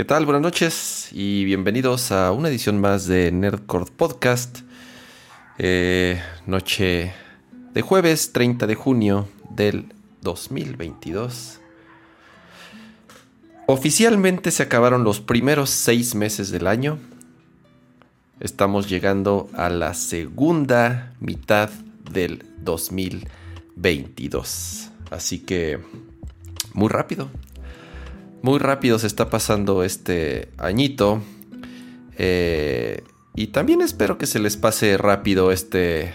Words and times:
¿qué 0.00 0.06
tal? 0.06 0.24
Buenas 0.24 0.40
noches 0.40 1.10
y 1.12 1.44
bienvenidos 1.44 2.10
a 2.10 2.32
una 2.32 2.48
edición 2.48 2.80
más 2.80 3.06
de 3.06 3.30
Nerdcore 3.32 3.84
Podcast. 3.94 4.60
Eh, 5.58 6.18
noche 6.46 7.12
de 7.74 7.82
jueves 7.82 8.32
30 8.32 8.66
de 8.66 8.74
junio 8.76 9.28
del 9.50 9.92
2022. 10.22 11.60
Oficialmente 13.66 14.50
se 14.52 14.62
acabaron 14.62 15.04
los 15.04 15.20
primeros 15.20 15.68
seis 15.68 16.14
meses 16.14 16.50
del 16.50 16.66
año. 16.66 16.98
Estamos 18.40 18.88
llegando 18.88 19.50
a 19.52 19.68
la 19.68 19.92
segunda 19.92 21.12
mitad 21.20 21.68
del 22.10 22.46
2022. 22.56 24.92
Así 25.10 25.40
que 25.40 25.78
muy 26.72 26.88
rápido, 26.88 27.28
muy 28.42 28.58
rápido 28.58 28.98
se 28.98 29.06
está 29.06 29.30
pasando 29.30 29.84
este 29.84 30.50
añito. 30.58 31.22
Eh, 32.18 33.02
y 33.34 33.48
también 33.48 33.82
espero 33.82 34.18
que 34.18 34.26
se 34.26 34.38
les 34.38 34.56
pase 34.56 34.96
rápido 34.96 35.52
este 35.52 36.14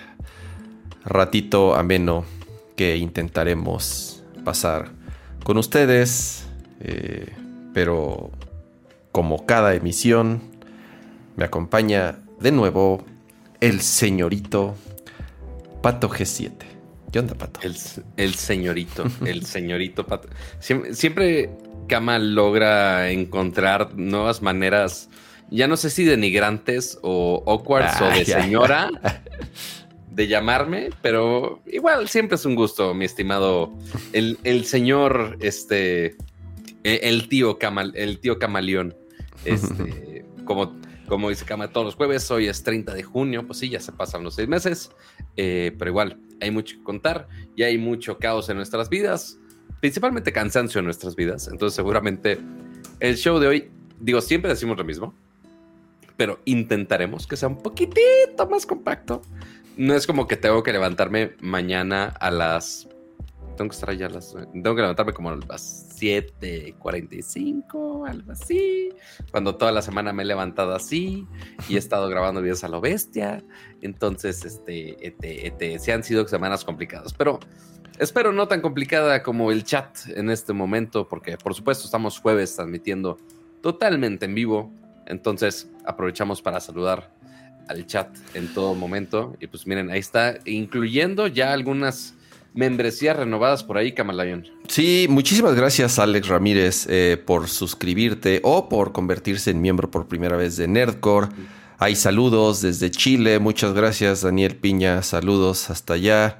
ratito 1.03 1.75
ameno 1.75 2.25
que 2.75 2.97
intentaremos 2.97 4.23
pasar 4.43 4.91
con 5.43 5.57
ustedes. 5.57 6.45
Eh, 6.81 7.33
pero 7.73 8.31
como 9.11 9.45
cada 9.45 9.75
emisión, 9.75 10.41
me 11.35 11.45
acompaña 11.45 12.19
de 12.39 12.51
nuevo 12.51 13.05
el 13.61 13.81
señorito 13.81 14.75
Pato 15.81 16.09
G7. 16.09 16.51
¿Qué 17.11 17.19
onda, 17.19 17.35
Pato? 17.35 17.61
El, 17.61 18.33
señorito, 18.35 19.05
el 19.25 19.45
señorito 19.45 20.05
Pato. 20.05 20.27
siempre 20.59 21.49
Kama 21.87 22.19
logra 22.19 23.11
encontrar 23.11 23.95
nuevas 23.95 24.41
maneras, 24.41 25.09
ya 25.49 25.67
no 25.67 25.77
sé 25.77 25.89
si 25.89 26.03
denigrantes 26.03 26.97
o 27.01 27.43
awkward 27.45 27.85
o 28.01 28.09
de 28.09 28.25
señora, 28.25 28.89
de 30.11 30.27
llamarme, 30.27 30.89
pero 31.01 31.61
igual 31.67 32.07
siempre 32.09 32.35
es 32.35 32.45
un 32.45 32.55
gusto, 32.55 32.93
mi 32.93 33.05
estimado, 33.05 33.73
el, 34.13 34.65
señor, 34.65 35.37
este, 35.41 36.15
e, 36.83 36.99
el 37.03 37.27
tío 37.27 37.59
Camal, 37.59 37.91
el 37.95 38.19
tío 38.19 38.39
Camaleón, 38.39 38.95
este, 39.43 40.25
como, 40.45 40.79
como 41.07 41.29
dice 41.29 41.45
Kama 41.45 41.67
todos 41.67 41.85
los 41.85 41.95
jueves, 41.95 42.31
hoy 42.31 42.47
es 42.47 42.63
30 42.63 42.93
de 42.93 43.03
junio, 43.03 43.45
pues 43.45 43.59
sí, 43.59 43.69
ya 43.69 43.79
se 43.79 43.91
pasan 43.91 44.23
los 44.23 44.35
seis 44.35 44.47
meses, 44.47 44.89
eh, 45.35 45.75
pero 45.77 45.91
igual 45.91 46.17
hay 46.41 46.49
mucho 46.49 46.77
que 46.77 46.83
contar 46.83 47.27
y 47.55 47.63
hay 47.63 47.77
mucho 47.77 48.17
caos 48.17 48.49
en 48.49 48.57
nuestras 48.57 48.89
vidas 48.89 49.37
principalmente 49.79 50.31
cansancio 50.31 50.79
en 50.79 50.85
nuestras 50.85 51.15
vidas. 51.15 51.47
Entonces, 51.47 51.75
seguramente 51.75 52.39
el 52.99 53.17
show 53.17 53.39
de 53.39 53.47
hoy, 53.47 53.71
digo, 53.99 54.21
siempre 54.21 54.49
decimos 54.49 54.77
lo 54.77 54.83
mismo, 54.83 55.13
pero 56.17 56.39
intentaremos 56.45 57.27
que 57.27 57.37
sea 57.37 57.49
un 57.49 57.61
poquitito 57.61 58.47
más 58.49 58.65
compacto. 58.65 59.21
No 59.77 59.93
es 59.93 60.07
como 60.07 60.27
que 60.27 60.37
tengo 60.37 60.63
que 60.63 60.71
levantarme 60.71 61.35
mañana 61.41 62.05
a 62.19 62.31
las. 62.31 62.87
Tengo 63.57 63.69
que 63.69 63.75
estar 63.75 63.89
allá 63.89 64.05
a 64.07 64.09
las. 64.09 64.33
Tengo 64.33 64.75
que 64.75 64.81
levantarme 64.81 65.13
como 65.13 65.29
a 65.29 65.35
las 65.35 65.89
7:45, 65.99 68.07
algo 68.07 68.31
así. 68.31 68.93
Cuando 69.31 69.55
toda 69.55 69.73
la 69.73 69.81
semana 69.81 70.13
me 70.13 70.23
he 70.23 70.25
levantado 70.25 70.73
así 70.73 71.27
y 71.67 71.75
he 71.75 71.77
estado 71.77 72.07
grabando 72.09 72.41
videos 72.41 72.63
a 72.63 72.69
lo 72.69 72.79
bestia. 72.79 73.43
Entonces, 73.81 74.45
este, 74.45 75.05
este, 75.05 75.47
este, 75.47 75.79
se 75.79 75.91
han 75.91 76.03
sido 76.03 76.25
semanas 76.27 76.63
complicadas. 76.63 77.13
Pero 77.13 77.41
Espero 77.97 78.33
no 78.33 78.47
tan 78.47 78.61
complicada 78.61 79.23
como 79.23 79.51
el 79.51 79.63
chat 79.63 79.87
en 80.15 80.29
este 80.29 80.51
momento, 80.51 81.07
porque 81.07 81.37
por 81.37 81.53
supuesto 81.53 81.85
estamos 81.85 82.19
jueves 82.19 82.55
transmitiendo 82.55 83.17
totalmente 83.61 84.25
en 84.25 84.35
vivo. 84.35 84.71
Entonces 85.05 85.69
aprovechamos 85.85 86.41
para 86.41 86.59
saludar 86.59 87.11
al 87.67 87.85
chat 87.87 88.09
en 88.33 88.53
todo 88.53 88.75
momento. 88.75 89.35
Y 89.39 89.47
pues 89.47 89.65
miren, 89.65 89.89
ahí 89.89 89.99
está, 89.99 90.39
incluyendo 90.45 91.27
ya 91.27 91.53
algunas 91.53 92.15
membresías 92.53 93.15
renovadas 93.17 93.63
por 93.63 93.77
ahí, 93.77 93.91
Camalayon. 93.93 94.47
Sí, 94.67 95.07
muchísimas 95.09 95.55
gracias 95.55 95.99
Alex 95.99 96.27
Ramírez 96.27 96.87
eh, 96.89 97.21
por 97.23 97.49
suscribirte 97.49 98.39
o 98.43 98.69
por 98.69 98.93
convertirse 98.93 99.51
en 99.51 99.61
miembro 99.61 99.91
por 99.91 100.07
primera 100.07 100.37
vez 100.37 100.57
de 100.57 100.67
Nerdcore. 100.67 101.27
Hay 101.77 101.95
saludos 101.95 102.61
desde 102.61 102.89
Chile, 102.89 103.39
muchas 103.39 103.73
gracias 103.73 104.21
Daniel 104.21 104.55
Piña, 104.55 105.03
saludos 105.03 105.69
hasta 105.69 105.95
allá. 105.95 106.39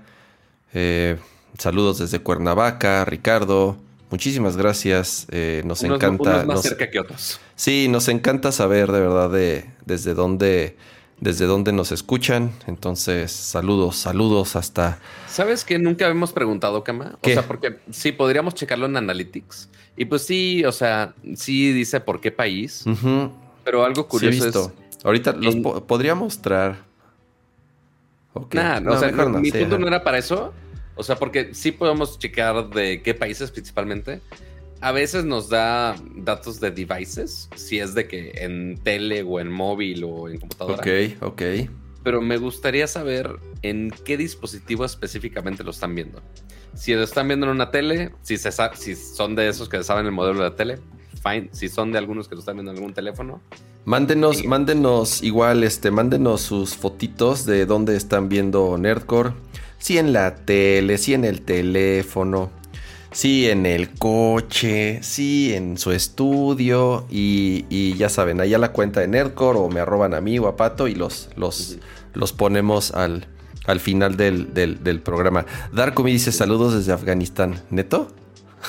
Eh, 0.73 1.17
Saludos 1.57 1.99
desde 1.99 2.19
Cuernavaca, 2.19 3.05
Ricardo. 3.05 3.77
Muchísimas 4.11 4.57
gracias. 4.57 5.27
Eh, 5.31 5.61
nos 5.65 5.83
encanta. 5.83 6.45
más 6.45 6.61
cerca 6.61 6.89
que 6.89 6.99
otros. 6.99 7.39
Sí, 7.55 7.87
nos 7.89 8.07
encanta 8.07 8.51
saber 8.51 8.91
de 8.91 8.99
verdad 8.99 9.29
de 9.29 9.65
desde 9.85 10.13
dónde, 10.13 10.77
desde 11.19 11.45
dónde 11.45 11.71
nos 11.71 11.91
escuchan. 11.91 12.51
Entonces, 12.67 13.31
saludos, 13.31 13.95
saludos 13.95 14.55
hasta. 14.55 14.99
¿Sabes 15.27 15.63
que 15.65 15.79
nunca 15.79 16.07
hemos 16.07 16.33
preguntado, 16.33 16.83
Kama? 16.83 17.17
O 17.21 17.27
sea, 17.27 17.47
porque 17.47 17.79
sí, 17.91 18.11
podríamos 18.11 18.53
checarlo 18.53 18.85
en 18.85 18.97
Analytics. 18.97 19.69
Y 19.97 20.05
pues 20.05 20.25
sí, 20.25 20.63
o 20.65 20.71
sea, 20.71 21.13
sí 21.35 21.71
dice 21.71 21.99
por 21.99 22.19
qué 22.19 22.31
país. 22.31 22.85
Pero 23.63 23.85
algo 23.85 24.07
curioso 24.07 24.47
es. 24.47 25.05
Ahorita 25.05 25.33
los 25.33 25.55
podría 25.83 26.15
mostrar. 26.15 26.83
Okay. 28.33 28.81
no, 28.81 28.91
o 28.91 28.99
sea, 28.99 29.11
mi 29.11 29.51
punto 29.51 29.79
no 29.79 29.87
era 29.87 30.03
para 30.03 30.17
eso. 30.17 30.53
O 30.95 31.03
sea, 31.03 31.17
porque 31.17 31.53
sí 31.53 31.71
podemos 31.71 32.17
checar 32.19 32.69
de 32.69 33.01
qué 33.01 33.13
países 33.13 33.51
principalmente. 33.51 34.21
A 34.81 34.91
veces 34.91 35.25
nos 35.25 35.49
da 35.49 35.95
datos 36.15 36.59
de 36.59 36.71
devices, 36.71 37.49
si 37.55 37.79
es 37.79 37.93
de 37.93 38.07
que 38.07 38.31
en 38.35 38.77
tele 38.83 39.23
o 39.23 39.39
en 39.39 39.51
móvil 39.51 40.03
o 40.03 40.29
en 40.29 40.39
computadora. 40.39 40.77
Ok, 40.77 41.21
ok. 41.21 41.41
Pero 42.03 42.21
me 42.21 42.37
gustaría 42.37 42.87
saber 42.87 43.29
en 43.61 43.91
qué 44.03 44.15
dispositivo 44.15 44.85
específicamente 44.85 45.63
lo 45.63 45.71
están 45.71 45.95
viendo. 45.95 46.21
Si 46.75 46.93
lo 46.93 47.03
están 47.03 47.27
viendo 47.27 47.47
en 47.47 47.53
una 47.53 47.71
tele, 47.71 48.11
si, 48.21 48.37
se 48.37 48.51
si 48.75 48.95
son 48.95 49.35
de 49.35 49.47
esos 49.47 49.69
que 49.69 49.83
saben 49.83 50.05
el 50.05 50.11
modelo 50.11 50.39
de 50.39 50.49
la 50.49 50.55
tele, 50.55 50.79
Si 51.51 51.69
son 51.69 51.91
de 51.91 51.97
algunos 51.97 52.27
que 52.27 52.35
lo 52.35 52.39
están 52.39 52.55
viendo 52.55 52.71
en 52.71 52.77
algún 52.77 52.93
teléfono. 52.93 53.41
Mándenos, 53.85 54.45
mándenos 54.45 55.23
igual, 55.23 55.63
este, 55.63 55.91
mándenos 55.91 56.41
sus 56.41 56.75
fotitos 56.75 57.45
de 57.45 57.65
dónde 57.65 57.95
están 57.95 58.29
viendo 58.29 58.77
Nerdcore 58.77 59.33
si 59.85 59.99
en 59.99 60.13
la 60.13 60.35
tele, 60.35 60.97
si 60.97 61.13
en 61.13 61.25
el 61.25 61.41
teléfono, 61.41 62.49
si 63.11 63.47
en 63.47 63.67
el 63.67 63.91
coche, 63.91 64.99
si 65.03 65.53
en 65.53 65.77
su 65.77 65.91
estudio 65.91 67.05
y, 67.11 67.93
ya 67.95 68.09
saben, 68.09 68.41
allá 68.41 68.57
la 68.57 68.71
cuenta 68.71 69.01
de 69.01 69.07
Nerdcore 69.07 69.59
o 69.59 69.69
me 69.69 69.79
arroban 69.79 70.15
a 70.15 70.21
mí 70.21 70.39
o 70.39 70.47
a 70.47 70.57
Pato 70.57 70.87
y 70.87 70.95
los, 70.95 71.29
los, 71.35 71.77
los 72.15 72.33
ponemos 72.33 72.93
al, 72.93 73.27
al 73.67 73.79
final 73.79 74.17
del, 74.17 74.55
del, 74.55 75.01
programa. 75.01 75.45
Darko 75.71 76.03
me 76.03 76.09
dice 76.09 76.31
saludos 76.31 76.73
desde 76.73 76.91
Afganistán. 76.91 77.61
¿Neto? 77.69 78.07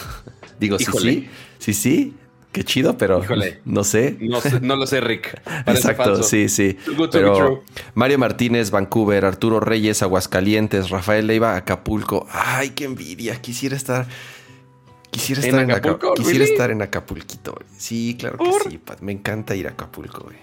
Digo, 0.61 0.79
sí, 0.79 0.93
sí, 1.01 1.29
sí, 1.59 1.73
sí. 1.73 2.15
Qué 2.57 2.65
chido, 2.65 2.97
pero 2.97 3.21
no 3.67 3.85
sé. 3.85 4.17
No, 4.63 4.77
lo 4.77 4.87
sé, 4.87 5.03
Rick. 5.03 5.43
Exacto, 5.67 6.23
sí, 6.23 6.49
sí. 6.49 6.79
Pero 7.13 7.63
Mario 7.93 8.19
Martínez, 8.19 8.71
Vancouver, 8.71 9.27
Arturo 9.27 9.61
Reyes, 9.61 10.03
Aguascalientes, 10.03 10.89
Rafael 10.89 11.27
Leiva, 11.27 11.55
Acapulco. 11.55 12.27
Ay, 12.31 12.71
qué 12.71 12.85
envidia. 12.85 13.43
Quisiera 13.43 13.77
estar. 13.77 14.07
Quisiera 15.11 15.43
estar 15.43 15.61
en, 15.61 15.71
Acapulco. 15.71 16.15
Quisiera 16.15 16.45
estar 16.47 16.71
en 16.71 16.81
Acapulquito. 16.81 17.59
Sí, 17.77 18.17
claro 18.19 18.39
que 18.39 18.71
sí. 18.71 18.81
Me 19.03 19.13
encanta 19.13 19.55
ir 19.55 19.67
a 19.67 19.73
Acapulco, 19.73 20.23
güey. 20.25 20.39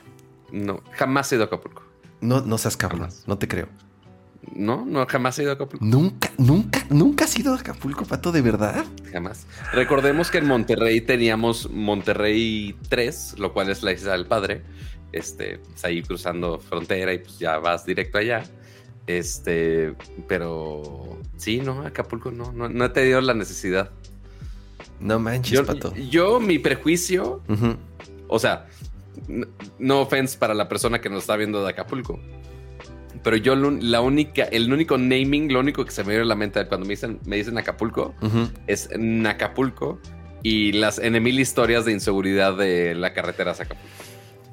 No, 0.51 0.83
jamás 0.91 1.31
he 1.31 1.35
ido 1.37 1.45
a 1.45 1.47
Acapulco. 1.47 1.81
No, 2.21 2.41
no 2.41 2.59
seas 2.59 2.77
cabrón. 2.77 3.09
No 3.25 3.39
te 3.39 3.47
creo. 3.47 3.69
No, 4.51 4.85
no, 4.85 5.05
jamás 5.07 5.39
he 5.39 5.43
ido 5.43 5.51
a 5.51 5.55
Acapulco. 5.55 5.85
Nunca, 5.85 6.31
nunca, 6.37 6.85
nunca 6.89 7.25
has 7.25 7.37
ido 7.37 7.53
a 7.53 7.57
Acapulco, 7.57 8.05
Pato, 8.05 8.31
¿de 8.31 8.41
verdad? 8.41 8.85
Jamás. 9.11 9.47
Recordemos 9.71 10.29
que 10.29 10.39
en 10.39 10.47
Monterrey 10.47 11.01
teníamos 11.01 11.69
Monterrey 11.71 12.75
3, 12.89 13.39
lo 13.39 13.53
cual 13.53 13.69
es 13.69 13.83
la 13.83 13.93
isla 13.93 14.13
del 14.13 14.25
padre. 14.25 14.61
Este, 15.11 15.59
pues 15.59 15.83
ahí 15.85 16.01
cruzando 16.01 16.59
frontera 16.59 17.13
y 17.13 17.19
pues 17.19 17.39
ya 17.39 17.57
vas 17.59 17.85
directo 17.85 18.17
allá. 18.17 18.43
Este, 19.07 19.95
pero 20.27 21.19
sí, 21.37 21.59
no, 21.59 21.85
Acapulco 21.85 22.31
no, 22.31 22.51
no, 22.51 22.85
he 22.85 22.89
tenido 22.89 23.21
la 23.21 23.33
necesidad. 23.33 23.91
No 24.99 25.19
manches, 25.19 25.61
Pato. 25.61 25.93
Yo, 25.95 26.39
mi 26.39 26.59
prejuicio, 26.59 27.41
o 28.27 28.39
sea, 28.39 28.67
no 29.79 30.01
offense 30.01 30.37
para 30.37 30.53
la 30.53 30.67
persona 30.67 31.01
que 31.01 31.09
nos 31.09 31.23
está 31.23 31.35
viendo 31.35 31.63
de 31.63 31.69
Acapulco 31.69 32.19
pero 33.23 33.37
yo 33.37 33.55
la 33.55 34.01
única, 34.01 34.43
el 34.43 34.71
único 34.71 34.97
naming, 34.97 35.51
lo 35.51 35.61
único 35.61 35.85
que 35.85 35.91
se 35.91 36.03
me 36.03 36.09
viene 36.09 36.23
a 36.23 36.27
la 36.27 36.35
mente 36.35 36.65
cuando 36.67 36.85
me 36.85 36.91
dicen, 36.91 37.19
me 37.25 37.37
dicen 37.37 37.57
Acapulco 37.57 38.13
es 38.67 38.89
Nacapulco 38.97 39.99
y 40.43 40.73
las 40.73 40.99
en 40.99 41.21
mil 41.23 41.39
historias 41.39 41.85
de 41.85 41.93
inseguridad 41.93 42.57
de 42.57 42.95
la 42.95 43.13
carretera 43.13 43.51
a 43.51 43.53
Acapulco. 43.53 43.81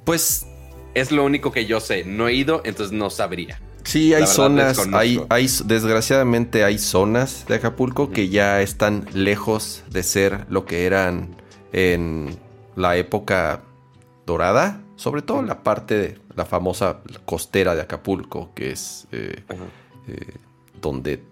Pues 0.05 0.47
es 0.95 1.11
lo 1.13 1.25
único 1.25 1.53
que 1.53 1.67
yo 1.67 1.81
sé. 1.81 2.05
No 2.05 2.29
he 2.29 2.35
ido, 2.35 2.63
entonces 2.65 2.93
no 2.93 3.11
sabría. 3.11 3.61
Sí, 3.85 4.15
hay 4.15 4.27
zonas, 4.27 4.87
hay, 4.93 5.21
hay, 5.31 5.49
desgraciadamente 5.65 6.65
hay 6.65 6.79
zonas 6.79 7.47
de 7.49 7.57
Acapulco 7.57 8.11
que 8.11 8.29
ya 8.29 8.61
están 8.61 9.07
lejos 9.15 9.83
de 9.91 10.03
ser 10.03 10.47
lo 10.49 10.65
que 10.65 10.87
eran 10.87 11.37
en 11.73 12.39
la 12.77 12.97
época 12.97 13.63
dorada, 14.27 14.83
sobre 14.97 15.23
todo 15.23 15.43
la 15.43 15.63
parte 15.63 15.97
de 15.97 16.19
la 16.41 16.47
famosa 16.47 17.01
costera 17.27 17.75
de 17.75 17.83
Acapulco, 17.83 18.51
que 18.55 18.71
es 18.71 19.07
eh, 19.13 19.43
eh, 20.09 20.35
donde 20.81 21.23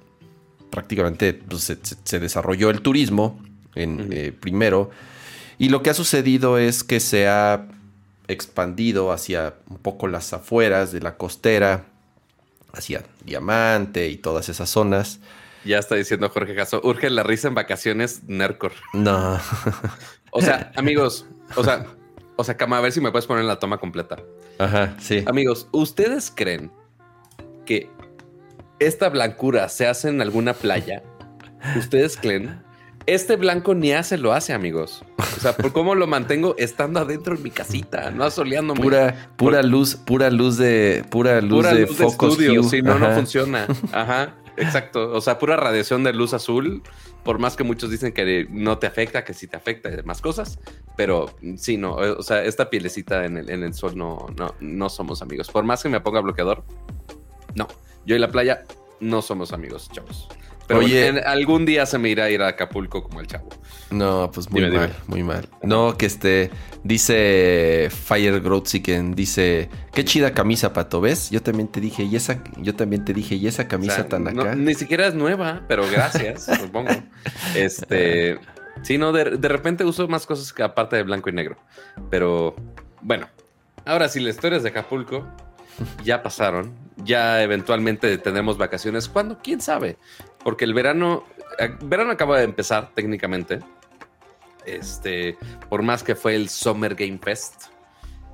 prácticamente 0.68 1.32
pues, 1.32 1.74
se, 2.04 2.20
desarrolló 2.20 2.68
el 2.68 2.82
turismo 2.82 3.42
en, 3.74 4.12
eh, 4.12 4.32
primero. 4.38 4.90
Y 5.56 5.70
lo 5.70 5.82
que 5.82 5.88
ha 5.88 5.94
sucedido 5.94 6.58
es 6.58 6.84
que 6.84 7.00
se 7.00 7.26
ha 7.26 7.68
expandido 8.28 9.10
hacia 9.10 9.54
un 9.70 9.78
poco 9.78 10.08
las 10.08 10.34
afueras 10.34 10.92
de 10.92 11.00
la 11.00 11.16
costera, 11.16 11.86
hacia 12.74 13.02
Diamante 13.24 14.10
y 14.10 14.18
todas 14.18 14.50
esas 14.50 14.68
zonas. 14.68 15.20
Ya 15.64 15.78
está 15.78 15.94
diciendo 15.94 16.28
Jorge 16.28 16.54
Caso, 16.54 16.82
urge 16.84 17.08
la 17.08 17.22
risa 17.22 17.48
en 17.48 17.54
vacaciones, 17.54 18.24
Nercor. 18.24 18.72
No. 18.92 19.40
o 20.32 20.42
sea, 20.42 20.70
amigos, 20.76 21.24
o 21.56 21.64
sea, 21.64 21.86
o 22.36 22.44
sea, 22.44 22.58
Cama, 22.58 22.76
a 22.76 22.82
ver 22.82 22.92
si 22.92 23.00
me 23.00 23.10
puedes 23.10 23.26
poner 23.26 23.44
la 23.44 23.58
toma 23.58 23.78
completa. 23.78 24.18
Ajá, 24.58 24.96
sí. 24.98 25.24
Amigos, 25.26 25.68
¿ustedes 25.72 26.32
creen 26.34 26.70
que 27.64 27.90
esta 28.78 29.08
blancura 29.08 29.68
se 29.68 29.86
hace 29.86 30.08
en 30.08 30.20
alguna 30.20 30.54
playa? 30.54 31.02
¿Ustedes 31.76 32.16
creen? 32.16 32.62
Este 33.06 33.36
blanco 33.36 33.74
ni 33.74 33.92
hace 33.92 34.18
lo 34.18 34.32
hace, 34.32 34.52
amigos. 34.52 35.02
O 35.18 35.40
sea, 35.40 35.56
¿por 35.56 35.72
cómo 35.72 35.94
lo 35.94 36.06
mantengo 36.06 36.54
estando 36.58 37.00
adentro 37.00 37.36
en 37.36 37.42
mi 37.42 37.50
casita, 37.50 38.10
no 38.10 38.24
asoleándome? 38.24 38.82
Pura, 38.82 39.30
pura 39.36 39.62
luz, 39.62 39.96
pura 39.96 40.30
luz 40.30 40.58
de, 40.58 41.04
pura 41.08 41.40
luz 41.40 41.64
de 41.70 41.86
focos. 41.86 42.36
Si 42.36 42.82
no, 42.82 42.98
no 42.98 43.10
funciona. 43.12 43.66
Ajá, 43.92 44.34
exacto. 44.58 45.10
O 45.12 45.20
sea, 45.22 45.38
pura 45.38 45.56
radiación 45.56 46.04
de 46.04 46.12
luz 46.12 46.34
azul 46.34 46.82
por 47.28 47.38
más 47.38 47.56
que 47.56 47.64
muchos 47.64 47.90
dicen 47.90 48.12
que 48.12 48.46
no 48.50 48.78
te 48.78 48.86
afecta, 48.86 49.24
que 49.24 49.34
sí 49.34 49.46
te 49.46 49.56
afecta 49.56 49.90
y 49.90 49.96
demás 49.96 50.22
cosas, 50.22 50.58
pero 50.98 51.32
sí, 51.56 51.76
no, 51.76 51.92
o 51.92 52.22
sea, 52.24 52.42
esta 52.42 52.68
pielecita 52.68 53.24
en 53.24 53.36
el, 53.36 53.50
en 53.50 53.62
el 53.62 53.72
sol 53.72 53.96
no, 53.96 54.26
no, 54.36 54.56
no 54.58 54.88
somos 54.88 55.22
amigos. 55.22 55.48
Por 55.48 55.62
más 55.62 55.80
que 55.80 55.88
me 55.88 56.00
ponga 56.00 56.20
bloqueador, 56.20 56.64
no, 57.54 57.68
yo 58.04 58.16
y 58.16 58.18
la 58.18 58.32
playa 58.32 58.64
no 58.98 59.22
somos 59.22 59.52
amigos, 59.52 59.88
chavos. 59.92 60.26
Pero 60.66 60.80
Oye, 60.80 61.08
algún 61.24 61.64
día 61.64 61.86
se 61.86 61.98
me 61.98 62.08
irá 62.08 62.24
a 62.24 62.30
ir 62.30 62.42
a 62.42 62.48
Acapulco 62.48 63.04
como 63.04 63.20
el 63.20 63.28
chavo. 63.28 63.48
No, 63.92 64.28
pues 64.34 64.50
muy 64.50 64.68
mal, 64.68 64.92
muy 65.06 65.22
mal. 65.22 65.48
No, 65.62 65.96
que 65.96 66.06
este, 66.06 66.50
dice 66.82 67.90
Fire 67.90 68.40
Growth 68.40 68.72
dice, 69.14 69.70
qué 69.92 70.04
chida 70.04 70.34
camisa, 70.34 70.72
Pato, 70.72 71.00
¿ves? 71.00 71.30
Yo 71.30 71.40
también 71.40 71.68
te 71.68 71.80
dije, 71.80 72.02
y 72.02 72.16
esa, 72.16 72.42
yo 72.56 72.74
también 72.74 73.04
te 73.04 73.14
dije, 73.14 73.36
y 73.36 73.46
esa 73.46 73.68
camisa 73.68 74.08
tan 74.08 74.26
acá. 74.26 74.56
ni 74.56 74.74
siquiera 74.74 75.06
es 75.06 75.14
nueva, 75.14 75.62
pero 75.68 75.88
gracias, 75.88 76.46
supongo. 76.60 76.90
Este, 77.54 78.40
sí, 78.82 78.98
no, 78.98 79.12
de, 79.12 79.24
repente 79.24 79.84
uso 79.84 80.08
más 80.08 80.26
cosas 80.26 80.52
que 80.52 80.62
aparte 80.62 80.96
de 80.96 81.02
blanco 81.02 81.30
y 81.30 81.32
negro. 81.32 81.56
Pero, 82.10 82.54
bueno, 83.00 83.28
ahora 83.84 84.08
sí, 84.08 84.20
las 84.20 84.36
historias 84.36 84.62
de 84.62 84.70
Acapulco 84.70 85.26
ya 86.04 86.22
pasaron. 86.22 86.74
Ya 86.96 87.42
eventualmente 87.42 88.18
tenemos 88.18 88.58
vacaciones. 88.58 89.08
¿Cuándo? 89.08 89.38
¿Quién 89.42 89.60
sabe? 89.60 89.96
Porque 90.42 90.64
el 90.64 90.74
verano, 90.74 91.24
eh, 91.58 91.74
verano 91.84 92.10
acaba 92.10 92.38
de 92.38 92.44
empezar 92.44 92.92
técnicamente. 92.94 93.60
Este, 94.66 95.38
por 95.68 95.82
más 95.82 96.02
que 96.02 96.14
fue 96.14 96.34
el 96.34 96.48
Summer 96.48 96.94
Game 96.94 97.18
Fest. 97.22 97.66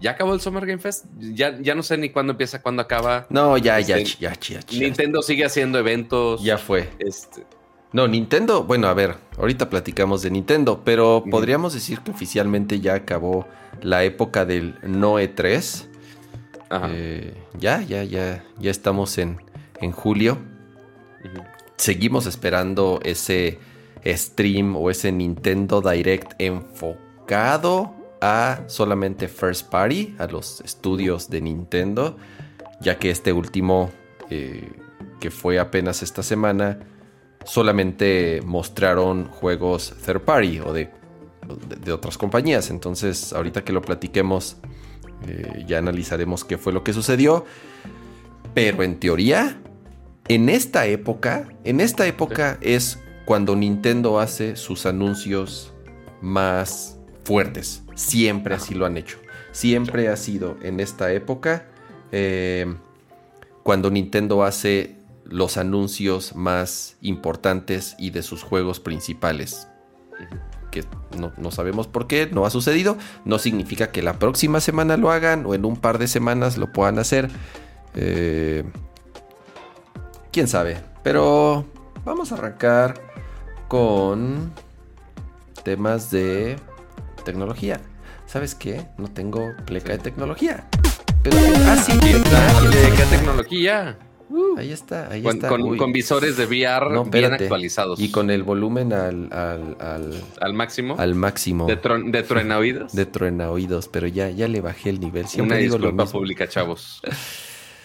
¿Ya 0.00 0.12
acabó 0.12 0.34
el 0.34 0.40
Summer 0.40 0.66
Game 0.66 0.80
Fest? 0.80 1.06
Ya, 1.18 1.56
ya 1.60 1.74
no 1.74 1.82
sé 1.82 1.96
ni 1.96 2.10
cuándo 2.10 2.32
empieza, 2.32 2.60
cuándo 2.60 2.82
acaba. 2.82 3.26
No, 3.30 3.56
ya, 3.56 3.78
ya, 3.80 3.98
este, 3.98 4.18
ya, 4.20 4.34
ya, 4.38 4.60
Nintendo 4.72 5.22
sigue 5.22 5.44
haciendo 5.44 5.78
eventos. 5.78 6.42
Ya 6.42 6.58
fue. 6.58 6.90
Este. 6.98 7.46
No, 7.94 8.08
Nintendo, 8.08 8.64
bueno, 8.64 8.88
a 8.88 8.92
ver, 8.92 9.18
ahorita 9.38 9.70
platicamos 9.70 10.20
de 10.20 10.32
Nintendo, 10.32 10.82
pero 10.84 11.22
podríamos 11.30 11.74
decir 11.74 12.00
que 12.00 12.10
oficialmente 12.10 12.80
ya 12.80 12.94
acabó 12.94 13.46
la 13.82 14.02
época 14.02 14.44
del 14.44 14.74
No 14.82 15.20
E3. 15.20 15.84
Eh, 16.88 17.34
ya, 17.56 17.82
ya, 17.82 18.02
ya, 18.02 18.44
ya 18.58 18.70
estamos 18.72 19.16
en, 19.18 19.40
en 19.80 19.92
julio. 19.92 20.38
Seguimos 21.76 22.26
esperando 22.26 22.98
ese 23.04 23.60
stream 24.04 24.74
o 24.74 24.90
ese 24.90 25.12
Nintendo 25.12 25.80
Direct 25.80 26.32
enfocado 26.40 27.94
a 28.20 28.64
solamente 28.66 29.28
First 29.28 29.70
Party, 29.70 30.16
a 30.18 30.26
los 30.26 30.62
estudios 30.62 31.30
de 31.30 31.42
Nintendo, 31.42 32.16
ya 32.80 32.98
que 32.98 33.10
este 33.10 33.32
último, 33.32 33.92
eh, 34.30 34.72
que 35.20 35.30
fue 35.30 35.60
apenas 35.60 36.02
esta 36.02 36.24
semana, 36.24 36.80
solamente 37.44 38.40
mostraron 38.44 39.28
juegos 39.28 39.94
Third 40.04 40.22
Party 40.22 40.60
o 40.60 40.72
de, 40.72 40.90
de, 41.80 41.92
otras 41.92 42.18
compañías. 42.18 42.70
Entonces, 42.70 43.32
ahorita 43.32 43.64
que 43.64 43.72
lo 43.72 43.82
platiquemos, 43.82 44.56
eh, 45.26 45.64
ya 45.66 45.78
analizaremos 45.78 46.44
qué 46.44 46.58
fue 46.58 46.72
lo 46.72 46.82
que 46.82 46.92
sucedió. 46.92 47.44
Pero 48.54 48.82
en 48.82 48.98
teoría, 48.98 49.60
en 50.28 50.48
esta 50.48 50.86
época, 50.86 51.48
en 51.64 51.80
esta 51.80 52.06
época 52.06 52.58
es 52.60 52.98
cuando 53.24 53.56
Nintendo 53.56 54.20
hace 54.20 54.56
sus 54.56 54.86
anuncios 54.86 55.72
más 56.20 56.98
fuertes. 57.24 57.82
Siempre 57.94 58.54
así 58.54 58.74
lo 58.74 58.86
han 58.86 58.96
hecho. 58.96 59.18
Siempre 59.52 60.08
ha 60.08 60.16
sido 60.16 60.56
en 60.62 60.80
esta 60.80 61.12
época 61.12 61.66
eh, 62.12 62.74
cuando 63.62 63.90
Nintendo 63.90 64.44
hace 64.44 64.96
los 65.24 65.56
anuncios 65.56 66.34
más 66.36 66.96
importantes 67.00 67.96
y 67.98 68.10
de 68.10 68.22
sus 68.22 68.42
juegos 68.42 68.80
principales. 68.80 69.68
Que 70.70 70.84
no, 71.16 71.50
sabemos 71.50 71.86
por 71.86 72.06
qué, 72.06 72.28
no 72.30 72.46
ha 72.46 72.50
sucedido. 72.50 72.96
No 73.24 73.38
significa 73.38 73.90
que 73.90 74.02
la 74.02 74.18
próxima 74.18 74.60
semana 74.60 74.96
lo 74.96 75.10
hagan 75.10 75.46
o 75.46 75.54
en 75.54 75.64
un 75.64 75.76
par 75.76 75.98
de 75.98 76.08
semanas 76.08 76.56
lo 76.58 76.72
puedan 76.72 76.98
hacer. 76.98 77.30
Eh, 77.94 78.64
quién 80.32 80.48
sabe. 80.48 80.78
Pero 81.02 81.64
vamos 82.04 82.32
a 82.32 82.36
arrancar 82.36 83.00
con 83.68 84.52
temas 85.62 86.10
de 86.10 86.56
tecnología. 87.24 87.80
¿Sabes 88.26 88.54
qué? 88.54 88.86
No 88.98 89.08
tengo 89.08 89.52
pleca 89.64 89.92
de 89.92 89.98
tecnología. 89.98 90.66
Pero, 91.22 91.36
ah, 91.66 91.76
sí, 91.76 91.98
¿Qué 92.00 93.04
tecnología? 93.10 93.96
Uh, 94.34 94.58
ahí 94.58 94.72
está, 94.72 95.12
ahí 95.12 95.22
con, 95.22 95.36
está. 95.36 95.48
Con, 95.48 95.92
visores 95.92 96.36
de 96.36 96.46
VR 96.46 97.08
bien 97.08 97.32
actualizados. 97.32 98.00
Y 98.00 98.10
con 98.10 98.30
el 98.30 98.42
volumen 98.42 98.92
al... 98.92 99.32
Al, 99.32 99.76
al, 100.40 100.54
máximo. 100.54 100.96
Al 100.98 101.14
máximo. 101.14 101.66
De, 101.66 101.76
tron, 101.76 102.10
de 102.10 102.24
truenaoídos. 102.24 102.92
De 102.96 103.06
truenaoídos, 103.06 103.86
pero 103.86 104.08
ya, 104.08 104.30
ya 104.30 104.48
le 104.48 104.60
bajé 104.60 104.90
el 104.90 104.98
nivel. 104.98 105.28
Siempre 105.28 105.56
Una 105.56 105.62
digo 105.62 105.78
disculpa 105.78 106.06
pública, 106.06 106.48
chavos. 106.48 107.00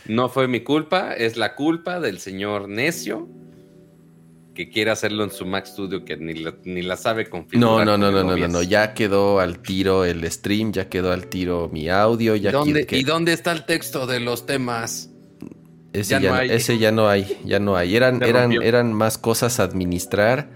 No 0.05 0.27
fue 0.27 0.47
mi 0.47 0.61
culpa, 0.61 1.13
es 1.13 1.37
la 1.37 1.53
culpa 1.53 1.99
del 1.99 2.19
señor 2.19 2.67
necio 2.67 3.27
que 4.55 4.69
quiere 4.69 4.89
hacerlo 4.89 5.23
en 5.23 5.29
su 5.29 5.45
Mac 5.45 5.67
Studio 5.67 6.03
que 6.03 6.17
ni 6.17 6.33
la, 6.33 6.55
ni 6.63 6.81
la 6.81 6.97
sabe 6.97 7.29
configurar. 7.29 7.85
No, 7.85 7.85
no, 7.85 7.95
no, 7.95 8.11
no, 8.11 8.23
no, 8.23 8.35
no, 8.35 8.47
no, 8.47 8.63
ya 8.63 8.95
quedó 8.95 9.39
al 9.39 9.59
tiro 9.59 10.05
el 10.05 10.29
stream, 10.31 10.71
ya 10.71 10.89
quedó 10.89 11.11
al 11.11 11.27
tiro 11.27 11.69
mi 11.71 11.89
audio. 11.89 12.35
Ya 12.35 12.51
¿Dónde, 12.51 12.87
¿Y 12.89 13.03
dónde 13.03 13.33
está 13.33 13.51
el 13.51 13.65
texto 13.65 14.07
de 14.07 14.19
los 14.19 14.47
temas? 14.47 15.11
Ese 15.93 16.19
ya, 16.21 16.29
no 16.29 16.35
hay. 16.35 16.49
ese 16.51 16.77
ya 16.77 16.91
no 16.91 17.09
hay, 17.09 17.39
ya 17.45 17.59
no 17.59 17.75
hay. 17.75 17.95
Eran, 17.95 18.21
eran, 18.21 18.51
eran 18.51 18.93
más 18.93 19.17
cosas 19.17 19.59
a 19.59 19.63
administrar. 19.63 20.49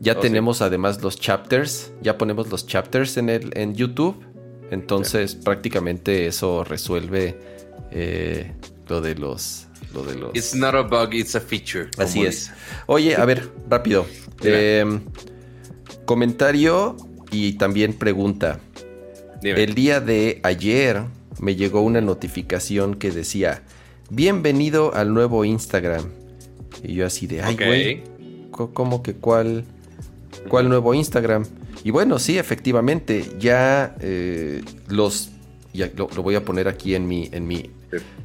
Ya 0.00 0.12
oh, 0.12 0.20
tenemos 0.20 0.62
además 0.62 1.02
los 1.02 1.18
chapters, 1.18 1.92
ya 2.00 2.16
ponemos 2.16 2.48
los 2.48 2.66
chapters 2.66 3.16
en, 3.16 3.28
el, 3.28 3.50
en 3.54 3.74
YouTube. 3.74 4.24
Entonces 4.70 5.34
prácticamente 5.34 6.26
eso 6.26 6.64
resuelve 6.64 7.38
eh, 7.90 8.52
lo 8.88 9.00
de 9.00 9.14
los. 9.14 9.66
Lo 9.94 10.02
de 10.02 10.16
los... 10.16 10.34
It's 10.34 10.54
not 10.54 10.74
a 10.74 10.82
bug, 10.82 11.14
it's 11.14 11.34
a 11.34 11.40
feature. 11.40 11.88
Así 11.96 12.24
es. 12.24 12.52
Oye, 12.86 13.16
a 13.16 13.24
ver, 13.24 13.50
rápido. 13.68 14.06
Em, 14.42 15.00
comentario 16.04 16.96
y 17.30 17.54
también 17.54 17.94
pregunta. 17.94 18.60
El 19.42 19.74
día 19.74 20.00
de 20.00 20.40
ayer 20.42 21.04
me 21.40 21.56
llegó 21.56 21.80
una 21.80 22.00
notificación 22.00 22.96
que 22.96 23.10
decía: 23.10 23.62
Bienvenido 24.10 24.94
al 24.94 25.12
nuevo 25.12 25.44
Instagram. 25.44 26.04
Y 26.82 26.94
yo 26.94 27.04
así 27.04 27.26
de, 27.26 27.42
ay, 27.42 27.56
güey, 27.56 28.02
¿cómo 28.50 29.02
que 29.02 29.14
cuál, 29.14 29.64
cuál 30.48 30.70
nuevo 30.70 30.94
Instagram? 30.94 31.44
Y 31.84 31.90
bueno, 31.90 32.18
sí, 32.18 32.38
efectivamente, 32.38 33.24
ya 33.38 33.94
eh, 34.00 34.62
los, 34.88 35.30
ya 35.74 35.90
lo, 35.94 36.08
lo, 36.16 36.22
voy 36.22 36.36
a 36.36 36.44
poner 36.44 36.68
aquí 36.68 36.94
en 36.94 37.06
mi, 37.06 37.28
en 37.32 37.46
mi, 37.46 37.70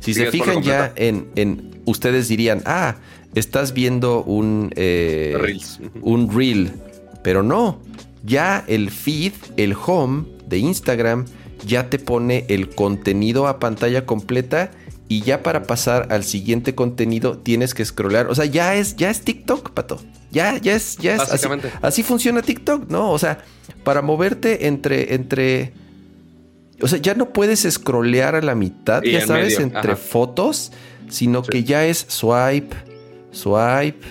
si 0.01 0.13
se 0.13 0.31
fijan 0.31 0.61
ya 0.63 0.93
en, 0.95 1.81
ustedes 1.85 2.29
dirían, 2.29 2.61
ah, 2.65 2.95
estás 3.35 3.73
viendo 3.73 4.23
un, 4.23 4.71
eh, 4.75 5.57
un 6.01 6.33
reel, 6.33 6.71
pero 7.23 7.43
no, 7.43 7.81
ya 8.23 8.63
el 8.67 8.89
feed, 8.89 9.33
el 9.57 9.75
home 9.85 10.25
de 10.47 10.59
Instagram, 10.59 11.25
ya 11.65 11.89
te 11.89 11.99
pone 11.99 12.45
el 12.47 12.69
contenido 12.69 13.47
a 13.47 13.59
pantalla 13.59 14.05
completa 14.05 14.71
y 15.13 15.21
ya 15.21 15.43
para 15.43 15.61
pasar 15.63 16.07
al 16.09 16.23
siguiente 16.23 16.73
contenido 16.73 17.37
tienes 17.37 17.75
que 17.75 17.85
scrollar. 17.85 18.31
O 18.31 18.35
sea, 18.35 18.45
ya 18.45 18.73
es, 18.73 18.95
ya 18.95 19.11
es 19.11 19.21
TikTok, 19.21 19.69
pato. 19.69 20.01
Ya, 20.31 20.57
ya 20.57 20.73
es, 20.73 20.97
ya 20.97 21.13
es. 21.13 21.21
Así, 21.21 21.47
así, 21.83 22.01
funciona 22.01 22.41
TikTok, 22.41 22.89
¿no? 22.89 23.11
O 23.11 23.19
sea, 23.19 23.37
para 23.83 24.01
moverte 24.01 24.65
entre, 24.65 25.13
entre 25.13 25.73
O 26.81 26.87
sea, 26.87 26.97
ya 26.97 27.13
no 27.13 27.31
puedes 27.31 27.61
scrollear 27.61 28.33
a 28.33 28.41
la 28.41 28.55
mitad, 28.55 29.03
ya 29.03 29.23
sabes, 29.23 29.59
entre 29.59 29.95
fotos, 29.95 30.71
sino 31.09 31.43
que 31.43 31.63
ya 31.63 31.85
es 31.85 32.07
swipe, 32.09 32.75
swipe, 33.31 34.03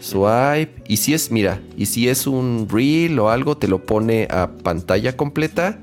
swipe. 0.00 0.82
Y 0.88 0.96
si 0.96 1.14
es, 1.14 1.30
mira, 1.30 1.60
y 1.76 1.86
si 1.86 2.08
es 2.08 2.26
un 2.26 2.66
reel 2.68 3.16
o 3.20 3.30
algo, 3.30 3.56
te 3.56 3.68
lo 3.68 3.86
pone 3.86 4.26
a 4.28 4.50
pantalla 4.50 5.16
completa. 5.16 5.78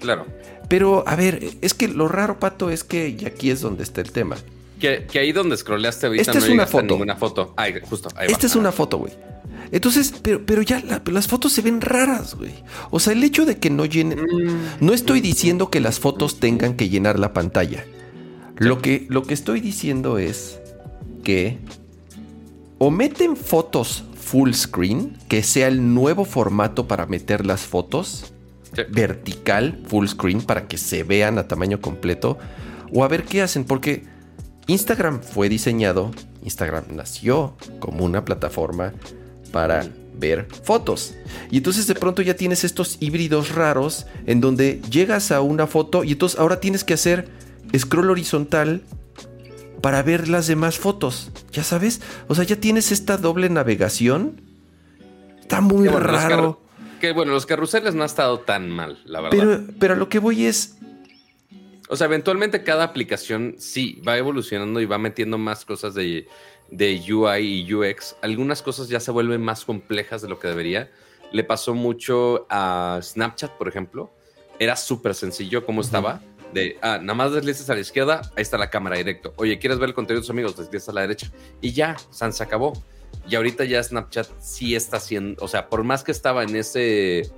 Claro. 0.00 0.24
Pero, 0.72 1.04
a 1.06 1.16
ver, 1.16 1.50
es 1.60 1.74
que 1.74 1.86
lo 1.86 2.08
raro, 2.08 2.40
Pato, 2.40 2.70
es 2.70 2.82
que 2.82 3.10
y 3.10 3.26
aquí 3.26 3.50
es 3.50 3.60
donde 3.60 3.82
está 3.82 4.00
el 4.00 4.10
tema. 4.10 4.38
Que, 4.80 5.06
ahí 5.18 5.30
donde 5.30 5.54
scrolleaste 5.54 6.06
ahorita 6.06 6.32
Esta 6.32 6.38
es 6.38 6.48
una 6.48 6.66
foto. 6.66 6.94
ninguna 6.94 7.14
foto. 7.14 7.54
justo, 7.82 8.08
Esta 8.26 8.46
es 8.46 8.56
una 8.56 8.72
foto, 8.72 8.96
güey. 8.96 9.12
Entonces, 9.70 10.14
pero, 10.22 10.46
pero 10.46 10.62
ya 10.62 10.82
las 11.04 11.28
fotos 11.28 11.52
se 11.52 11.60
ven 11.60 11.82
raras, 11.82 12.36
güey. 12.36 12.54
O 12.90 13.00
sea, 13.00 13.12
el 13.12 13.22
hecho 13.22 13.44
de 13.44 13.58
que 13.58 13.68
no 13.68 13.84
llenen. 13.84 14.22
Mm. 14.22 14.60
No 14.80 14.94
estoy 14.94 15.20
diciendo 15.20 15.68
que 15.68 15.80
las 15.80 16.00
fotos 16.00 16.40
tengan 16.40 16.72
que 16.72 16.88
llenar 16.88 17.18
la 17.18 17.34
pantalla. 17.34 17.84
Lo, 18.56 18.80
que, 18.80 19.04
lo 19.10 19.24
que 19.24 19.34
estoy 19.34 19.60
diciendo 19.60 20.16
es 20.16 20.58
que 21.22 21.58
o 22.78 22.90
meten 22.90 23.36
fotos 23.36 24.04
full 24.18 24.54
screen, 24.54 25.18
que 25.28 25.42
sea 25.42 25.68
el 25.68 25.92
nuevo 25.92 26.24
formato 26.24 26.88
para 26.88 27.04
meter 27.04 27.44
las 27.44 27.60
fotos, 27.60 28.32
vertical, 28.90 29.80
full 29.86 30.06
screen, 30.06 30.42
para 30.42 30.66
que 30.66 30.78
se 30.78 31.04
vean 31.04 31.38
a 31.38 31.48
tamaño 31.48 31.80
completo, 31.80 32.38
o 32.92 33.04
a 33.04 33.08
ver 33.08 33.24
qué 33.24 33.42
hacen, 33.42 33.64
porque 33.64 34.04
Instagram 34.66 35.22
fue 35.22 35.48
diseñado, 35.48 36.10
Instagram 36.42 36.84
nació 36.94 37.56
como 37.78 38.04
una 38.04 38.24
plataforma 38.24 38.92
para 39.50 39.86
ver 40.14 40.46
fotos. 40.62 41.14
Y 41.50 41.58
entonces 41.58 41.86
de 41.86 41.94
pronto 41.94 42.22
ya 42.22 42.34
tienes 42.34 42.64
estos 42.64 42.96
híbridos 43.00 43.54
raros 43.54 44.06
en 44.26 44.40
donde 44.40 44.80
llegas 44.90 45.32
a 45.32 45.40
una 45.40 45.66
foto 45.66 46.04
y 46.04 46.12
entonces 46.12 46.38
ahora 46.38 46.60
tienes 46.60 46.84
que 46.84 46.94
hacer 46.94 47.28
scroll 47.76 48.10
horizontal 48.10 48.82
para 49.80 50.02
ver 50.02 50.28
las 50.28 50.46
demás 50.46 50.78
fotos. 50.78 51.30
Ya 51.52 51.64
sabes, 51.64 52.00
o 52.28 52.34
sea, 52.34 52.44
ya 52.44 52.56
tienes 52.56 52.92
esta 52.92 53.16
doble 53.16 53.48
navegación. 53.48 54.40
Está 55.40 55.60
muy 55.60 55.88
raro. 55.88 56.62
Que 57.02 57.10
bueno, 57.10 57.32
los 57.32 57.46
carruseles 57.46 57.96
no 57.96 58.04
ha 58.04 58.06
estado 58.06 58.38
tan 58.38 58.70
mal, 58.70 59.02
la 59.04 59.20
verdad. 59.20 59.36
Pero, 59.36 59.74
pero 59.80 59.96
lo 59.96 60.08
que 60.08 60.20
voy 60.20 60.46
es. 60.46 60.76
O 61.88 61.96
sea, 61.96 62.04
eventualmente 62.04 62.62
cada 62.62 62.84
aplicación 62.84 63.56
sí 63.58 64.00
va 64.06 64.16
evolucionando 64.16 64.80
y 64.80 64.86
va 64.86 64.98
metiendo 64.98 65.36
más 65.36 65.64
cosas 65.64 65.94
de, 65.94 66.28
de 66.70 67.02
UI 67.12 67.66
y 67.68 67.74
UX, 67.74 68.14
algunas 68.22 68.62
cosas 68.62 68.88
ya 68.88 69.00
se 69.00 69.10
vuelven 69.10 69.42
más 69.42 69.64
complejas 69.64 70.22
de 70.22 70.28
lo 70.28 70.38
que 70.38 70.46
debería. 70.46 70.92
Le 71.32 71.42
pasó 71.42 71.74
mucho 71.74 72.46
a 72.48 73.00
Snapchat, 73.02 73.50
por 73.58 73.66
ejemplo. 73.66 74.12
Era 74.60 74.76
súper 74.76 75.16
sencillo 75.16 75.66
cómo 75.66 75.80
estaba. 75.80 76.20
De, 76.54 76.78
ah, 76.82 76.98
nada 77.02 77.14
más 77.14 77.32
deslizas 77.32 77.68
a 77.68 77.74
la 77.74 77.80
izquierda, 77.80 78.22
ahí 78.36 78.42
está 78.42 78.58
la 78.58 78.70
cámara 78.70 78.96
directo. 78.96 79.34
Oye, 79.38 79.58
¿quieres 79.58 79.80
ver 79.80 79.88
el 79.88 79.94
contenido 79.96 80.20
de 80.20 80.22
tus 80.22 80.30
amigos? 80.30 80.56
Deslizas 80.56 80.90
a 80.90 80.92
la 80.92 81.00
derecha. 81.00 81.32
Y 81.60 81.72
ya, 81.72 81.96
San 82.12 82.32
se 82.32 82.44
acabó. 82.44 82.74
Y 83.28 83.36
ahorita 83.36 83.64
ya 83.64 83.82
Snapchat 83.82 84.28
sí 84.40 84.74
está 84.74 84.96
haciendo, 84.96 85.44
o 85.44 85.48
sea, 85.48 85.68
por 85.68 85.84
más 85.84 86.02
que 86.04 86.12
estaba 86.12 86.42
en 86.42 86.56
ese 86.56 87.30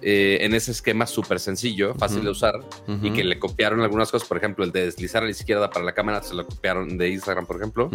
eh, 0.00 0.38
en 0.42 0.54
ese 0.54 0.70
esquema 0.70 1.06
súper 1.06 1.40
sencillo, 1.40 1.92
fácil 1.94 2.22
de 2.22 2.30
usar, 2.30 2.54
y 3.02 3.12
que 3.12 3.24
le 3.24 3.40
copiaron 3.40 3.80
algunas 3.80 4.12
cosas, 4.12 4.28
por 4.28 4.36
ejemplo, 4.36 4.64
el 4.64 4.70
de 4.70 4.84
deslizar 4.84 5.22
a 5.22 5.26
la 5.26 5.32
izquierda 5.32 5.70
para 5.70 5.84
la 5.84 5.92
cámara, 5.92 6.22
se 6.22 6.34
lo 6.34 6.46
copiaron 6.46 6.96
de 6.96 7.08
Instagram, 7.08 7.46
por 7.46 7.56
ejemplo. 7.56 7.90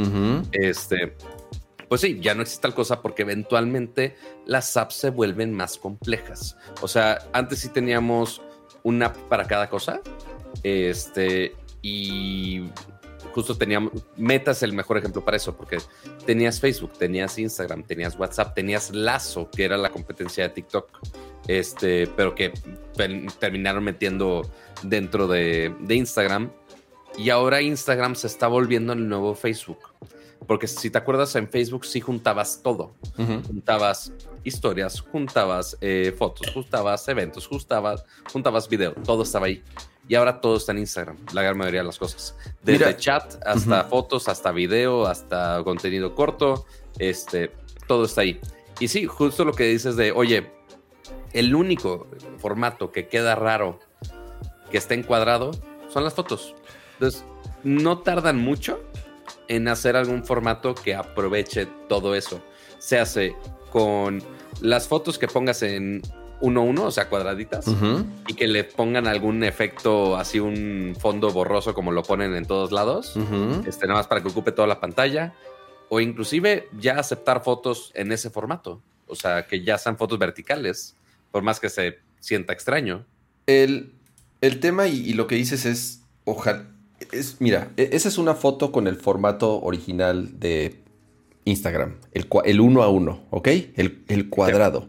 Este, 0.51 1.15
pues 1.88 2.01
sí, 2.01 2.19
ya 2.19 2.36
no 2.36 2.41
existe 2.41 2.63
tal 2.63 2.74
cosa 2.74 3.01
porque 3.01 3.22
eventualmente 3.22 4.17
las 4.45 4.75
apps 4.75 4.95
se 4.95 5.12
vuelven 5.12 5.53
más 5.53 5.77
complejas. 5.77 6.57
O 6.81 6.89
sea, 6.89 7.19
antes 7.31 7.60
sí 7.60 7.69
teníamos 7.69 8.41
una 8.83 9.05
app 9.05 9.15
para 9.29 9.48
cada 9.48 9.69
cosa, 9.69 10.01
este, 10.63 11.55
y 11.81 12.63
justo 13.33 13.57
teníamos, 13.57 13.91
Metas 14.15 14.63
el 14.63 14.73
mejor 14.73 14.97
ejemplo 14.97 15.23
para 15.25 15.37
eso, 15.37 15.55
porque 15.55 15.77
tenías 16.25 16.59
Facebook, 16.59 16.93
tenías 16.93 17.37
Instagram, 17.37 17.83
tenías 17.83 18.17
WhatsApp, 18.17 18.53
tenías 18.53 18.91
Lazo, 18.91 19.49
que 19.49 19.65
era 19.65 19.77
la 19.77 19.89
competencia 19.89 20.47
de 20.47 20.49
TikTok 20.53 20.87
este, 21.47 22.07
pero 22.07 22.35
que 22.35 22.53
terminaron 23.39 23.83
metiendo 23.83 24.49
dentro 24.83 25.27
de, 25.27 25.73
Instagram. 25.89 26.51
Y 27.17 27.29
ahora 27.29 27.61
Instagram 27.61 28.15
se 28.15 28.27
está 28.27 28.47
volviendo 28.47 28.93
el 28.93 29.07
nuevo 29.07 29.35
Facebook. 29.35 29.79
Porque 30.47 30.67
si 30.67 30.89
te 30.89 30.97
acuerdas, 30.97 31.35
en 31.35 31.47
Facebook 31.47 31.85
sí 31.85 32.01
juntabas 32.01 32.61
todo. 32.61 32.95
Juntabas 33.47 34.11
historias, 34.43 34.99
juntabas 34.99 35.77
eh, 35.79 36.13
fotos, 36.17 36.51
juntabas 36.51 37.07
eventos, 37.07 37.47
juntabas, 37.47 38.03
juntabas 38.31 38.67
video, 38.67 38.93
todo 39.05 39.23
estaba 39.23 39.45
ahí. 39.45 39.63
Y 40.07 40.15
ahora 40.15 40.41
todo 40.41 40.57
está 40.57 40.74
en 40.74 40.79
Instagram, 40.79 41.17
la 41.33 41.41
gran 41.41 41.57
mayoría 41.57 41.81
de 41.81 41.88
las 41.88 41.98
cosas. 41.98 42.36
Desde 42.62 42.98
chat 42.98 43.36
hasta 43.45 43.86
fotos, 43.86 44.27
hasta 44.27 44.51
video, 44.51 45.07
hasta 45.07 45.62
contenido 45.63 46.13
corto, 46.13 46.65
este, 47.00 47.51
todo 47.88 48.05
está 48.05 48.22
ahí. 48.22 48.39
Y 48.79 48.89
sí, 48.89 49.05
justo 49.05 49.45
lo 49.45 49.53
que 49.53 49.63
dices 49.63 49.95
de, 49.95 50.12
oye, 50.12 50.51
el 51.31 51.55
único 51.55 52.07
formato 52.38 52.91
que 52.91 53.07
queda 53.07 53.36
raro 53.36 53.79
que 54.72 54.77
esté 54.77 54.95
encuadrado 54.95 55.51
son 55.89 56.03
las 56.03 56.13
fotos. 56.13 56.53
Entonces, 56.93 57.24
no 57.63 58.00
tardan 58.00 58.39
mucho 58.39 58.81
en 59.48 59.67
hacer 59.67 59.95
algún 59.95 60.25
formato 60.25 60.75
que 60.75 60.95
aproveche 60.95 61.67
todo 61.88 62.15
eso. 62.15 62.41
Se 62.79 63.00
hace 63.00 63.36
con 63.72 64.22
las 64.62 64.88
fotos 64.88 65.17
que 65.17 65.27
pongas 65.27 65.63
en 65.63 66.01
1-1, 66.43 66.79
o 66.79 66.91
sea, 66.91 67.07
cuadraditas, 67.07 67.65
y 68.27 68.33
que 68.33 68.47
le 68.47 68.65
pongan 68.65 69.07
algún 69.07 69.43
efecto, 69.43 70.17
así 70.17 70.41
un 70.41 70.93
fondo 71.00 71.31
borroso 71.31 71.73
como 71.73 71.93
lo 71.93 72.03
ponen 72.03 72.35
en 72.35 72.45
todos 72.45 72.73
lados, 72.73 73.15
este, 73.65 73.88
nada 73.88 74.00
más 74.00 74.07
para 74.07 74.21
que 74.21 74.27
ocupe 74.27 74.51
toda 74.51 74.67
la 74.67 74.81
pantalla, 74.81 75.33
o 75.88 76.01
inclusive 76.01 76.67
ya 76.77 77.00
aceptar 77.00 77.43
fotos 77.43 77.91
en 77.95 78.12
ese 78.12 78.29
formato, 78.29 78.81
o 79.07 79.15
sea, 79.15 79.47
que 79.47 79.63
ya 79.63 79.77
sean 79.77 79.97
fotos 79.97 80.19
verticales 80.19 80.97
por 81.31 81.43
más 81.43 81.59
que 81.59 81.69
se 81.69 82.00
sienta 82.19 82.51
extraño. 82.51 83.05
El, 83.47 83.93
tema 84.59 84.88
y, 84.88 85.13
lo 85.13 85.27
que 85.27 85.35
dices 85.35 85.65
es, 85.65 86.01
ojalá, 86.25 86.67
es, 87.12 87.38
mira, 87.39 87.71
e, 87.77 87.89
esa 87.93 88.09
es 88.09 88.17
una 88.17 88.35
foto 88.35 88.71
con 88.71 88.88
el 88.88 88.97
formato 88.97 89.62
original 89.62 90.39
de 90.39 90.83
Instagram, 91.45 91.95
el, 92.12 92.27
el 92.45 92.62
uno 92.62 92.83
a 92.83 92.89
uno, 92.89 93.23
¿ok? 93.29 93.47
El, 93.75 94.29
cuadrado. 94.29 94.88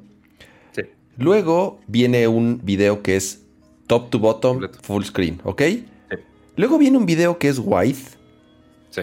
Luego 1.17 1.81
viene 1.87 2.27
un 2.29 2.61
video 2.63 3.03
que 3.03 3.17
es 3.17 3.43
top 3.87 4.11
to 4.11 4.19
bottom, 4.19 4.69
full 4.83 5.05
screen, 5.05 5.41
¿ok? 5.45 5.63
Sí. 5.63 5.85
Luego 6.57 6.79
viene 6.79 6.99
un 6.99 7.07
video 7.07 7.39
que 7.39 7.49
es 7.49 7.59
wide. 7.59 7.97
Sí. 8.91 9.03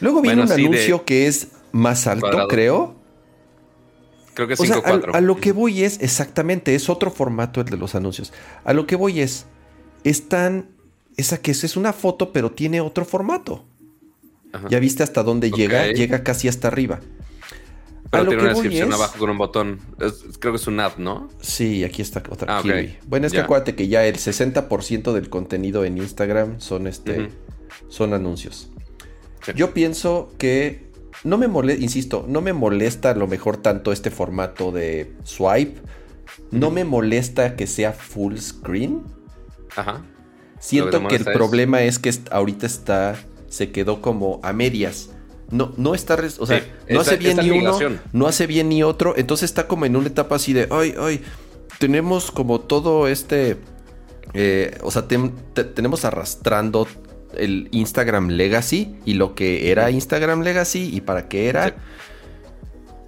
Luego 0.00 0.20
viene 0.22 0.42
un 0.42 0.52
anuncio 0.52 1.04
que 1.04 1.26
es 1.26 1.48
más 1.72 2.06
alto, 2.06 2.48
creo. 2.48 2.94
Creo 4.34 4.48
que 4.48 4.54
5-4. 4.54 5.14
a, 5.14 5.20
lo 5.20 5.36
que 5.36 5.52
voy 5.52 5.84
es, 5.84 6.00
exactamente, 6.00 6.74
es 6.74 6.88
otro 6.88 7.10
formato 7.10 7.60
el 7.60 7.66
de 7.66 7.76
los 7.76 7.94
anuncios. 7.94 8.32
A 8.64 8.72
lo 8.72 8.86
que 8.86 8.96
voy 8.96 9.20
es, 9.20 9.46
están, 10.02 10.70
esa 11.16 11.38
que 11.38 11.52
es, 11.52 11.76
una 11.76 11.92
foto, 11.92 12.32
pero 12.32 12.50
tiene 12.50 12.80
otro 12.80 13.04
formato. 13.04 13.64
Ya 14.70 14.78
viste 14.78 15.02
hasta 15.02 15.24
dónde 15.24 15.50
llega, 15.50 15.86
llega 15.88 16.22
casi 16.22 16.46
hasta 16.46 16.68
arriba. 16.68 17.00
Pero 18.18 18.28
tiene 18.28 18.42
una 18.42 18.52
descripción 18.52 18.92
abajo 18.92 19.18
con 19.18 19.30
un 19.30 19.38
botón. 19.38 19.80
creo 20.38 20.52
que 20.52 20.56
es 20.56 20.66
un 20.66 20.80
ad, 20.80 20.96
¿no? 20.98 21.28
Sí, 21.40 21.84
aquí 21.84 22.02
está 22.02 22.22
otra. 22.28 22.58
Ah, 22.58 22.62
Bueno, 23.06 23.26
es 23.26 23.32
que 23.32 23.40
acuérdate 23.40 23.74
que 23.74 23.88
ya 23.88 24.04
el 24.06 24.16
60% 24.16 25.12
del 25.12 25.28
contenido 25.28 25.84
en 25.84 25.98
Instagram 25.98 26.60
son 26.60 26.86
este. 26.86 27.30
Son 27.88 28.14
anuncios. 28.14 28.70
Yo 29.54 29.74
pienso 29.74 30.32
que 30.38 30.90
no 31.22 31.38
me 31.38 31.48
molesta, 31.48 31.82
insisto, 31.82 32.24
no 32.28 32.40
me 32.40 32.52
molesta 32.52 33.10
a 33.10 33.14
lo 33.14 33.26
mejor 33.26 33.56
tanto 33.58 33.92
este 33.92 34.10
formato 34.10 34.72
de 34.72 35.12
swipe. 35.24 35.80
No 36.50 36.70
me 36.70 36.84
molesta 36.84 37.56
que 37.56 37.66
sea 37.66 37.92
full 37.92 38.36
screen. 38.36 39.02
Ajá. 39.76 40.02
Siento 40.58 41.06
que, 41.08 41.16
el 41.16 41.24
problema 41.24 41.82
es 41.82 41.98
que 41.98 42.12
ahorita 42.30 42.66
está. 42.66 43.16
Se 43.48 43.70
quedó 43.70 44.00
como 44.00 44.40
a 44.42 44.52
medias. 44.52 45.10
No, 45.54 45.72
no 45.76 45.94
está. 45.94 46.18
O 46.40 46.46
sea, 46.46 46.66
no 46.88 47.00
hace 47.00 47.16
bien 47.16 47.36
ni 47.36 47.50
uno. 47.50 47.78
No 48.12 48.26
hace 48.26 48.48
bien 48.48 48.68
ni 48.68 48.82
otro. 48.82 49.14
Entonces 49.16 49.48
está 49.48 49.68
como 49.68 49.86
en 49.86 49.94
una 49.94 50.08
etapa 50.08 50.34
así 50.34 50.52
de. 50.52 50.66
Ay, 50.70 50.96
ay. 50.98 51.22
Tenemos 51.78 52.32
como 52.32 52.60
todo 52.60 53.06
este. 53.06 53.58
Eh, 54.32 54.76
o 54.82 54.90
sea, 54.90 55.06
tenemos 55.06 56.04
arrastrando 56.04 56.88
el 57.36 57.68
Instagram 57.70 58.30
Legacy 58.30 58.96
y 59.04 59.14
lo 59.14 59.36
que 59.36 59.70
era 59.70 59.92
Instagram 59.92 60.42
Legacy 60.42 60.90
y 60.92 61.00
para 61.02 61.28
qué 61.28 61.48
era. 61.48 61.76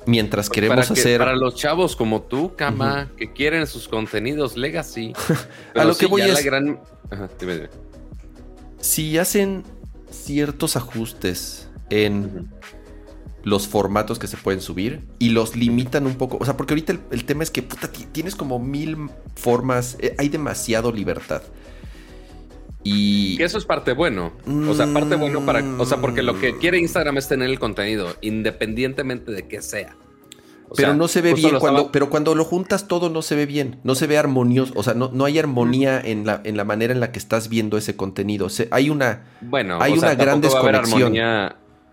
Mientras 0.07 0.49
queremos 0.49 0.89
hacer. 0.89 1.19
Para 1.19 1.35
los 1.35 1.57
chavos 1.57 1.97
como 1.97 2.23
tú, 2.23 2.55
Kama, 2.55 3.11
que 3.17 3.33
quieren 3.33 3.67
sus 3.67 3.89
contenidos 3.89 4.57
Legacy. 4.57 5.15
a 5.75 5.85
lo 5.85 5.97
que 5.97 6.07
voy 6.07 6.23
es. 6.23 6.45
gran... 6.45 6.79
Si 8.79 9.19
hacen 9.19 9.65
ciertos 10.11 10.77
ajustes 10.77 11.66
en 11.91 12.49
los 13.47 13.69
formatos 13.69 14.19
que 14.19 14.27
se 14.27 14.37
pueden 14.37 14.61
subir 14.61 15.03
y 15.21 15.29
los 15.29 15.55
limitan 15.55 16.05
un 16.05 16.17
poco. 16.17 16.37
O 16.41 16.45
sea, 16.45 16.57
porque 16.57 16.75
ahorita 16.75 16.95
el, 17.13 17.25
tema 17.25 17.45
es 17.45 17.53
que 17.53 17.63
puta, 17.63 17.89
tienes 18.11 18.35
como 18.35 18.59
mil 18.59 19.09
formas, 19.37 19.97
eh, 20.01 20.17
hay 20.19 20.29
demasiado 20.29 20.91
libertad. 20.91 21.43
Y 22.83 23.41
eso 23.41 23.57
es 23.57 23.65
parte 23.65 23.93
bueno. 23.93 24.33
O 24.69 24.75
sea, 24.75 24.93
parte 24.93 25.15
bueno 25.15 25.47
para. 25.47 25.63
O 25.79 25.87
sea, 25.87 26.01
porque 26.01 26.23
lo 26.23 26.41
que 26.41 26.59
quiere 26.59 26.79
Instagram 26.79 27.19
es 27.19 27.29
tener 27.29 27.49
el 27.49 27.61
contenido, 27.61 28.17
independientemente 28.21 29.31
de 29.31 29.47
qué 29.47 29.63
sea. 29.63 29.97
pero 30.77 30.95
no 30.95 31.07
se 31.07 31.21
ve 31.21 31.35
bien 31.35 31.59
cuando, 31.61 31.93
pero 31.93 32.11
cuando 32.11 32.35
lo 32.35 32.45
juntas 32.45 32.89
todo 32.89 33.11
no 33.11 33.23
se 33.23 33.37
ve 33.37 33.47
bien, 33.47 33.79
no 33.85 33.95
se 33.95 34.09
ve 34.09 34.19
armonioso, 34.19 34.73
o 34.75 34.83
sea, 34.83 34.95
no, 34.95 35.11
no 35.13 35.25
hay 35.25 35.39
armonía 35.39 36.01
en 36.01 36.27
la, 36.27 36.41
en 36.43 36.57
la 36.57 36.65
manera 36.65 36.93
en 36.93 36.99
la 36.99 37.13
que 37.13 37.21
estás 37.21 37.49
viendo 37.49 37.77
ese 37.77 37.95
contenido. 37.95 38.49
hay 38.73 38.91
una, 38.91 39.25
bueno, 39.41 39.79
hay 39.81 39.93
una 39.93 40.17
gran 40.17 40.41
desconexión 40.41 41.15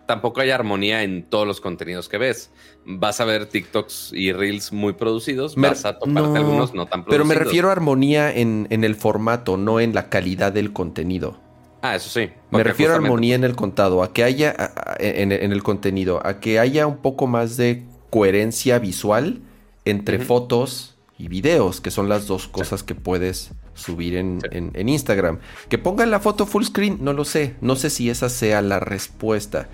tampoco 0.06 0.42
hay 0.42 0.52
armonía 0.52 1.04
en 1.04 1.24
todos 1.24 1.48
los 1.48 1.62
contenidos 1.62 2.10
que 2.10 2.18
ves. 2.18 2.52
Vas 2.86 3.20
a 3.22 3.26
ver 3.26 3.46
TikToks 3.46 4.12
y 4.14 4.34
Reels 4.34 4.72
muy 4.72 4.94
producidos, 4.94 5.56
vas 5.56 5.86
a 5.86 5.98
toparte 5.98 6.38
algunos 6.38 6.74
no 6.74 6.86
tan 6.86 7.04
producidos. 7.04 7.10
Pero 7.10 7.26
me 7.26 7.36
refiero 7.36 7.70
a 7.70 7.72
armonía 7.72 8.32
en, 8.32 8.68
el 8.70 8.96
formato, 8.96 9.58
no 9.58 9.80
en 9.80 9.94
la 9.94 10.10
calidad 10.10 10.52
del 10.52 10.74
contenido. 10.74 11.40
Ah, 11.82 11.96
eso 11.96 12.10
sí. 12.10 12.30
Me 12.50 12.64
refiero 12.64 12.94
a 12.94 12.96
armonía 12.96 13.36
en 13.36 13.44
el 13.44 13.56
contado, 13.56 14.04
a 14.04 14.14
que 14.14 14.24
haya, 14.24 14.56
en, 15.00 15.32
el 15.32 15.64
contenido, 15.64 16.26
a 16.26 16.40
que 16.40 16.60
haya 16.60 16.88
un 16.88 16.98
poco 16.98 17.28
más 17.28 17.58
de 17.58 17.84
coherencia 18.10 18.80
visual 18.80 19.42
entre 19.86 20.20
fotos 20.20 20.98
y 21.18 21.28
videos, 21.28 21.82
que 21.82 21.92
son 21.92 22.10
las 22.10 22.28
dos 22.28 22.48
cosas 22.48 22.84
que 22.84 22.96
puedes 22.96 23.52
subir 23.74 24.16
en, 24.16 24.40
en, 24.52 24.90
Instagram. 24.90 25.40
Que 25.70 25.78
pongan 25.78 26.12
la 26.12 26.20
foto 26.20 26.46
full 26.46 26.64
screen, 26.64 27.00
no 27.02 27.14
lo 27.14 27.26
sé. 27.26 27.56
No 27.62 27.76
sé 27.76 27.90
si 27.90 28.10
esa 28.10 28.30
sea 28.30 28.62
la 28.62 28.80
respuesta. 28.80 29.68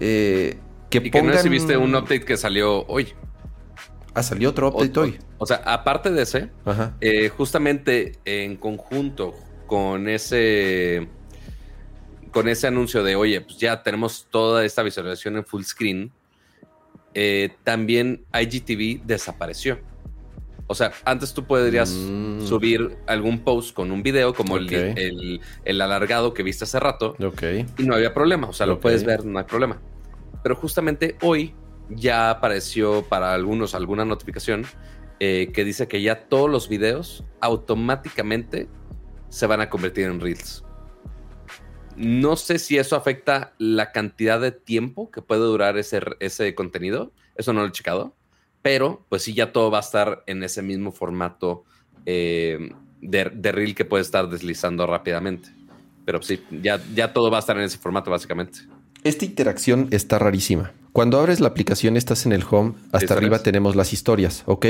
Eh, 0.00 0.58
que 0.90 0.98
y 0.98 1.10
que 1.10 1.22
no 1.22 1.42
viste 1.44 1.76
un 1.76 1.94
update 1.94 2.24
que 2.24 2.36
salió 2.36 2.86
hoy. 2.86 3.14
Ah, 4.14 4.22
salió 4.22 4.50
otro 4.50 4.68
update 4.68 4.98
hoy. 4.98 5.18
O 5.38 5.46
sea, 5.46 5.56
aparte 5.64 6.10
de 6.10 6.22
ese, 6.22 6.50
eh, 7.00 7.28
justamente 7.28 8.18
en 8.24 8.56
conjunto 8.56 9.34
con 9.66 10.08
ese 10.08 11.08
con 12.32 12.48
ese 12.48 12.66
anuncio 12.66 13.02
de 13.02 13.16
oye, 13.16 13.40
pues 13.40 13.58
ya 13.58 13.82
tenemos 13.82 14.26
toda 14.30 14.64
esta 14.64 14.82
visualización 14.82 15.36
en 15.36 15.44
full 15.44 15.62
screen, 15.62 16.12
eh, 17.14 17.50
también 17.64 18.24
IGTV 18.32 19.04
desapareció. 19.04 19.78
O 20.70 20.74
sea, 20.74 20.92
antes 21.04 21.32
tú 21.32 21.44
podrías 21.44 21.90
mm. 21.90 22.46
subir 22.46 22.98
algún 23.06 23.40
post 23.40 23.74
con 23.74 23.90
un 23.90 24.02
video 24.02 24.34
como 24.34 24.58
el, 24.58 25.40
alargado 25.64 26.34
que 26.34 26.42
viste 26.42 26.64
hace 26.64 26.78
rato. 26.78 27.16
Y 27.78 27.84
no 27.84 27.94
había 27.94 28.12
problema. 28.12 28.48
O 28.48 28.52
sea, 28.52 28.66
lo 28.66 28.78
puedes 28.78 29.02
ver, 29.02 29.24
no 29.24 29.38
hay 29.38 29.46
problema. 29.46 29.80
Pero 30.42 30.54
justamente 30.56 31.16
hoy 31.22 31.54
ya 31.88 32.28
apareció 32.28 33.02
para 33.08 33.32
algunos 33.32 33.74
alguna 33.74 34.04
notificación 34.04 34.66
eh, 35.20 35.50
que 35.54 35.64
dice 35.64 35.88
que 35.88 36.02
ya 36.02 36.28
todos 36.28 36.50
los 36.50 36.68
videos 36.68 37.24
automáticamente 37.40 38.68
se 39.30 39.46
van 39.46 39.62
a 39.62 39.70
convertir 39.70 40.04
en 40.04 40.20
reels. 40.20 40.64
No 41.96 42.36
sé 42.36 42.58
si 42.58 42.76
eso 42.76 42.94
afecta 42.94 43.54
la 43.56 43.90
cantidad 43.90 44.38
de 44.38 44.52
tiempo 44.52 45.10
que 45.10 45.22
puede 45.22 45.40
durar 45.40 45.78
ese, 45.78 46.02
ese 46.20 46.54
contenido. 46.54 47.10
Eso 47.36 47.54
no 47.54 47.62
lo 47.62 47.68
he 47.68 47.72
checado 47.72 48.17
pero 48.68 49.02
pues 49.08 49.22
sí, 49.22 49.32
ya 49.32 49.50
todo 49.50 49.70
va 49.70 49.78
a 49.78 49.80
estar 49.80 50.24
en 50.26 50.42
ese 50.42 50.60
mismo 50.60 50.92
formato 50.92 51.64
eh, 52.04 52.68
de, 53.00 53.24
reel 53.50 53.74
que 53.74 53.86
puede 53.86 54.02
estar 54.02 54.28
deslizando 54.28 54.86
rápidamente. 54.86 55.48
Pero 56.04 56.20
sí, 56.20 56.42
ya, 56.50 56.78
ya 56.94 57.14
todo 57.14 57.30
va 57.30 57.38
a 57.38 57.40
estar 57.40 57.56
en 57.56 57.62
ese 57.62 57.78
formato 57.78 58.10
básicamente. 58.10 58.58
Esta 59.04 59.24
interacción 59.24 59.88
está 59.90 60.18
rarísima. 60.18 60.72
Cuando 60.92 61.18
abres 61.18 61.40
la 61.40 61.48
aplicación, 61.48 61.96
estás 61.96 62.26
en 62.26 62.32
el 62.32 62.44
home, 62.50 62.74
hasta 62.92 63.14
arriba 63.14 63.42
tenemos 63.42 63.74
las 63.74 63.94
historias, 63.94 64.42
¿ok? 64.44 64.66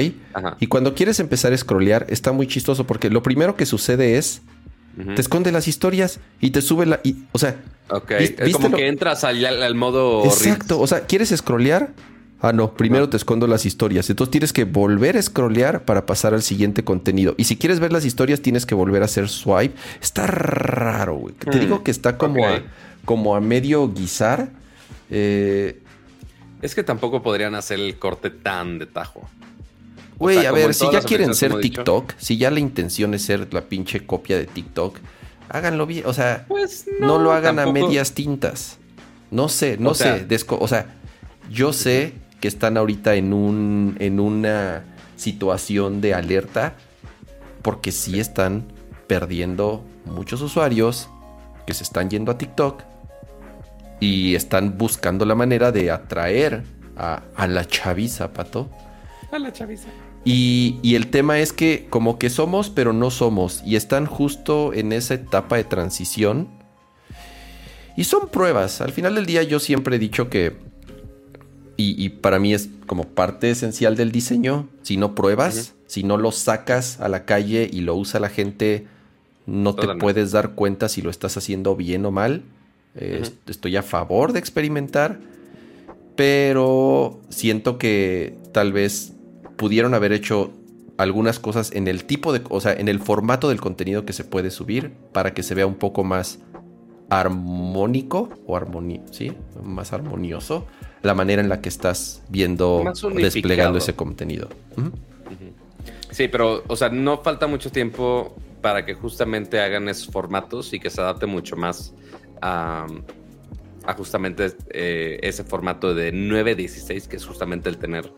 Y 0.60 0.68
cuando 0.68 0.94
quieres 0.94 1.18
empezar 1.18 1.52
a 1.52 1.58
scrollear, 1.58 2.06
está 2.08 2.30
muy 2.30 2.46
chistoso 2.46 2.86
porque 2.86 3.10
lo 3.10 3.24
primero 3.24 3.56
que 3.56 3.66
sucede 3.66 4.16
es, 4.16 4.42
te 5.16 5.20
esconde 5.20 5.50
las 5.50 5.66
historias 5.66 6.20
y 6.40 6.50
te 6.52 6.62
sube 6.62 6.86
la... 6.86 7.00
o 7.32 7.38
sea... 7.38 7.56
Ok, 7.90 8.12
es 8.12 8.52
como 8.52 8.76
que 8.76 8.86
entras 8.86 9.24
al, 9.24 9.44
al 9.44 9.74
modo... 9.74 10.24
Exacto, 10.24 10.78
o 10.78 10.86
sea, 10.86 11.00
quieres 11.06 11.30
scrollear, 11.36 11.94
Ah, 12.40 12.52
no, 12.52 12.74
primero 12.74 13.08
te 13.08 13.16
escondo 13.16 13.48
las 13.48 13.66
historias. 13.66 14.08
Entonces 14.10 14.30
tienes 14.30 14.52
que 14.52 14.64
volver 14.64 15.16
a 15.16 15.22
scrollear 15.22 15.84
para 15.84 16.06
pasar 16.06 16.34
al 16.34 16.42
siguiente 16.42 16.84
contenido. 16.84 17.34
Y 17.36 17.44
si 17.44 17.56
quieres 17.56 17.80
ver 17.80 17.92
las 17.92 18.04
historias, 18.04 18.40
tienes 18.40 18.64
que 18.64 18.76
volver 18.76 19.02
a 19.02 19.06
hacer 19.06 19.28
swipe. 19.28 19.74
Está 20.00 20.26
raro, 20.26 21.16
güey. 21.16 21.34
Te 21.34 21.56
hmm, 21.56 21.60
digo 21.60 21.82
que 21.82 21.90
está 21.90 22.16
como, 22.16 22.46
a, 22.46 22.62
como 23.04 23.34
a 23.34 23.40
medio 23.40 23.92
guisar. 23.92 24.50
Eh, 25.10 25.80
es 26.62 26.76
que 26.76 26.84
tampoco 26.84 27.22
podrían 27.22 27.56
hacer 27.56 27.80
el 27.80 27.98
corte 27.98 28.30
tan 28.30 28.78
de 28.78 28.86
tajo. 28.86 29.28
Güey, 30.18 30.46
a 30.46 30.52
ver, 30.52 30.74
si 30.74 30.86
ya 30.92 31.00
quieren 31.00 31.34
ser 31.34 31.58
TikTok, 31.60 32.12
si 32.18 32.36
ya 32.38 32.50
la 32.50 32.60
intención 32.60 33.14
es 33.14 33.22
ser 33.22 33.52
la 33.52 33.62
pinche 33.62 34.04
copia 34.04 34.36
de 34.36 34.46
TikTok, 34.46 34.98
háganlo 35.48 35.86
bien. 35.86 36.04
O 36.06 36.14
sea, 36.14 36.44
pues 36.48 36.86
no, 37.00 37.18
lo 37.18 37.32
hagan 37.32 37.58
a 37.58 37.66
medias 37.66 38.12
tintas. 38.12 38.78
No 39.30 39.48
sé, 39.48 39.76
no 39.78 39.94
sé. 39.94 40.26
o 40.50 40.68
sea, 40.68 40.94
yo 41.50 41.72
sé 41.72 42.12
que 42.40 42.48
están 42.48 42.76
ahorita 42.76 43.14
en, 43.14 43.32
un, 43.32 43.96
en 43.98 44.20
una 44.20 44.84
situación 45.16 46.00
de 46.00 46.14
alerta 46.14 46.74
porque 47.62 47.92
sí 47.92 48.20
están 48.20 48.64
perdiendo 49.06 49.84
muchos 50.04 50.40
usuarios 50.42 51.08
que 51.66 51.74
se 51.74 51.82
están 51.82 52.08
yendo 52.08 52.32
a 52.32 52.38
TikTok 52.38 52.82
y 54.00 54.34
están 54.34 54.78
buscando 54.78 55.24
la 55.24 55.34
manera 55.34 55.72
de 55.72 55.90
atraer 55.90 56.64
a, 56.96 57.46
la 57.46 57.64
chaviza, 57.66 58.32
Pato. 58.32 58.68
A 59.30 59.38
la 59.38 59.52
chaviza. 59.52 59.88
Y, 60.24 60.78
y, 60.82 60.94
el 60.94 61.08
tema 61.08 61.38
es 61.38 61.52
que 61.52 61.86
como 61.88 62.18
que 62.18 62.28
somos, 62.28 62.70
pero 62.70 62.92
no 62.92 63.10
somos. 63.10 63.62
Y 63.64 63.76
están 63.76 64.06
justo 64.06 64.72
en 64.72 64.92
esa 64.92 65.14
etapa 65.14 65.56
de 65.56 65.64
transición. 65.64 66.48
Y 67.96 68.04
son 68.04 68.28
pruebas. 68.28 68.80
Al 68.80 68.92
final 68.92 69.14
del 69.14 69.26
día 69.26 69.42
yo 69.42 69.60
siempre 69.60 69.96
he 69.96 69.98
dicho 69.98 70.28
que 70.28 70.56
y, 71.80 72.08
para 72.08 72.40
mí 72.40 72.54
es 72.54 72.70
como 72.86 73.04
parte 73.04 73.52
esencial 73.52 73.94
del 73.94 74.10
diseño. 74.10 74.68
Si 74.82 74.96
no 74.96 75.14
pruebas, 75.14 75.76
si 75.86 76.02
no 76.02 76.16
lo 76.16 76.32
sacas 76.32 77.00
a 77.00 77.08
la 77.08 77.24
calle 77.24 77.70
y 77.72 77.82
lo 77.82 77.94
usa 77.94 78.18
la 78.18 78.30
gente, 78.30 78.88
no 79.46 79.76
te 79.76 79.86
puedes 79.94 80.32
dar 80.32 80.56
cuenta 80.56 80.88
si 80.88 81.02
lo 81.02 81.10
estás 81.10 81.36
haciendo 81.36 81.76
bien 81.76 82.04
o 82.04 82.10
mal. 82.10 82.42
Estoy 83.46 83.76
a 83.76 83.84
favor 83.84 84.32
de 84.32 84.40
experimentar, 84.40 85.20
pero 86.16 87.20
siento 87.28 87.78
que 87.78 88.36
tal 88.50 88.72
vez 88.72 89.12
pudieron 89.56 89.94
haber 89.94 90.10
hecho 90.10 90.50
algunas 90.96 91.38
cosas 91.38 91.70
en 91.70 91.86
el 91.86 92.06
tipo 92.06 92.32
de, 92.32 92.42
o 92.50 92.60
sea, 92.60 92.72
en 92.72 92.88
el 92.88 92.98
formato 92.98 93.50
del 93.50 93.60
contenido 93.60 94.04
que 94.04 94.12
se 94.12 94.24
puede 94.24 94.50
subir 94.50 94.90
para 95.12 95.32
que 95.32 95.44
se 95.44 95.54
vea 95.54 95.66
un 95.68 95.76
poco 95.76 96.02
más 96.02 96.40
armónico 97.08 98.30
o 98.48 98.60
sí, 99.12 99.32
más 99.62 99.92
armonioso 99.92 100.66
la 101.02 101.14
manera 101.14 101.42
en 101.42 101.48
la 101.48 101.60
que 101.60 101.68
estás 101.68 102.22
viendo, 102.28 102.84
desplegando 103.14 103.78
ese 103.78 103.94
contenido. 103.94 104.48
Sí, 106.10 106.28
pero, 106.28 106.64
o 106.66 106.76
sea, 106.76 106.88
no 106.88 107.18
falta 107.18 107.46
mucho 107.46 107.70
tiempo 107.70 108.34
para 108.60 108.84
que 108.84 108.94
justamente 108.94 109.60
hagan 109.60 109.88
esos 109.88 110.08
formatos 110.08 110.72
y 110.72 110.80
que 110.80 110.90
se 110.90 111.00
adapte 111.00 111.26
mucho 111.26 111.56
más 111.56 111.94
a, 112.40 112.86
justamente 113.96 114.52
eh, 114.70 115.18
ese 115.22 115.44
formato 115.44 115.94
de 115.94 116.12
9.16, 116.12 117.06
que 117.06 117.16
es 117.16 117.24
justamente 117.24 117.68
el 117.68 117.78
tener 117.78 118.12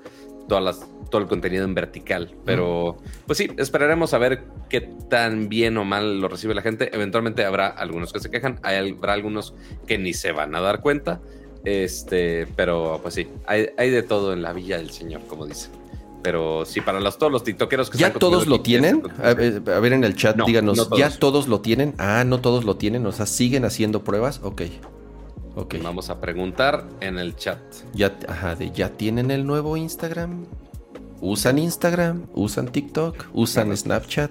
todas 0.48 0.64
las, 0.64 0.86
todo 1.10 1.20
el 1.20 1.28
contenido 1.28 1.64
en 1.64 1.74
vertical. 1.74 2.34
Pero, 2.44 2.96
pues 3.26 3.38
sí, 3.38 3.48
esperaremos 3.56 4.14
a 4.14 4.18
ver 4.18 4.44
qué 4.68 4.80
tan 4.80 5.48
bien 5.48 5.76
o 5.76 5.84
mal 5.84 6.20
lo 6.20 6.28
recibe 6.28 6.54
la 6.54 6.62
gente. 6.62 6.90
Eventualmente 6.92 7.44
habrá 7.44 7.68
algunos 7.68 8.12
que 8.12 8.20
se 8.20 8.30
quejan, 8.30 8.60
habrá 8.62 9.12
algunos 9.12 9.54
que 9.86 9.98
ni 9.98 10.12
se 10.12 10.32
van 10.32 10.54
a 10.54 10.60
dar 10.60 10.80
cuenta. 10.80 11.20
Este, 11.64 12.46
pero 12.57 13.01
pues 13.03 13.14
sí, 13.14 13.29
hay, 13.46 13.90
de 13.90 14.03
todo 14.03 14.33
en 14.33 14.42
la 14.42 14.53
Villa 14.53 14.79
del 14.79 14.90
Señor, 14.90 15.23
como 15.27 15.46
dicen. 15.46 15.70
Pero 16.23 16.66
sí, 16.66 16.81
para 16.81 17.01
los, 17.01 17.16
todos 17.16 17.33
los 17.33 17.44
tiktokeros 17.44 17.88
que 17.88 17.99
¿Ya 17.99 18.12
todos 18.12 18.46
lo 18.46 18.61
tienen? 18.61 19.03
A 19.23 19.33
ver, 19.33 19.92
en 19.92 20.05
el 20.05 20.14
chat, 20.14 20.38
díganos, 20.44 20.90
¿ya 20.96 21.11
todos 21.11 21.49
lo 21.49 21.61
tienen? 21.61 21.94
Ah, 21.99 22.25
no 22.27 22.40
todos 22.40 22.64
lo 22.64 22.77
tienen, 22.77 23.07
o 23.07 23.12
sea, 23.12 23.27
¿siguen 23.27 23.64
haciendo 23.64 24.05
pruebas? 24.05 24.40
Ok. 24.42 24.62
Ok. 25.57 25.77
Vamos 25.83 26.11
a 26.11 26.20
preguntar 26.20 26.85
en 27.01 27.18
el 27.18 27.37
chat. 27.37 27.59
Ya, 27.94 28.16
ajá, 28.29 28.55
de 28.55 28.70
¿ya 28.70 28.90
tienen 28.90 29.31
el 29.31 29.46
nuevo 29.46 29.77
Instagram? 29.77 30.46
¿Usan 31.20 31.59
Instagram? 31.59 32.27
¿Usan 32.35 32.68
TikTok? 32.68 33.27
¿Usan 33.35 33.77
Snapchat? 33.77 34.31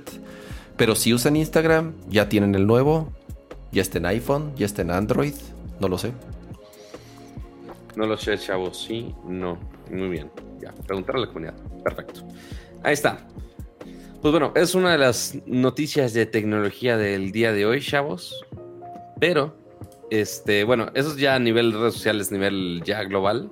Pero 0.78 0.96
si 0.96 1.14
usan 1.14 1.36
Instagram, 1.36 1.94
¿ya 2.10 2.30
tienen 2.30 2.56
el 2.56 2.66
nuevo? 2.66 3.12
¿Ya 3.72 3.82
está 3.82 3.98
en 3.98 4.06
iPhone? 4.08 4.54
¿Ya 4.56 4.66
está 4.66 4.82
en 4.82 4.92
Android? 4.92 5.34
No 5.80 5.88
lo 5.88 5.98
sé. 5.98 6.14
No 8.00 8.08
lo 8.08 8.16
sé, 8.16 8.38
chavos. 8.38 8.82
Sí, 8.82 9.14
no. 9.26 9.60
Muy 9.92 10.08
bien. 10.08 10.32
Ya, 10.62 10.72
preguntar 10.88 11.18
a 11.18 11.20
la 11.20 11.28
comunidad. 11.28 11.56
Perfecto. 11.84 12.22
Ahí 12.82 12.94
está. 12.94 13.28
Pues 14.22 14.32
bueno, 14.32 14.54
es 14.56 14.74
una 14.74 14.94
de 14.94 15.00
las 15.00 15.36
noticias 15.46 16.14
de 16.14 16.26
tecnología 16.26 16.96
del 16.96 17.34
día 17.34 17.52
de 17.52 17.66
hoy, 17.66 17.82
chavos. 17.82 18.46
Pero, 19.20 19.54
este, 20.10 20.64
bueno, 20.64 20.92
eso 20.94 21.10
es 21.10 21.18
ya 21.18 21.36
a 21.36 21.40
nivel 21.40 21.74
de 21.74 21.78
redes 21.78 21.96
sociales, 21.96 22.32
nivel 22.32 22.82
ya 22.86 23.04
global. 23.04 23.52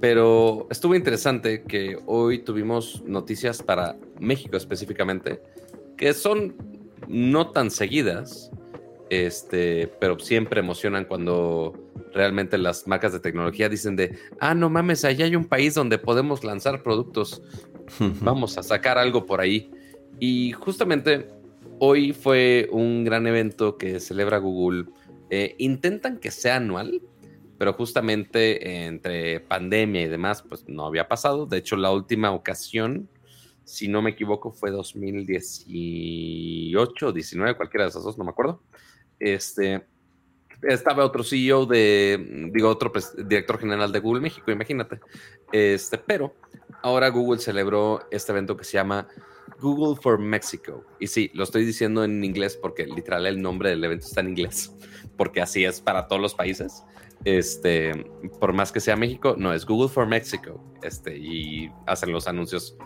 Pero 0.00 0.66
estuvo 0.68 0.96
interesante 0.96 1.62
que 1.62 2.00
hoy 2.06 2.40
tuvimos 2.40 3.04
noticias 3.06 3.62
para 3.62 3.94
México 4.18 4.56
específicamente, 4.56 5.40
que 5.96 6.14
son 6.14 6.56
no 7.06 7.52
tan 7.52 7.70
seguidas, 7.70 8.50
este, 9.08 9.86
pero 10.00 10.18
siempre 10.18 10.58
emocionan 10.58 11.04
cuando 11.04 11.81
realmente 12.12 12.58
las 12.58 12.86
marcas 12.86 13.12
de 13.12 13.20
tecnología 13.20 13.68
dicen 13.68 13.96
de, 13.96 14.18
ah, 14.40 14.54
no 14.54 14.70
mames, 14.70 15.04
allá 15.04 15.24
hay 15.24 15.36
un 15.36 15.46
país 15.46 15.74
donde 15.74 15.98
podemos 15.98 16.44
lanzar 16.44 16.82
productos, 16.82 17.42
vamos 18.20 18.58
a 18.58 18.62
sacar 18.62 18.98
algo 18.98 19.26
por 19.26 19.40
ahí. 19.40 19.70
Y 20.18 20.52
justamente 20.52 21.28
hoy 21.78 22.12
fue 22.12 22.68
un 22.70 23.04
gran 23.04 23.26
evento 23.26 23.76
que 23.76 24.00
celebra 24.00 24.38
Google. 24.38 24.86
Eh, 25.30 25.54
intentan 25.58 26.18
que 26.18 26.30
sea 26.30 26.56
anual, 26.56 27.02
pero 27.58 27.72
justamente 27.72 28.86
entre 28.86 29.40
pandemia 29.40 30.02
y 30.02 30.08
demás, 30.08 30.42
pues 30.42 30.68
no 30.68 30.86
había 30.86 31.08
pasado. 31.08 31.46
De 31.46 31.56
hecho, 31.58 31.76
la 31.76 31.90
última 31.90 32.30
ocasión, 32.32 33.08
si 33.64 33.88
no 33.88 34.02
me 34.02 34.10
equivoco, 34.10 34.52
fue 34.52 34.70
2018 34.70 37.06
o 37.06 37.12
19, 37.12 37.56
cualquiera 37.56 37.84
de 37.84 37.90
esas 37.90 38.04
dos, 38.04 38.18
no 38.18 38.24
me 38.24 38.30
acuerdo. 38.30 38.62
Este, 39.18 39.86
estaba 40.62 41.04
otro 41.04 41.24
CEO 41.24 41.66
de, 41.66 42.50
digo, 42.52 42.68
otro 42.68 42.92
director 43.24 43.58
general 43.58 43.92
de 43.92 44.00
Google 44.00 44.20
México, 44.20 44.50
imagínate. 44.50 45.00
Este, 45.50 45.98
pero 45.98 46.34
ahora 46.82 47.08
Google 47.08 47.40
celebró 47.40 48.00
este 48.10 48.32
evento 48.32 48.56
que 48.56 48.64
se 48.64 48.72
llama 48.72 49.08
Google 49.60 50.00
for 50.00 50.18
Mexico. 50.18 50.84
Y 50.98 51.06
sí, 51.06 51.30
lo 51.34 51.44
estoy 51.44 51.64
diciendo 51.64 52.04
en 52.04 52.22
inglés 52.24 52.56
porque 52.56 52.86
literal 52.86 53.26
el 53.26 53.40
nombre 53.40 53.70
del 53.70 53.82
evento 53.84 54.06
está 54.06 54.20
en 54.20 54.30
inglés, 54.30 54.72
porque 55.16 55.40
así 55.40 55.64
es 55.64 55.80
para 55.80 56.06
todos 56.08 56.20
los 56.20 56.34
países. 56.34 56.84
Este, 57.24 57.92
por 58.40 58.52
más 58.52 58.72
que 58.72 58.80
sea 58.80 58.96
México, 58.96 59.36
no, 59.38 59.52
es 59.52 59.64
Google 59.64 59.88
for 59.88 60.06
Mexico. 60.06 60.62
Este, 60.82 61.16
y 61.16 61.70
hacen 61.86 62.12
los 62.12 62.26
anuncios. 62.26 62.76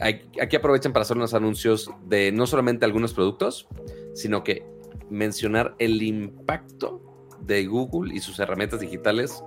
Aquí 0.00 0.56
aprovechan 0.56 0.92
para 0.92 1.02
hacer 1.02 1.16
unos 1.16 1.34
anuncios 1.34 1.90
de 2.06 2.32
no 2.32 2.46
solamente 2.46 2.84
algunos 2.84 3.12
productos, 3.12 3.68
sino 4.14 4.42
que 4.42 4.64
mencionar 5.10 5.76
el 5.78 6.02
impacto 6.02 7.11
de 7.44 7.66
Google 7.66 8.14
y 8.14 8.20
sus 8.20 8.38
herramientas 8.38 8.80
digitales 8.80 9.42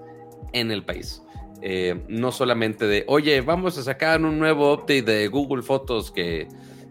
en 0.53 0.71
el 0.71 0.83
país. 0.83 1.21
Eh, 1.61 2.03
no 2.07 2.31
solamente 2.31 2.85
de, 2.85 3.05
oye, 3.07 3.41
vamos 3.41 3.77
a 3.77 3.83
sacar 3.83 4.21
un 4.21 4.37
nuevo 4.37 4.73
update 4.73 5.03
de 5.03 5.27
Google 5.27 5.63
Fotos 5.63 6.11
que 6.11 6.47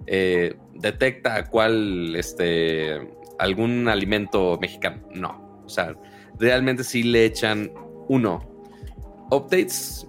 eh, 0.07 0.55
detecta 0.75 1.45
cuál, 1.45 2.17
este, 2.17 3.01
algún 3.39 3.89
alimento 3.89 4.59
mexicano. 4.61 5.03
No, 5.15 5.63
o 5.65 5.69
sea, 5.69 5.95
realmente 6.39 6.83
sí 6.83 7.03
le 7.03 7.25
echan, 7.25 7.71
uno, 8.09 8.41
updates, 9.31 10.07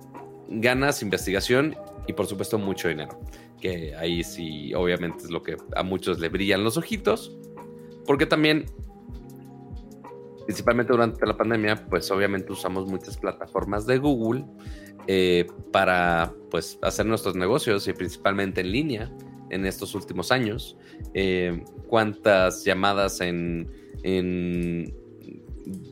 ganas, 0.49 1.01
investigación 1.01 1.75
y 2.07 2.13
por 2.13 2.27
supuesto 2.27 2.57
mucho 2.57 2.87
dinero. 2.87 3.19
Que 3.59 3.95
ahí 3.95 4.23
sí, 4.23 4.73
obviamente 4.73 5.23
es 5.25 5.31
lo 5.31 5.41
que 5.41 5.57
a 5.75 5.83
muchos 5.83 6.19
le 6.19 6.29
brillan 6.29 6.63
los 6.63 6.77
ojitos. 6.77 7.35
Porque 8.05 8.25
también 8.25 8.65
principalmente 10.45 10.93
durante 10.93 11.25
la 11.25 11.35
pandemia, 11.35 11.87
pues 11.87 12.09
obviamente 12.11 12.51
usamos 12.51 12.87
muchas 12.87 13.17
plataformas 13.17 13.85
de 13.85 13.97
Google 13.97 14.45
eh, 15.07 15.47
para 15.71 16.33
pues 16.51 16.79
hacer 16.81 17.05
nuestros 17.05 17.35
negocios 17.35 17.87
y 17.87 17.93
principalmente 17.93 18.61
en 18.61 18.71
línea 18.71 19.11
en 19.49 19.65
estos 19.65 19.95
últimos 19.95 20.31
años. 20.31 20.77
Eh, 21.13 21.63
cuántas 21.87 22.63
llamadas 22.63 23.21
en, 23.21 23.69
en, 24.03 24.93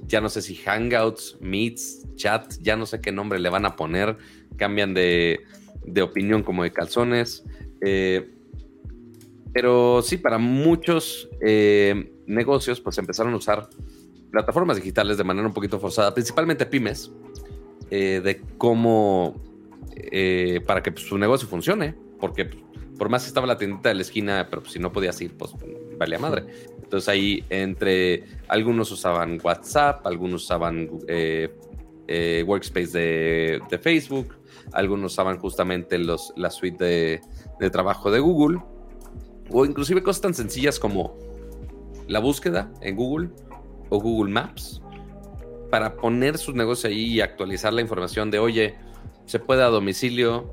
ya 0.07 0.21
no 0.21 0.29
sé 0.29 0.41
si 0.41 0.55
Hangouts, 0.55 1.37
Meets, 1.41 2.15
Chat, 2.15 2.53
ya 2.61 2.75
no 2.75 2.85
sé 2.85 3.01
qué 3.01 3.11
nombre 3.11 3.39
le 3.39 3.49
van 3.49 3.65
a 3.65 3.75
poner, 3.75 4.17
cambian 4.55 4.93
de, 4.93 5.41
de 5.85 6.01
opinión 6.03 6.43
como 6.43 6.63
de 6.63 6.71
calzones. 6.71 7.43
Eh, 7.81 8.29
pero 9.51 10.01
sí, 10.01 10.17
para 10.17 10.39
muchos 10.39 11.29
negocios, 12.25 12.81
pues 12.81 12.97
empezaron 12.97 13.33
a 13.33 13.37
usar 13.37 13.69
plataformas 14.33 14.77
digitales 14.77 15.17
de 15.17 15.23
manera 15.23 15.47
un 15.47 15.53
poquito 15.53 15.79
forzada, 15.79 16.11
principalmente 16.11 16.65
pymes, 16.65 17.11
eh, 17.91 18.19
de 18.23 18.41
cómo, 18.57 19.39
eh, 19.95 20.59
para 20.65 20.81
que 20.81 20.91
su 20.99 21.19
negocio 21.19 21.47
funcione, 21.47 21.93
porque 22.19 22.49
por 22.97 23.09
más 23.09 23.21
que 23.21 23.27
estaba 23.27 23.45
la 23.45 23.59
tiendita 23.59 23.89
de 23.89 23.95
la 23.95 24.01
esquina, 24.01 24.47
pero 24.49 24.63
pues, 24.63 24.73
si 24.73 24.79
no 24.79 24.91
podías 24.91 25.21
ir, 25.21 25.37
pues 25.37 25.51
valía 25.99 26.17
madre. 26.17 26.45
Entonces 26.81 27.07
ahí 27.09 27.45
entre 27.51 28.23
algunos 28.47 28.91
usaban 28.91 29.39
WhatsApp, 29.43 30.05
algunos 30.07 30.45
usaban 30.45 30.89
eh, 31.07 32.43
Workspace 32.47 32.97
de, 32.97 33.79
Facebook, 33.79 34.33
algunos 34.71 35.13
usaban 35.13 35.37
justamente 35.37 35.99
los, 35.99 36.33
la 36.37 36.49
suite 36.49 36.83
de, 36.83 37.21
de 37.59 37.69
trabajo 37.69 38.09
de 38.09 38.19
Google, 38.19 38.59
o 39.51 39.63
inclusive 39.63 40.01
cosas 40.01 40.23
tan 40.23 40.33
sencillas 40.33 40.79
como 40.79 41.15
la 42.07 42.17
búsqueda 42.17 42.71
en 42.81 42.95
Google 42.95 43.29
o 43.93 43.99
Google 43.99 44.31
Maps 44.31 44.81
para 45.69 45.95
poner 45.95 46.37
sus 46.39 46.55
negocios 46.55 46.91
ahí 46.91 47.13
y 47.13 47.21
actualizar 47.21 47.73
la 47.73 47.81
información 47.81 48.31
de, 48.31 48.39
oye, 48.39 48.75
se 49.25 49.39
puede 49.39 49.61
a 49.63 49.67
domicilio, 49.67 50.51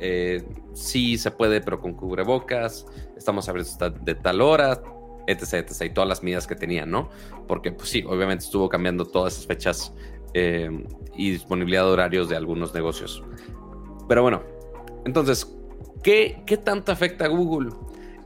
eh, 0.00 0.44
sí 0.74 1.16
se 1.16 1.30
puede, 1.30 1.60
pero 1.60 1.80
con 1.80 1.94
cubrebocas, 1.94 2.86
estamos 3.16 3.48
abiertos 3.48 3.78
de 4.02 4.14
tal 4.16 4.40
hora, 4.40 4.82
etc, 5.28 5.54
etc, 5.54 5.82
y 5.86 5.90
todas 5.90 6.08
las 6.08 6.22
medidas 6.24 6.48
que 6.48 6.56
tenían, 6.56 6.90
¿no? 6.90 7.10
Porque, 7.46 7.70
pues 7.70 7.88
sí, 7.88 8.02
obviamente 8.06 8.44
estuvo 8.44 8.68
cambiando 8.68 9.04
todas 9.04 9.34
esas 9.34 9.46
fechas 9.46 9.94
eh, 10.34 10.84
y 11.14 11.30
disponibilidad 11.30 11.84
de 11.84 11.90
horarios 11.90 12.28
de 12.28 12.36
algunos 12.36 12.74
negocios. 12.74 13.22
Pero 14.08 14.22
bueno, 14.22 14.42
entonces, 15.04 15.56
¿qué, 16.02 16.42
¿qué 16.44 16.56
tanto 16.56 16.90
afecta 16.90 17.26
a 17.26 17.28
Google 17.28 17.70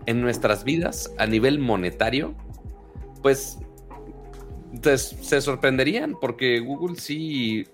en 0.06 0.22
nuestras 0.22 0.64
vidas 0.64 1.12
a 1.18 1.26
nivel 1.26 1.58
monetario? 1.58 2.34
Pues 3.22 3.58
entonces 4.74 5.16
se 5.20 5.40
sorprenderían 5.40 6.16
porque 6.20 6.58
Google 6.58 6.96
sí, 6.96 7.66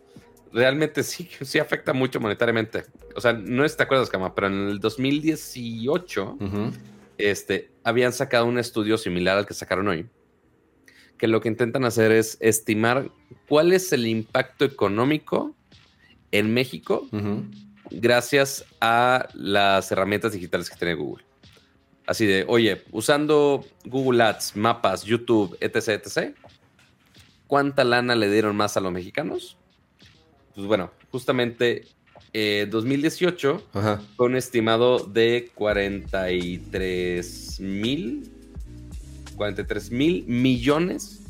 realmente 0.52 1.02
sí, 1.02 1.28
sí 1.40 1.58
afecta 1.58 1.92
mucho 1.92 2.20
monetariamente. 2.20 2.84
O 3.16 3.20
sea, 3.20 3.32
no 3.32 3.66
te 3.66 3.82
acuerdas, 3.82 4.10
Cama, 4.10 4.34
pero 4.34 4.48
en 4.48 4.68
el 4.68 4.80
2018 4.80 6.38
este, 7.18 7.70
habían 7.84 8.12
sacado 8.12 8.44
un 8.46 8.58
estudio 8.58 8.98
similar 8.98 9.38
al 9.38 9.46
que 9.46 9.54
sacaron 9.54 9.88
hoy, 9.88 10.06
que 11.16 11.26
lo 11.26 11.40
que 11.40 11.48
intentan 11.48 11.84
hacer 11.84 12.12
es 12.12 12.36
estimar 12.40 13.10
cuál 13.48 13.72
es 13.72 13.92
el 13.92 14.06
impacto 14.06 14.64
económico 14.66 15.56
en 16.32 16.52
México 16.52 17.08
gracias 17.90 18.64
a 18.80 19.26
las 19.34 19.90
herramientas 19.90 20.32
digitales 20.32 20.68
que 20.68 20.76
tiene 20.76 20.94
Google. 20.94 21.24
Así 22.06 22.26
de, 22.26 22.44
oye, 22.48 22.82
usando 22.90 23.64
Google 23.84 24.22
Ads, 24.22 24.56
mapas, 24.56 25.04
YouTube, 25.04 25.56
etc., 25.60 26.02
etc., 26.04 26.34
¿Cuánta 27.50 27.82
lana 27.82 28.14
le 28.14 28.30
dieron 28.30 28.54
más 28.54 28.76
a 28.76 28.80
los 28.80 28.92
mexicanos? 28.92 29.56
Pues 30.54 30.68
bueno, 30.68 30.92
justamente 31.10 31.88
eh, 32.32 32.68
2018 32.70 33.64
fue 34.16 34.26
un 34.26 34.36
estimado 34.36 35.00
de 35.00 35.50
43 35.56 37.58
mil 37.58 38.30
43 39.34 39.90
mil 39.90 40.24
millones 40.28 41.22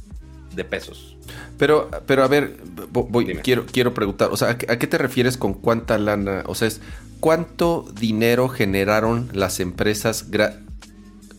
de 0.54 0.62
pesos. 0.62 1.16
Pero, 1.56 1.88
pero 2.04 2.22
a 2.22 2.28
ver, 2.28 2.54
voy, 2.90 3.36
quiero, 3.36 3.64
quiero 3.64 3.94
preguntar, 3.94 4.28
o 4.30 4.36
sea, 4.36 4.50
¿a 4.50 4.56
qué 4.56 4.86
te 4.86 4.98
refieres 4.98 5.38
con 5.38 5.54
cuánta 5.54 5.96
lana? 5.96 6.42
O 6.44 6.54
sea, 6.54 6.68
es 6.68 6.82
cuánto 7.20 7.90
dinero 7.98 8.50
generaron 8.50 9.30
las 9.32 9.58
empresas 9.58 10.26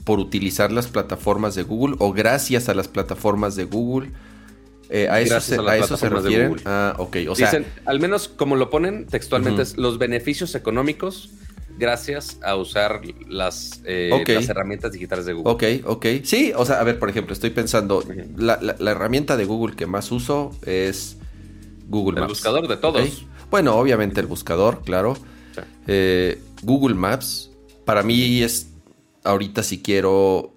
por 0.05 0.17
utilizar 0.17 0.71
las 0.71 0.87
plataformas 0.87 1.53
de 1.53 1.61
Google 1.61 1.97
o 1.99 2.13
gracias 2.13 2.67
a 2.67 2.73
las 2.73 2.87
plataformas 2.87 3.55
de 3.55 3.65
Google. 3.65 4.09
Eh, 4.93 5.07
a, 5.09 5.21
eso 5.21 5.39
se, 5.39 5.57
a, 5.57 5.77
eso 5.77 5.95
se, 5.95 6.09
refieren. 6.09 6.57
Ah, 6.65 6.95
ok. 6.97 7.17
O 7.29 7.35
sea, 7.35 7.47
Dicen, 7.47 7.65
al 7.85 7.99
menos 8.01 8.27
como 8.27 8.57
lo 8.57 8.69
ponen 8.69 9.07
textualmente, 9.07 9.61
es 9.61 9.77
los 9.77 9.97
beneficios 9.97 10.53
económicos 10.53 11.29
gracias 11.79 12.37
a 12.43 12.55
usar 12.55 13.01
las, 13.27 13.81
eh, 13.85 14.11
las, 14.27 14.49
herramientas 14.49 14.91
digitales 14.91 15.25
de 15.25 15.33
Google. 15.33 15.53
Ok, 15.53 15.87
ok. 15.87 16.05
Sí, 16.23 16.51
o 16.55 16.65
sea, 16.65 16.81
a 16.81 16.83
ver, 16.83 16.99
por 16.99 17.09
ejemplo, 17.09 17.33
estoy 17.33 17.51
pensando, 17.51 18.03
la, 18.35 18.59
la, 18.61 18.91
herramienta 18.91 19.37
de 19.37 19.45
Google 19.45 19.75
que 19.75 19.87
más 19.87 20.11
uso 20.11 20.51
es 20.65 21.17
Google 21.87 22.19
Maps. 22.19 22.29
El 22.29 22.35
buscador 22.35 22.67
de 22.67 22.77
todos. 22.77 23.25
Bueno, 23.49 23.75
obviamente 23.75 24.19
el 24.19 24.27
buscador, 24.27 24.81
claro. 24.83 25.17
Eh, 25.87 26.41
Google 26.63 26.95
Maps, 26.95 27.51
para 27.85 28.03
mí 28.03 28.43
es 28.43 28.69
ahorita 29.23 29.63
si 29.63 29.81
quiero 29.81 30.50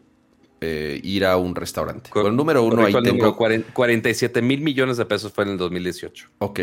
eh, 0.65 1.01
ir 1.03 1.25
a 1.25 1.37
un 1.37 1.55
restaurante. 1.55 2.11
Con 2.11 2.27
el 2.27 2.37
número 2.37 2.63
uno 2.63 2.85
ahí 2.85 2.95
tengo... 3.03 3.37
47 3.37 4.43
mil 4.43 4.61
millones 4.61 4.97
de 4.97 5.05
pesos 5.05 5.33
fue 5.33 5.45
en 5.45 5.51
el 5.51 5.59
2018. 5.59 6.29
Ok. 6.39 6.61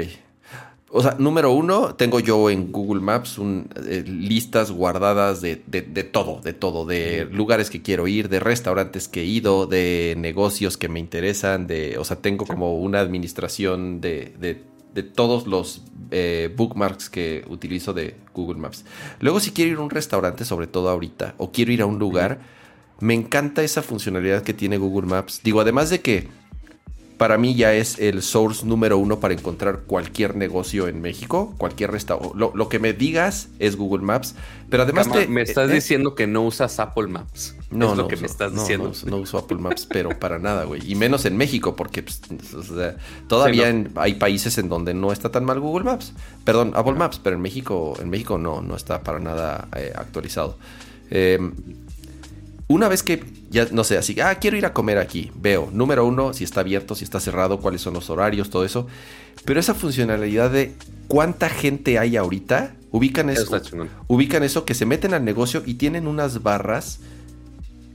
O 0.93 1.01
sea, 1.01 1.15
número 1.17 1.51
uno, 1.51 1.95
tengo 1.95 2.19
yo 2.19 2.49
en 2.49 2.71
Google 2.71 3.01
Maps 3.01 3.37
un, 3.37 3.69
eh, 3.87 4.03
listas 4.05 4.71
guardadas 4.71 5.39
de, 5.39 5.55
todo, 5.55 6.41
de 6.41 6.51
todo, 6.51 6.85
de 6.85 7.29
lugares 7.31 7.69
que 7.69 7.81
quiero 7.81 8.07
ir, 8.07 8.27
de 8.27 8.41
restaurantes 8.41 9.07
que 9.07 9.21
he 9.21 9.25
ido, 9.25 9.67
de 9.67 10.15
negocios 10.17 10.75
que 10.75 10.89
me 10.89 10.99
interesan, 10.99 11.65
de, 11.65 11.97
o 11.97 12.03
sea, 12.03 12.17
tengo 12.17 12.45
como 12.45 12.77
una 12.77 12.99
administración 12.99 14.01
de, 14.01 14.33
de 14.93 15.03
todos 15.03 15.47
los 15.47 15.83
eh, 16.11 16.53
bookmarks 16.55 17.09
que 17.09 17.45
utilizo 17.47 17.93
de 17.93 18.15
Google 18.33 18.59
Maps. 18.59 18.83
Luego 19.19 19.39
si 19.39 19.51
quiero 19.51 19.71
ir 19.71 19.77
a 19.77 19.81
un 19.81 19.89
restaurante, 19.89 20.43
sobre 20.43 20.67
todo 20.67 20.89
ahorita, 20.89 21.35
o 21.37 21.51
quiero 21.51 21.71
ir 21.71 21.81
a 21.81 21.85
un 21.85 21.99
lugar, 21.99 22.39
me 23.01 23.13
encanta 23.13 23.63
esa 23.63 23.81
funcionalidad 23.81 24.43
que 24.43 24.53
tiene 24.53 24.77
Google 24.77 25.07
Maps. 25.07 25.41
Digo, 25.43 25.59
además 25.59 25.89
de 25.89 26.01
que 26.01 26.27
para 27.21 27.37
mí 27.37 27.53
ya 27.53 27.73
es 27.75 27.99
el 27.99 28.23
source 28.23 28.65
número 28.65 28.97
uno 28.97 29.19
para 29.19 29.35
encontrar 29.35 29.81
cualquier 29.85 30.35
negocio 30.35 30.87
en 30.87 31.01
México, 31.01 31.53
cualquier 31.59 31.91
restaurante. 31.91 32.35
Lo, 32.35 32.67
que 32.67 32.79
me 32.79 32.93
digas 32.93 33.49
es 33.59 33.75
Google 33.75 34.03
Maps, 34.03 34.33
pero 34.71 34.81
además 34.81 35.07
me 35.29 35.43
estás 35.43 35.69
eh, 35.69 35.73
diciendo 35.75 36.15
que 36.15 36.25
no 36.25 36.41
usas 36.41 36.79
Apple 36.79 37.09
Maps. 37.09 37.55
No, 37.69 37.91
es 37.91 37.97
lo 37.97 38.07
que 38.07 38.17
me 38.17 38.25
estás 38.25 38.55
diciendo. 38.55 38.91
No, 39.05 39.17
uso 39.17 39.37
Apple 39.37 39.59
Maps, 39.59 39.85
pero 39.87 40.17
para 40.17 40.39
nada, 40.39 40.63
güey. 40.63 40.81
Y 40.91 40.95
menos 40.95 41.25
en 41.25 41.37
México, 41.37 41.75
porque 41.75 42.01
pues, 42.01 42.21
todavía 43.27 43.71
hay 43.97 44.15
países 44.15 44.57
en 44.57 44.67
donde 44.67 44.95
no 44.95 45.11
está 45.11 45.29
tan 45.29 45.45
mal 45.45 45.59
Google 45.59 45.85
Maps. 45.85 46.13
Perdón, 46.43 46.71
Apple 46.75 46.95
Maps, 46.95 47.19
pero 47.23 47.35
en 47.35 47.43
México, 47.43 47.93
en 48.01 48.09
México 48.09 48.39
no, 48.39 48.61
no 48.63 48.75
está 48.75 49.03
para 49.03 49.19
nada 49.19 49.67
eh, 49.75 49.93
actualizado. 49.95 50.57
Eh, 51.11 51.37
una 52.73 52.87
vez 52.87 53.03
que 53.03 53.23
ya 53.49 53.67
no 53.71 53.83
sé, 53.83 53.97
así, 53.97 54.19
ah, 54.19 54.35
quiero 54.35 54.57
ir 54.57 54.65
a 54.65 54.73
comer 54.73 54.97
aquí, 54.97 55.31
veo, 55.35 55.69
número 55.73 56.05
uno, 56.05 56.33
si 56.33 56.43
está 56.43 56.61
abierto, 56.61 56.95
si 56.95 57.03
está 57.03 57.19
cerrado, 57.19 57.59
cuáles 57.59 57.81
son 57.81 57.93
los 57.93 58.09
horarios, 58.09 58.49
todo 58.49 58.65
eso. 58.65 58.87
Pero 59.45 59.59
esa 59.59 59.73
funcionalidad 59.73 60.51
de 60.51 60.73
cuánta 61.07 61.49
gente 61.49 61.99
hay 61.99 62.17
ahorita, 62.17 62.75
ubican 62.91 63.29
eso, 63.29 63.61
ubican 64.07 64.43
eso, 64.43 64.65
que 64.65 64.73
se 64.73 64.85
meten 64.85 65.13
al 65.13 65.25
negocio 65.25 65.63
y 65.65 65.75
tienen 65.75 66.07
unas 66.07 66.43
barras 66.43 66.99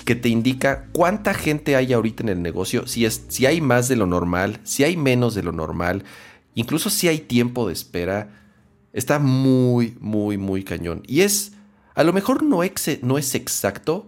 que 0.04 0.14
te 0.14 0.28
indica 0.28 0.86
cuánta 0.92 1.34
gente 1.34 1.74
hay 1.74 1.92
ahorita 1.92 2.22
en 2.22 2.28
el 2.28 2.42
negocio, 2.42 2.86
si, 2.86 3.04
es, 3.04 3.24
si 3.28 3.46
hay 3.46 3.60
más 3.60 3.88
de 3.88 3.96
lo 3.96 4.06
normal, 4.06 4.60
si 4.62 4.84
hay 4.84 4.96
menos 4.96 5.34
de 5.34 5.42
lo 5.42 5.52
normal, 5.52 6.04
incluso 6.54 6.90
si 6.90 7.08
hay 7.08 7.18
tiempo 7.18 7.66
de 7.66 7.72
espera. 7.72 8.30
Está 8.92 9.18
muy, 9.18 9.96
muy, 10.00 10.38
muy 10.38 10.64
cañón. 10.64 11.02
Y 11.06 11.20
es, 11.20 11.52
a 11.94 12.02
lo 12.02 12.14
mejor 12.14 12.42
no, 12.42 12.60
no 13.02 13.18
es 13.18 13.34
exacto, 13.34 14.06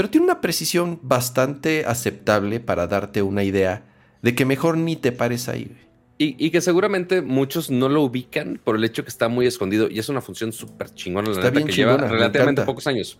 pero 0.00 0.08
tiene 0.08 0.24
una 0.24 0.40
precisión 0.40 0.98
bastante 1.02 1.84
aceptable 1.84 2.58
para 2.58 2.86
darte 2.86 3.20
una 3.20 3.44
idea 3.44 3.84
de 4.22 4.34
que 4.34 4.46
mejor 4.46 4.78
ni 4.78 4.96
te 4.96 5.12
pares 5.12 5.46
ahí. 5.46 5.76
Y, 6.16 6.48
que 6.48 6.62
seguramente 6.62 7.20
muchos 7.20 7.70
no 7.70 7.90
lo 7.90 8.00
ubican 8.00 8.58
por 8.64 8.76
el 8.76 8.84
hecho 8.84 9.02
que 9.02 9.10
está 9.10 9.28
muy 9.28 9.46
escondido 9.46 9.90
y 9.90 9.98
es 9.98 10.08
una 10.08 10.22
función 10.22 10.54
súper 10.54 10.94
chingona, 10.94 11.28
la 11.28 11.50
bien 11.50 11.66
que 11.66 11.74
lleva 11.74 11.98
relativamente 11.98 12.62
pocos 12.62 12.86
años. 12.86 13.18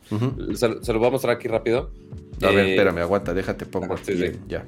se, 0.55 0.69
lo 0.95 0.99
voy 0.99 1.09
a 1.09 1.11
mostrar 1.11 1.37
aquí 1.37 1.49
rápido. 1.49 1.93
A 2.40 2.47
ver, 2.47 2.64
eh, 2.64 2.71
espérame, 2.71 3.01
aguanta, 3.01 3.35
déjate, 3.35 3.66
pongo 3.66 3.93
aquí. 3.93 4.14
Ya. 4.49 4.64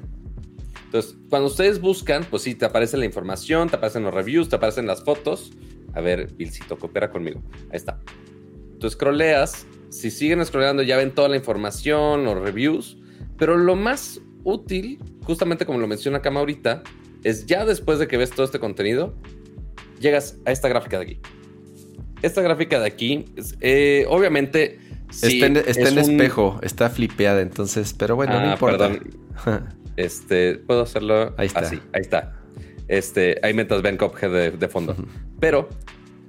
Entonces, 0.85 1.15
cuando 1.31 1.47
ustedes 1.47 1.81
buscan, 1.81 2.27
pues 2.29 2.43
sí, 2.43 2.53
te 2.53 2.65
aparece 2.65 2.95
la 2.95 3.05
información, 3.05 3.69
te 3.71 3.77
aparecen 3.77 4.03
los 4.03 4.13
reviews, 4.13 4.49
te 4.49 4.57
aparecen 4.57 4.85
las 4.85 5.03
fotos. 5.03 5.51
A 5.95 6.01
ver, 6.01 6.31
Vilcito, 6.33 6.77
coopera 6.77 7.09
conmigo. 7.09 7.41
Ahí 7.71 7.77
está. 7.77 7.99
Tú 8.79 8.87
scrolleas 8.87 9.65
si 9.93 10.11
siguen 10.11 10.43
scrollando 10.45 10.81
ya 10.83 10.97
ven 10.97 11.11
toda 11.11 11.29
la 11.29 11.37
información, 11.37 12.25
los 12.25 12.39
reviews, 12.39 12.97
pero 13.37 13.57
lo 13.57 13.75
más 13.75 14.19
útil, 14.43 14.99
justamente 15.23 15.65
como 15.65 15.79
lo 15.79 15.87
menciona 15.87 16.21
Cama 16.21 16.39
ahorita, 16.39 16.83
es 17.23 17.45
ya 17.45 17.65
después 17.65 17.99
de 17.99 18.07
que 18.07 18.17
ves 18.17 18.31
todo 18.31 18.45
este 18.45 18.59
contenido, 18.59 19.15
llegas 19.99 20.37
a 20.45 20.51
esta 20.51 20.67
gráfica 20.67 20.97
de 20.97 21.03
aquí. 21.03 21.19
Esta 22.21 22.41
gráfica 22.41 22.79
de 22.79 22.87
aquí, 22.87 23.25
eh, 23.61 24.05
obviamente... 24.09 24.79
está 25.09 25.45
en, 25.45 25.57
espejo, 25.57 26.59
está 26.63 26.89
flipeada, 26.89 27.41
entonces, 27.41 27.93
pero 27.93 28.15
bueno, 28.15 28.33
no 28.33 28.49
ah, 28.49 28.53
importa. 28.53 28.91
este, 29.95 30.55
puedo 30.55 30.81
hacerlo 30.81 31.35
ahí 31.37 31.47
está. 31.47 31.59
así, 31.59 31.79
ahí 31.93 32.01
está. 32.01 32.33
Este, 32.87 33.39
ahí 33.43 33.53
metas 33.53 33.81
Ben 33.81 33.97
Cophead 33.97 34.53
de, 34.53 34.67
fondo. 34.67 34.95
Pero 35.39 35.69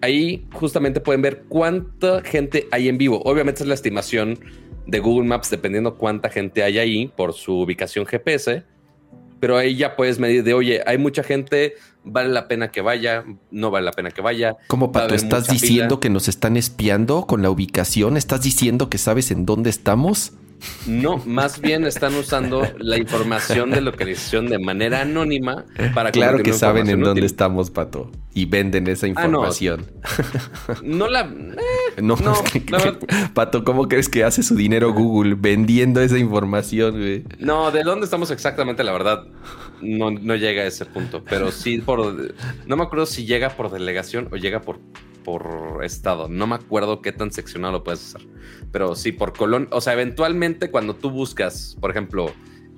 ahí 0.05 0.47
justamente 0.53 1.01
pueden 1.01 1.23
ver 1.23 1.45
cuánta 1.49 2.23
gente 2.23 2.69
hay 2.71 2.89
en 2.89 2.99
vivo. 2.99 3.23
Obviamente 3.25 3.63
es 3.63 3.69
la 3.69 3.75
estimación 3.75 4.39
de 4.87 4.99
Google 4.99 5.27
Maps 5.27 5.51
dependiendo 5.51 5.97
cuánta 5.97 6.29
gente 6.29 6.63
hay 6.63 6.79
ahí 6.79 7.13
por 7.17 7.33
su 7.33 7.61
ubicación 7.61 8.07
GPS. 8.07 8.65
Pero 9.41 9.57
ahí 9.57 9.77
ya 9.77 9.97
puedes 9.97 10.19
medir 10.19 10.45
de, 10.45 10.55
oye, 10.55 10.83
hay 10.87 10.97
mucha 10.97 11.23
gente, 11.23 11.75
vale 12.03 12.31
la 12.31 12.49
pena 12.49 12.71
que 12.71 12.81
vaya, 12.81 13.25
no 13.51 13.71
vale 13.71 13.85
la 13.85 13.93
pena 13.93 14.11
que 14.11 14.23
vaya. 14.23 14.57
¿Cómo, 14.69 14.91
Pato? 14.93 15.15
¿Estás 15.15 15.49
diciendo 15.49 16.01
que 16.01 16.09
nos 16.09 16.29
están 16.29 16.57
espiando 16.57 17.27
con 17.27 17.43
la 17.43 17.51
ubicación? 17.51 18.17
¿Estás 18.17 18.43
diciendo 18.43 18.89
que 18.89 18.97
sabes 18.97 19.31
en 19.31 19.45
dónde 19.45 19.69
estamos? 19.69 20.33
No, 20.87 21.19
más 21.27 21.61
bien 21.61 21.85
están 21.85 22.15
usando 22.15 22.67
la 22.79 22.99
información 22.99 23.71
de 23.71 23.81
localización 23.81 24.49
de 24.49 24.59
manera 24.59 25.01
anónima 25.01 25.65
para 25.95 26.11
Claro 26.11 26.43
que 26.43 26.53
saben 26.53 26.89
en 26.89 27.01
dónde 27.01 27.25
estamos, 27.27 27.71
Pato. 27.71 28.11
Y 28.35 28.47
venden 28.47 28.89
esa 28.89 29.07
ah, 29.07 29.11
información. 29.11 29.87
no. 30.83 31.09
la. 31.09 31.31
Eh, 31.97 32.03
no, 32.03 32.17
Pato, 33.35 33.65
¿cómo 33.65 33.87
crees 33.87 34.09
que 34.09 34.25
hace 34.25 34.43
su 34.43 34.57
dinero 34.57 34.93
Google 34.93 35.37
vendiendo 35.39 36.01
esa 36.01 36.19
información, 36.19 36.97
güey? 36.99 37.25
No, 37.39 37.71
de 37.71 37.85
dónde 37.85 38.05
estamos 38.05 38.33
exactamente, 38.33 38.83
la 38.83 38.93
verdad, 38.93 39.25
no, 39.81 40.11
no 40.11 40.35
llega 40.35 40.63
a 40.63 40.67
ese 40.67 40.87
punto. 40.87 41.23
Pero 41.25 41.53
sí 41.53 41.79
por. 41.79 42.35
No 42.67 42.77
me 42.77 42.83
acuerdo 42.83 43.07
si 43.07 43.27
llega 43.27 43.51
por 43.51 43.71
delegación 43.71 44.29
o 44.33 44.37
llega 44.37 44.61
por 44.61 44.81
por 45.25 45.81
estado. 45.83 46.29
No 46.29 46.47
me 46.47 46.55
acuerdo 46.55 47.03
qué 47.03 47.11
tan 47.11 47.33
seccionado 47.33 47.73
lo 47.73 47.85
puedes 47.85 48.15
hacer. 48.15 48.29
Pero 48.71 48.95
sí, 48.95 49.11
por 49.11 49.33
colon. 49.33 49.67
O 49.73 49.81
sea, 49.81 49.95
eventualmente 49.95 50.71
cuando 50.71 50.95
tú 50.95 51.11
buscas, 51.11 51.77
por 51.81 51.91
ejemplo, 51.91 52.33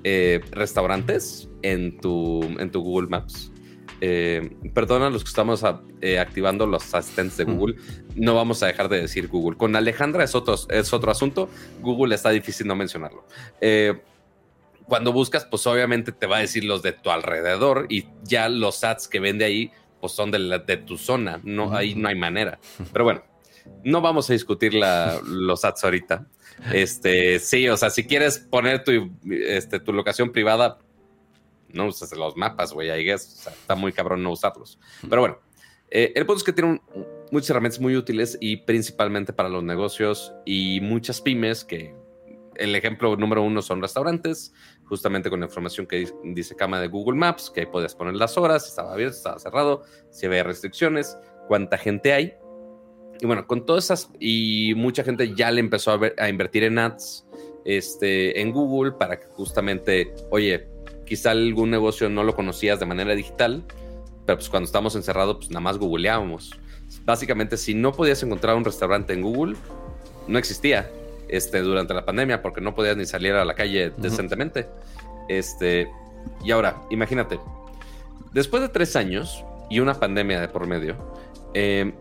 eh, 0.04 0.40
restaurantes 0.52 1.48
en 1.62 1.98
tu, 1.98 2.42
en 2.59 2.70
tu 2.70 2.80
Google 2.80 3.09
Maps. 3.09 3.52
Eh, 4.00 4.56
perdona 4.72 5.11
los 5.11 5.24
que 5.24 5.28
estamos 5.28 5.64
eh, 6.00 6.18
activando 6.18 6.66
los 6.66 6.94
asistentes 6.94 7.37
de 7.37 7.44
Google. 7.44 7.76
No 8.14 8.35
vamos 8.35 8.62
a 8.62 8.66
dejar 8.66 8.88
de 8.88 9.00
decir 9.00 9.26
Google. 9.28 9.56
Con 9.56 9.74
Alejandra 9.74 10.22
es 10.22 10.35
otro, 10.35 10.54
es 10.70 10.92
otro 10.92 11.11
asunto. 11.11 11.50
Google 11.80 12.14
está 12.14 12.30
difícil 12.30 12.66
no 12.68 12.76
mencionarlo. 12.76 13.26
cuando 14.87 15.12
buscas, 15.12 15.44
pues 15.44 15.66
obviamente 15.66 16.12
te 16.12 16.26
va 16.26 16.37
a 16.37 16.40
decir 16.40 16.64
los 16.64 16.82
de 16.82 16.92
tu 16.92 17.11
alrededor 17.11 17.87
y 17.88 18.06
ya 18.22 18.48
los 18.48 18.85
ads 18.85 19.09
que 19.09 19.18
vende 19.18 19.44
ahí 19.44 19.72
pues 20.00 20.12
son 20.12 20.30
de, 20.30 20.61
de 20.66 20.76
tu 20.78 20.96
zona, 20.96 21.40
no, 21.42 21.74
ahí 21.74 21.94
no 21.94 22.09
hay 22.09 22.14
manera. 22.14 22.59
Pero 22.92 23.04
bueno, 23.04 23.22
no 23.85 24.00
vamos 24.00 24.28
a 24.30 24.32
discutir 24.32 24.74
los 24.74 25.64
ads 25.64 25.85
ahorita. 25.85 26.26
Este, 26.72 27.38
sí, 27.38 27.68
o 27.68 27.76
sea, 27.76 27.90
si 27.90 28.04
quieres 28.04 28.38
poner 28.38 28.85
tu, 28.85 29.12
este, 29.30 29.80
tu 29.80 29.92
locación 29.92 30.32
privada, 30.32 30.78
no 31.72 31.87
uses 31.87 32.12
los 32.12 32.37
mapas, 32.37 32.72
güey, 32.72 32.90
ahí 32.90 33.11
es, 33.11 33.46
está 33.46 33.74
muy 33.74 33.92
cabrón 33.92 34.22
no 34.22 34.32
usarlos. 34.32 34.78
Pero 35.09 35.20
bueno, 35.20 35.38
eh, 35.90 36.12
el 36.14 36.26
punto 36.26 36.38
es 36.38 36.44
que 36.44 36.52
tiene 36.52 36.80
muchas 37.30 37.50
herramientas 37.50 37.80
muy 37.80 37.96
útiles 37.96 38.38
y 38.40 38.59
principalmente 38.59 39.32
para 39.32 39.48
los 39.48 39.62
negocios 39.62 40.32
y 40.44 40.80
muchas 40.80 41.20
pymes 41.20 41.64
que 41.64 41.94
el 42.59 42.75
ejemplo 42.75 43.16
número 43.16 43.42
uno 43.42 43.62
son 43.62 43.81
restaurantes, 43.81 44.53
justamente 44.85 45.31
con 45.31 45.40
la 45.40 45.47
información 45.47 45.87
que 45.87 46.09
dice 46.25 46.57
cama 46.57 46.81
de 46.81 46.88
Google 46.88 47.19
Maps, 47.19 47.51
que 47.51 47.61
ahí 47.61 47.66
podías 47.66 47.95
poner 47.95 48.14
las 48.14 48.37
horas, 48.37 48.64
si 48.64 48.71
estaba 48.71 48.92
abierto, 48.92 49.16
estaba 49.16 49.38
cerrado, 49.38 49.85
si 50.11 50.27
había 50.27 50.42
restricciones, 50.42 51.16
cuánta 51.49 51.79
gente 51.79 52.12
hay. 52.12 52.35
Y 53.21 53.27
bueno, 53.27 53.47
con 53.47 53.64
todas 53.64 53.85
esas, 53.85 54.11
y 54.21 54.75
mucha 54.77 55.03
gente 55.03 55.35
ya 55.35 55.51
le 55.51 55.61
empezó 55.61 55.92
a, 55.92 56.01
a 56.19 56.29
invertir 56.29 56.64
en 56.64 56.79
ads 56.79 57.27
este, 57.64 58.40
en 58.40 58.53
Google 58.53 58.92
para 58.92 59.19
que 59.19 59.27
justamente, 59.27 60.14
oye, 60.31 60.69
quizá 61.05 61.33
algún 61.33 61.71
negocio 61.71 62.09
no 62.09 62.23
lo 62.23 62.35
conocías 62.35 62.79
de 62.79 62.87
manera 62.87 63.14
digital, 63.14 63.64
pero 64.25 64.38
pues 64.38 64.49
cuando 64.49 64.66
estamos 64.66 64.95
encerrados, 64.97 65.37
pues 65.37 65.51
nada 65.51 65.61
más 65.61 65.79
googleábamos. 65.79 66.53
Básicamente, 67.05 67.57
si 67.57 67.75
no 67.75 67.92
podías 67.92 68.23
encontrar 68.23 68.57
un 68.57 68.64
restaurante 68.64 69.12
en 69.12 69.23
Google, 69.23 69.57
no 70.29 70.38
existía 70.38 70.90
este, 71.29 71.61
durante 71.62 71.95
la 71.95 72.05
pandemia 72.05 72.43
porque 72.43 72.61
no 72.61 72.75
podías 72.75 72.97
ni 72.97 73.07
salir 73.07 73.33
a 73.33 73.45
la 73.45 73.55
calle 73.55 73.93
decentemente. 73.97 74.69
Este, 75.29 75.89
y 76.45 76.51
ahora, 76.51 76.83
imagínate, 76.91 77.39
después 78.33 78.62
de 78.62 78.69
tres 78.69 78.97
años 78.97 79.45
y 79.71 79.81
una 79.81 79.95
pandemia 79.95 80.41
de 80.41 80.49
por 80.49 80.67
medio, 80.67 80.97
em, 81.55 81.95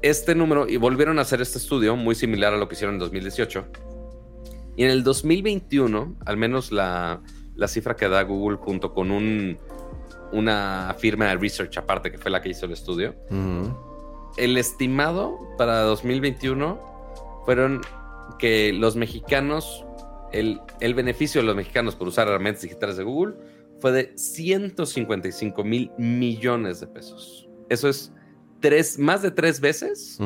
este 0.00 0.34
número, 0.34 0.68
y 0.68 0.76
volvieron 0.76 1.18
a 1.18 1.22
hacer 1.22 1.40
este 1.40 1.58
estudio 1.58 1.96
muy 1.96 2.14
similar 2.14 2.52
a 2.54 2.56
lo 2.56 2.68
que 2.68 2.74
hicieron 2.74 2.96
en 2.96 3.00
2018. 3.00 3.66
Y 4.76 4.84
en 4.84 4.90
el 4.90 5.04
2021, 5.04 6.16
al 6.24 6.36
menos 6.36 6.72
la, 6.72 7.20
la 7.54 7.68
cifra 7.68 7.94
que 7.94 8.08
da 8.08 8.22
Google 8.22 8.56
junto 8.56 8.94
con 8.94 9.10
un, 9.10 9.58
una 10.32 10.94
firma 10.98 11.26
de 11.26 11.36
research 11.36 11.76
aparte 11.78 12.10
que 12.10 12.18
fue 12.18 12.30
la 12.30 12.40
que 12.40 12.48
hizo 12.48 12.66
el 12.66 12.72
estudio, 12.72 13.14
el 14.36 14.56
estimado 14.56 15.38
para 15.58 15.82
2021 15.82 16.80
fueron 17.44 17.82
que 18.38 18.72
los 18.72 18.96
mexicanos, 18.96 19.84
el, 20.32 20.60
el, 20.80 20.94
beneficio 20.94 21.40
de 21.40 21.46
los 21.46 21.56
mexicanos 21.56 21.94
por 21.94 22.08
usar 22.08 22.28
herramientas 22.28 22.62
digitales 22.62 22.96
de 22.96 23.04
Google 23.04 23.34
fue 23.80 23.92
de 23.92 24.12
155 24.16 25.64
mil 25.64 25.90
millones 25.98 26.80
de 26.80 26.86
pesos. 26.86 27.48
Eso 27.68 27.88
es 27.88 28.12
tres, 28.60 28.98
más 28.98 29.22
de 29.22 29.30
tres 29.30 29.60
veces 29.60 30.18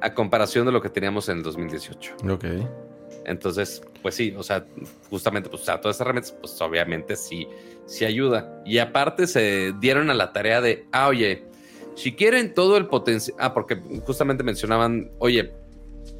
a 0.00 0.14
comparación 0.14 0.66
de 0.66 0.72
lo 0.72 0.80
que 0.80 0.88
teníamos 0.88 1.28
en 1.28 1.38
el 1.38 1.42
2018. 1.42 2.16
Ok. 2.30 2.44
Entonces, 3.24 3.82
pues 4.02 4.14
sí, 4.14 4.34
o 4.36 4.42
sea, 4.42 4.64
justamente, 5.10 5.50
pues, 5.50 5.62
todas 5.64 5.80
esas 5.84 6.00
herramientas, 6.00 6.32
pues 6.32 6.60
obviamente 6.60 7.16
sí, 7.16 7.48
sí 7.86 8.04
ayuda. 8.04 8.62
Y 8.64 8.78
aparte 8.78 9.26
se 9.26 9.74
dieron 9.80 10.10
a 10.10 10.14
la 10.14 10.32
tarea 10.32 10.60
de, 10.60 10.86
ah, 10.92 11.08
oye, 11.08 11.44
Si 11.94 12.14
quieren 12.14 12.54
todo 12.54 12.76
el 12.76 12.86
potencial. 12.86 13.36
Ah, 13.40 13.52
porque 13.52 13.76
justamente 14.06 14.44
mencionaban, 14.44 15.10
oye, 15.18 15.52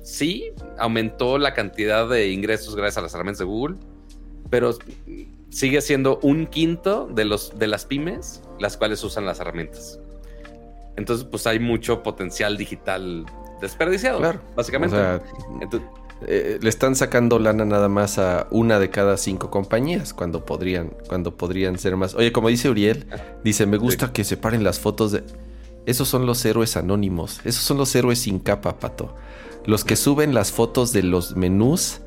sí, 0.08 0.52
aumentó 0.78 1.36
la 1.38 1.52
cantidad 1.52 2.08
de 2.08 2.30
ingresos 2.30 2.74
gracias 2.74 2.96
a 2.98 3.02
las 3.02 3.14
herramientas 3.14 3.40
de 3.40 3.44
Google, 3.44 3.76
pero 4.48 4.76
sigue 5.50 5.80
siendo 5.82 6.18
un 6.22 6.46
quinto 6.46 7.08
de, 7.12 7.26
los, 7.26 7.58
de 7.58 7.66
las 7.66 7.84
pymes 7.84 8.42
las 8.58 8.76
cuales 8.76 9.04
usan 9.04 9.26
las 9.26 9.38
herramientas. 9.40 10.00
Entonces, 10.96 11.26
pues 11.30 11.46
hay 11.46 11.58
mucho 11.58 12.02
potencial 12.02 12.56
digital 12.56 13.26
desperdiciado, 13.60 14.18
claro. 14.18 14.40
básicamente. 14.56 14.96
Eh, 16.26 16.58
le 16.60 16.68
están 16.68 16.96
sacando 16.96 17.38
lana 17.38 17.64
nada 17.64 17.88
más 17.88 18.18
a 18.18 18.48
una 18.50 18.80
de 18.80 18.90
cada 18.90 19.16
cinco 19.16 19.50
compañías 19.50 20.12
cuando 20.12 20.44
podrían, 20.44 20.90
cuando 21.06 21.36
podrían 21.36 21.78
ser 21.78 21.96
más. 21.96 22.14
Oye, 22.14 22.32
como 22.32 22.48
dice 22.48 22.68
Uriel, 22.70 23.06
dice, 23.44 23.66
me 23.66 23.76
gusta 23.76 24.12
que 24.12 24.24
separen 24.24 24.64
las 24.64 24.80
fotos 24.80 25.12
de... 25.12 25.22
Esos 25.86 26.08
son 26.08 26.26
los 26.26 26.44
héroes 26.44 26.76
anónimos, 26.76 27.40
esos 27.44 27.62
son 27.62 27.78
los 27.78 27.94
héroes 27.94 28.18
sin 28.18 28.40
capa, 28.40 28.78
Pato. 28.78 29.14
Los 29.64 29.84
que 29.84 29.96
suben 29.96 30.34
las 30.34 30.52
fotos 30.52 30.92
de 30.92 31.02
los 31.02 31.36
menús 31.36 32.00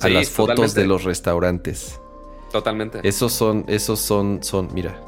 a 0.00 0.08
las 0.08 0.30
fotos 0.30 0.74
de 0.74 0.86
los 0.86 1.04
restaurantes. 1.04 2.00
Totalmente. 2.50 3.00
Esos 3.02 3.32
son, 3.32 3.64
esos 3.68 4.00
son, 4.00 4.42
son, 4.42 4.68
mira. 4.72 5.00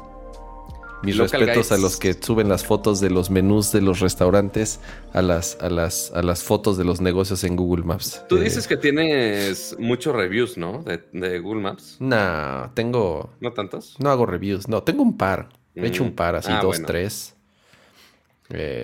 Mis 1.03 1.17
respetos 1.17 1.73
a 1.73 1.77
los 1.77 1.97
que 1.97 2.13
suben 2.13 2.47
las 2.47 2.65
fotos 2.65 3.01
de 3.01 3.09
los 3.09 3.29
menús 3.29 3.73
de 3.73 3.81
los 3.81 3.99
restaurantes 3.99 4.79
a 5.11 5.21
las, 5.21 5.57
a 5.59 5.69
las, 5.69 6.11
a 6.15 6.21
las 6.21 6.43
fotos 6.43 6.77
de 6.77 6.85
los 6.85 7.01
negocios 7.01 7.43
en 7.43 7.57
Google 7.57 7.83
Maps. 7.83 8.23
Tú 8.29 8.37
eh, 8.37 8.45
dices 8.45 8.67
que 8.67 8.77
tienes 8.77 9.75
muchos 9.79 10.15
reviews, 10.15 10.57
¿no? 10.57 10.83
De, 10.83 11.39
Google 11.39 11.61
Maps. 11.61 11.97
No, 11.99 12.71
tengo. 12.73 13.31
¿No 13.41 13.51
tantos? 13.51 13.97
No 13.99 14.11
hago 14.11 14.25
reviews. 14.25 14.69
No, 14.69 14.83
tengo 14.83 15.03
un 15.03 15.17
par. 15.17 15.49
He 15.75 15.85
hecho 15.87 16.03
un 16.03 16.11
mm. 16.11 16.15
par, 16.15 16.35
así, 16.35 16.51
ah, 16.51 16.61
dos, 16.61 16.81
tres. 16.83 17.35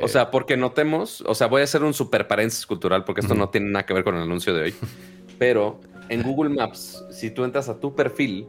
O 0.02 0.08
sea, 0.08 0.32
porque 0.32 0.58
notemos, 0.58 1.22
o 1.28 1.36
sea, 1.36 1.48
voy 1.48 1.62
a 1.62 1.64
hacer 1.66 1.84
un 1.84 1.94
super 1.94 2.28
paréntesis 2.28 2.66
cultural 2.66 3.04
porque 3.04 3.22
esto 3.22 3.36
no 3.36 3.50
tiene 3.50 3.70
nada 3.70 3.86
que 3.86 3.94
ver 3.94 4.04
con 4.04 4.16
el 4.16 4.24
anuncio 4.24 4.54
de 4.54 4.64
hoy. 4.64 4.74
Pero 5.38 5.80
en 6.10 6.24
Google 6.24 6.50
Maps, 6.50 7.04
si 7.12 7.30
tú 7.30 7.44
entras 7.44 7.70
a 7.70 7.80
tu 7.80 7.96
perfil, 7.96 8.48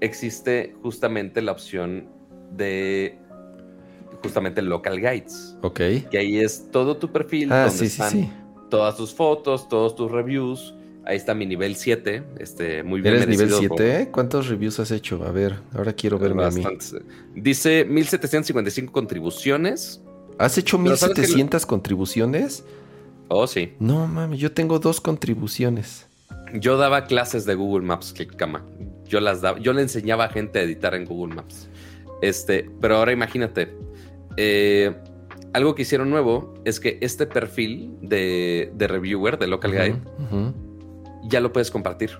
existe 0.00 0.74
justamente 0.82 1.40
la 1.40 1.52
opción 1.52 2.08
de 2.50 3.18
justamente 4.22 4.62
local 4.62 5.00
guides. 5.00 5.56
Ok. 5.62 5.80
Que 6.10 6.18
ahí 6.18 6.38
es 6.38 6.70
todo 6.70 6.96
tu 6.96 7.10
perfil, 7.10 7.52
ah, 7.52 7.66
donde 7.66 7.86
están 7.86 8.32
todas 8.70 8.96
tus 8.96 9.14
fotos, 9.14 9.68
todos 9.68 9.94
tus 9.94 10.10
reviews. 10.10 10.74
Ahí 11.06 11.16
está 11.16 11.34
mi 11.34 11.44
nivel 11.44 11.76
7, 11.76 12.22
este, 12.38 12.82
muy 12.82 13.02
bien 13.02 13.16
¿Eres 13.16 13.28
nivel 13.28 13.50
7? 13.52 14.08
¿Cuántos 14.10 14.48
reviews 14.48 14.80
has 14.80 14.90
hecho? 14.90 15.22
A 15.24 15.32
ver, 15.32 15.56
ahora 15.74 15.92
quiero 15.92 16.18
verme 16.18 16.44
a 16.44 16.50
mí. 16.50 16.64
Dice 17.34 17.84
1755 17.84 18.90
contribuciones. 18.90 20.00
¿Has 20.38 20.56
hecho 20.56 20.78
1700 20.78 21.66
contribuciones? 21.66 22.64
Oh, 23.28 23.46
sí. 23.46 23.74
No, 23.78 24.06
mami, 24.06 24.38
yo 24.38 24.52
tengo 24.52 24.78
dos 24.78 25.00
contribuciones. 25.00 26.06
Yo 26.54 26.78
daba 26.78 27.04
clases 27.04 27.44
de 27.44 27.54
Google 27.54 27.84
Maps, 27.84 28.12
que 28.12 28.26
cama. 28.26 28.64
Yo 29.06 29.20
las 29.20 29.42
daba, 29.42 29.58
yo 29.58 29.72
le 29.72 29.82
enseñaba 29.82 30.24
a 30.24 30.28
gente 30.30 30.58
a 30.58 30.62
editar 30.62 30.94
en 30.94 31.04
Google 31.04 31.34
Maps. 31.34 31.68
Este, 32.22 32.70
pero 32.80 32.96
ahora 32.96 33.12
imagínate, 33.12 33.74
eh, 34.36 34.94
algo 35.52 35.74
que 35.74 35.82
hicieron 35.82 36.08
nuevo 36.10 36.54
es 36.64 36.80
que 36.80 36.98
este 37.00 37.26
perfil 37.26 37.96
de, 38.00 38.72
reviewer, 38.78 39.38
de 39.38 39.46
Local 39.46 39.72
Guide, 39.72 40.00
ya 41.28 41.40
lo 41.40 41.52
puedes 41.52 41.70
compartir. 41.70 42.18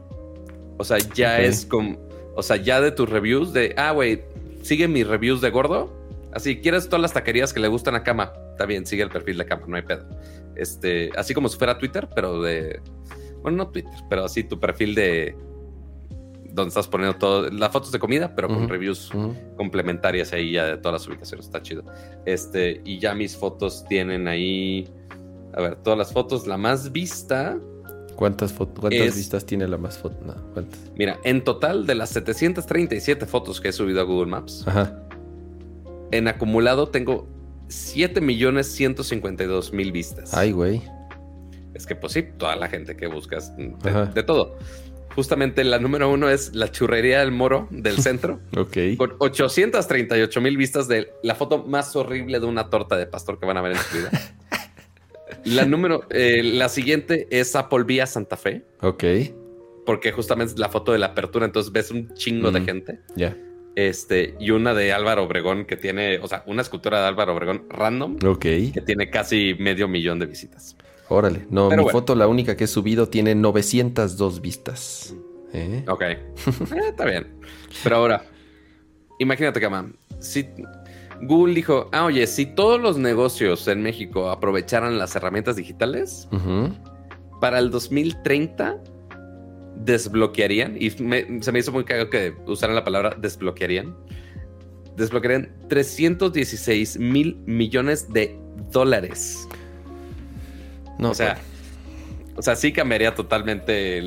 O 0.76 0.84
sea, 0.84 0.98
ya 1.14 1.40
es 1.40 1.66
como, 1.66 1.98
o 2.34 2.42
sea, 2.42 2.56
ya 2.56 2.80
de 2.80 2.90
tus 2.90 3.08
reviews 3.08 3.52
de, 3.52 3.74
ah, 3.76 3.92
güey, 3.92 4.22
sigue 4.62 4.88
mis 4.88 5.06
reviews 5.06 5.40
de 5.40 5.50
gordo. 5.50 5.92
Así, 6.32 6.60
quieres 6.60 6.86
todas 6.86 7.00
las 7.00 7.12
taquerías 7.12 7.52
que 7.52 7.60
le 7.60 7.68
gustan 7.68 7.94
a 7.94 8.02
Cama, 8.02 8.32
está 8.50 8.66
bien, 8.66 8.86
sigue 8.86 9.04
el 9.04 9.10
perfil 9.10 9.38
de 9.38 9.46
Cama, 9.46 9.64
no 9.68 9.76
hay 9.76 9.82
pedo. 9.82 10.04
Este, 10.56 11.10
así 11.16 11.32
como 11.32 11.48
si 11.48 11.56
fuera 11.56 11.78
Twitter, 11.78 12.08
pero 12.14 12.42
de, 12.42 12.80
bueno, 13.42 13.58
no 13.58 13.68
Twitter, 13.68 13.92
pero 14.10 14.24
así 14.24 14.42
tu 14.42 14.58
perfil 14.58 14.96
de, 14.96 15.36
donde 16.54 16.68
estás 16.68 16.86
poniendo 16.86 17.18
todo, 17.18 17.50
las 17.50 17.72
fotos 17.72 17.90
de 17.90 17.98
comida, 17.98 18.34
pero 18.34 18.46
con 18.48 18.68
reviews 18.68 19.10
complementarias 19.56 20.32
ahí 20.32 20.52
ya 20.52 20.66
de 20.66 20.76
todas 20.76 21.00
las 21.00 21.08
ubicaciones. 21.08 21.46
Está 21.46 21.60
chido. 21.60 21.84
Este, 22.26 22.80
y 22.84 23.00
ya 23.00 23.12
mis 23.14 23.36
fotos 23.36 23.84
tienen 23.88 24.28
ahí, 24.28 24.88
a 25.52 25.60
ver, 25.60 25.76
todas 25.76 25.98
las 25.98 26.12
fotos, 26.12 26.46
la 26.46 26.56
más 26.56 26.92
vista. 26.92 27.58
¿Cuántas, 28.14 28.52
cuántas 28.52 29.16
vistas 29.16 29.44
tiene 29.44 29.66
la 29.68 29.76
más 29.78 29.98
foto? 29.98 30.16
Mira, 30.96 31.18
en 31.24 31.42
total 31.44 31.86
de 31.86 31.94
las 31.94 32.10
737 32.10 33.26
fotos 33.26 33.60
que 33.60 33.68
he 33.68 33.72
subido 33.72 34.00
a 34.00 34.04
Google 34.04 34.30
Maps, 34.30 34.64
en 36.10 36.28
acumulado 36.28 36.88
tengo 36.88 37.26
7.152.000 37.68 39.92
vistas. 39.92 40.34
Ay, 40.34 40.52
güey. 40.52 40.82
Es 41.74 41.86
que 41.86 41.96
pues 41.96 42.12
sí, 42.12 42.22
toda 42.38 42.54
la 42.56 42.68
gente 42.68 42.96
que 42.96 43.06
buscas 43.08 43.52
de 43.56 44.22
todo. 44.22 44.56
Justamente 45.14 45.62
la 45.62 45.78
número 45.78 46.10
uno 46.10 46.28
es 46.28 46.54
la 46.54 46.72
churrería 46.72 47.20
del 47.20 47.30
Moro 47.30 47.68
del 47.70 47.98
centro. 48.02 48.40
ok. 48.56 48.76
Con 48.96 49.14
838 49.18 50.40
mil 50.40 50.56
vistas 50.56 50.88
de 50.88 51.12
la 51.22 51.34
foto 51.34 51.64
más 51.64 51.94
horrible 51.94 52.40
de 52.40 52.46
una 52.46 52.70
torta 52.70 52.96
de 52.96 53.06
pastor 53.06 53.38
que 53.38 53.46
van 53.46 53.56
a 53.56 53.62
ver 53.62 53.72
en 53.72 53.78
su 53.78 53.98
vida. 53.98 54.10
la 55.44 55.64
número, 55.64 56.04
eh, 56.10 56.42
la 56.42 56.68
siguiente 56.68 57.26
es 57.30 57.54
Vía 57.86 58.06
Santa 58.06 58.36
Fe. 58.36 58.64
Ok. 58.80 59.04
Porque 59.86 60.12
justamente 60.12 60.54
es 60.54 60.58
la 60.58 60.68
foto 60.68 60.92
de 60.92 60.98
la 60.98 61.06
apertura, 61.06 61.44
entonces 61.44 61.72
ves 61.72 61.90
un 61.90 62.12
chingo 62.14 62.50
de 62.50 62.62
gente. 62.62 63.00
Ya. 63.16 63.36
Este, 63.76 64.34
y 64.38 64.50
una 64.50 64.72
de 64.72 64.92
Álvaro 64.92 65.24
Obregón 65.24 65.64
que 65.64 65.76
tiene, 65.76 66.18
o 66.18 66.28
sea, 66.28 66.44
una 66.46 66.62
escultura 66.62 67.00
de 67.00 67.08
Álvaro 67.08 67.34
Obregón 67.34 67.66
random. 67.68 68.16
Ok. 68.24 68.40
Que 68.40 68.82
tiene 68.86 69.10
casi 69.10 69.56
medio 69.58 69.88
millón 69.88 70.18
de 70.18 70.26
visitas. 70.26 70.76
Órale, 71.08 71.46
no, 71.50 71.70
mi 71.70 71.88
foto, 71.90 72.14
la 72.14 72.26
única 72.26 72.56
que 72.56 72.64
he 72.64 72.66
subido, 72.66 73.08
tiene 73.08 73.34
902 73.34 74.40
vistas. 74.40 75.14
¿Eh? 75.52 75.84
Ok, 75.86 76.02
eh, 76.02 76.18
está 76.88 77.04
bien. 77.04 77.28
Pero 77.82 77.96
ahora, 77.96 78.24
imagínate, 79.18 79.60
Cama, 79.60 79.92
si 80.18 80.48
Google 81.26 81.54
dijo, 81.54 81.88
ah, 81.92 82.04
oye, 82.04 82.26
si 82.26 82.46
todos 82.46 82.80
los 82.80 82.98
negocios 82.98 83.66
en 83.68 83.82
México 83.82 84.30
aprovecharan 84.30 84.98
las 84.98 85.16
herramientas 85.16 85.56
digitales, 85.56 86.28
para 87.40 87.58
el 87.58 87.70
2030 87.70 88.78
desbloquearían, 89.76 90.76
y 90.78 90.90
se 90.90 91.02
me 91.52 91.58
hizo 91.58 91.72
muy 91.72 91.84
cagado 91.84 92.10
que 92.10 92.34
usaran 92.46 92.74
la 92.76 92.84
palabra 92.84 93.16
desbloquearían, 93.18 93.96
desbloquearían 94.96 95.52
316 95.68 96.98
mil 96.98 97.36
millones 97.46 98.12
de 98.12 98.38
dólares. 98.70 99.48
No, 100.98 101.10
o 101.10 101.14
sea, 101.14 101.38
o 102.36 102.42
sea, 102.42 102.56
sí 102.56 102.72
cambiaría 102.72 103.14
totalmente 103.14 104.02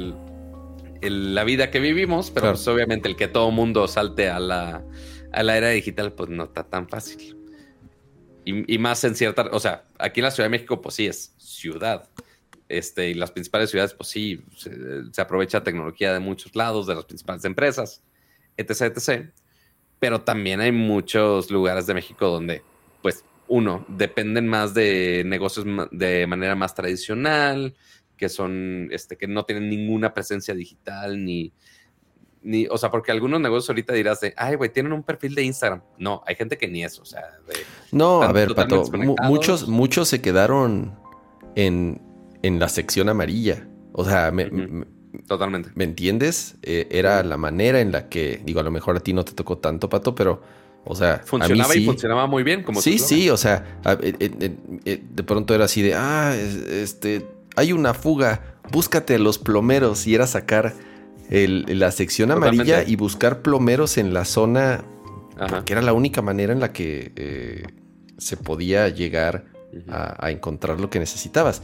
la 1.01 1.43
vida 1.43 1.71
que 1.71 1.79
vivimos, 1.79 2.31
pero 2.31 2.49
pues, 2.51 2.67
obviamente 2.67 3.07
el 3.09 3.15
que 3.15 3.27
todo 3.27 3.51
mundo 3.51 3.87
salte 3.87 4.29
a 4.29 4.39
la, 4.39 4.83
a 5.31 5.43
la 5.43 5.57
era 5.57 5.69
digital, 5.69 6.13
pues 6.13 6.29
no 6.29 6.45
está 6.45 6.63
tan 6.63 6.87
fácil. 6.87 7.35
Y, 8.45 8.77
más 8.77 9.03
en 9.03 9.13
cierta, 9.13 9.49
o 9.51 9.59
sea, 9.59 9.83
aquí 9.99 10.21
en 10.21 10.23
la 10.23 10.31
Ciudad 10.31 10.45
de 10.45 10.51
México, 10.51 10.81
pues 10.81 10.95
sí 10.95 11.05
es 11.05 11.33
ciudad. 11.37 12.09
Este, 12.69 13.09
y 13.09 13.13
las 13.13 13.31
principales 13.31 13.69
ciudades, 13.69 13.93
pues 13.93 14.07
sí, 14.07 14.41
se, 14.55 14.71
se 15.11 15.21
aprovecha 15.21 15.63
tecnología 15.63 16.13
de 16.13 16.19
muchos 16.19 16.55
lados, 16.55 16.87
de 16.87 16.95
las 16.95 17.03
principales 17.03 17.43
empresas, 17.43 18.01
etc, 18.55 18.83
etc. 18.95 19.31
Pero 19.99 20.21
también 20.21 20.61
hay 20.61 20.71
muchos 20.71 21.51
lugares 21.51 21.87
de 21.87 21.93
México 21.93 22.29
donde, 22.29 22.63
pues, 23.01 23.25
uno, 23.49 23.85
dependen 23.89 24.47
más 24.47 24.73
de 24.73 25.23
negocios 25.25 25.65
de 25.91 26.25
manera 26.27 26.55
más 26.55 26.73
tradicional, 26.73 27.75
que 28.15 28.29
son, 28.29 28.87
este, 28.91 29.17
que 29.17 29.27
no 29.27 29.43
tienen 29.43 29.69
ninguna 29.69 30.13
presencia 30.13 30.53
digital, 30.53 31.23
ni, 31.23 31.51
ni, 32.41 32.67
o 32.67 32.77
sea, 32.77 32.91
porque 32.91 33.11
algunos 33.11 33.41
negocios 33.41 33.69
ahorita 33.69 33.93
dirás 33.93 34.21
de, 34.21 34.33
ay, 34.37 34.55
güey, 34.55 34.71
tienen 34.71 34.93
un 34.93 35.03
perfil 35.03 35.35
de 35.35 35.43
Instagram. 35.43 35.81
No, 35.97 36.23
hay 36.25 36.35
gente 36.35 36.57
que 36.57 36.67
ni 36.67 36.83
eso, 36.83 37.01
o 37.01 37.05
sea, 37.05 37.23
No, 37.91 38.21
a 38.21 38.31
ver, 38.31 38.55
Pato, 38.55 38.83
muchos, 39.23 39.67
muchos 39.67 40.07
se 40.07 40.21
quedaron 40.21 40.97
en, 41.55 42.01
en 42.43 42.59
la 42.59 42.69
sección 42.69 43.09
amarilla. 43.09 43.67
O 43.93 44.05
sea, 44.05 44.31
totalmente. 45.27 45.71
¿Me 45.75 45.83
entiendes? 45.83 46.55
Eh, 46.61 46.87
era 46.91 47.23
la 47.23 47.37
manera 47.37 47.81
en 47.81 47.91
la 47.91 48.09
que, 48.09 48.41
digo, 48.45 48.59
a 48.59 48.63
lo 48.63 48.71
mejor 48.71 48.97
a 48.97 48.99
ti 48.99 49.13
no 49.13 49.25
te 49.25 49.33
tocó 49.33 49.57
tanto, 49.57 49.89
Pato, 49.89 50.13
pero 50.13 50.41
o 50.89 50.95
sea, 50.95 51.21
funcionaba 51.25 51.75
y 51.75 51.85
funcionaba 51.85 52.27
muy 52.27 52.43
bien. 52.43 52.63
Como 52.63 52.81
sí, 52.81 52.97
sí, 52.97 53.29
o 53.29 53.37
sea, 53.37 53.79
eh, 54.01 54.13
eh, 54.85 55.03
de 55.09 55.23
pronto 55.23 55.53
era 55.53 55.65
así 55.65 55.81
de, 55.81 55.93
ah, 55.95 56.33
este, 56.35 57.27
hay 57.55 57.73
una 57.73 57.93
fuga, 57.93 58.59
búscate 58.71 59.15
a 59.15 59.19
los 59.19 59.37
plomeros 59.37 60.07
y 60.07 60.15
era 60.15 60.27
sacar 60.27 60.73
la 61.29 61.91
sección 61.91 62.31
amarilla 62.31 62.83
y 62.83 62.95
buscar 62.95 63.41
plomeros 63.41 63.97
en 63.97 64.13
la 64.13 64.25
zona, 64.25 64.83
que 65.65 65.73
era 65.73 65.81
la 65.81 65.93
única 65.93 66.21
manera 66.21 66.53
en 66.53 66.59
la 66.59 66.71
que 66.71 67.65
se 68.17 68.37
podía 68.37 68.89
llegar 68.89 69.45
a, 69.89 70.31
encontrar 70.31 70.79
lo 70.79 70.89
que 70.89 70.99
necesitabas. 70.99 71.61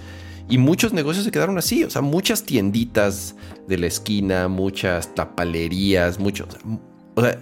Y 0.50 0.58
muchos 0.58 0.92
negocios 0.92 1.24
se 1.24 1.32
quedaron 1.32 1.58
así, 1.58 1.86
o 1.86 1.90
sea, 1.90 2.02
muchas 2.02 2.44
tienditas 2.44 3.36
de 3.68 3.78
la 3.78 3.88
esquina, 3.88 4.50
muchas 4.50 5.16
tapalerías, 5.16 6.20
muchos, 6.20 6.58
o 7.16 7.22
sea 7.22 7.40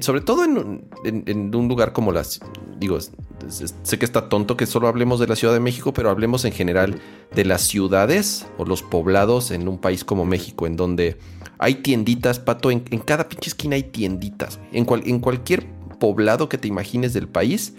Sobre 0.00 0.20
todo 0.20 0.44
en, 0.44 1.54
un 1.54 1.68
lugar 1.68 1.92
como 1.92 2.10
las... 2.10 2.40
Digo, 2.78 2.98
sé 3.00 3.98
que 3.98 4.04
está 4.04 4.28
tonto 4.28 4.56
que 4.56 4.66
solo 4.66 4.88
hablemos 4.88 5.20
de 5.20 5.28
la 5.28 5.36
Ciudad 5.36 5.54
de 5.54 5.60
México, 5.60 5.94
pero 5.94 6.10
hablemos 6.10 6.44
en 6.44 6.52
general 6.52 7.00
de 7.34 7.44
las 7.44 7.62
ciudades 7.62 8.46
o 8.58 8.64
los 8.64 8.82
poblados 8.82 9.52
en 9.52 9.68
un 9.68 9.78
país 9.78 10.02
como 10.02 10.24
México, 10.24 10.66
en 10.66 10.76
donde 10.76 11.18
hay 11.58 11.76
tienditas, 11.76 12.40
pato, 12.40 12.72
en, 12.72 12.80
cada 12.80 13.28
pinche 13.28 13.48
esquina 13.48 13.76
hay 13.76 13.84
tienditas. 13.84 14.58
En, 14.72 14.86
en 15.04 15.20
cualquier 15.20 15.66
poblado 16.00 16.48
que 16.48 16.58
te 16.58 16.66
imagines 16.66 17.12
del 17.12 17.28
país, 17.28 17.74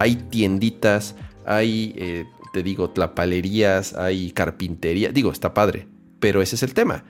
hay 0.00 0.16
tienditas, 0.16 1.14
hay, 1.46 1.94
eh, 1.96 2.24
te 2.52 2.64
digo, 2.64 2.90
tlapalerías, 2.90 3.94
hay 3.94 4.32
carpintería. 4.32 5.10
Digo, 5.12 5.30
está 5.30 5.54
padre, 5.54 5.86
pero 6.18 6.42
ese 6.42 6.56
es 6.56 6.64
el 6.64 6.74
tema. 6.74 7.04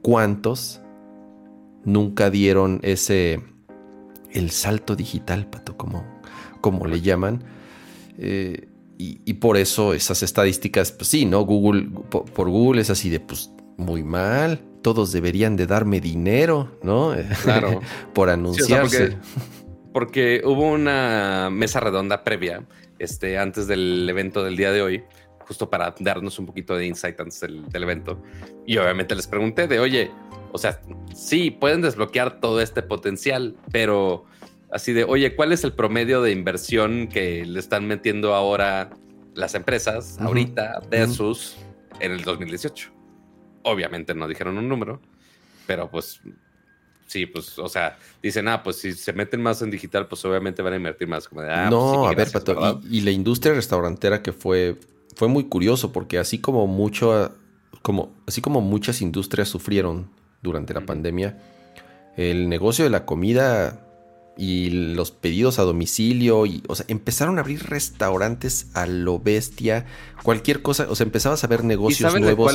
¿Cuántos 0.00 0.80
nunca 1.84 2.30
dieron 2.30 2.80
ese, 2.82 3.40
el 4.32 4.50
salto 4.50 4.96
digital, 4.96 5.46
pato, 5.48 5.76
como, 5.76 6.04
como 6.60 6.86
le 6.86 7.00
llaman. 7.00 7.44
Eh, 8.18 8.68
y, 8.96 9.34
por 9.34 9.56
eso 9.56 9.92
esas 9.92 10.22
estadísticas, 10.22 10.92
pues 10.92 11.08
sí, 11.08 11.26
¿no? 11.26 11.42
Google, 11.42 11.88
por, 12.08 12.48
Google 12.48 12.80
es 12.80 12.90
así 12.90 13.10
de, 13.10 13.20
pues, 13.20 13.50
muy 13.76 14.02
mal. 14.02 14.62
Todos 14.82 15.12
deberían 15.12 15.56
de 15.56 15.66
darme 15.66 16.00
dinero, 16.00 16.78
¿no? 16.82 17.14
Claro. 17.42 17.80
por 18.14 18.30
anunciarse. 18.30 19.18
porque, 19.92 20.42
hubo 20.44 20.70
una 20.70 21.50
mesa 21.50 21.80
redonda 21.80 22.22
previa, 22.24 22.64
este, 22.98 23.36
antes 23.36 23.66
del 23.66 24.08
evento 24.08 24.44
del 24.44 24.56
día 24.56 24.72
de 24.72 24.80
hoy, 24.80 25.04
justo 25.40 25.68
para 25.68 25.94
darnos 26.00 26.38
un 26.38 26.46
poquito 26.46 26.76
de 26.76 26.86
insight 26.86 27.20
antes 27.20 27.40
del, 27.40 27.68
del 27.68 27.82
evento. 27.82 28.22
Y 28.64 28.78
obviamente 28.78 29.14
les 29.14 29.26
pregunté 29.26 29.66
de, 29.66 29.80
oye, 29.80 30.10
o 30.54 30.58
sea, 30.58 30.80
sí, 31.16 31.50
pueden 31.50 31.82
desbloquear 31.82 32.38
todo 32.38 32.60
este 32.60 32.80
potencial, 32.80 33.56
pero 33.72 34.24
así 34.70 34.92
de, 34.92 35.02
oye, 35.02 35.34
¿cuál 35.34 35.50
es 35.50 35.64
el 35.64 35.72
promedio 35.72 36.22
de 36.22 36.30
inversión 36.30 37.08
que 37.08 37.44
le 37.44 37.58
están 37.58 37.88
metiendo 37.88 38.34
ahora 38.34 38.90
las 39.34 39.56
empresas 39.56 40.16
ahorita 40.20 40.80
versus 40.88 41.56
en 41.98 42.12
el 42.12 42.22
2018? 42.22 42.92
Obviamente 43.64 44.14
no 44.14 44.28
dijeron 44.28 44.56
un 44.56 44.68
número, 44.68 45.00
pero 45.66 45.90
pues 45.90 46.20
sí, 47.08 47.26
pues, 47.26 47.58
o 47.58 47.68
sea, 47.68 47.98
dicen, 48.22 48.46
ah, 48.46 48.62
pues 48.62 48.76
si 48.76 48.92
se 48.92 49.12
meten 49.12 49.42
más 49.42 49.60
en 49.60 49.72
digital, 49.72 50.06
pues 50.06 50.24
obviamente 50.24 50.62
van 50.62 50.74
a 50.74 50.76
invertir 50.76 51.08
más. 51.08 51.26
Como 51.26 51.40
ah, 51.40 51.68
no, 51.68 51.94
pues 52.04 52.12
a 52.12 52.14
ver, 52.14 52.30
Pato, 52.30 52.80
y, 52.88 53.00
la 53.00 53.10
industria 53.10 53.54
restaurantera 53.54 54.22
que 54.22 54.32
fue, 54.32 54.76
fue 55.16 55.26
muy 55.26 55.46
curioso, 55.46 55.90
porque 55.90 56.16
así 56.16 56.38
como 56.38 56.68
mucho, 56.68 57.34
como, 57.82 58.14
así 58.28 58.40
como 58.40 58.60
muchas 58.60 59.02
industrias 59.02 59.48
sufrieron 59.48 60.22
durante 60.44 60.74
la 60.74 60.82
pandemia, 60.82 61.36
el 62.16 62.48
negocio 62.48 62.84
de 62.84 62.90
la 62.90 63.04
comida 63.04 63.80
y 64.36 64.70
los 64.70 65.12
pedidos 65.12 65.60
a 65.60 65.62
domicilio 65.62 66.44
y 66.44 66.62
o 66.66 66.74
sea, 66.74 66.84
empezaron 66.88 67.38
a 67.38 67.42
abrir 67.42 67.62
restaurantes 67.64 68.66
a 68.74 68.86
lo 68.86 69.20
bestia, 69.20 69.86
cualquier 70.22 70.60
cosa, 70.60 70.86
o 70.88 70.94
sea, 70.94 71.04
empezabas 71.04 71.44
a 71.44 71.46
ver 71.46 71.64
negocios 71.64 72.18
nuevos 72.20 72.52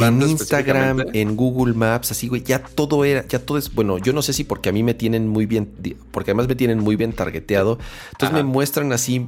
en 0.00 0.22
Instagram, 0.22 1.04
en 1.12 1.36
Google 1.36 1.74
Maps, 1.74 2.10
así 2.10 2.28
güey, 2.28 2.42
ya 2.42 2.62
todo 2.62 3.04
era, 3.04 3.26
ya 3.28 3.38
todo 3.38 3.58
es, 3.58 3.74
bueno, 3.74 3.98
yo 3.98 4.12
no 4.12 4.22
sé 4.22 4.32
si 4.32 4.44
porque 4.44 4.70
a 4.70 4.72
mí 4.72 4.82
me 4.82 4.94
tienen 4.94 5.28
muy 5.28 5.46
bien 5.46 5.70
porque 6.10 6.30
además 6.30 6.48
me 6.48 6.54
tienen 6.54 6.78
muy 6.78 6.96
bien 6.96 7.12
targeteado, 7.12 7.78
entonces 8.12 8.34
me 8.34 8.42
muestran 8.42 8.92
así 8.92 9.26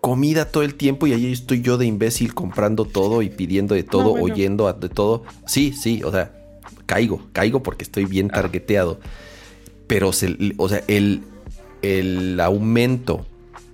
comida 0.00 0.46
todo 0.46 0.62
el 0.62 0.76
tiempo 0.76 1.06
y 1.06 1.12
ahí 1.12 1.32
estoy 1.32 1.60
yo 1.60 1.76
de 1.78 1.86
imbécil 1.86 2.32
comprando 2.32 2.84
todo 2.84 3.22
y 3.22 3.28
pidiendo 3.28 3.74
de 3.74 3.82
todo, 3.82 4.12
oyendo 4.12 4.72
de 4.72 4.88
todo. 4.88 5.24
Sí, 5.46 5.72
sí, 5.72 6.02
o 6.02 6.10
sea, 6.10 6.39
caigo, 6.90 7.22
caigo 7.32 7.62
porque 7.62 7.84
estoy 7.84 8.04
bien 8.04 8.28
targeteado. 8.28 8.98
Pero, 9.86 10.08
o 10.08 10.68
sea, 10.68 10.82
el, 10.88 11.22
el 11.82 12.40
aumento 12.40 13.26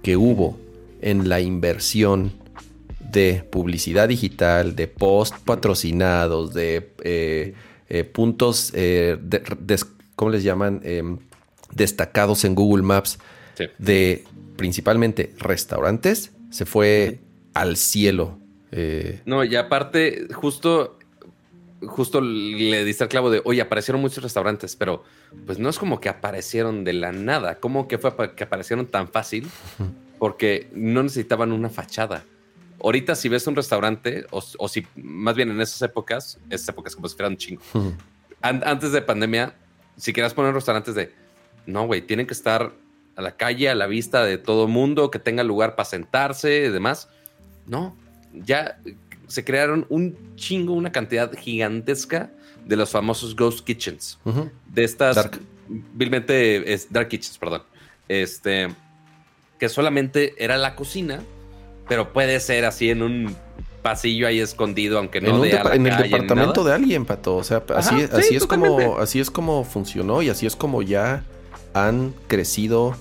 que 0.02 0.18
hubo 0.18 0.58
en 1.00 1.30
la 1.30 1.40
inversión 1.40 2.32
de 3.00 3.42
publicidad 3.50 4.08
digital, 4.08 4.76
de 4.76 4.86
post 4.86 5.34
patrocinados, 5.46 6.52
de 6.52 6.92
eh, 7.04 7.54
eh, 7.88 8.04
puntos, 8.04 8.70
eh, 8.74 9.18
¿cómo 10.14 10.30
les 10.30 10.42
llaman? 10.42 10.82
Em, 10.84 11.18
destacados 11.72 12.44
en 12.44 12.54
Google 12.54 12.82
Maps, 12.82 13.18
de 13.78 14.24
principalmente 14.56 15.32
restaurantes, 15.38 16.32
se 16.50 16.66
fue 16.66 17.20
al 17.54 17.78
cielo. 17.78 18.38
No, 19.24 19.42
y 19.42 19.56
aparte, 19.56 20.26
justo 20.34 20.95
justo 21.88 22.20
le 22.20 22.84
diste 22.84 23.04
al 23.04 23.08
clavo 23.08 23.30
de, 23.30 23.42
oye, 23.44 23.60
aparecieron 23.60 24.00
muchos 24.00 24.22
restaurantes, 24.22 24.76
pero 24.76 25.04
pues 25.46 25.58
no 25.58 25.68
es 25.68 25.78
como 25.78 26.00
que 26.00 26.08
aparecieron 26.08 26.84
de 26.84 26.92
la 26.92 27.12
nada. 27.12 27.56
¿Cómo 27.56 27.88
que 27.88 27.98
fue 27.98 28.34
que 28.34 28.44
aparecieron 28.44 28.86
tan 28.86 29.08
fácil? 29.08 29.48
Porque 30.18 30.68
no 30.72 31.02
necesitaban 31.02 31.52
una 31.52 31.68
fachada. 31.68 32.24
Ahorita 32.82 33.14
si 33.14 33.28
ves 33.28 33.46
un 33.46 33.56
restaurante, 33.56 34.26
o, 34.30 34.68
si 34.68 34.86
más 34.96 35.34
bien 35.34 35.50
en 35.50 35.60
esas 35.60 35.80
épocas, 35.82 36.38
esas 36.50 36.68
épocas 36.68 36.94
como 36.94 37.08
si 37.08 37.16
fueran 37.16 37.32
un 37.32 37.38
chingo, 37.38 37.62
antes 38.42 38.92
de 38.92 39.02
pandemia, 39.02 39.54
si 39.96 40.12
quieras 40.12 40.34
poner 40.34 40.54
restaurantes 40.54 40.94
de, 40.94 41.12
no, 41.66 41.86
güey, 41.86 42.02
tienen 42.02 42.26
que 42.26 42.34
estar 42.34 42.72
a 43.16 43.22
la 43.22 43.36
calle, 43.36 43.70
a 43.70 43.74
la 43.74 43.86
vista 43.86 44.24
de 44.24 44.38
todo 44.38 44.68
mundo, 44.68 45.10
que 45.10 45.18
tenga 45.18 45.42
lugar 45.42 45.74
para 45.74 45.88
sentarse 45.88 46.66
y 46.66 46.68
demás. 46.68 47.08
No, 47.66 47.96
ya 48.32 48.78
se 49.26 49.44
crearon 49.44 49.86
un 49.88 50.16
chingo, 50.36 50.72
una 50.74 50.92
cantidad 50.92 51.32
gigantesca 51.36 52.30
de 52.64 52.76
los 52.76 52.90
famosos 52.90 53.34
Ghost 53.36 53.64
Kitchens. 53.64 54.18
De 54.72 54.84
estas. 54.84 55.16
Dark. 55.16 55.40
Vilmente 55.68 56.72
es 56.72 56.92
Dark 56.92 57.08
Kitchens, 57.08 57.38
perdón. 57.38 57.62
Este. 58.08 58.68
Que 59.58 59.68
solamente 59.68 60.34
era 60.38 60.58
la 60.58 60.74
cocina, 60.76 61.22
pero 61.88 62.12
puede 62.12 62.40
ser 62.40 62.64
así 62.64 62.90
en 62.90 63.02
un 63.02 63.36
pasillo 63.82 64.26
ahí 64.26 64.40
escondido, 64.40 64.98
aunque 64.98 65.20
no 65.20 65.44
en, 65.44 65.54
en 65.54 65.86
el 65.86 66.02
departamento 66.02 66.64
de 66.64 66.74
alguien, 66.74 67.04
pato. 67.04 67.36
O 67.36 67.44
sea, 67.44 67.62
así, 67.74 67.94
así 68.12 68.36
es 68.36 68.44
como, 68.44 68.98
así 68.98 69.20
es 69.20 69.30
como 69.30 69.64
funcionó 69.64 70.22
y 70.22 70.28
así 70.28 70.44
es 70.44 70.56
como 70.56 70.82
ya 70.82 71.24
han 71.72 72.12
crecido 72.26 72.96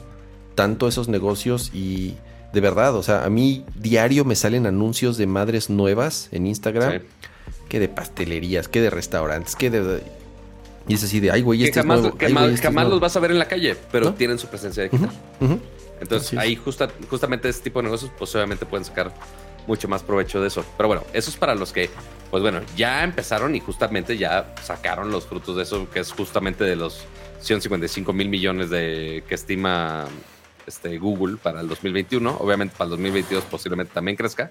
tanto 0.54 0.88
esos 0.88 1.08
negocios 1.08 1.72
y 1.74 2.16
de 2.56 2.62
verdad, 2.62 2.96
o 2.96 3.04
sea, 3.04 3.26
a 3.26 3.30
mí 3.30 3.66
diario 3.76 4.24
me 4.24 4.34
salen 4.38 4.66
anuncios 4.66 5.18
de 5.18 5.28
madres 5.28 5.70
nuevas 5.70 6.30
en 6.32 6.48
Instagram. 6.48 7.02
Que 7.68 7.82
de 7.82 7.90
pastelerías, 7.90 8.70
que 8.70 8.80
de 8.80 8.90
restaurantes, 8.90 9.58
que 9.58 9.70
de... 9.70 10.02
Y 10.88 10.94
es 10.94 11.04
así 11.04 11.20
de, 11.20 11.32
ay, 11.32 11.42
güey, 11.42 11.66
este 11.66 11.82
jamás, 11.82 12.06
es 12.06 12.14
Que 12.14 12.28
este 12.28 12.58
jamás 12.62 12.88
los 12.88 13.02
vas 13.02 13.18
a 13.18 13.20
ver 13.20 13.32
en 13.32 13.40
la 13.40 13.48
calle, 13.50 13.76
pero 13.92 14.14
tienen 14.14 14.40
su 14.40 14.48
presencia 14.48 14.84
digital. 14.84 15.12
Entonces, 16.00 16.40
ahí 16.40 16.56
justa, 16.56 16.90
justamente 17.10 17.50
este 17.50 17.66
tipo 17.66 17.80
de 17.80 17.86
negocios, 17.86 18.10
pues 18.18 18.34
obviamente 18.36 18.66
pueden 18.66 18.86
sacar 18.86 19.14
mucho 19.68 19.90
más 19.90 20.02
provecho 20.02 20.40
de 20.40 20.48
eso. 20.48 20.64
Pero 20.78 20.88
bueno, 20.88 21.04
eso 21.12 21.30
es 21.30 21.36
para 21.36 21.56
los 21.56 21.74
que, 21.74 21.90
pues 22.32 22.42
bueno, 22.42 22.62
ya 22.78 23.04
empezaron 23.04 23.54
y 23.54 23.60
justamente 23.60 24.18
ya 24.18 24.56
sacaron 24.64 25.12
los 25.12 25.26
frutos 25.26 25.58
de 25.58 25.64
eso, 25.64 25.90
que 25.90 26.00
es 26.00 26.14
justamente 26.14 26.64
de 26.64 26.78
los 26.78 27.04
155 27.42 28.14
mil 28.14 28.30
millones 28.30 28.70
de 28.70 29.26
que 29.28 29.36
estima 29.36 30.06
este, 30.66 30.98
Google 30.98 31.38
para 31.38 31.62
el 31.62 31.68
2021. 31.68 32.38
Obviamente 32.40 32.76
para 32.78 32.86
el 32.86 32.92
2022 32.92 33.44
posiblemente 33.46 33.94
también 33.94 34.18
crezca. 34.18 34.50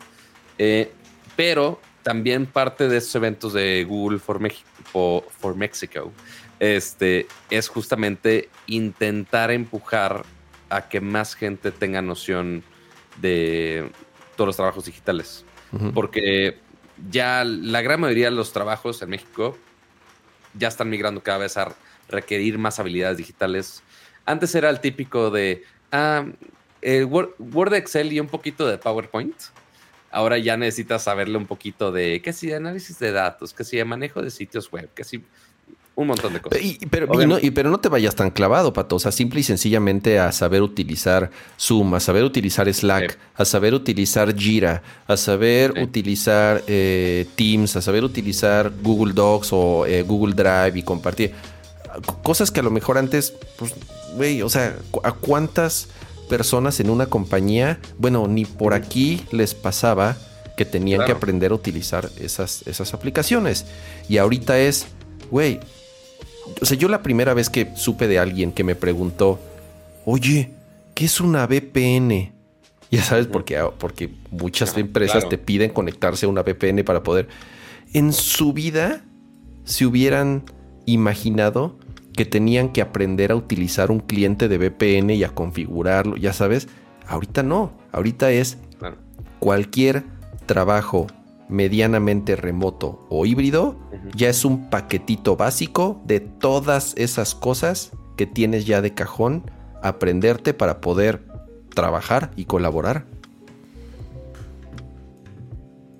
Eh, 0.58 0.92
pero 1.36 1.80
también 2.02 2.46
parte 2.46 2.88
de 2.88 2.98
esos 2.98 3.14
eventos 3.14 3.52
de 3.52 3.84
Google 3.84 4.18
for, 4.18 4.38
Mexico, 4.38 5.24
for 5.40 5.56
Mexico 5.56 6.12
este, 6.60 7.26
es 7.50 7.68
justamente 7.68 8.48
intentar 8.66 9.50
empujar 9.50 10.24
a 10.68 10.88
que 10.88 11.00
más 11.00 11.34
gente 11.34 11.72
tenga 11.72 12.02
noción 12.02 12.62
de 13.20 13.90
todos 14.36 14.48
los 14.48 14.56
trabajos 14.56 14.84
digitales. 14.84 15.44
Porque 15.92 16.58
ya 17.10 17.42
la 17.42 17.82
gran 17.82 18.00
mayoría 18.00 18.26
de 18.26 18.36
los 18.36 18.52
trabajos 18.52 19.02
en 19.02 19.10
México 19.10 19.58
ya 20.56 20.68
están 20.68 20.88
migrando 20.88 21.20
cada 21.20 21.38
vez 21.38 21.56
a 21.56 21.74
requerir 22.08 22.58
más 22.58 22.78
habilidades 22.78 23.18
digitales. 23.18 23.82
Antes 24.24 24.54
era 24.54 24.70
el 24.70 24.78
típico 24.78 25.30
de, 25.30 25.64
Ah, 25.96 26.24
Word, 26.82 27.74
Excel 27.74 28.12
y 28.12 28.18
un 28.18 28.26
poquito 28.26 28.66
de 28.66 28.78
PowerPoint. 28.78 29.34
Ahora 30.10 30.38
ya 30.38 30.56
necesitas 30.56 31.04
saberle 31.04 31.38
un 31.38 31.46
poquito 31.46 31.92
de 31.92 32.20
qué 32.20 32.32
si 32.32 32.52
análisis 32.52 32.98
de 32.98 33.12
datos, 33.12 33.54
qué 33.54 33.62
si 33.62 33.76
de 33.76 33.84
manejo 33.84 34.20
de 34.20 34.30
sitios 34.30 34.70
web, 34.72 34.88
qué 34.92 35.04
si 35.04 35.22
un 35.94 36.08
montón 36.08 36.32
de 36.32 36.40
cosas. 36.40 36.60
pero, 36.90 37.06
no, 37.06 37.38
pero 37.54 37.70
no 37.70 37.78
te 37.78 37.88
vayas 37.88 38.16
tan 38.16 38.30
clavado, 38.30 38.72
Pato. 38.72 38.96
O 38.96 38.98
sea, 38.98 39.12
simple 39.12 39.38
y 39.40 39.42
sencillamente 39.44 40.18
a 40.18 40.32
saber 40.32 40.62
utilizar 40.62 41.30
Zoom, 41.58 41.94
a 41.94 42.00
saber 42.00 42.24
utilizar 42.24 42.72
Slack, 42.72 43.16
a 43.36 43.44
saber 43.44 43.72
utilizar 43.72 44.34
Jira, 44.36 44.82
a 45.06 45.16
saber 45.16 45.80
utilizar 45.80 46.64
eh, 46.66 47.26
Teams, 47.36 47.76
a 47.76 47.82
saber 47.82 48.02
utilizar 48.02 48.72
Google 48.82 49.12
Docs 49.12 49.52
o 49.52 49.86
eh, 49.86 50.02
Google 50.02 50.34
Drive 50.34 50.76
y 50.76 50.82
compartir. 50.82 51.32
Cosas 52.24 52.50
que 52.50 52.58
a 52.58 52.64
lo 52.64 52.72
mejor 52.72 52.98
antes, 52.98 53.32
pues, 53.56 53.72
güey, 54.14 54.42
o 54.42 54.48
sea, 54.48 54.76
¿a 55.02 55.12
cuántas 55.12 55.88
personas 56.28 56.80
en 56.80 56.90
una 56.90 57.06
compañía, 57.06 57.78
bueno, 57.98 58.26
ni 58.28 58.44
por 58.44 58.74
aquí 58.74 59.24
les 59.30 59.54
pasaba 59.54 60.16
que 60.56 60.64
tenían 60.64 61.04
que 61.04 61.12
aprender 61.12 61.50
a 61.50 61.54
utilizar 61.54 62.08
esas, 62.20 62.62
esas 62.66 62.94
aplicaciones? 62.94 63.66
Y 64.08 64.18
ahorita 64.18 64.58
es, 64.58 64.86
güey, 65.30 65.60
o 66.60 66.64
sea, 66.64 66.76
yo 66.76 66.88
la 66.88 67.02
primera 67.02 67.34
vez 67.34 67.48
que 67.48 67.72
supe 67.76 68.06
de 68.06 68.18
alguien 68.18 68.52
que 68.52 68.64
me 68.64 68.74
preguntó, 68.74 69.40
oye, 70.04 70.50
¿qué 70.94 71.06
es 71.06 71.20
una 71.20 71.46
VPN? 71.46 72.32
Ya 72.90 73.02
sabes, 73.02 73.26
porque, 73.26 73.58
porque 73.78 74.10
muchas 74.30 74.76
empresas 74.76 75.28
te 75.28 75.38
piden 75.38 75.70
conectarse 75.70 76.26
a 76.26 76.28
una 76.28 76.42
VPN 76.42 76.84
para 76.84 77.02
poder. 77.02 77.28
En 77.92 78.12
su 78.12 78.52
vida 78.52 79.02
se 79.64 79.86
hubieran 79.86 80.44
imaginado 80.86 81.76
que 82.16 82.24
tenían 82.24 82.70
que 82.70 82.80
aprender 82.80 83.32
a 83.32 83.36
utilizar 83.36 83.90
un 83.90 84.00
cliente 84.00 84.48
de 84.48 84.58
VPN 84.58 85.10
y 85.10 85.24
a 85.24 85.30
configurarlo, 85.30 86.16
ya 86.16 86.32
sabes. 86.32 86.68
Ahorita 87.06 87.42
no, 87.42 87.72
ahorita 87.92 88.30
es 88.30 88.58
cualquier 89.40 90.04
trabajo 90.46 91.06
medianamente 91.48 92.36
remoto 92.36 93.06
o 93.10 93.26
híbrido, 93.26 93.76
ya 94.14 94.28
es 94.28 94.44
un 94.44 94.70
paquetito 94.70 95.36
básico 95.36 96.00
de 96.04 96.20
todas 96.20 96.94
esas 96.96 97.34
cosas 97.34 97.92
que 98.16 98.26
tienes 98.26 98.64
ya 98.64 98.80
de 98.80 98.94
cajón, 98.94 99.50
aprenderte 99.82 100.54
para 100.54 100.80
poder 100.80 101.22
trabajar 101.74 102.30
y 102.36 102.46
colaborar. 102.46 103.04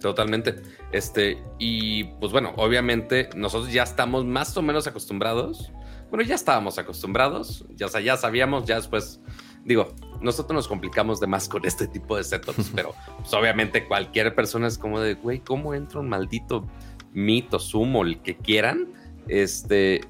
Totalmente. 0.01 0.63
Este, 0.93 1.43
y 1.59 2.05
pues 2.05 2.31
bueno, 2.31 2.53
obviamente 2.57 3.29
nosotros 3.35 3.73
ya 3.73 3.83
estamos 3.83 4.25
más 4.25 4.57
o 4.57 4.63
menos 4.63 4.87
acostumbrados. 4.87 5.73
Bueno, 6.15 6.29
ya 6.29 6.37
estábamos 6.37 6.79
acostumbrados, 6.79 7.65
ya, 7.75 7.89
ya 7.99 8.17
sabíamos, 8.17 8.67
ya 8.67 8.77
después 8.77 9.21
digo, 9.65 9.97
nosotros 10.21 10.55
nos 10.55 10.69
complicamos 10.69 11.19
de 11.19 11.27
más 11.27 11.49
con 11.49 11.65
este 11.67 11.89
tipo 11.89 12.17
de 12.17 12.23
setups, 12.23 12.71
pero 12.73 12.95
pues, 13.19 13.35
obviamente 13.35 13.85
cualquier 13.89 14.33
persona 14.33 14.69
es 14.69 14.79
como 14.79 15.01
de, 15.01 15.15
güey, 15.15 15.41
¿cómo 15.41 15.75
entra 15.75 15.99
un 15.99 16.09
maldito 16.09 16.69
mito, 17.15 17.59
sumo, 17.59 18.05
el 18.05 18.23
que 18.23 18.37
quieran? 18.37 18.93
Este, 19.27 20.03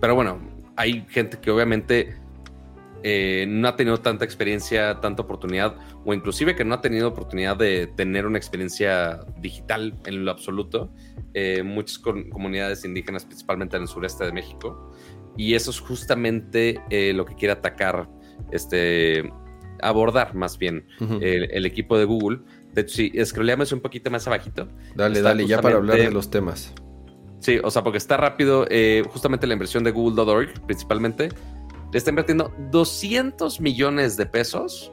pero 0.00 0.14
bueno, 0.14 0.38
hay 0.74 1.04
gente 1.10 1.38
que 1.38 1.50
obviamente 1.50 2.16
eh, 3.02 3.44
no 3.46 3.68
ha 3.68 3.76
tenido 3.76 3.98
tanta 4.00 4.24
experiencia, 4.24 5.00
tanta 5.00 5.20
oportunidad, 5.20 5.76
o 6.04 6.14
inclusive 6.14 6.54
que 6.54 6.64
no 6.64 6.76
ha 6.76 6.80
tenido 6.80 7.08
oportunidad 7.08 7.58
de 7.58 7.88
tener 7.88 8.26
una 8.26 8.38
experiencia 8.38 9.20
digital 9.38 9.98
en 10.06 10.24
lo 10.24 10.30
absoluto. 10.30 10.90
Eh, 11.34 11.62
muchas 11.62 11.98
comunidades 11.98 12.84
indígenas, 12.86 13.26
principalmente 13.26 13.76
en 13.76 13.82
el 13.82 13.88
sureste 13.88 14.24
de 14.24 14.32
México, 14.32 14.91
y 15.36 15.54
eso 15.54 15.70
es 15.70 15.80
justamente 15.80 16.80
eh, 16.90 17.12
lo 17.12 17.24
que 17.24 17.34
quiere 17.34 17.52
atacar 17.52 18.08
este, 18.50 19.30
abordar 19.80 20.34
más 20.34 20.58
bien 20.58 20.86
el, 21.20 21.66
equipo 21.66 21.98
de 21.98 22.04
Google. 22.04 22.40
De 22.72 22.82
hecho, 22.82 22.96
si 22.96 23.12
scrolleamos 23.24 23.72
un 23.72 23.80
poquito 23.80 24.10
más 24.10 24.26
abajito. 24.26 24.68
Dale, 24.94 25.20
dale, 25.20 25.46
ya 25.46 25.60
para 25.60 25.76
hablar 25.76 25.98
de 25.98 26.10
los 26.10 26.30
temas. 26.30 26.72
Sí, 27.40 27.58
o 27.62 27.70
sea, 27.70 27.82
porque 27.82 27.98
está 27.98 28.16
rápido, 28.16 28.66
eh, 28.70 29.02
justamente 29.08 29.48
la 29.48 29.54
inversión 29.54 29.82
de 29.82 29.90
Google.org 29.90 30.64
principalmente, 30.64 31.28
le 31.92 31.98
está 31.98 32.10
invirtiendo 32.10 32.54
200 32.70 33.60
millones 33.60 34.16
de 34.16 34.26
pesos 34.26 34.92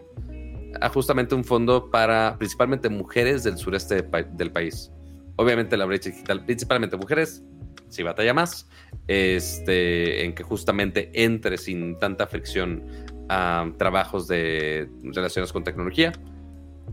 a 0.82 0.90
justamente 0.90 1.36
un 1.36 1.44
fondo 1.44 1.90
para 1.92 2.36
principalmente 2.38 2.90
mujeres 2.90 3.44
del 3.44 3.58
sureste 3.58 4.02
del 4.34 4.52
país. 4.52 4.92
Obviamente 5.36 5.78
la 5.78 5.86
brecha 5.86 6.10
digital, 6.10 6.44
principalmente 6.44 6.98
mujeres, 6.98 7.44
si 7.90 8.04
batalla 8.04 8.34
más, 8.34 8.70
este, 9.08 10.24
en 10.24 10.34
que 10.34 10.44
justamente 10.44 11.12
entre 11.14 11.58
sin 11.58 11.98
tanta 12.00 12.28
fricción 12.28 12.84
a 13.30 13.72
trabajos 13.78 14.28
de 14.28 14.90
relaciones 15.04 15.52
con 15.52 15.64
tecnología. 15.64 16.14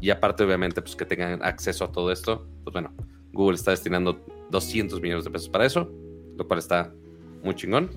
Y 0.01 0.11
aparte, 0.11 0.45
obviamente, 0.45 0.83
pues 0.83 0.95
que 0.95 1.07
tengan 1.07 1.43
acceso 1.43 1.85
a 1.85 1.93
todo 1.93 2.13
esto. 2.13 2.47
Pues 2.65 2.73
bueno, 2.73 2.93
Google 3.33 3.57
está 3.57 3.71
destinando 3.71 4.25
200 4.51 5.01
millones 5.01 5.25
de 5.25 5.31
pesos 5.31 5.49
para 5.49 5.65
eso, 5.65 5.91
lo 6.37 6.47
cual 6.47 6.59
está 6.59 6.93
muy 7.43 7.55
chingón. 7.55 7.91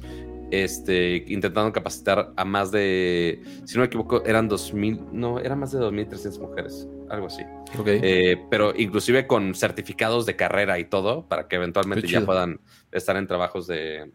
Este, 0.51 1.25
intentando 1.27 1.71
capacitar 1.71 2.33
a 2.35 2.43
más 2.43 2.71
de, 2.71 3.39
si 3.65 3.75
no 3.75 3.81
me 3.81 3.85
equivoco, 3.85 4.25
eran 4.25 4.47
2000, 4.47 4.99
no, 5.11 5.37
eran 5.39 5.59
más 5.59 5.71
de 5.71 5.79
2.300 5.79 6.39
mujeres, 6.39 6.87
algo 7.09 7.27
así. 7.27 7.43
Eh, 7.85 8.35
pero 8.49 8.73
inclusive 8.75 9.27
con 9.27 9.53
certificados 9.53 10.25
de 10.25 10.35
carrera 10.35 10.79
y 10.79 10.85
todo, 10.85 11.27
para 11.27 11.47
que 11.47 11.57
eventualmente 11.57 12.07
ya 12.07 12.25
puedan 12.25 12.61
estar 12.91 13.15
en 13.17 13.27
trabajos 13.27 13.67
de 13.67 14.11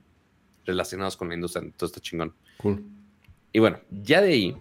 relacionados 0.64 1.16
con 1.16 1.28
la 1.28 1.34
industria. 1.34 1.70
Todo 1.76 1.86
está 1.86 2.00
chingón. 2.00 2.34
Cool. 2.58 2.84
Y 3.52 3.60
bueno, 3.60 3.78
ya 3.90 4.20
de 4.20 4.32
ahí, 4.32 4.56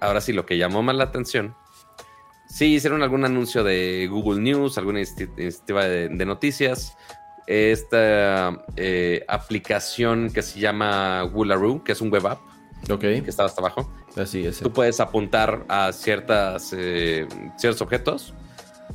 ahora 0.00 0.20
sí, 0.20 0.32
lo 0.32 0.46
que 0.46 0.58
llamó 0.58 0.82
más 0.82 0.96
la 0.96 1.04
atención, 1.04 1.54
sí 2.48 2.74
hicieron 2.74 3.02
algún 3.02 3.24
anuncio 3.24 3.62
de 3.62 4.08
Google 4.10 4.40
News, 4.40 4.78
alguna 4.78 5.00
iniciativa 5.00 5.84
de, 5.84 6.26
noticias, 6.26 6.96
esta 7.46 8.64
eh, 8.76 9.24
aplicación 9.28 10.30
que 10.32 10.42
se 10.42 10.58
llama 10.58 11.24
Woolaroo, 11.24 11.84
que 11.84 11.92
es 11.92 12.00
un 12.00 12.10
web 12.10 12.26
app, 12.26 12.40
que 13.00 13.24
está 13.26 13.44
hasta 13.44 13.60
abajo. 13.60 13.90
Así 14.16 14.44
es. 14.44 14.58
Tú 14.58 14.72
puedes 14.72 14.98
apuntar 15.00 15.64
a 15.68 15.92
ciertas, 15.92 16.74
eh, 16.76 17.26
ciertos 17.56 17.82
objetos 17.82 18.34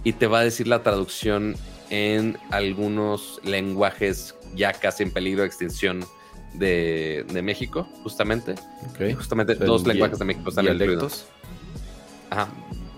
y 0.04 0.14
te 0.14 0.28
va 0.28 0.40
a 0.40 0.44
decir 0.44 0.68
la 0.68 0.84
traducción 0.84 1.56
en 1.90 2.38
algunos 2.52 3.40
lenguajes 3.44 4.36
ya 4.56 4.74
casi 4.74 5.04
en 5.04 5.12
peligro 5.12 5.42
de 5.42 5.48
extinción 5.48 6.06
de, 6.54 7.26
México, 7.44 7.88
justamente. 8.04 8.56
Justamente 9.16 9.56
dos 9.56 9.86
lenguajes 9.86 10.20
de 10.20 10.26
México 10.26 10.50
están 10.50 10.68
incluidos. 10.68 11.26
Ajá, 12.30 12.48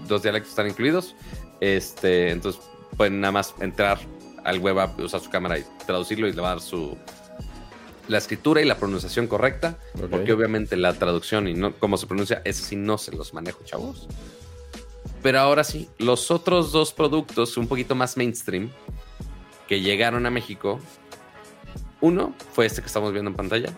dos 0.07 0.23
dialectos 0.23 0.51
están 0.51 0.67
incluidos. 0.67 1.15
Este, 1.61 2.31
entonces 2.31 2.61
pueden 2.97 3.21
nada 3.21 3.31
más 3.31 3.55
entrar 3.59 3.99
al 4.43 4.59
web 4.59 4.79
app, 4.79 4.99
usar 4.99 5.21
su 5.21 5.29
cámara 5.29 5.57
y 5.57 5.65
traducirlo 5.85 6.27
y 6.27 6.33
le 6.33 6.41
va 6.41 6.49
a 6.49 6.55
dar 6.55 6.61
su 6.61 6.97
la 8.07 8.19
escritura 8.19 8.61
y 8.61 8.65
la 8.65 8.77
pronunciación 8.77 9.27
correcta, 9.27 9.77
porque 10.11 10.31
obviamente 10.31 10.77
la 10.77 10.93
traducción 10.93 11.47
y 11.47 11.53
no 11.53 11.73
cómo 11.73 11.97
se 11.97 12.05
pronuncia, 12.05 12.41
ese 12.45 12.63
sí 12.63 12.75
no 12.75 12.97
se 12.97 13.11
los 13.11 13.33
manejo, 13.33 13.63
chavos. 13.63 14.07
Pero 15.25 15.39
ahora 15.39 15.63
sí, 15.63 15.89
los 15.97 16.29
otros 16.29 16.71
dos 16.71 16.93
productos 16.93 17.57
un 17.57 17.67
poquito 17.67 17.95
más 17.95 18.15
mainstream 18.15 18.69
que 19.67 19.81
llegaron 19.81 20.27
a 20.27 20.29
México 20.29 20.79
uno 21.99 22.35
fue 22.53 22.67
este 22.67 22.81
que 22.81 22.85
estamos 22.85 23.11
viendo 23.11 23.31
en 23.31 23.35
pantalla. 23.35 23.73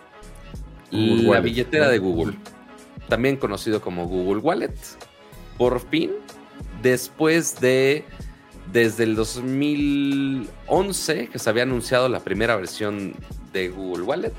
la 0.90 1.40
billetera 1.40 1.88
de 1.88 1.96
Google, 1.96 2.36
también 3.08 3.38
conocido 3.38 3.80
como 3.80 4.06
Google 4.06 4.42
Wallet. 4.42 4.74
Por 5.56 5.80
fin, 5.88 6.10
después 6.82 7.58
de 7.60 8.04
desde 8.70 9.04
el 9.04 9.16
2011 9.16 11.28
que 11.28 11.38
se 11.38 11.48
había 11.48 11.62
anunciado 11.62 12.10
la 12.10 12.20
primera 12.20 12.56
versión 12.56 13.14
de 13.54 13.70
Google 13.70 14.02
Wallet, 14.02 14.34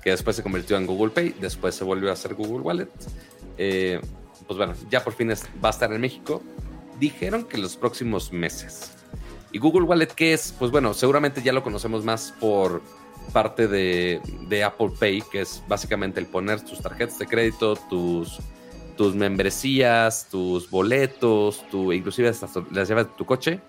que 0.00 0.10
después 0.10 0.36
se 0.36 0.44
convirtió 0.44 0.76
en 0.76 0.86
Google 0.86 1.10
Pay, 1.10 1.34
después 1.40 1.74
se 1.74 1.82
volvió 1.82 2.10
a 2.10 2.12
hacer 2.12 2.34
Google 2.34 2.60
Wallet. 2.60 2.88
Eh, 3.58 4.00
pues 4.46 4.56
bueno, 4.56 4.74
ya 4.90 5.02
por 5.02 5.12
fin 5.12 5.30
va 5.30 5.68
a 5.68 5.70
estar 5.70 5.92
en 5.92 6.00
México. 6.00 6.42
Dijeron 6.98 7.44
que 7.44 7.58
los 7.58 7.76
próximos 7.76 8.32
meses. 8.32 8.92
¿Y 9.52 9.58
Google 9.58 9.82
Wallet 9.82 10.08
qué 10.08 10.32
es? 10.32 10.54
Pues 10.58 10.70
bueno, 10.70 10.94
seguramente 10.94 11.42
ya 11.42 11.52
lo 11.52 11.62
conocemos 11.62 12.04
más 12.04 12.34
por 12.40 12.82
parte 13.32 13.68
de, 13.68 14.64
Apple 14.64 14.90
Pay, 14.98 15.22
que 15.30 15.42
es 15.42 15.62
básicamente 15.68 16.20
el 16.20 16.26
poner 16.26 16.60
tus 16.60 16.80
tarjetas 16.80 17.18
de 17.18 17.26
crédito, 17.26 17.76
tus, 17.88 18.38
tus 18.96 19.14
membresías, 19.14 20.28
tus 20.30 20.68
boletos, 20.70 21.64
tu, 21.70 21.92
inclusive 21.92 22.28
hasta 22.28 22.48
las 22.70 22.88
llaves 22.88 23.06
de 23.06 23.12
tu 23.16 23.24
coche 23.24 23.60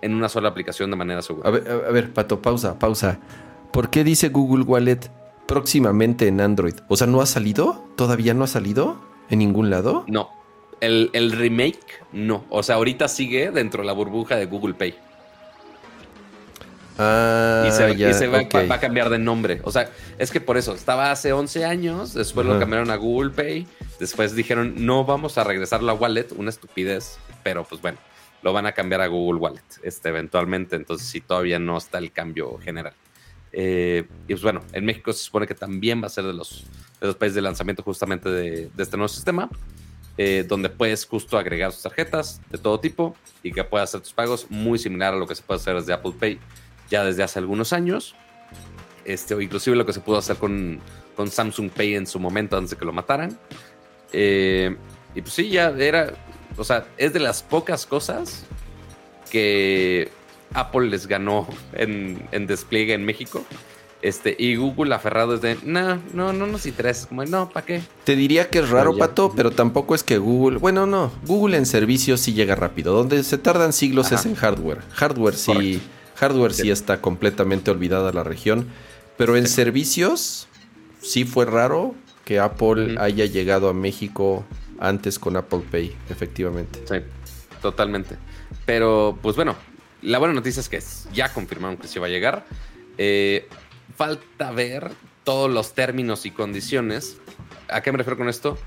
en 0.00 0.14
una 0.14 0.28
sola 0.28 0.48
aplicación 0.48 0.90
de 0.90 0.96
manera 0.96 1.22
segura. 1.22 1.48
A 1.48 1.52
ver, 1.52 1.70
a 1.70 1.90
ver, 1.90 2.12
Pato, 2.12 2.40
pausa, 2.40 2.78
pausa. 2.78 3.20
¿Por 3.72 3.90
qué 3.90 4.04
dice 4.04 4.28
Google 4.30 4.64
Wallet 4.64 5.10
próximamente 5.46 6.26
en 6.26 6.40
Android? 6.40 6.74
O 6.88 6.96
sea, 6.96 7.06
¿no 7.06 7.20
ha 7.20 7.26
salido? 7.26 7.84
¿Todavía 7.96 8.34
no 8.34 8.44
ha 8.44 8.48
salido 8.48 8.98
en 9.30 9.38
ningún 9.38 9.70
lado? 9.70 10.04
No. 10.06 10.30
El, 10.80 11.10
el 11.12 11.32
remake, 11.32 12.02
no. 12.12 12.44
O 12.50 12.62
sea, 12.62 12.76
ahorita 12.76 13.08
sigue 13.08 13.50
dentro 13.50 13.82
de 13.82 13.86
la 13.86 13.92
burbuja 13.92 14.36
de 14.36 14.46
Google 14.46 14.74
Pay. 14.74 14.94
Ah, 17.00 17.64
y 17.68 17.70
se, 17.70 18.26
va, 18.26 18.40
a 18.40 18.80
cambiar 18.80 19.08
de 19.08 19.18
nombre. 19.18 19.60
O 19.62 19.70
sea, 19.70 19.88
es 20.18 20.32
que 20.32 20.40
por 20.40 20.56
eso 20.56 20.74
estaba 20.74 21.12
hace 21.12 21.32
11 21.32 21.64
años, 21.64 22.12
después 22.12 22.44
lo 22.44 22.58
cambiaron 22.58 22.90
a 22.90 22.96
Google 22.96 23.30
Pay, 23.30 23.68
después 24.00 24.34
dijeron 24.34 24.74
no 24.84 25.04
vamos 25.04 25.38
a 25.38 25.44
regresarlo 25.44 25.92
a 25.92 25.94
Wallet, 25.94 26.26
una 26.36 26.50
estupidez, 26.50 27.18
pero 27.44 27.62
pues 27.62 27.80
bueno, 27.80 27.98
lo 28.42 28.52
van 28.52 28.66
a 28.66 28.72
cambiar 28.72 29.00
a 29.00 29.06
Google 29.06 29.38
Wallet 29.38 29.62
este, 29.84 30.08
eventualmente, 30.08 30.74
entonces 30.74 31.06
si 31.06 31.20
todavía 31.20 31.60
no 31.60 31.78
está 31.78 31.98
el 31.98 32.10
cambio 32.10 32.58
general. 32.58 32.94
Eh, 33.52 34.04
y 34.26 34.32
pues 34.32 34.42
bueno, 34.42 34.60
en 34.72 34.84
México 34.84 35.12
se 35.12 35.24
supone 35.24 35.46
que 35.46 35.54
también 35.54 36.02
va 36.02 36.06
a 36.06 36.10
ser 36.10 36.24
de 36.24 36.32
los, 36.32 36.64
de 37.00 37.06
los 37.06 37.16
países 37.16 37.34
de 37.34 37.42
lanzamiento 37.42 37.82
justamente 37.82 38.28
de, 38.28 38.70
este 38.76 38.96
nuevo 38.96 39.08
sistema. 39.08 39.48
Eh, 40.20 40.44
donde 40.48 40.68
puedes 40.68 41.06
justo 41.06 41.38
agregar 41.38 41.70
sus 41.70 41.84
tarjetas 41.84 42.40
de 42.50 42.58
todo 42.58 42.80
tipo 42.80 43.14
y 43.44 43.52
que 43.52 43.62
puedas 43.62 43.90
hacer 43.90 44.00
tus 44.00 44.12
pagos 44.12 44.48
muy 44.50 44.76
similar 44.76 45.14
a 45.14 45.16
lo 45.16 45.28
que 45.28 45.36
se 45.36 45.44
puede 45.44 45.60
hacer 45.60 45.76
desde 45.76 45.92
Apple 45.92 46.12
Pay 46.18 46.40
ya 46.90 47.04
desde 47.04 47.22
hace 47.22 47.38
algunos 47.38 47.72
años. 47.72 48.16
Este, 49.04 49.34
o 49.34 49.40
inclusive 49.40 49.76
lo 49.76 49.86
que 49.86 49.92
se 49.92 50.00
pudo 50.00 50.18
hacer 50.18 50.36
con, 50.36 50.80
con 51.16 51.30
Samsung 51.30 51.70
Pay 51.70 51.94
en 51.94 52.06
su 52.06 52.18
momento 52.18 52.56
antes 52.56 52.70
de 52.70 52.76
que 52.76 52.84
lo 52.84 52.92
mataran. 52.92 53.38
Eh, 54.12 54.76
y 55.14 55.22
pues 55.22 55.34
sí, 55.34 55.50
ya 55.50 55.68
era, 55.70 56.12
o 56.56 56.64
sea, 56.64 56.86
es 56.96 57.12
de 57.12 57.20
las 57.20 57.42
pocas 57.42 57.86
cosas 57.86 58.44
que 59.30 60.10
Apple 60.54 60.88
les 60.88 61.06
ganó 61.06 61.46
en, 61.72 62.26
en 62.32 62.46
despliegue 62.46 62.94
en 62.94 63.04
México. 63.04 63.44
Este, 64.00 64.36
y 64.38 64.54
Google 64.54 64.94
aferrado 64.94 65.34
es 65.34 65.40
de, 65.40 65.58
no, 65.64 66.00
no, 66.14 66.32
no 66.32 66.46
nos 66.46 66.66
interesa. 66.66 67.08
Como, 67.08 67.24
no, 67.24 67.48
¿para 67.50 67.66
qué? 67.66 67.82
Te 68.04 68.14
diría 68.14 68.48
que 68.48 68.60
es 68.60 68.70
raro, 68.70 68.96
Pato, 68.96 69.32
pero 69.34 69.50
tampoco 69.50 69.94
es 69.94 70.04
que 70.04 70.18
Google. 70.18 70.58
Bueno, 70.58 70.86
no. 70.86 71.10
Google 71.26 71.56
en 71.56 71.66
servicios 71.66 72.20
sí 72.20 72.32
llega 72.32 72.54
rápido. 72.54 72.92
Donde 72.92 73.24
se 73.24 73.38
tardan 73.38 73.72
siglos 73.72 74.12
es 74.12 74.24
en 74.24 74.36
hardware. 74.36 74.82
Hardware 74.92 75.34
sí. 75.34 75.82
Hardware 76.14 76.54
sí. 76.54 76.70
está 76.70 77.00
completamente 77.00 77.70
olvidada 77.70 78.12
la 78.12 78.22
región. 78.22 78.68
Pero 79.16 79.36
en 79.36 79.48
servicios 79.48 80.46
sí 81.00 81.24
fue 81.24 81.44
raro 81.44 81.94
que 82.24 82.38
Apple 82.38 82.96
haya 83.00 83.24
llegado 83.24 83.68
a 83.68 83.74
México 83.74 84.44
antes 84.78 85.18
con 85.18 85.36
Apple 85.36 85.62
Pay, 85.70 85.96
efectivamente. 86.08 86.80
Sí, 86.88 86.96
totalmente. 87.60 88.16
Pero, 88.64 89.18
pues 89.22 89.34
bueno, 89.34 89.56
la 90.02 90.18
buena 90.18 90.34
noticia 90.34 90.60
es 90.60 90.68
que 90.68 90.80
ya 91.12 91.32
confirmaron 91.32 91.76
que 91.76 91.88
se 91.88 92.00
va 92.00 92.06
a 92.06 92.10
llegar. 92.10 92.44
Eh, 92.98 93.48
falta 93.96 94.50
ver 94.52 94.90
todos 95.24 95.50
los 95.50 95.74
términos 95.74 96.26
y 96.26 96.30
condiciones. 96.30 97.18
¿A 97.68 97.82
qué 97.82 97.92
me 97.92 97.98
refiero 97.98 98.16
con 98.16 98.28
esto? 98.28 98.58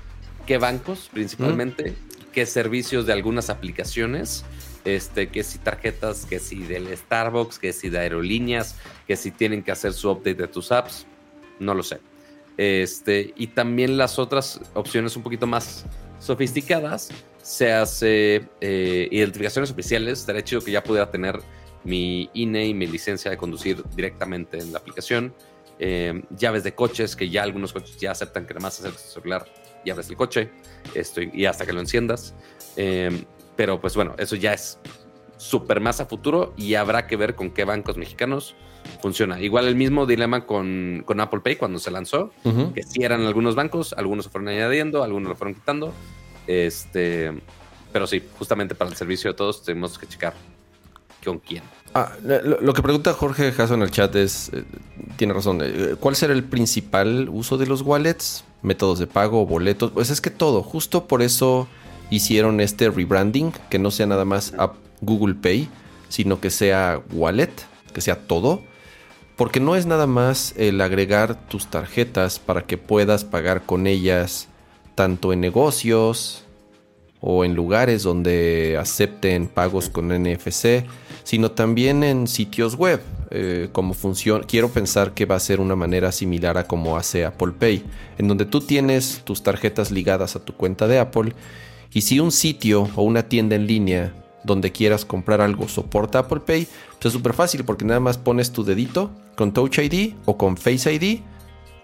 ¿Qué 0.46 0.58
bancos 0.58 1.08
principalmente? 1.12 1.94
¿Qué 2.32 2.46
servicios 2.46 3.06
de 3.06 3.12
algunas 3.12 3.50
aplicaciones? 3.50 4.44
Este, 4.84 5.28
que 5.28 5.44
si 5.44 5.58
tarjetas, 5.58 6.26
que 6.26 6.40
si 6.40 6.62
del 6.64 6.96
Starbucks, 6.96 7.58
que 7.58 7.72
si 7.72 7.88
de 7.88 7.98
aerolíneas, 7.98 8.76
que 9.06 9.16
si 9.16 9.30
tienen 9.30 9.62
que 9.62 9.70
hacer 9.70 9.92
su 9.92 10.10
update 10.10 10.34
de 10.34 10.48
tus 10.48 10.72
apps, 10.72 11.06
no 11.60 11.74
lo 11.74 11.82
sé. 11.82 12.00
Este, 12.56 13.32
y 13.36 13.48
también 13.48 13.96
las 13.96 14.18
otras 14.18 14.60
opciones 14.74 15.16
un 15.16 15.22
poquito 15.22 15.46
más 15.46 15.84
sofisticadas, 16.18 17.10
se 17.42 17.72
hace 17.72 18.48
eh, 18.60 19.08
identificaciones 19.10 19.70
oficiales. 19.70 20.20
Estaría 20.20 20.42
chido 20.42 20.62
que 20.62 20.70
ya 20.70 20.82
pudiera 20.82 21.10
tener 21.10 21.40
mi 21.84 22.30
INE 22.32 22.66
y 22.66 22.74
mi 22.74 22.86
licencia 22.86 23.30
de 23.30 23.36
conducir 23.36 23.82
directamente 23.94 24.58
en 24.58 24.72
la 24.72 24.78
aplicación. 24.78 25.34
Eh, 25.78 26.22
llaves 26.36 26.62
de 26.62 26.74
coches, 26.74 27.16
que 27.16 27.28
ya 27.28 27.42
algunos 27.42 27.72
coches 27.72 27.96
ya 27.96 28.12
aceptan 28.12 28.46
que 28.46 28.54
nada 28.54 28.62
más 28.62 28.78
acerques 28.78 29.02
tu 29.02 29.20
celular 29.20 29.44
y 29.84 29.90
abres 29.90 30.08
el 30.10 30.16
coche 30.16 30.50
esto, 30.94 31.20
y 31.20 31.44
hasta 31.44 31.66
que 31.66 31.72
lo 31.72 31.80
enciendas. 31.80 32.34
Eh, 32.76 33.24
pero 33.56 33.80
pues 33.80 33.96
bueno, 33.96 34.14
eso 34.18 34.36
ya 34.36 34.52
es 34.52 34.78
súper 35.36 35.80
más 35.80 36.00
a 36.00 36.06
futuro 36.06 36.54
y 36.56 36.74
habrá 36.74 37.08
que 37.08 37.16
ver 37.16 37.34
con 37.34 37.50
qué 37.50 37.64
bancos 37.64 37.96
mexicanos 37.96 38.54
funciona. 39.00 39.40
Igual 39.40 39.66
el 39.66 39.74
mismo 39.74 40.06
dilema 40.06 40.46
con, 40.46 41.04
Apple 41.18 41.40
Pay 41.40 41.56
cuando 41.56 41.80
se 41.80 41.90
lanzó, 41.90 42.30
que 42.74 42.82
sí 42.82 43.02
eran 43.02 43.22
algunos 43.22 43.56
bancos, 43.56 43.92
algunos 43.92 44.26
se 44.26 44.30
fueron 44.30 44.48
añadiendo, 44.48 45.02
algunos 45.02 45.30
lo 45.30 45.36
fueron 45.36 45.54
quitando. 45.54 45.92
Este, 46.46 47.32
pero 47.92 48.06
sí, 48.06 48.22
justamente 48.38 48.74
para 48.74 48.90
el 48.90 48.96
servicio 48.96 49.30
de 49.30 49.36
todos 49.36 49.62
tenemos 49.62 49.98
que 49.98 50.06
checar 50.06 50.34
con 51.24 51.38
quién. 51.38 51.62
Ah, 51.94 52.12
lo, 52.22 52.72
que 52.72 52.82
pregunta 52.82 53.12
Jorge 53.12 53.52
Jasso 53.52 53.74
en 53.74 53.82
el 53.82 53.90
chat 53.90 54.14
es, 54.16 54.50
eh, 54.54 54.64
tiene 55.16 55.34
razón, 55.34 55.60
eh, 55.62 55.96
¿cuál 56.00 56.16
será 56.16 56.32
el 56.32 56.42
principal 56.42 57.28
uso 57.28 57.58
de 57.58 57.66
los 57.66 57.82
wallets? 57.82 58.44
¿Métodos 58.62 58.98
de 58.98 59.06
pago, 59.06 59.44
boletos? 59.44 59.90
Pues 59.90 60.08
es 60.08 60.22
que 60.22 60.30
todo, 60.30 60.62
justo 60.62 61.06
por 61.06 61.20
eso 61.20 61.68
hicieron 62.10 62.60
este 62.60 62.88
rebranding, 62.88 63.52
que 63.68 63.78
no 63.78 63.90
sea 63.90 64.06
nada 64.06 64.24
más 64.24 64.54
a 64.56 64.72
Google 65.02 65.34
Pay, 65.34 65.68
sino 66.08 66.40
que 66.40 66.50
sea 66.50 67.02
wallet, 67.12 67.52
que 67.92 68.00
sea 68.00 68.26
todo. 68.26 68.62
Porque 69.36 69.60
no 69.60 69.76
es 69.76 69.86
nada 69.86 70.06
más 70.06 70.54
el 70.56 70.80
agregar 70.80 71.48
tus 71.48 71.66
tarjetas 71.66 72.38
para 72.38 72.62
que 72.62 72.78
puedas 72.78 73.24
pagar 73.24 73.62
con 73.62 73.86
ellas 73.86 74.48
tanto 74.94 75.32
en 75.32 75.40
negocios 75.40 76.44
o 77.20 77.44
en 77.44 77.54
lugares 77.54 78.02
donde 78.02 78.76
acepten 78.80 79.46
pagos 79.46 79.88
con 79.88 80.08
NFC, 80.08 80.84
sino 81.22 81.52
también 81.52 82.02
en 82.02 82.26
sitios 82.26 82.74
web. 82.74 83.00
Eh, 83.30 83.68
como 83.72 83.94
funciona, 83.94 84.44
quiero 84.44 84.68
pensar 84.68 85.14
que 85.14 85.24
va 85.24 85.36
a 85.36 85.40
ser 85.40 85.60
una 85.60 85.76
manera 85.76 86.10
similar 86.12 86.58
a 86.58 86.66
como 86.66 86.96
hace 86.96 87.24
Apple 87.24 87.52
Pay, 87.58 87.84
en 88.18 88.28
donde 88.28 88.44
tú 88.44 88.60
tienes 88.60 89.22
tus 89.24 89.42
tarjetas 89.42 89.90
ligadas 89.90 90.36
a 90.36 90.44
tu 90.44 90.54
cuenta 90.54 90.88
de 90.88 90.98
Apple 90.98 91.32
y 91.92 92.02
si 92.02 92.20
un 92.20 92.32
sitio 92.32 92.88
o 92.96 93.02
una 93.02 93.28
tienda 93.28 93.54
en 93.54 93.66
línea 93.66 94.14
donde 94.44 94.72
quieras 94.72 95.04
comprar 95.04 95.40
algo 95.40 95.68
soporta 95.68 96.20
Apple 96.20 96.40
Pay, 96.40 96.66
pues 96.98 97.06
es 97.06 97.12
súper 97.12 97.34
fácil 97.34 97.64
porque 97.64 97.84
nada 97.84 98.00
más 98.00 98.18
pones 98.18 98.50
tu 98.50 98.64
dedito 98.64 99.10
con 99.36 99.52
Touch 99.52 99.78
ID 99.78 100.14
o 100.24 100.36
con 100.36 100.56
Face 100.56 100.92
ID 100.92 101.20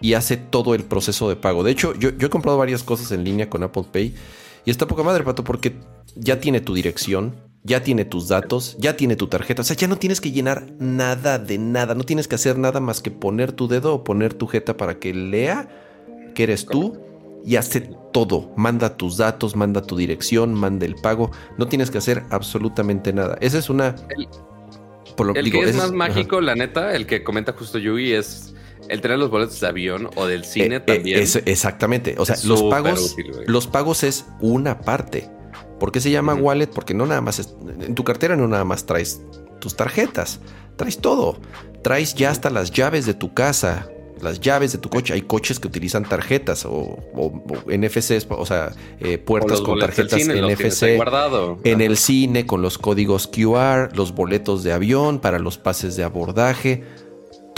y 0.01 0.14
hace 0.14 0.36
todo 0.36 0.74
el 0.74 0.84
proceso 0.84 1.28
de 1.28 1.36
pago. 1.36 1.62
De 1.62 1.70
hecho, 1.70 1.94
yo, 1.94 2.11
he 2.11 2.28
comprado 2.28 2.59
varias 2.59 2.82
cosas 2.82 3.12
en 3.12 3.24
línea 3.24 3.51
con 3.51 3.62
Apple 3.62 3.84
Pay 3.90 4.14
y 4.64 4.70
está 4.70 4.86
poca 4.86 5.03
madre, 5.03 5.24
pato, 5.24 5.44
porque 5.44 5.76
ya 6.14 6.40
tiene 6.40 6.61
tu 6.61 6.74
dirección, 6.74 7.36
ya 7.64 7.82
tiene 7.82 8.05
tus 8.05 8.28
datos, 8.28 8.76
ya 8.78 8.96
tiene 8.96 9.16
tu 9.16 9.26
tarjeta. 9.26 9.62
O 9.62 9.64
sea, 9.64 9.76
ya 9.76 9.88
no 9.88 9.96
tienes 9.96 10.20
que 10.20 10.30
llenar 10.30 10.66
nada 10.78 11.38
de 11.38 11.59
nada. 11.59 11.94
No 11.94 12.05
tienes 12.05 12.28
que 12.28 12.36
hacer 12.36 12.59
nada 12.59 12.80
más 12.80 13.01
que 13.01 13.11
poner 13.11 13.53
tu 13.53 13.68
dedo 13.68 13.94
o 13.94 14.05
poner 14.05 14.34
tu 14.34 14.46
jeta 14.46 14.76
para 14.76 14.99
que 14.99 15.12
lea 15.12 15.68
que 16.34 16.44
eres 16.44 16.66
tú 16.66 16.99
y 17.44 17.57
hace 17.57 17.90
todo. 18.12 18.53
Manda 18.57 18.96
tus 18.96 19.16
datos, 19.16 19.57
manda 19.57 19.82
tu 19.82 19.96
dirección, 19.96 20.55
manda 20.55 20.86
el 20.86 20.94
pago. 20.94 21.30
No 21.57 21.66
tienes 21.66 21.90
que 21.90 21.99
hacer 21.99 22.24
absolutamente 22.30 23.12
nada. 23.12 23.36
Esa 23.40 23.59
es 23.59 23.70
una. 23.70 23.96
El, 25.34 25.51
que 25.51 25.61
es 25.62 25.74
más 25.74 25.90
mágico, 25.90 26.40
la 26.40 26.55
neta, 26.55 26.94
el 26.94 27.07
que 27.07 27.24
comenta 27.24 27.53
justo 27.53 27.78
Yugi 27.78 28.12
es 28.12 28.55
el 28.89 29.01
tener 29.01 29.18
los 29.18 29.30
boletos 29.30 29.61
de 29.61 29.66
avión 29.66 30.11
o 30.16 30.26
del 30.26 30.45
cine 30.45 30.76
eh, 30.76 30.78
eh, 30.78 30.80
también. 30.80 31.24
exactamente. 31.47 32.14
O 32.18 32.24
sea, 32.24 32.36
los 32.45 32.62
pagos, 32.64 33.16
los 33.47 33.66
pagos 33.66 34.03
es 34.03 34.26
una 34.41 34.80
parte. 34.80 35.28
¿Por 35.78 35.93
qué 35.93 36.01
se 36.01 36.11
llama 36.11 36.34
wallet? 36.34 36.68
Porque 36.68 36.95
no 36.95 37.07
nada 37.07 37.20
más 37.20 37.55
en 37.80 37.95
tu 37.95 38.05
cartera 38.05 38.36
no 38.36 38.49
nada 38.49 38.64
más 38.64 38.84
traes 38.84 39.22
tus 39.61 39.76
tarjetas, 39.76 40.41
traes 40.76 40.99
todo. 40.99 41.39
Traes 41.82 42.14
ya 42.14 42.30
hasta 42.30 42.51
las 42.51 42.72
llaves 42.72 43.07
de 43.07 43.14
tu 43.14 43.32
casa, 43.32 43.89
las 44.20 44.41
llaves 44.41 44.72
de 44.72 44.78
tu 44.78 44.89
coche. 44.89 45.14
Hay 45.14 45.22
coches 45.22 45.61
que 45.61 45.68
utilizan 45.68 46.05
tarjetas 46.05 46.64
o, 46.66 46.99
NFCs, 47.66 48.26
o 48.30 48.47
sea, 48.47 48.72
eh, 49.01 49.18
puertas 49.18 49.61
con 49.61 49.78
tarjetas 49.78 50.26
NFC. 50.26 50.97
Guardado. 50.97 51.59
En 51.64 51.80
el 51.80 51.97
cine 51.97 52.47
con 52.47 52.62
los 52.62 52.78
códigos 52.78 53.28
QR, 53.28 53.97
los 53.97 54.12
boletos 54.14 54.64
de 54.64 54.72
avión 54.72 55.20
para 55.20 55.39
los 55.39 55.59
pases 55.59 55.97
de 55.97 56.05
abordaje. 56.05 56.84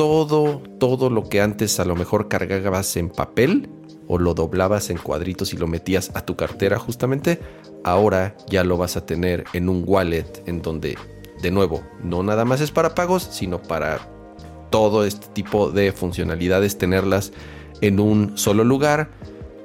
Todo, 0.00 0.62
todo 0.78 1.10
lo 1.10 1.28
que 1.28 1.42
antes 1.42 1.78
a 1.78 1.84
lo 1.84 1.94
mejor 1.94 2.28
cargabas 2.28 2.96
en 2.96 3.10
papel 3.10 3.68
o 4.08 4.18
lo 4.18 4.32
doblabas 4.32 4.88
en 4.88 4.96
cuadritos 4.96 5.52
y 5.52 5.58
lo 5.58 5.66
metías 5.66 6.10
a 6.14 6.24
tu 6.24 6.36
cartera 6.36 6.78
justamente, 6.78 7.38
ahora 7.84 8.34
ya 8.48 8.64
lo 8.64 8.78
vas 8.78 8.96
a 8.96 9.04
tener 9.04 9.44
en 9.52 9.68
un 9.68 9.84
wallet 9.86 10.24
en 10.46 10.62
donde, 10.62 10.96
de 11.42 11.50
nuevo, 11.50 11.82
no 12.02 12.22
nada 12.22 12.46
más 12.46 12.62
es 12.62 12.70
para 12.70 12.94
pagos, 12.94 13.28
sino 13.30 13.60
para 13.60 14.00
todo 14.70 15.04
este 15.04 15.26
tipo 15.34 15.70
de 15.70 15.92
funcionalidades, 15.92 16.78
tenerlas 16.78 17.34
en 17.82 18.00
un 18.00 18.38
solo 18.38 18.64
lugar, 18.64 19.10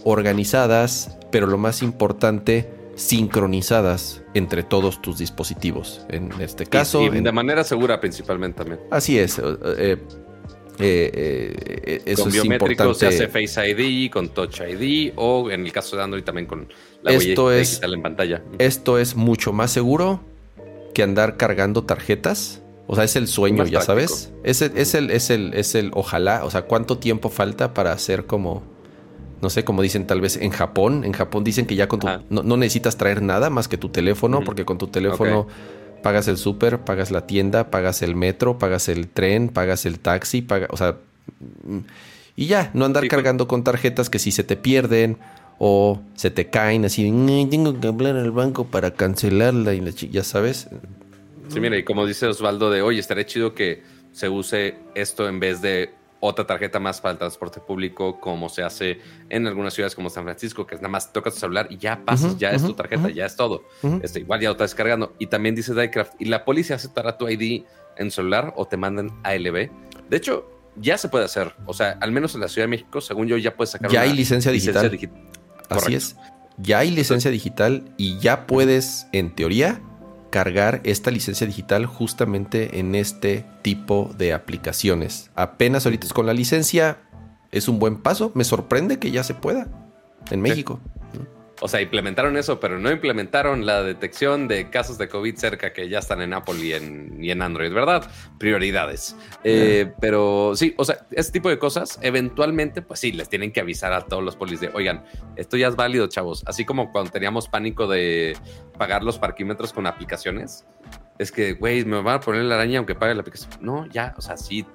organizadas, 0.03 1.17
pero 1.31 1.47
lo 1.47 1.57
más 1.57 1.81
importante, 1.81 2.69
sincronizadas 2.95 4.21
entre 4.33 4.63
todos 4.63 5.01
tus 5.01 5.17
dispositivos. 5.17 6.05
En 6.09 6.29
este 6.41 6.65
caso. 6.65 7.01
Y, 7.03 7.09
de 7.09 7.31
manera 7.31 7.63
segura 7.63 8.01
principalmente 8.01 8.57
también. 8.57 8.81
Así 8.91 9.17
es. 9.17 9.39
Eh, 9.39 9.97
eh, 10.79 11.53
eh, 11.85 12.01
eso 12.05 12.23
con 12.23 12.31
biométricos 12.31 12.97
se 12.97 13.07
hace 13.07 13.27
Face 13.27 13.69
ID, 13.69 14.11
con 14.11 14.29
Touch 14.29 14.61
ID 14.61 15.13
o 15.15 15.49
en 15.49 15.65
el 15.65 15.71
caso 15.71 15.95
de 15.95 16.03
Android 16.03 16.23
también 16.23 16.47
con 16.47 16.67
la 17.01 17.11
esto 17.11 17.45
huella 17.45 17.59
digital 17.59 17.93
en 17.93 18.01
pantalla. 18.01 18.43
Esto 18.59 18.99
es 18.99 19.15
mucho 19.15 19.53
más 19.53 19.71
seguro 19.71 20.21
que 20.93 21.03
andar 21.03 21.37
cargando 21.37 21.83
tarjetas. 21.83 22.61
O 22.87 22.95
sea, 22.95 23.03
es 23.03 23.15
el 23.15 23.27
sueño, 23.27 23.65
ya 23.65 23.81
sabes. 23.81 24.31
Es 24.43 24.61
el, 24.61 24.77
es 24.77 24.93
el, 24.93 25.09
es 25.09 25.29
el, 25.29 25.53
es 25.53 25.75
el, 25.75 25.91
ojalá, 25.93 26.45
o 26.45 26.51
sea, 26.51 26.63
¿cuánto 26.63 26.99
tiempo 26.99 27.29
falta 27.29 27.73
para 27.73 27.91
hacer 27.91 28.25
como, 28.25 28.61
no 29.41 29.49
sé, 29.49 29.63
como 29.63 29.81
dicen 29.81 30.05
tal 30.05 30.21
vez 30.21 30.37
en 30.37 30.51
Japón? 30.51 31.03
En 31.03 31.13
Japón 31.13 31.43
dicen 31.43 31.65
que 31.65 31.75
ya 31.75 31.87
con 31.87 31.99
tu, 31.99 32.07
no, 32.29 32.57
necesitas 32.57 32.97
traer 32.97 33.23
nada 33.23 33.49
más 33.49 33.67
que 33.67 33.77
tu 33.77 33.89
teléfono, 33.89 34.41
porque 34.43 34.65
con 34.65 34.77
tu 34.77 34.87
teléfono 34.87 35.47
pagas 36.05 36.27
el 36.27 36.37
súper, 36.37 36.81
pagas 36.81 37.09
la 37.09 37.25
tienda, 37.25 37.71
pagas 37.71 38.03
el 38.03 38.15
metro, 38.15 38.59
pagas 38.59 38.89
el 38.89 39.07
tren, 39.07 39.49
pagas 39.49 39.87
el 39.87 39.97
taxi, 39.97 40.43
paga, 40.43 40.67
o 40.69 40.77
sea, 40.77 40.97
y 42.35 42.45
ya, 42.45 42.69
no 42.75 42.85
andar 42.85 43.07
cargando 43.07 43.47
con 43.47 43.63
tarjetas 43.63 44.11
que 44.11 44.19
si 44.19 44.31
se 44.31 44.43
te 44.43 44.55
pierden 44.55 45.17
o 45.57 45.99
se 46.13 46.29
te 46.29 46.51
caen 46.51 46.85
así, 46.85 47.05
tengo 47.49 47.79
que 47.79 47.87
hablar 47.87 48.17
al 48.17 48.29
banco 48.29 48.67
para 48.67 48.91
cancelarla 48.91 49.73
y 49.73 49.81
ya 50.11 50.23
sabes. 50.23 50.67
Sí, 51.47 51.59
mira, 51.59 51.75
y 51.75 51.83
como 51.83 52.05
dice 52.05 52.27
Osvaldo 52.27 52.69
de, 52.69 52.83
oye, 52.83 52.99
estaría 52.99 53.25
chido 53.25 53.55
que 53.55 53.81
se 54.11 54.29
use 54.29 54.75
esto 54.93 55.27
en 55.27 55.39
vez 55.39 55.63
de 55.63 55.89
otra 56.25 56.45
tarjeta 56.45 56.79
más 56.79 57.01
para 57.01 57.13
el 57.13 57.17
transporte 57.17 57.59
público, 57.59 58.19
como 58.19 58.49
se 58.49 58.63
hace 58.63 58.99
en 59.29 59.47
algunas 59.47 59.73
ciudades 59.73 59.95
como 59.95 60.09
San 60.09 60.23
Francisco, 60.23 60.65
que 60.65 60.75
es 60.75 60.81
nada 60.81 60.91
más 60.91 61.11
tocas 61.13 61.33
tu 61.33 61.39
celular 61.39 61.67
y 61.69 61.77
ya 61.77 62.03
pasas, 62.03 62.37
ya 62.37 62.51
es 62.51 62.63
tu 62.63 62.73
tarjeta, 62.73 63.09
ya 63.09 63.25
es 63.25 63.35
todo. 63.35 63.63
este, 64.01 64.19
igual 64.19 64.41
ya 64.41 64.49
lo 64.49 64.53
estás 64.53 64.71
descargando. 64.71 65.13
Y 65.19 65.27
también 65.27 65.55
dice 65.55 65.73
Diecraft, 65.73 66.13
y 66.19 66.25
la 66.25 66.45
policía 66.45 66.75
aceptará 66.75 67.17
tu 67.17 67.27
ID 67.27 67.63
en 67.97 68.11
celular 68.11 68.53
o 68.57 68.65
te 68.65 68.77
mandan 68.77 69.11
ALB. 69.23 69.69
De 70.09 70.17
hecho, 70.17 70.49
ya 70.75 70.97
se 70.97 71.09
puede 71.09 71.25
hacer. 71.25 71.53
O 71.65 71.73
sea, 71.73 71.97
al 72.01 72.11
menos 72.11 72.35
en 72.35 72.41
la 72.41 72.47
Ciudad 72.47 72.65
de 72.65 72.69
México, 72.69 73.01
según 73.01 73.27
yo, 73.27 73.37
ya 73.37 73.55
puedes 73.55 73.71
sacar 73.71 73.89
ya 73.89 74.01
hay 74.01 74.13
licencia 74.13 74.51
digital. 74.51 74.97
Así 75.69 75.95
es. 75.95 76.15
Ya 76.57 76.79
hay 76.79 76.91
licencia 76.91 77.31
digital 77.31 77.93
y 77.97 78.17
ya 78.19 78.47
puedes, 78.47 79.07
en 79.11 79.35
teoría, 79.35 79.81
recargar 80.35 80.81
esta 80.83 81.11
licencia 81.11 81.47
digital 81.47 81.85
justamente 81.85 82.79
en 82.79 82.93
este 82.93 83.45
tipo 83.61 84.13
de 84.17 84.33
aplicaciones. 84.33 85.31
Apenas 85.33 85.85
ahorita 85.85 86.07
es 86.07 86.13
con 86.13 86.25
la 86.25 86.33
licencia, 86.33 86.97
es 87.51 87.69
un 87.69 87.79
buen 87.79 88.01
paso. 88.01 88.33
Me 88.35 88.43
sorprende 88.43 88.99
que 88.99 89.11
ya 89.11 89.23
se 89.23 89.33
pueda 89.33 89.67
en 90.29 90.41
México. 90.41 90.81
O 91.61 91.67
sea, 91.67 91.81
implementaron 91.81 92.35
eso, 92.37 92.59
pero 92.59 92.79
no 92.79 92.91
implementaron 92.91 93.65
la 93.65 93.81
detección 93.81 94.47
de 94.47 94.69
casos 94.69 94.97
de 94.97 95.07
COVID 95.07 95.35
cerca 95.35 95.71
que 95.71 95.87
ya 95.87 95.99
están 95.99 96.21
en 96.21 96.33
Apple 96.33 96.55
y 96.61 96.73
en, 96.73 97.23
y 97.23 97.31
en 97.31 97.41
Android, 97.41 97.71
¿verdad? 97.71 98.09
Prioridades. 98.37 99.15
Eh, 99.43 99.91
pero 100.01 100.53
sí, 100.55 100.73
o 100.77 100.83
sea, 100.83 101.05
este 101.11 101.33
tipo 101.33 101.49
de 101.49 101.57
cosas, 101.57 101.97
eventualmente, 102.01 102.81
pues 102.81 102.99
sí, 102.99 103.13
les 103.13 103.29
tienen 103.29 103.53
que 103.53 103.61
avisar 103.61 103.93
a 103.93 104.01
todos 104.01 104.23
los 104.23 104.35
polis 104.35 104.59
de, 104.59 104.69
oigan, 104.73 105.05
esto 105.37 105.55
ya 105.55 105.67
es 105.67 105.75
válido, 105.75 106.07
chavos. 106.07 106.43
Así 106.45 106.65
como 106.65 106.91
cuando 106.91 107.11
teníamos 107.11 107.47
pánico 107.47 107.87
de 107.87 108.35
pagar 108.77 109.03
los 109.03 109.17
parquímetros 109.17 109.71
con 109.71 109.87
aplicaciones. 109.87 110.65
Es 111.17 111.31
que, 111.31 111.53
güey, 111.53 111.85
me 111.85 112.01
van 112.01 112.15
a 112.15 112.19
poner 112.19 112.43
la 112.43 112.55
araña 112.55 112.79
aunque 112.79 112.95
pague 112.95 113.13
la 113.13 113.21
aplicación. 113.21 113.51
No, 113.61 113.85
ya, 113.87 114.13
o 114.17 114.21
sea, 114.21 114.37
sí 114.37 114.65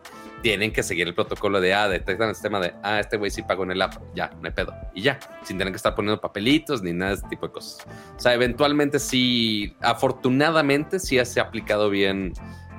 tienen 0.43 0.73
que 0.73 0.83
seguir 0.83 1.07
el 1.07 1.15
protocolo 1.15 1.61
de, 1.61 1.75
ah, 1.75 1.89
detectan 1.89 2.31
el 2.31 2.35
sistema 2.35 2.61
de, 2.61 2.75
ah, 2.83 3.01
este 3.01 3.17
güey 3.17 3.31
sí 3.31 3.43
pagó 3.43 3.65
en 3.65 3.73
el 3.73 3.83
app, 3.83 3.95
ya, 4.15 4.31
no 4.41 4.49
hay 4.49 4.53
pedo. 4.53 4.75
Y 4.95 5.03
ya, 5.03 5.19
sin 5.43 5.59
tener 5.59 5.73
que 5.73 5.77
estar 5.77 5.95
poniendo 5.95 6.21
papelitos 6.21 6.83
ni 6.83 6.93
nada 6.93 7.11
de 7.11 7.17
ese 7.19 7.29
tipo 7.29 7.47
de 7.47 7.53
cosas. 7.53 7.87
O 8.17 8.21
sea, 8.21 8.35
eventualmente 8.35 8.99
sí, 8.99 9.75
afortunadamente 9.81 10.99
sí 10.99 11.23
se 11.25 11.41
ha 11.41 11.45
aplicado 11.45 11.91
bien 11.91 12.33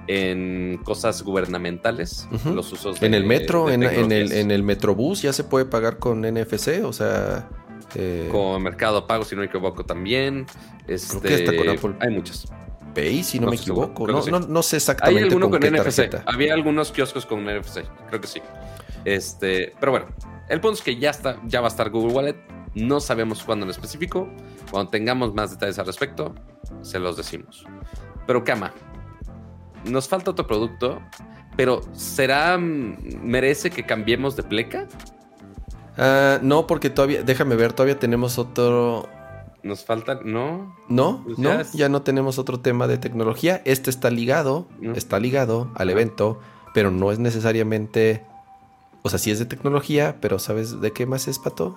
en 0.07 0.79
cosas 0.83 1.21
gubernamentales, 1.21 2.27
los 2.43 2.71
usos 2.73 3.01
En 3.01 3.13
el 3.13 3.23
metro, 3.23 3.69
en, 3.69 3.83
el, 3.83 4.31
en 4.31 4.51
el 4.51 4.63
metrobús 4.63 5.21
ya 5.21 5.31
se 5.31 5.43
puede 5.43 5.65
pagar 5.65 5.99
con 5.99 6.21
NFC, 6.21 6.83
o 6.83 6.93
sea... 6.93 7.47
Eh... 7.95 8.29
Con 8.31 8.63
Mercado 8.63 9.05
Pago, 9.05 9.25
si 9.25 9.35
no 9.35 9.41
me 9.41 9.47
equivoco, 9.47 9.85
también. 9.85 10.45
Este, 10.87 11.57
con 11.57 11.69
Apple. 11.69 11.95
Hay 11.99 12.09
muchas. 12.09 12.47
Pay, 12.93 13.23
si 13.23 13.39
no, 13.39 13.49
me 13.49 13.55
equivoco. 13.55 14.07
No, 14.07 14.63
sé 14.63 14.77
exactamente. 14.77 15.19
Hay 15.19 15.29
alguno 15.29 15.49
con, 15.49 15.61
NFC. 15.61 16.21
Había 16.25 16.53
algunos 16.53 16.91
kioscos 16.91 17.25
con 17.25 17.45
NFC, 17.45 17.81
creo 18.09 18.21
que 18.21 18.27
sí. 18.27 18.41
Este, 19.05 19.73
pero 19.79 19.91
bueno, 19.91 20.07
el 20.49 20.59
punto 20.61 20.77
es 20.77 20.83
que 20.83 20.97
ya 20.97 21.09
está, 21.09 21.39
ya 21.45 21.61
va 21.61 21.67
a 21.67 21.69
estar 21.69 21.89
Google 21.89 22.13
Wallet. 22.13 22.35
No 22.73 22.99
sabemos 22.99 23.43
cuándo 23.43 23.65
en 23.65 23.69
específico. 23.69 24.29
Cuando 24.69 24.89
tengamos 24.89 25.33
más 25.33 25.51
detalles 25.51 25.77
al 25.79 25.85
respecto, 25.85 26.33
se 26.81 26.99
los 26.99 27.17
decimos. 27.17 27.65
Pero 28.27 28.43
Kama, 28.43 28.73
nos 29.85 30.07
falta 30.07 30.31
otro 30.31 30.47
producto, 30.47 31.01
pero 31.57 31.81
¿será 31.93 32.57
merece 32.57 33.69
que 33.69 33.85
cambiemos 33.85 34.35
de 34.35 34.43
pleca? 34.43 34.87
Ah, 35.97 36.39
no, 36.41 36.67
porque 36.67 36.89
todavía, 36.89 37.23
déjame 37.23 37.55
ver, 37.55 37.73
todavía 37.73 37.99
tenemos 37.99 38.37
otro 38.37 39.09
nos 39.63 39.85
falta, 39.85 40.19
¿no? 40.23 40.75
No, 40.87 41.21
pues 41.23 41.37
no, 41.37 41.61
ya, 41.73 41.89
no 41.89 42.01
tenemos 42.01 42.39
otro 42.39 42.59
tema 42.59 42.87
de 42.87 42.97
tecnología. 42.97 43.61
Este 43.65 43.89
está 43.89 44.09
ligado, 44.09 44.67
está 44.95 45.19
ligado 45.19 45.71
al 45.75 45.89
evento, 45.89 46.39
pero 46.73 46.91
no 46.91 47.11
es 47.11 47.19
necesariamente, 47.19 48.23
o 49.03 49.09
sea, 49.09 49.19
sí 49.19 49.31
es 49.31 49.39
de 49.39 49.45
tecnología, 49.45 50.17
pero 50.21 50.39
¿sabes 50.39 50.81
de 50.81 50.91
qué 50.91 51.05
más 51.05 51.27
es, 51.27 51.39
Pato? 51.39 51.73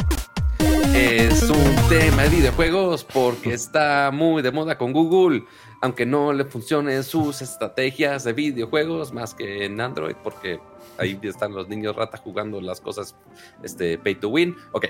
Es 0.95 1.43
un 1.51 1.89
tema 1.89 2.23
de 2.23 2.29
videojuegos 2.29 3.05
porque 3.05 3.53
está 3.53 4.11
muy 4.13 4.43
de 4.43 4.53
moda 4.53 4.79
con 4.79 4.93
Google, 4.93 5.45
aunque 5.83 6.07
no 6.07 6.33
le 6.33 6.45
funcionen 6.45 7.03
sus 7.03 7.43
estrategias 7.43 8.25
de 8.25 8.33
videojuegos 8.33 9.13
más 9.13 9.35
que 9.35 9.65
en 9.65 9.81
Android, 9.81 10.15
porque 10.23 10.61
ahí 10.99 11.19
están 11.23 11.53
los 11.53 11.69
niños 11.69 11.97
rata 11.97 12.17
jugando 12.19 12.61
las 12.61 12.81
cosas 12.81 13.17
este, 13.63 13.99
pay 13.99 14.15
to 14.15 14.29
win. 14.29 14.57
Ok, 14.73 14.87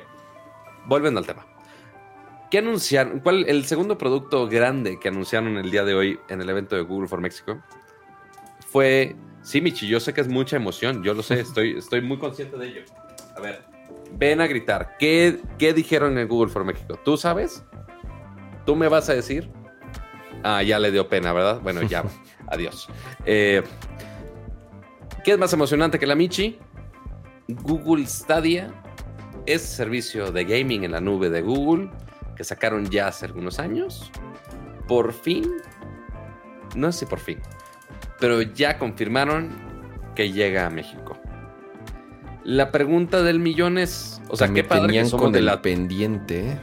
volviendo 0.86 1.20
al 1.20 1.26
tema. 1.26 1.47
¿Qué 2.55 2.59
anunciaron? 2.59 3.18
¿Cuál 3.18 3.46
el 3.48 3.64
segundo 3.64 3.98
producto 3.98 4.46
grande 4.46 5.00
que 5.00 5.09
anunciaron 5.09 5.57
el 5.57 5.72
día 5.72 5.82
de 5.82 5.92
hoy 5.92 6.20
en 6.28 6.40
el 6.40 6.48
evento 6.48 6.76
de 6.76 6.82
Google 6.82 7.09
for 7.09 7.20
México? 7.20 7.61
Fue, 8.68 9.16
sí, 9.42 9.61
Michi, 9.61 9.88
yo 9.88 9.98
sé 9.98 10.14
que 10.14 10.20
es 10.20 10.28
mucha 10.28 10.55
emoción, 10.55 11.02
yo 11.02 11.14
lo 11.14 11.24
sé, 11.24 11.40
estoy, 11.40 11.76
estoy 11.76 12.00
muy 12.00 12.16
consciente 12.16 12.57
de 12.57 12.68
ello. 12.68 12.82
A 13.36 13.40
ver, 13.40 13.64
ven 14.12 14.40
a 14.40 14.46
gritar. 14.46 14.94
¿Qué, 15.00 15.40
¿Qué 15.59 15.74
dijeron 15.74 16.16
en 16.16 16.28
Google 16.28 16.48
for 16.48 16.64
México? 16.64 16.96
¿Tú 17.05 17.16
sabes? 17.16 17.64
¿Tú 18.64 18.76
me 18.76 18.86
vas 18.86 19.09
a 19.09 19.14
decir? 19.14 19.50
Ah, 20.44 20.62
ya 20.62 20.78
le 20.78 20.92
dio 20.92 21.09
pena, 21.09 21.32
¿verdad? 21.32 21.61
Bueno, 21.61 21.82
ya, 21.82 22.05
adiós. 22.46 22.86
Eh, 23.26 23.64
¿Qué 25.24 25.32
es 25.32 25.38
más 25.38 25.52
emocionante 25.52 25.98
que 25.98 26.07
la 26.07 26.14
Michi? 26.14 26.57
Google 27.48 28.07
Stadia 28.07 28.72
es 29.44 29.62
servicio 29.62 30.30
de 30.30 30.44
gaming 30.44 30.84
en 30.84 30.92
la 30.92 31.00
nube 31.00 31.30
de 31.30 31.42
Google 31.42 31.90
que 32.35 32.45
sacaron 32.45 32.91
ya 32.91 33.09
hace 33.09 33.26
algunos 33.26 33.59
años, 33.59 34.11
por 34.87 35.12
fin, 35.12 35.51
no 36.74 36.93
sé 36.93 37.01
si 37.01 37.07
por 37.07 37.20
fin, 37.20 37.41
pero 38.20 38.43
ya 38.43 38.78
confirmaron 38.78 39.51
que 40.14 40.32
llega 40.32 40.66
a 40.66 40.70
México. 40.70 41.18
La 42.45 42.70
pregunta 42.70 43.22
del 43.22 43.39
millón 43.39 43.78
es, 43.78 44.20
o 44.28 44.37
sea, 44.37 44.53
¿qué 44.53 44.64
padre 44.64 45.03
que 45.03 45.11
con 45.11 45.32
de 45.32 45.41
la 45.41 45.62
pendiente? 45.62 46.61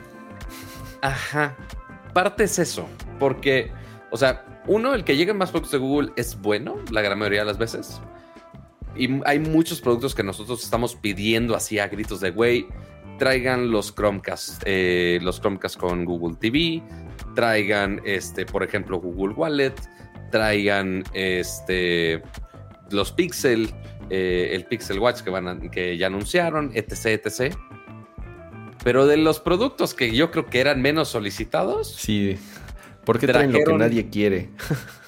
Ajá. 1.02 1.58
Parte 2.14 2.44
es 2.44 2.60
eso, 2.60 2.88
porque, 3.20 3.72
o 4.12 4.18
sea, 4.18 4.46
uno, 4.68 4.94
el 4.94 5.04
que 5.04 5.16
lleguen 5.16 5.38
más 5.38 5.50
productos 5.50 5.72
de 5.72 5.78
Google 5.80 6.12
es 6.16 6.40
bueno, 6.40 6.78
la 6.92 7.02
gran 7.02 7.18
mayoría 7.18 7.40
de 7.40 7.46
las 7.46 7.58
veces. 7.58 8.00
Y 8.96 9.22
hay 9.26 9.40
muchos 9.40 9.82
productos 9.82 10.14
que 10.14 10.24
nosotros 10.24 10.64
estamos 10.64 10.96
pidiendo 10.96 11.56
así 11.56 11.80
a 11.80 11.88
gritos 11.88 12.20
de, 12.20 12.32
güey, 12.32 12.68
traigan 13.22 13.70
los 13.70 13.94
Chromecast, 13.94 14.64
eh, 14.66 15.20
los 15.22 15.40
Chromecast 15.40 15.78
con 15.78 16.06
Google 16.06 16.38
TV, 16.38 16.82
traigan, 17.36 18.02
este, 18.04 18.48
por 18.48 18.64
ejemplo, 18.64 19.00
Google 19.00 19.36
Wallet, 19.36 19.76
traigan 20.32 21.04
este, 21.14 22.24
los 22.90 23.12
Pixel, 23.12 23.70
eh, 24.10 24.50
el 24.54 24.66
Pixel 24.66 24.98
Watch 24.98 25.22
que, 25.22 25.30
van 25.30 25.70
que 25.70 26.00
ya 26.00 26.08
anunciaron, 26.08 26.72
etc, 26.74 27.24
etc. 27.24 27.56
Pero 28.84 29.06
de 29.06 29.18
los 29.18 29.40
productos 29.40 29.94
que 29.94 30.16
yo 30.16 30.32
creo 30.32 30.48
que 30.48 30.60
eran 30.60 30.82
menos 30.82 31.10
solicitados. 31.10 31.94
Sí. 31.94 32.40
porque 33.06 33.28
traen 33.28 33.54
lo 33.54 33.60
que 33.60 33.74
nadie 33.74 34.10
quiere? 34.10 34.50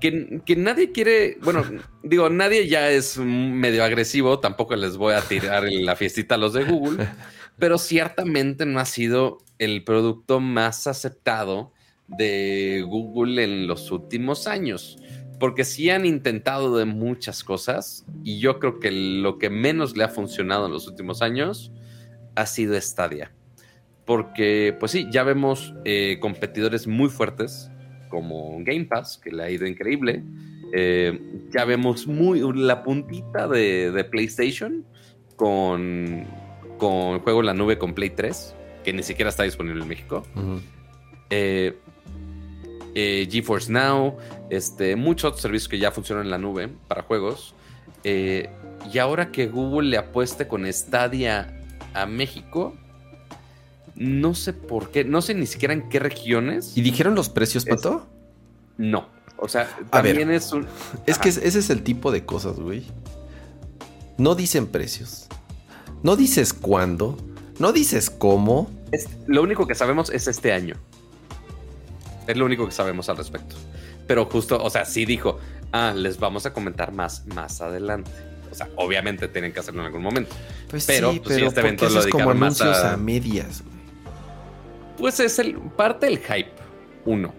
que, 0.00 0.56
nadie 0.56 0.92
quiere, 0.92 1.38
bueno, 1.42 1.64
digo, 2.02 2.28
nadie 2.30 2.68
ya 2.68 2.90
es 2.90 3.18
medio 3.18 3.84
agresivo, 3.84 4.38
tampoco 4.38 4.76
les 4.76 4.96
voy 4.96 5.14
a 5.14 5.20
tirar 5.22 5.64
la 5.70 5.96
fiestita 5.96 6.34
a 6.34 6.38
los 6.38 6.52
de 6.52 6.64
Google, 6.64 7.08
pero 7.58 7.78
ciertamente 7.78 8.66
no 8.66 8.80
ha 8.80 8.84
sido 8.84 9.38
el 9.58 9.84
producto 9.84 10.40
más 10.40 10.86
aceptado 10.86 11.72
de 12.06 12.84
Google 12.86 13.44
en 13.44 13.66
los 13.66 13.90
últimos 13.90 14.46
años, 14.46 14.98
porque 15.38 15.64
sí 15.64 15.90
han 15.90 16.04
intentado 16.06 16.76
de 16.76 16.84
muchas 16.84 17.44
cosas 17.44 18.04
y 18.24 18.40
yo 18.40 18.58
creo 18.58 18.80
que 18.80 18.90
lo 18.90 19.38
que 19.38 19.50
menos 19.50 19.96
le 19.96 20.04
ha 20.04 20.08
funcionado 20.08 20.66
en 20.66 20.72
los 20.72 20.86
últimos 20.86 21.22
años 21.22 21.72
ha 22.34 22.46
sido 22.46 22.78
Stadia. 22.80 23.32
Porque, 24.04 24.76
pues 24.80 24.92
sí, 24.92 25.06
ya 25.12 25.22
vemos 25.22 25.72
eh, 25.84 26.18
competidores 26.20 26.86
muy 26.88 27.08
fuertes 27.08 27.70
como 28.10 28.58
Game 28.60 28.84
Pass, 28.84 29.16
que 29.16 29.30
le 29.30 29.42
ha 29.42 29.50
ido 29.50 29.66
increíble. 29.66 30.22
Eh, 30.72 31.18
ya 31.50 31.64
vemos 31.64 32.06
muy 32.06 32.42
la 32.54 32.82
puntita 32.82 33.48
de, 33.48 34.06
PlayStation 34.10 34.84
con, 35.36 36.26
con 36.76 37.20
juego 37.20 37.40
en 37.40 37.46
la 37.46 37.54
nube 37.54 37.78
con 37.78 37.94
Play 37.94 38.10
3, 38.10 38.54
que 38.84 38.92
ni 38.92 39.02
siquiera 39.02 39.30
está 39.30 39.44
disponible 39.44 39.82
en 39.82 39.88
México. 39.88 40.22
Eh, 41.30 41.78
eh, 42.94 43.28
GeForce 43.30 43.72
Now, 43.72 44.16
este, 44.50 44.96
muchos 44.96 45.28
otros 45.28 45.42
servicios 45.42 45.68
que 45.68 45.78
ya 45.78 45.90
funcionan 45.90 46.26
en 46.26 46.30
la 46.30 46.38
nube 46.38 46.68
para 46.88 47.02
juegos. 47.02 47.54
y 48.04 48.98
ahora 48.98 49.30
que 49.30 49.46
Google 49.46 49.88
le 49.88 49.98
apueste 49.98 50.46
con 50.46 50.70
Stadia 50.72 51.56
a 51.94 52.06
México, 52.06 52.74
no 54.00 54.34
sé 54.34 54.54
por 54.54 54.90
qué, 54.90 55.04
no 55.04 55.20
sé 55.20 55.34
ni 55.34 55.44
siquiera 55.44 55.74
en 55.74 55.90
qué 55.90 55.98
regiones. 55.98 56.72
¿Y 56.74 56.80
dijeron 56.80 57.14
los 57.14 57.28
precios, 57.28 57.66
Pato? 57.66 58.06
no. 58.78 59.20
O 59.42 59.48
sea, 59.48 59.74
también 59.90 60.30
es 60.30 60.52
un. 60.52 60.66
Es 61.06 61.18
que 61.18 61.30
ese 61.30 61.46
es 61.46 61.70
el 61.70 61.82
tipo 61.82 62.12
de 62.12 62.26
cosas, 62.26 62.60
güey. 62.60 62.84
No 64.18 64.34
dicen 64.34 64.66
precios. 64.66 65.28
No 66.02 66.14
dices 66.16 66.52
cuándo. 66.52 67.16
No 67.58 67.72
dices 67.72 68.10
cómo. 68.10 68.70
lo 69.26 69.42
único 69.42 69.66
que 69.66 69.74
sabemos 69.74 70.10
es 70.10 70.28
este 70.28 70.52
año. 70.52 70.76
Es 72.26 72.36
lo 72.36 72.44
único 72.44 72.66
que 72.66 72.72
sabemos 72.72 73.08
al 73.08 73.16
respecto. 73.16 73.56
Pero 74.06 74.26
justo, 74.26 74.62
o 74.62 74.68
sea, 74.68 74.84
sí 74.84 75.06
dijo, 75.06 75.38
ah, 75.72 75.94
les 75.96 76.18
vamos 76.18 76.44
a 76.44 76.52
comentar 76.52 76.92
más 76.92 77.24
más 77.34 77.62
adelante. 77.62 78.10
O 78.50 78.54
sea, 78.54 78.68
obviamente 78.76 79.28
tienen 79.28 79.54
que 79.54 79.60
hacerlo 79.60 79.80
en 79.80 79.86
algún 79.86 80.02
momento. 80.02 80.36
Pues 80.68 80.84
pero, 80.84 81.12
sí, 81.12 81.20
pues, 81.20 81.36
pero 81.36 81.48
este 81.48 81.60
evento 81.60 81.88
lo 81.88 82.00
es 82.00 82.06
como 82.08 82.30
anuncios 82.30 82.76
a, 82.78 82.98
medias. 82.98 83.62
Güey? 83.62 83.79
Pues 85.00 85.18
es 85.18 85.38
el 85.38 85.56
parte 85.56 86.06
del 86.06 86.18
hype. 86.18 86.52
Uno. 87.06 87.32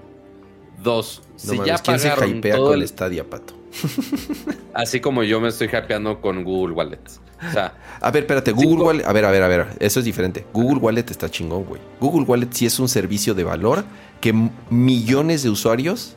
Dos. 0.84 1.22
si 1.36 1.58
ya 1.64 1.78
¿quién 1.78 2.00
se 2.00 2.10
hypea 2.10 2.58
con 2.58 2.74
el... 2.74 2.88
Stadia, 2.88 3.30
Pato? 3.30 3.54
Así 4.74 5.00
como 5.00 5.24
yo 5.24 5.40
me 5.40 5.50
estoy 5.50 5.68
hypeando 5.68 6.20
con 6.20 6.44
Google 6.44 6.74
Wallet. 6.74 7.00
O 7.48 7.52
sea, 7.52 7.74
a 8.00 8.12
ver, 8.12 8.24
espérate, 8.24 8.52
Google 8.52 8.84
Wallet. 8.84 9.06
A 9.06 9.14
ver, 9.14 9.26
a 9.26 9.32
ver, 9.32 9.44
a 9.44 9.48
ver. 9.48 9.68
Eso 9.80 10.00
es 10.00 10.06
diferente. 10.06 10.46
Google 10.54 10.80
Wallet 10.80 11.06
está 11.10 11.30
chingón, 11.30 11.64
güey. 11.66 11.82
Google 12.00 12.26
Wallet 12.26 12.50
sí 12.52 12.66
es 12.66 12.80
un 12.80 12.90
servicio 12.90 13.34
de 13.34 13.44
valor 13.44 13.84
que 14.20 14.34
millones 14.70 15.44
de 15.44 15.50
usuarios, 15.50 16.16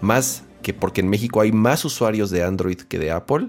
más 0.00 0.42
que 0.62 0.74
porque 0.74 1.00
en 1.00 1.08
México 1.08 1.40
hay 1.40 1.52
más 1.52 1.84
usuarios 1.84 2.30
de 2.30 2.44
Android 2.44 2.76
que 2.76 2.98
de 2.98 3.10
Apple, 3.10 3.48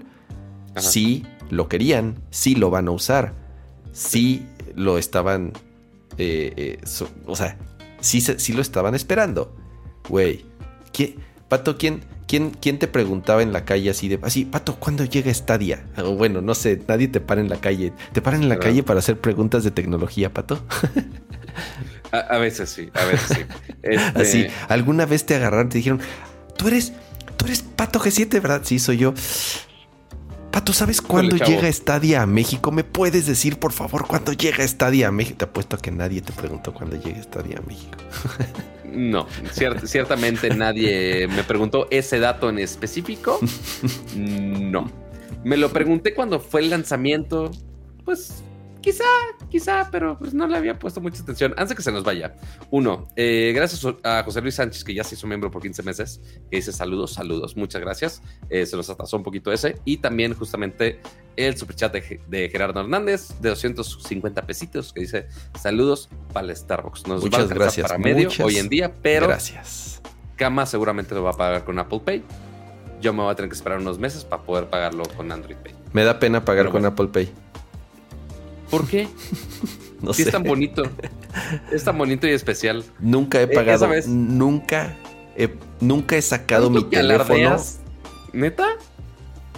sí 0.76 1.24
lo 1.50 1.68
querían, 1.68 2.16
sí 2.30 2.54
lo 2.54 2.70
van 2.70 2.88
a 2.88 2.90
usar, 2.90 3.34
sí 3.92 4.46
lo 4.74 4.98
estaban. 4.98 5.52
Eh, 6.18 6.52
eh, 6.56 6.78
o 7.26 7.36
sea, 7.36 7.58
sí, 8.00 8.20
sí 8.20 8.52
lo 8.52 8.62
estaban 8.62 8.94
esperando. 8.94 9.54
Güey. 10.08 10.44
Pato, 11.48 11.76
¿quién, 11.76 12.00
quién, 12.26 12.50
¿quién 12.50 12.78
te 12.78 12.88
preguntaba 12.88 13.42
en 13.42 13.52
la 13.52 13.64
calle 13.64 13.90
así 13.90 14.08
de, 14.08 14.18
así, 14.22 14.44
Pato, 14.44 14.76
¿cuándo 14.76 15.04
llega 15.04 15.32
Stadia? 15.32 15.84
O 15.98 16.14
bueno, 16.14 16.40
no 16.40 16.54
sé, 16.54 16.80
nadie 16.88 17.08
te 17.08 17.20
para 17.20 17.40
en 17.40 17.48
la 17.48 17.56
calle. 17.56 17.92
¿Te 18.12 18.22
paran 18.22 18.42
en 18.42 18.48
la 18.48 18.58
calle 18.58 18.82
para 18.82 19.00
hacer 19.00 19.20
preguntas 19.20 19.64
de 19.64 19.70
tecnología, 19.70 20.32
Pato? 20.32 20.64
a, 22.12 22.38
veces 22.38 22.70
sí, 22.70 22.90
a 22.94 23.04
veces 23.04 23.36
sí. 23.36 23.44
Este 23.82 24.22
así, 24.22 24.46
alguna 24.68 25.04
vez 25.04 25.26
te 25.26 25.34
agarraron, 25.34 25.68
te 25.68 25.78
dijeron, 25.78 26.00
tú 26.56 26.68
eres, 26.68 26.92
tú 27.36 27.44
eres 27.44 27.62
Pato 27.62 28.00
G7, 28.00 28.30
¿verdad? 28.40 28.62
Sí, 28.64 28.78
soy 28.78 28.96
yo. 28.96 29.14
Pato, 30.54 30.72
¿sabes 30.72 31.02
cuándo 31.02 31.36
llega 31.36 31.66
Stadia 31.72 32.22
a 32.22 32.26
México? 32.26 32.70
¿Me 32.70 32.84
puedes 32.84 33.26
decir, 33.26 33.58
por 33.58 33.72
favor, 33.72 34.06
cuándo 34.06 34.32
llega 34.32 34.64
Stadia 34.68 35.08
a 35.08 35.10
México? 35.10 35.38
Te 35.38 35.46
apuesto 35.46 35.74
a 35.74 35.80
que 35.80 35.90
nadie 35.90 36.22
te 36.22 36.32
preguntó 36.32 36.72
cuándo 36.72 36.94
llega 36.94 37.20
Stadia 37.20 37.58
a 37.58 37.62
México. 37.62 37.98
No, 38.94 39.26
ciertamente 39.84 40.50
nadie 40.50 41.26
me 41.26 41.42
preguntó 41.42 41.88
ese 41.90 42.20
dato 42.20 42.48
en 42.48 42.60
específico. 42.60 43.40
No. 44.16 44.88
Me 45.42 45.56
lo 45.56 45.70
pregunté 45.70 46.14
cuando 46.14 46.38
fue 46.38 46.60
el 46.60 46.70
lanzamiento. 46.70 47.50
Pues 48.04 48.44
Quizá, 48.84 49.04
quizá, 49.48 49.88
pero 49.90 50.18
pues 50.18 50.34
no 50.34 50.46
le 50.46 50.58
había 50.58 50.78
puesto 50.78 51.00
mucha 51.00 51.22
atención. 51.22 51.52
Antes 51.52 51.70
de 51.70 51.76
que 51.76 51.82
se 51.82 51.90
nos 51.90 52.04
vaya, 52.04 52.36
uno, 52.70 53.08
eh, 53.16 53.50
gracias 53.54 53.82
a 54.02 54.22
José 54.22 54.42
Luis 54.42 54.56
Sánchez, 54.56 54.84
que 54.84 54.92
ya 54.92 55.02
se 55.02 55.14
hizo 55.14 55.26
miembro 55.26 55.50
por 55.50 55.62
15 55.62 55.82
meses, 55.82 56.20
que 56.50 56.58
dice 56.58 56.70
saludos, 56.70 57.14
saludos, 57.14 57.56
muchas 57.56 57.80
gracias. 57.80 58.20
Eh, 58.50 58.66
se 58.66 58.76
nos 58.76 58.90
atrasó 58.90 59.16
un 59.16 59.22
poquito 59.22 59.50
ese. 59.50 59.80
Y 59.86 59.96
también, 59.96 60.34
justamente, 60.34 61.00
el 61.34 61.56
superchat 61.56 61.94
de, 61.94 62.20
de 62.28 62.50
Gerardo 62.50 62.80
Hernández, 62.80 63.30
de 63.40 63.48
250 63.48 64.42
pesitos, 64.42 64.92
que 64.92 65.00
dice 65.00 65.28
saludos 65.58 66.10
para 66.34 66.48
el 66.48 66.54
Starbucks. 66.54 67.06
Nos 67.06 67.22
muchas 67.22 67.48
va 67.48 67.52
a 67.52 67.54
gracias. 67.54 67.86
Para 67.88 67.98
medio 67.98 68.28
hoy 68.44 68.58
en 68.58 68.68
día, 68.68 68.92
pero. 69.00 69.28
Gracias. 69.28 70.02
Kama 70.36 70.66
seguramente 70.66 71.14
lo 71.14 71.22
va 71.22 71.30
a 71.30 71.38
pagar 71.38 71.64
con 71.64 71.78
Apple 71.78 72.02
Pay. 72.04 72.22
Yo 73.00 73.14
me 73.14 73.22
voy 73.22 73.32
a 73.32 73.34
tener 73.34 73.48
que 73.48 73.56
esperar 73.56 73.78
unos 73.78 73.98
meses 73.98 74.26
para 74.26 74.42
poder 74.42 74.68
pagarlo 74.68 75.04
con 75.16 75.32
Android 75.32 75.56
Pay. 75.56 75.74
Me 75.94 76.04
da 76.04 76.18
pena 76.18 76.44
pagar 76.44 76.68
con 76.68 76.84
Apple 76.84 77.08
Pay. 77.08 77.43
¿Por 78.78 78.88
qué? 78.88 79.08
no 80.02 80.12
sé. 80.12 80.22
Es 80.22 80.30
tan 80.30 80.42
bonito. 80.42 80.82
Es 81.70 81.84
tan 81.84 81.96
bonito 81.96 82.26
y 82.26 82.30
especial. 82.30 82.84
Nunca 82.98 83.40
he 83.40 83.44
eh, 83.44 83.48
pagado. 83.48 83.88
Nunca, 84.06 84.96
he, 85.36 85.48
nunca 85.80 86.16
he 86.16 86.22
sacado 86.22 86.70
mi 86.70 86.84
teléfono. 86.84 87.56
¿Neta? 88.32 88.66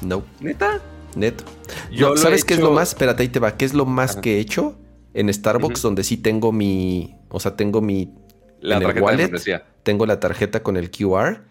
No. 0.03 0.25
¿Neta? 0.41 0.81
Neto. 1.15 1.45
Yo 1.91 2.17
¿Sabes 2.17 2.45
qué 2.45 2.55
es 2.55 2.61
lo 2.61 2.73
más? 2.73 2.91
Espérate, 2.91 3.23
ahí 3.23 3.29
te 3.29 3.41
va. 3.41 3.57
¿Qué 3.57 3.65
es 3.65 3.73
lo 3.73 3.87
más 3.87 4.17
que 4.17 4.37
he 4.37 4.41
hecho? 4.41 4.79
En 5.15 5.33
Starbucks, 5.33 5.81
donde 5.81 6.05
sí 6.05 6.19
tengo 6.19 6.53
mi. 6.53 7.17
O 7.31 7.41
sea, 7.41 7.57
tengo 7.57 7.81
mi. 7.81 8.15
La 8.61 8.81
tarjeta 8.81 9.05
wallet, 9.05 9.63
Tengo 9.83 10.07
la 10.07 10.21
tarjeta 10.21 10.63
con 10.63 10.77
el 10.77 10.91
QR 10.91 11.45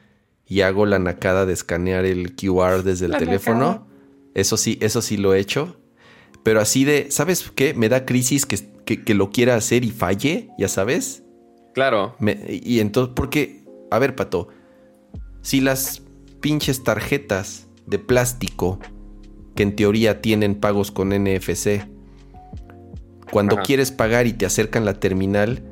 y 0.45 0.61
hago 0.61 0.86
la 0.86 0.99
nacada 0.99 1.45
de 1.45 1.53
escanear 1.53 2.05
el 2.05 2.36
QR 2.36 2.84
desde 2.84 3.07
el 3.07 3.18
teléfono. 3.18 3.88
Eso 4.36 4.57
sí, 4.57 4.78
eso 4.82 5.01
sí 5.01 5.18
lo 5.18 5.34
he 5.34 5.39
hecho. 5.39 5.78
Pero 6.46 6.62
así 6.62 6.86
de, 6.86 7.08
¿sabes 7.10 7.52
qué? 7.56 7.74
Me 7.74 7.89
da 7.89 8.06
crisis 8.06 8.46
que, 8.46 8.60
que, 8.86 9.14
lo 9.16 9.32
quiera 9.32 9.56
hacer 9.56 9.84
y 9.84 9.89
falle, 9.89 10.50
ya 10.60 10.68
sabes. 10.68 11.24
Claro. 11.74 12.16
y 12.48 12.82
entonces, 12.82 13.14
porque, 13.16 13.64
a 13.89 13.98
ver, 13.98 14.16
Pato, 14.16 14.50
si 15.41 15.60
las 15.60 16.04
pinches 16.41 16.84
tarjetas 16.84 17.66
de 17.88 17.98
plástico, 17.98 18.78
que 19.56 19.64
en 19.64 19.76
teoría 19.76 20.22
tienen 20.22 20.54
pagos 20.54 20.91
con 20.91 21.10
NFC, 21.10 21.88
cuando 23.32 23.58
quieres 23.64 23.89
pagar 23.91 24.28
y 24.28 24.34
te 24.34 24.46
acercan 24.46 24.86
la 24.86 25.00
terminal 25.00 25.64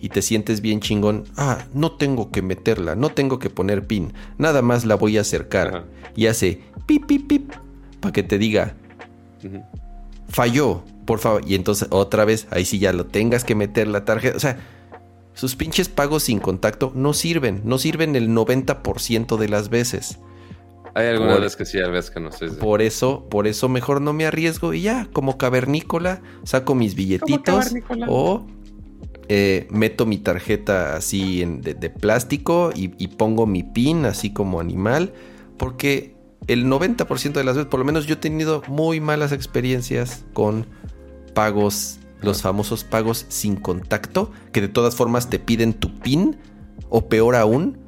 y 0.00 0.08
te 0.08 0.22
sientes 0.22 0.62
bien 0.62 0.80
chingón, 0.80 1.24
ah, 1.36 1.66
no 1.74 1.92
tengo 1.92 2.30
que 2.30 2.40
meterla, 2.40 2.96
no 2.96 3.10
tengo 3.10 3.38
que 3.38 3.50
poner 3.50 3.86
pin, 3.86 4.14
nada 4.38 4.62
más 4.62 4.86
la 4.86 4.94
voy 4.94 5.18
a 5.18 5.20
acercar. 5.20 5.84
Y 6.16 6.26
hace 6.26 6.62
pip, 6.86 7.04
pip, 7.04 7.28
pip, 7.28 7.52
para 8.00 8.12
que 8.14 8.22
te 8.22 8.38
diga, 8.38 8.76
falló, 10.28 10.82
por 11.06 11.18
favor. 11.18 11.42
Y 11.46 11.54
entonces 11.54 11.88
otra 11.90 12.24
vez, 12.24 12.46
ahí 12.50 12.64
sí 12.64 12.78
ya 12.78 12.92
lo 12.92 13.06
tengas 13.06 13.44
que 13.44 13.54
meter 13.54 13.88
la 13.88 14.04
tarjeta. 14.04 14.36
O 14.36 14.40
sea, 14.40 14.58
sus 15.34 15.56
pinches 15.56 15.88
pagos 15.88 16.24
sin 16.24 16.40
contacto 16.40 16.92
no 16.94 17.14
sirven, 17.14 17.62
no 17.64 17.78
sirven 17.78 18.16
el 18.16 18.28
90% 18.30 19.36
de 19.36 19.48
las 19.48 19.68
veces. 19.68 20.18
Hay 20.94 21.06
algunas 21.06 21.40
veces 21.40 21.56
que 21.56 21.64
sí, 21.64 21.78
hay 21.78 21.90
veces 21.90 22.10
que 22.10 22.20
no 22.20 22.30
sé. 22.32 22.48
Por 22.48 22.82
eso, 22.82 23.26
por 23.30 23.46
eso 23.46 23.68
mejor 23.68 24.02
no 24.02 24.12
me 24.12 24.26
arriesgo 24.26 24.74
y 24.74 24.82
ya, 24.82 25.08
como 25.12 25.38
cavernícola, 25.38 26.20
saco 26.44 26.74
mis 26.74 26.94
billetitos 26.94 27.74
o 28.08 28.46
eh, 29.28 29.66
meto 29.70 30.04
mi 30.04 30.18
tarjeta 30.18 30.96
así 30.96 31.44
de, 31.46 31.88
plástico 31.88 32.72
y, 32.74 32.92
y, 33.02 33.08
pongo 33.08 33.46
mi 33.46 33.62
pin 33.62 34.04
así 34.04 34.34
como 34.34 34.60
animal, 34.60 35.14
porque 35.56 36.14
el 36.46 36.66
90% 36.66 37.32
de 37.32 37.44
las 37.44 37.56
veces, 37.56 37.70
por 37.70 37.78
lo 37.78 37.84
menos 37.84 38.06
yo 38.06 38.14
he 38.14 38.18
tenido 38.18 38.62
muy 38.68 39.00
malas 39.00 39.32
experiencias 39.32 40.24
con 40.32 40.66
pagos, 41.34 41.98
los 42.20 42.42
famosos 42.42 42.84
pagos 42.84 43.26
sin 43.28 43.56
contacto, 43.56 44.30
que 44.52 44.60
de 44.60 44.68
todas 44.68 44.94
formas 44.96 45.30
te 45.30 45.38
piden 45.38 45.74
tu 45.74 45.98
PIN, 46.00 46.36
o 46.88 47.08
peor 47.08 47.36
aún, 47.36 47.78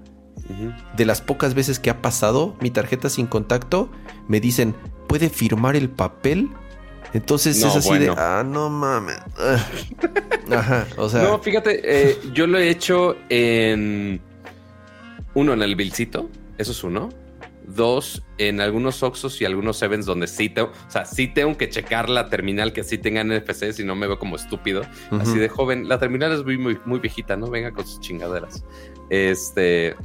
de 0.96 1.05
las 1.05 1.20
pocas 1.20 1.55
veces 1.55 1.78
que 1.78 1.90
ha 1.90 2.02
pasado 2.02 2.57
mi 2.61 2.70
tarjeta 2.70 3.09
sin 3.09 3.26
contacto, 3.26 3.90
me 4.28 4.40
dicen, 4.40 4.74
¿puede 5.09 5.30
firmar 5.30 5.76
el 5.76 5.90
papel? 5.90 6.50
Entonces 7.12 7.57
es 7.59 7.76
así 7.76 7.98
de, 7.98 8.09
ah, 8.16 8.44
no 8.44 8.70
mames. 8.70 9.18
Ajá, 10.50 10.86
o 10.96 11.09
sea. 11.09 11.22
No, 11.22 11.38
fíjate, 11.38 11.80
eh, 11.84 12.18
yo 12.32 12.46
lo 12.46 12.59
he 12.59 12.68
hecho 12.68 13.16
en. 13.28 14.20
Uno, 15.34 15.52
en 15.52 15.62
el 15.62 15.76
Vilcito, 15.76 16.28
eso 16.59 16.72
es 16.72 16.84
uno. 16.84 17.11
Dos, 17.66 18.22
en 18.38 18.60
algunos 18.60 19.02
Oxos 19.02 19.40
y 19.40 19.44
algunos 19.44 19.78
Sevens 19.78 20.04
donde 20.04 20.26
sí 20.26 20.48
tengo, 20.50 20.70
o 20.86 20.90
sea, 20.90 21.04
sí 21.04 21.28
tengo 21.28 21.56
que 21.56 21.68
checar 21.70 22.10
la 22.10 22.28
terminal 22.28 22.72
que 22.72 22.84
sí 22.84 22.98
tenga 22.98 23.24
NFC, 23.24 23.72
si 23.72 23.84
no 23.84 23.94
me 23.94 24.06
veo 24.06 24.18
como 24.18 24.36
estúpido. 24.36 24.82
Así 25.10 25.38
de 25.38 25.48
joven, 25.48 25.88
la 25.88 25.98
terminal 25.98 26.32
es 26.32 26.44
muy, 26.44 26.58
muy, 26.58 26.78
muy 26.84 27.00
viejita, 27.00 27.36
¿no? 27.36 27.48
Venga 27.48 27.72
con 27.72 27.86
sus 27.86 28.00
chingaderas. 28.00 28.64
Este, 29.08 29.96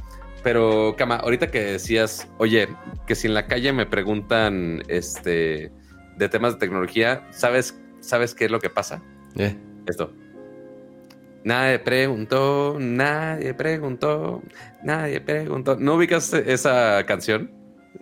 pero, 0.42 0.94
Cama, 0.96 1.16
ahorita 1.16 1.50
que 1.50 1.60
decías, 1.60 2.28
oye, 2.38 2.68
que 3.06 3.14
si 3.14 3.26
en 3.26 3.34
la 3.34 3.46
calle 3.46 3.72
me 3.72 3.86
preguntan, 3.86 4.82
este, 4.88 5.70
de 6.16 6.28
temas 6.28 6.54
de 6.54 6.60
tecnología, 6.60 7.26
¿sabes, 7.30 7.78
¿sabes 8.00 8.34
qué 8.34 8.46
es 8.46 8.50
lo 8.50 8.60
que 8.60 8.70
pasa? 8.70 9.02
Eh. 9.36 9.56
Esto. 9.86 10.12
Nadie 11.42 11.78
preguntó, 11.78 12.76
nadie 12.78 13.54
preguntó, 13.54 14.42
nadie 14.82 15.20
preguntó. 15.20 15.76
¿No 15.76 15.94
ubicas 15.94 16.32
esa 16.34 17.04
canción? 17.06 17.50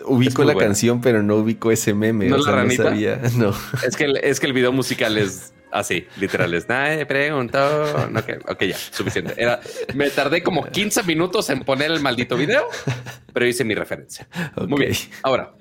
Ubico 0.05 0.45
la 0.45 0.55
canción, 0.55 1.01
pero 1.01 1.23
no 1.23 1.37
ubico 1.37 1.71
ese 1.71 1.95
meme. 1.95 2.27
¿No 2.27 2.39
la 2.39 2.53
ranita? 2.53 2.85
No 2.85 2.89
sabía. 2.91 3.21
No. 3.37 3.55
Es 3.87 3.97
que, 3.97 4.05
el, 4.05 4.17
es 4.19 4.41
que 4.41 4.47
el 4.47 4.53
video 4.53 4.73
musical 4.73 5.17
es 5.19 5.53
así, 5.71 6.07
literal. 6.19 6.53
Es 6.55 6.69
nadie 6.69 7.07
preguntó. 7.07 7.59
ok, 8.49 8.63
ya, 8.65 8.77
suficiente. 8.77 9.35
me 9.95 10.11
tardé 10.11 10.43
como 10.43 10.65
15 10.65 11.03
minutos 11.05 11.49
en 11.51 11.61
poner 11.61 11.91
el 11.91 12.01
maldito 12.01 12.37
video, 12.37 12.69
pero 13.33 13.47
hice 13.47 13.65
mi 13.65 13.75
referencia. 13.75 14.29
Muy 14.67 14.81
bien. 14.81 14.93
Ahora, 15.23 15.55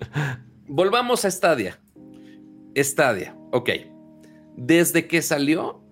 volvamos 0.68 1.26
a 1.26 1.32
Stadia. 1.32 1.80
Stadia, 2.76 3.36
ok. 3.52 3.70
Desde 4.56 5.08
que 5.08 5.22
salió, 5.22 5.87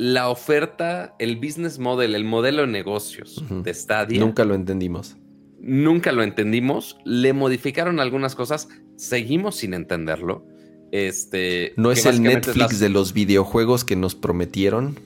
la 0.00 0.30
oferta, 0.30 1.14
el 1.18 1.36
business 1.36 1.78
model, 1.78 2.14
el 2.14 2.24
modelo 2.24 2.62
de 2.62 2.68
negocios 2.68 3.44
de 3.50 3.74
Stadia. 3.74 4.18
Nunca 4.18 4.46
lo 4.46 4.54
entendimos. 4.54 5.18
Nunca 5.60 6.10
lo 6.12 6.22
entendimos. 6.22 6.96
Le 7.04 7.34
modificaron 7.34 8.00
algunas 8.00 8.34
cosas. 8.34 8.70
Seguimos 8.96 9.56
sin 9.56 9.74
entenderlo. 9.74 10.46
Este. 10.90 11.74
No 11.76 11.92
es 11.92 12.06
el 12.06 12.22
Netflix 12.22 12.80
de 12.80 12.88
los 12.88 13.12
videojuegos 13.12 13.84
que 13.84 13.94
nos 13.94 14.14
prometieron. 14.14 14.98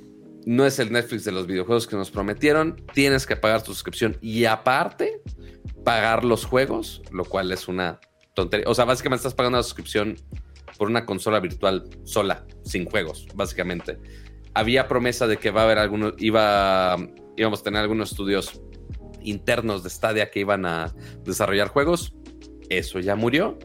No 0.46 0.64
es 0.64 0.78
el 0.78 0.92
Netflix 0.92 1.24
de 1.24 1.32
los 1.32 1.48
videojuegos 1.48 1.88
que 1.88 1.96
nos 1.96 2.12
prometieron. 2.12 2.80
Tienes 2.94 3.26
que 3.26 3.34
pagar 3.34 3.64
tu 3.64 3.72
suscripción 3.72 4.16
y 4.20 4.44
aparte 4.44 5.22
pagar 5.82 6.24
los 6.24 6.44
juegos, 6.44 7.02
lo 7.10 7.24
cual 7.24 7.50
es 7.50 7.66
una 7.66 7.98
tontería. 8.32 8.66
O 8.68 8.74
sea, 8.76 8.84
básicamente 8.84 9.22
estás 9.22 9.34
pagando 9.34 9.58
la 9.58 9.64
suscripción 9.64 10.18
por 10.78 10.86
una 10.86 11.04
consola 11.04 11.40
virtual 11.40 11.90
sola, 12.04 12.46
sin 12.62 12.84
juegos, 12.84 13.26
básicamente 13.34 13.98
había 14.54 14.88
promesa 14.88 15.26
de 15.26 15.36
que 15.36 15.50
va 15.50 15.62
a 15.62 15.64
haber 15.64 15.78
algunos, 15.78 16.14
iba, 16.18 16.96
íbamos 17.36 17.60
a 17.60 17.62
tener 17.62 17.80
algunos 17.80 18.12
estudios 18.12 18.60
internos 19.22 19.82
de 19.82 19.90
Stadia 19.90 20.30
que 20.30 20.40
iban 20.40 20.64
a 20.66 20.94
desarrollar 21.24 21.68
juegos. 21.68 22.14
eso 22.68 23.00
ya 23.00 23.16
murió. 23.16 23.58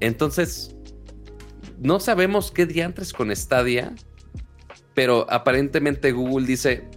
Entonces, 0.00 0.76
no 1.78 2.00
sabemos 2.00 2.50
qué 2.50 2.66
diantres 2.66 3.12
con 3.12 3.34
Stadia, 3.34 3.94
pero 4.94 5.26
aparentemente 5.30 6.12
Google 6.12 6.46
dice, 6.46 6.88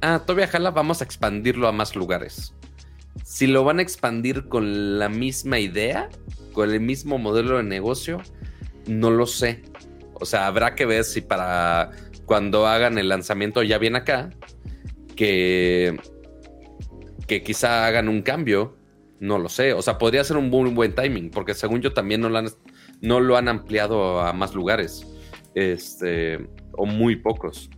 ah, 0.00 0.22
todavía 0.24 0.48
jala, 0.48 0.70
vamos 0.70 1.00
a 1.00 1.04
expandirlo 1.04 1.68
a 1.68 1.72
más 1.72 1.96
lugares. 1.96 2.54
Si 3.24 3.46
lo 3.46 3.64
van 3.64 3.78
a 3.78 3.82
expandir 3.82 4.48
con 4.48 4.98
la 4.98 5.08
misma 5.08 5.58
idea, 5.58 6.08
con 6.52 6.70
el 6.70 6.80
mismo 6.80 7.18
modelo 7.18 7.56
de 7.56 7.62
negocio, 7.62 8.20
no 8.86 9.10
lo 9.10 9.26
sé. 9.26 9.62
O 10.14 10.26
sea, 10.26 10.46
habrá 10.46 10.74
que 10.74 10.86
ver 10.86 11.04
si 11.04 11.20
para 11.20 11.90
cuando 12.26 12.66
hagan 12.66 12.98
el 12.98 13.08
lanzamiento 13.08 13.62
ya 13.62 13.78
bien 13.78 13.96
acá, 13.96 14.30
que, 15.16 15.96
que 17.26 17.42
quizá 17.42 17.86
hagan 17.86 18.08
un 18.08 18.22
cambio. 18.22 18.76
No 19.20 19.38
lo 19.38 19.48
sé. 19.48 19.72
O 19.72 19.82
sea, 19.82 19.98
podría 19.98 20.24
ser 20.24 20.36
un 20.36 20.50
muy 20.50 20.70
buen 20.70 20.94
timing, 20.94 21.30
porque 21.30 21.54
según 21.54 21.80
yo 21.80 21.92
también 21.92 22.20
no 22.20 22.28
lo 22.28 22.38
han, 22.38 22.48
no 23.00 23.20
lo 23.20 23.36
han 23.36 23.48
ampliado 23.48 24.20
a 24.20 24.32
más 24.32 24.54
lugares. 24.54 25.06
Este, 25.54 26.46
o 26.72 26.86
muy 26.86 27.16
pocos. 27.16 27.70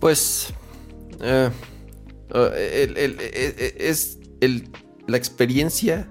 Pues. 0.00 0.52
Eh, 1.20 1.50
eh, 2.34 3.76
es 3.78 4.18
la 5.06 5.16
experiencia. 5.16 6.08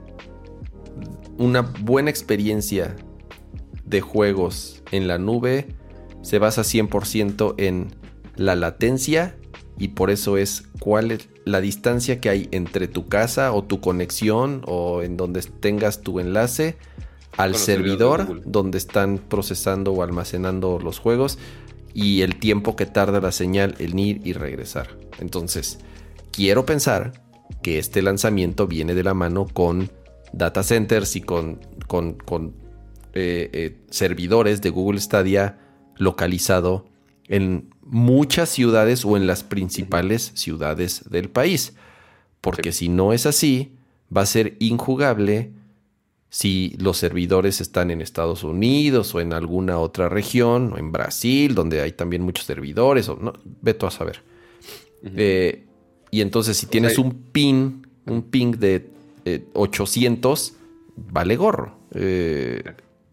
Una 1.38 1.62
buena 1.62 2.10
experiencia 2.10 2.96
de 3.86 4.02
juegos 4.02 4.84
en 4.92 5.08
la 5.08 5.18
nube 5.18 5.68
se 6.22 6.40
basa 6.40 6.62
100% 6.62 7.56
en 7.58 7.88
la 8.36 8.56
latencia 8.56 9.36
y 9.78 9.90
por 9.90 10.10
eso 10.10 10.38
es 10.38 10.64
cuál 10.80 11.12
es 11.12 11.30
la 11.46 11.62
distancia 11.62 12.20
que 12.20 12.30
hay 12.30 12.48
entre 12.52 12.88
tu 12.88 13.08
casa 13.08 13.54
o 13.54 13.64
tu 13.64 13.80
conexión 13.82 14.62
o 14.66 15.02
en 15.02 15.18
donde 15.18 15.42
tengas 15.42 16.02
tu 16.02 16.20
enlace 16.20 16.78
al 17.38 17.56
servidor 17.56 18.42
donde 18.46 18.78
están 18.78 19.18
procesando 19.18 19.94
o 19.94 20.04
almacenando 20.04 20.80
los 20.80 21.00
juegos 21.00 21.38
y 21.94 22.22
el 22.22 22.38
tiempo 22.38 22.76
que 22.76 22.86
tarda 22.86 23.22
la 23.22 23.32
señal 23.32 23.76
en 23.80 23.98
ir 23.98 24.22
y 24.26 24.34
regresar. 24.34 24.98
Entonces, 25.20 25.80
quiero 26.32 26.66
pensar 26.66 27.14
que 27.62 27.80
este 27.80 28.02
lanzamiento 28.02 28.68
viene 28.68 28.94
de 28.94 29.04
la 29.04 29.14
mano 29.14 29.48
con 29.48 29.90
data 30.34 30.64
centers 30.64 31.16
y 31.16 31.22
con, 31.22 31.60
con, 31.88 32.14
con 32.14 32.54
eh, 33.14 33.50
eh, 33.54 33.78
servidores 33.90 34.62
de 34.62 34.70
Google 34.70 35.00
Stadia 35.00 35.58
localizado 36.00 36.88
en 37.28 37.70
muchas 37.84 38.50
ciudades 38.50 39.06
o 39.06 39.16
en 39.16 39.28
las 39.28 39.44
principales 39.44 40.32
ciudades 40.34 41.04
del 41.10 41.30
país. 41.30 41.76
Porque 42.42 42.72
si 42.72 42.90
no 42.90 43.14
es 43.14 43.28
así, 43.28 43.74
va 44.16 44.22
a 44.22 44.26
ser 44.26 44.56
injugable 44.60 45.52
si 46.30 46.76
los 46.80 46.98
servidores 46.98 47.60
están 47.60 47.92
en 47.92 48.02
Estados 48.02 48.44
Unidos 48.44 49.14
o 49.14 49.20
en 49.20 49.34
alguna 49.34 49.80
otra 49.80 50.10
región, 50.10 50.74
o 50.74 50.78
en 50.78 50.92
Brasil, 50.92 51.54
donde 51.54 51.82
hay 51.82 51.92
también 51.92 52.22
muchos 52.22 52.46
servidores, 52.46 53.10
o 53.10 53.16
no, 53.16 53.34
veto 53.62 53.86
a 53.86 53.92
saber. 53.92 54.24
Eh, 55.04 55.66
y 56.12 56.22
entonces 56.22 56.58
si 56.58 56.68
tienes 56.68 56.98
un 56.98 57.14
ping, 57.32 57.84
un 58.06 58.24
ping 58.24 58.52
de 58.52 58.90
800, 59.54 60.54
vale 60.96 61.36
gorro 61.36 61.78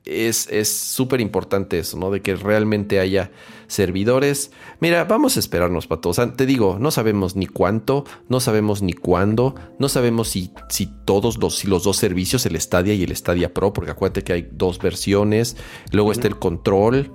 es 0.06 0.68
súper 0.68 1.20
importante 1.20 1.78
eso, 1.78 1.98
¿no? 1.98 2.10
De 2.10 2.22
que 2.22 2.36
realmente 2.36 3.00
haya 3.00 3.30
servidores. 3.66 4.52
Mira, 4.80 5.04
vamos 5.04 5.36
a 5.36 5.40
esperarnos, 5.40 5.86
Pato. 5.86 6.10
O 6.10 6.14
sea, 6.14 6.32
te 6.32 6.46
digo, 6.46 6.78
no 6.80 6.90
sabemos 6.90 7.36
ni 7.36 7.46
cuánto, 7.46 8.04
no 8.28 8.40
sabemos 8.40 8.82
ni 8.82 8.92
cuándo, 8.92 9.54
no 9.78 9.88
sabemos 9.88 10.28
si, 10.28 10.52
si 10.68 10.86
todos 11.04 11.38
los, 11.38 11.56
si 11.56 11.66
los 11.66 11.82
dos 11.84 11.96
servicios, 11.96 12.46
el 12.46 12.60
Stadia 12.60 12.94
y 12.94 13.02
el 13.02 13.14
Stadia 13.16 13.52
Pro, 13.52 13.72
porque 13.72 13.90
acuérdate 13.90 14.22
que 14.22 14.32
hay 14.32 14.48
dos 14.52 14.78
versiones. 14.78 15.56
Luego 15.90 16.12
está 16.12 16.28
el 16.28 16.38
control 16.38 17.12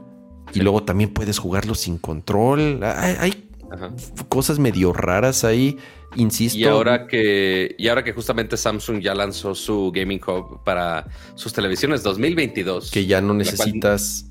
y 0.53 0.59
luego 0.59 0.83
también 0.83 1.13
puedes 1.13 1.39
jugarlo 1.39 1.75
sin 1.75 1.97
control. 1.97 2.81
hay 2.83 3.49
cosas 4.27 4.59
medio 4.59 4.93
raras 4.93 5.43
ahí. 5.43 5.77
Insisto. 6.15 6.59
Y 6.59 6.65
ahora 6.65 7.07
que, 7.07 7.75
y 7.77 7.87
ahora 7.87 8.03
que 8.03 8.13
justamente 8.13 8.57
Samsung 8.57 8.99
ya 8.99 9.15
lanzó 9.15 9.55
su 9.55 9.91
Gaming 9.93 10.21
Hub 10.25 10.63
para 10.63 11.07
sus 11.35 11.53
televisiones 11.53 12.03
2022. 12.03 12.91
Que 12.91 13.05
ya 13.05 13.21
no 13.21 13.33
necesitas. 13.33 14.25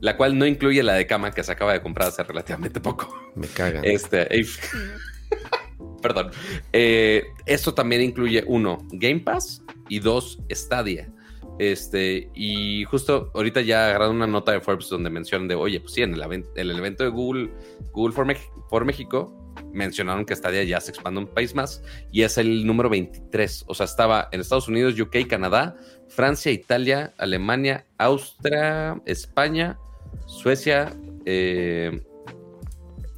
La 0.00 0.16
cual, 0.16 0.36
no 0.36 0.46
incluye 0.46 0.82
la 0.82 0.94
de 0.94 1.06
cama 1.06 1.30
que 1.30 1.44
se 1.44 1.52
acaba 1.52 1.72
de 1.72 1.80
comprar 1.80 2.08
hace 2.08 2.22
relativamente 2.24 2.80
poco. 2.80 3.14
Me 3.36 3.46
cagan. 3.46 3.84
Este. 3.84 4.28
perdón. 6.02 6.30
Eh, 6.72 7.24
esto 7.46 7.72
también 7.72 8.02
incluye 8.02 8.44
uno, 8.46 8.78
Game 8.92 9.20
Pass 9.20 9.62
y 9.88 10.00
dos, 10.00 10.40
Stadia. 10.50 11.10
Este, 11.58 12.30
y 12.34 12.84
justo 12.84 13.30
ahorita 13.34 13.60
ya 13.60 13.86
agarrado 13.86 14.10
una 14.10 14.26
nota 14.26 14.52
de 14.52 14.60
Forbes 14.60 14.88
donde 14.88 15.10
mencionan 15.10 15.48
de, 15.48 15.54
oye, 15.54 15.80
pues 15.80 15.92
sí, 15.92 16.02
en 16.02 16.14
el, 16.14 16.22
evento 16.70 17.04
de 17.04 17.10
Google, 17.10 17.50
Google 17.92 18.14
for, 18.68 18.84
México, 18.84 19.41
mencionaron 19.72 20.24
que 20.24 20.36
Stadia 20.36 20.64
ya 20.64 20.80
se 20.80 20.90
expande 20.90 21.20
un 21.20 21.26
país 21.26 21.54
más 21.54 21.82
y 22.10 22.22
es 22.22 22.38
el 22.38 22.66
número 22.66 22.88
23. 22.88 23.64
O 23.66 23.74
sea, 23.74 23.84
estaba 23.84 24.28
en 24.32 24.40
Estados 24.40 24.68
Unidos, 24.68 24.98
UK, 24.98 25.26
Canadá, 25.28 25.76
Francia, 26.08 26.52
Italia, 26.52 27.14
Alemania, 27.18 27.86
Austria, 27.98 29.00
España, 29.06 29.78
Suecia, 30.26 30.92
eh, 31.24 32.02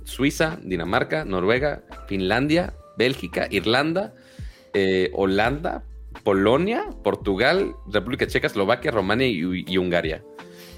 Suiza, 0.04 0.58
Dinamarca, 0.62 1.24
Noruega, 1.24 1.82
Finlandia, 2.06 2.74
Bélgica, 2.96 3.48
Irlanda, 3.50 4.14
eh, 4.74 5.10
Holanda, 5.14 5.84
Polonia, 6.22 6.84
Portugal, 7.02 7.74
República 7.86 8.26
Checa, 8.26 8.46
Eslovaquia, 8.46 8.90
Romania 8.90 9.26
y, 9.26 9.78
Hungría. 9.78 10.22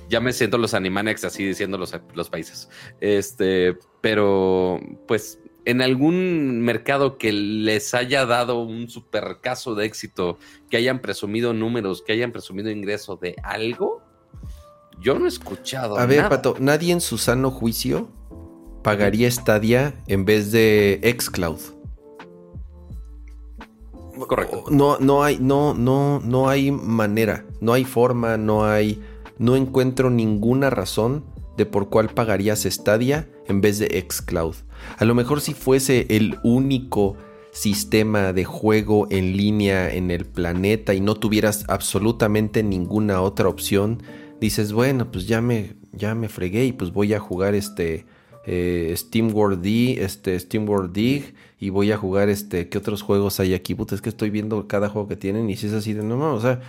Ya 0.09 0.21
me 0.21 0.33
siento 0.33 0.57
los 0.57 0.75
Animaniacs 0.75 1.25
así 1.25 1.45
diciendo 1.45 1.77
los, 1.79 1.95
los 2.15 2.31
países. 2.31 2.69
Este, 3.01 3.77
pero 4.01 4.81
pues 5.07 5.41
en 5.67 5.83
algún 5.83 6.61
mercado 6.63 7.19
que 7.19 7.33
les 7.33 7.93
haya 7.93 8.25
dado 8.25 8.61
un 8.61 8.89
super 8.89 9.39
caso 9.43 9.75
de 9.75 9.85
éxito, 9.85 10.39
que 10.71 10.77
hayan 10.77 11.01
presumido 11.01 11.53
números, 11.53 12.03
que 12.03 12.13
hayan 12.13 12.31
presumido 12.31 12.71
ingreso 12.71 13.17
de 13.17 13.35
algo, 13.43 14.01
yo 15.01 15.19
no 15.19 15.27
he 15.27 15.29
escuchado. 15.29 15.99
A 15.99 16.07
ver, 16.07 16.29
Pato, 16.29 16.55
nadie 16.61 16.93
en 16.93 17.01
su 17.01 17.19
sano 17.19 17.51
juicio 17.51 18.09
pagaría 18.83 19.29
Stadia 19.29 19.95
en 20.07 20.25
vez 20.25 20.53
de 20.53 21.01
Xcloud. 21.19 21.59
Correcto. 24.29 24.65
No, 24.71 24.99
no 24.99 25.25
hay, 25.25 25.39
no, 25.41 25.75
no, 25.75 26.21
no 26.21 26.49
hay 26.49 26.71
manera, 26.71 27.45
no 27.61 27.73
hay 27.73 27.85
forma, 27.85 28.37
no 28.37 28.65
hay, 28.65 29.03
no 29.37 29.57
encuentro 29.57 30.11
ninguna 30.11 30.71
razón 30.71 31.25
de 31.57 31.67
por 31.67 31.91
cuál 31.91 32.09
pagarías 32.09 32.63
Stadia 32.63 33.29
en 33.49 33.61
vez 33.61 33.81
de 33.81 34.07
Xcloud. 34.09 34.55
A 34.99 35.05
lo 35.05 35.15
mejor 35.15 35.41
si 35.41 35.55
fuese 35.55 36.07
el 36.11 36.39
único 36.43 37.17
sistema 37.53 38.33
de 38.33 38.45
juego 38.45 39.07
en 39.11 39.37
línea 39.37 39.93
en 39.93 40.11
el 40.11 40.27
planeta 40.27 40.93
y 40.93 41.01
no 41.01 41.15
tuvieras 41.15 41.65
absolutamente 41.69 42.63
ninguna 42.63 43.23
otra 43.23 43.49
opción, 43.49 44.03
dices, 44.41 44.73
bueno, 44.73 45.11
pues 45.11 45.27
ya 45.27 45.41
me, 45.41 45.75
ya 45.93 46.15
me 46.15 46.29
fregué 46.29 46.67
y 46.67 46.73
pues 46.73 46.93
voy 46.93 47.15
a 47.15 47.19
jugar 47.19 47.55
este 47.55 48.05
eh, 48.45 48.95
Steam 48.97 49.35
World 49.35 49.63
D, 49.63 50.05
este 50.05 50.39
Steam 50.39 50.69
World 50.69 50.93
Dig 50.93 51.35
y 51.59 51.71
voy 51.71 51.91
a 51.93 51.97
jugar 51.97 52.29
este, 52.29 52.69
¿qué 52.69 52.79
otros 52.79 53.03
juegos 53.03 53.41
hay 53.41 53.55
aquí? 53.55 53.75
Puta, 53.75 53.95
es 53.95 54.03
que 54.03 54.11
estoy 54.11 54.31
viendo 54.31 54.69
cada 54.69 54.89
juego 54.89 55.09
que 55.09 55.17
tienen 55.17 55.49
y 55.49 55.57
si 55.57 55.67
es 55.67 55.73
así 55.73 55.95
de 55.95 56.03
no, 56.03 56.17
no, 56.17 56.35
o 56.35 56.41
sea, 56.41 56.61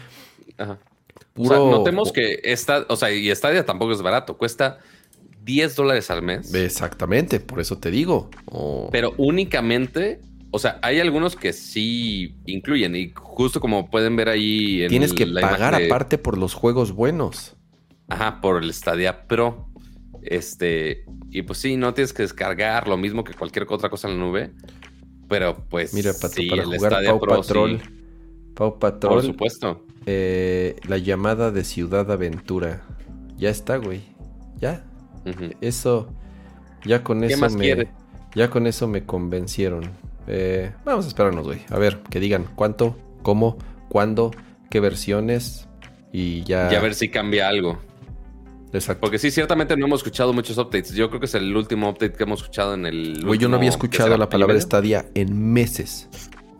notemos 1.36 2.12
que 2.12 2.40
esta, 2.44 2.86
o 2.88 2.96
sea, 2.96 3.12
y 3.12 3.34
Stadia 3.36 3.66
tampoco 3.66 3.92
es 3.92 4.02
barato, 4.02 4.38
cuesta 4.38 4.80
10 5.48 5.76
dólares 5.78 6.12
al 6.12 6.22
mes. 6.22 6.54
Exactamente, 6.54 7.40
por 7.40 7.62
eso 7.62 7.78
te 7.78 7.90
digo. 7.90 8.30
Pero 8.92 9.14
únicamente, 9.18 10.20
o 10.52 10.60
sea, 10.60 10.78
hay 10.84 11.00
algunos 11.00 11.38
que 11.38 11.54
sí 11.54 12.36
incluyen 12.46 12.96
y 12.96 13.14
justo 13.16 13.62
como 13.62 13.90
pueden 13.90 14.16
ver 14.18 14.28
ahí 14.28 14.84
en 14.84 14.90
Tienes 14.90 15.14
que 15.14 15.26
pagar 15.26 15.74
aparte 15.74 16.18
por 16.18 16.38
los 16.38 16.54
juegos 16.54 16.92
buenos. 16.92 17.56
Ajá, 18.10 18.42
por 18.42 18.62
el 18.62 18.74
Stadia 18.74 19.26
Pro. 19.26 19.70
Este, 20.22 21.06
y 21.32 21.44
pues 21.44 21.60
sí, 21.60 21.78
no 21.78 21.94
tienes 21.94 22.12
que 22.12 22.24
descargar 22.24 22.90
lo 22.90 22.98
mismo 22.98 23.24
que 23.24 23.34
cualquier 23.34 23.66
otra 23.70 23.90
cosa 23.90 24.10
en 24.10 24.20
la 24.20 24.26
nube. 24.26 24.52
Pero 25.30 25.64
pues. 25.70 25.94
Mira, 25.94 26.12
Pato, 26.22 26.42
para 26.50 26.66
jugar 26.66 27.06
Pau 27.06 27.20
Patrol. 27.22 27.82
Pau 28.54 28.80
Patrol. 28.80 29.14
Por 29.14 29.24
supuesto. 29.24 29.86
Eh, 30.06 30.76
la 30.88 30.98
llamada 30.98 31.52
de 31.52 31.64
Ciudad 31.64 32.12
Aventura. 32.12 32.82
Ya 33.38 33.50
está, 33.50 33.78
güey. 33.78 34.02
Ya. 34.60 34.87
Eso. 35.62 36.10
Ya 36.86 37.04
con 37.04 37.24
eso 37.24 37.40
más 37.40 37.54
me. 37.54 37.66
Quiere? 37.66 37.90
Ya 38.36 38.50
con 38.50 38.68
eso 38.68 38.88
me 38.88 39.06
convencieron. 39.06 39.90
Eh, 40.28 40.72
vamos 40.86 41.06
a 41.06 41.08
esperarnos, 41.08 41.46
güey. 41.46 41.62
A 41.70 41.78
ver, 41.78 42.02
que 42.10 42.20
digan 42.20 42.46
cuánto, 42.56 42.98
cómo, 43.22 43.58
cuándo, 43.90 44.32
qué 44.70 44.80
versiones. 44.80 45.68
Y 46.12 46.44
ya. 46.44 46.72
Y 46.72 46.76
a 46.76 46.82
ver 46.82 46.94
si 46.94 47.10
cambia 47.10 47.48
algo. 47.48 47.78
Exacto. 48.74 49.02
Porque 49.02 49.18
sí, 49.18 49.32
ciertamente 49.32 49.76
no 49.78 49.86
hemos 49.86 50.02
escuchado 50.02 50.34
muchos 50.34 50.58
updates. 50.58 50.94
Yo 50.94 51.10
creo 51.10 51.20
que 51.20 51.26
es 51.26 51.36
el 51.36 51.56
último 51.56 51.90
update 51.90 52.14
que 52.14 52.24
hemos 52.24 52.42
escuchado 52.42 52.74
en 52.74 52.86
el. 52.86 53.26
yo 53.38 53.50
no 53.50 53.58
había 53.58 53.70
escuchado 53.70 54.18
la 54.18 54.30
palabra 54.30 54.58
estadia 54.58 55.06
en 55.14 55.54
meses. 55.54 56.10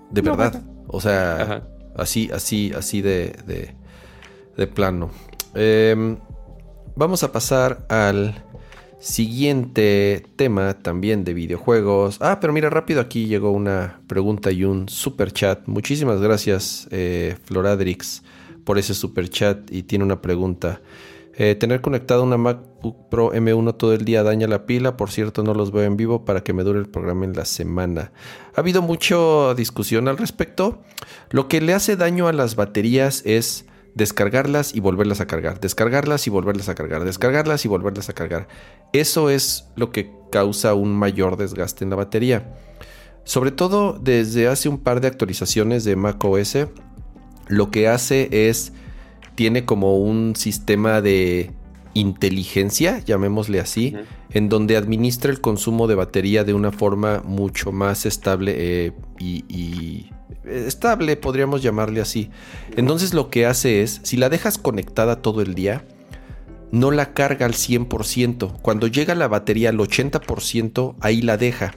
De 0.10 0.22
verdad. 0.22 0.64
O 0.88 1.02
sea, 1.02 1.68
Así, 1.98 2.30
así, 2.32 2.72
así 2.78 3.02
de, 3.02 3.74
de, 4.56 4.68
plano. 4.68 5.10
Em, 5.56 6.18
vamos 6.96 7.24
a 7.24 7.32
pasar 7.32 7.86
al 7.90 8.44
siguiente 9.00 10.26
tema 10.36 10.74
también 10.76 11.24
de 11.24 11.34
videojuegos. 11.34 12.18
Ah, 12.22 12.40
pero 12.40 12.54
mira, 12.54 12.70
rápido 12.70 13.02
aquí 13.02 13.28
llegó 13.28 13.52
una 13.52 14.00
pregunta 14.08 14.52
y 14.52 14.64
un 14.64 14.90
super 14.90 15.32
chat. 15.32 15.68
Muchísimas 15.68 16.22
gracias, 16.22 16.88
eh, 16.92 17.36
Floradrix, 17.44 18.24
por 18.64 18.78
ese 18.78 18.94
super 18.94 19.30
chat 19.30 19.72
y 19.72 19.84
tiene 19.84 20.06
una 20.06 20.22
pregunta. 20.22 20.82
Eh, 21.40 21.54
tener 21.54 21.82
conectado 21.82 22.24
una 22.24 22.38
MacBook 22.38 23.10
Pro 23.10 23.32
M1 23.32 23.78
todo 23.78 23.94
el 23.94 24.06
día 24.06 24.24
daña 24.24 24.48
la 24.48 24.66
pila. 24.66 24.98
Por 24.98 25.12
cierto, 25.12 25.44
no 25.44 25.54
los 25.54 25.72
veo 25.72 25.84
en 25.84 25.96
vivo 25.96 26.26
para 26.26 26.44
que 26.44 26.52
me 26.52 26.64
dure 26.64 26.80
el 26.80 26.90
programa 26.90 27.26
en 27.26 27.34
la 27.34 27.46
semana. 27.46 28.12
Ha 28.56 28.62
habido 28.62 28.82
mucha 28.82 29.54
discusión 29.54 30.08
al 30.08 30.18
respecto. 30.18 30.82
Lo 31.30 31.48
que 31.48 31.62
le 31.62 31.76
hace 31.76 31.96
daño 31.96 32.28
a 32.28 32.34
las 32.34 32.56
baterías 32.56 33.22
es 33.24 33.66
descargarlas 33.98 34.76
y 34.76 34.80
volverlas 34.80 35.20
a 35.20 35.28
cargar. 35.28 35.60
Descargarlas 35.60 36.28
y 36.28 36.30
volverlas 36.30 36.70
a 36.70 36.76
cargar. 36.76 37.04
Descargarlas 37.04 37.66
y 37.66 37.68
volverlas 37.68 38.10
a 38.10 38.14
cargar. 38.14 38.48
Eso 38.94 39.30
es 39.30 39.68
lo 39.76 39.92
que 39.92 40.12
causa 40.32 40.76
un 40.76 40.96
mayor 40.96 41.36
desgaste 41.36 41.84
en 41.84 41.90
la 41.90 41.96
batería. 41.96 42.56
Sobre 43.24 43.52
todo 43.52 44.00
desde 44.00 44.48
hace 44.48 44.70
un 44.70 44.78
par 44.78 45.02
de 45.02 45.08
actualizaciones 45.08 45.84
de 45.84 45.96
macOS, 45.96 46.68
lo 47.48 47.72
que 47.72 47.88
hace 47.88 48.30
es 48.32 48.72
tiene 49.36 49.66
como 49.66 49.98
un 49.98 50.36
sistema 50.36 51.02
de 51.02 51.52
inteligencia, 51.94 53.00
llamémosle 53.00 53.60
así, 53.60 53.96
en 54.32 54.50
donde 54.50 54.78
administra 54.78 55.32
el 55.32 55.42
consumo 55.42 55.88
de 55.88 55.96
batería 55.96 56.44
de 56.44 56.54
una 56.54 56.72
forma 56.72 57.24
mucho 57.26 57.72
más 57.72 58.06
estable 58.06 58.54
eh, 58.56 58.92
y, 59.20 60.10
estable, 60.50 61.16
podríamos 61.16 61.62
llamarle 61.62 62.02
así. 62.02 62.30
Entonces 62.76 63.14
lo 63.14 63.30
que 63.30 63.46
hace 63.46 63.82
es, 63.82 64.02
si 64.04 64.18
la 64.18 64.30
dejas 64.30 64.58
conectada 64.58 65.22
todo 65.22 65.42
el 65.42 65.54
día, 65.56 65.86
no 66.72 66.92
la 66.92 67.14
carga 67.14 67.46
al 67.46 67.54
100%. 67.54 68.62
Cuando 68.62 68.88
llega 68.88 69.16
la 69.16 69.28
batería 69.28 69.70
al 69.70 69.78
80%, 69.78 70.96
ahí 71.00 71.22
la 71.22 71.38
deja. 71.38 71.74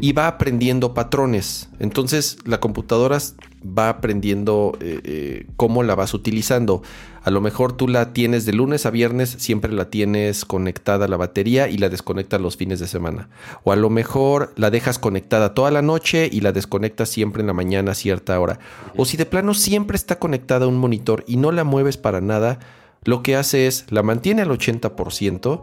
Y 0.00 0.12
va 0.12 0.26
aprendiendo 0.28 0.94
patrones. 0.94 1.68
Entonces 1.78 2.38
la 2.44 2.58
computadora 2.58 3.18
va 3.66 3.88
aprendiendo 3.88 4.76
eh, 4.80 5.00
eh, 5.04 5.46
cómo 5.56 5.82
la 5.82 5.94
vas 5.94 6.14
utilizando. 6.14 6.82
A 7.26 7.32
lo 7.32 7.40
mejor 7.40 7.72
tú 7.72 7.88
la 7.88 8.12
tienes 8.12 8.46
de 8.46 8.52
lunes 8.52 8.86
a 8.86 8.90
viernes, 8.90 9.34
siempre 9.40 9.72
la 9.72 9.90
tienes 9.90 10.44
conectada 10.44 11.06
a 11.06 11.08
la 11.08 11.16
batería 11.16 11.68
y 11.68 11.76
la 11.76 11.88
desconectas 11.88 12.40
los 12.40 12.56
fines 12.56 12.78
de 12.78 12.86
semana. 12.86 13.30
O 13.64 13.72
a 13.72 13.76
lo 13.76 13.90
mejor 13.90 14.52
la 14.54 14.70
dejas 14.70 15.00
conectada 15.00 15.52
toda 15.52 15.72
la 15.72 15.82
noche 15.82 16.30
y 16.30 16.40
la 16.40 16.52
desconectas 16.52 17.08
siempre 17.08 17.40
en 17.40 17.48
la 17.48 17.52
mañana 17.52 17.90
a 17.90 17.94
cierta 17.96 18.38
hora. 18.38 18.60
O 18.96 19.04
si 19.04 19.16
de 19.16 19.26
plano 19.26 19.54
siempre 19.54 19.96
está 19.96 20.20
conectada 20.20 20.66
a 20.66 20.68
un 20.68 20.78
monitor 20.78 21.24
y 21.26 21.36
no 21.36 21.50
la 21.50 21.64
mueves 21.64 21.96
para 21.96 22.20
nada, 22.20 22.60
lo 23.02 23.24
que 23.24 23.34
hace 23.34 23.66
es 23.66 23.86
la 23.88 24.04
mantiene 24.04 24.42
al 24.42 24.50
80% 24.50 25.62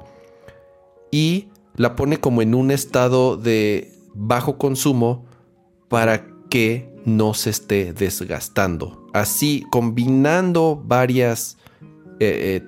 y 1.12 1.48
la 1.78 1.96
pone 1.96 2.18
como 2.18 2.42
en 2.42 2.56
un 2.56 2.72
estado 2.72 3.38
de 3.38 3.94
bajo 4.14 4.58
consumo 4.58 5.26
para 5.88 6.28
que 6.50 6.94
no 7.06 7.34
se 7.34 7.52
esté 7.52 7.94
desgastando. 7.94 9.03
Así, 9.14 9.66
combinando 9.70 10.82
varias 10.84 11.58
eh, 12.20 12.62
eh, 12.62 12.64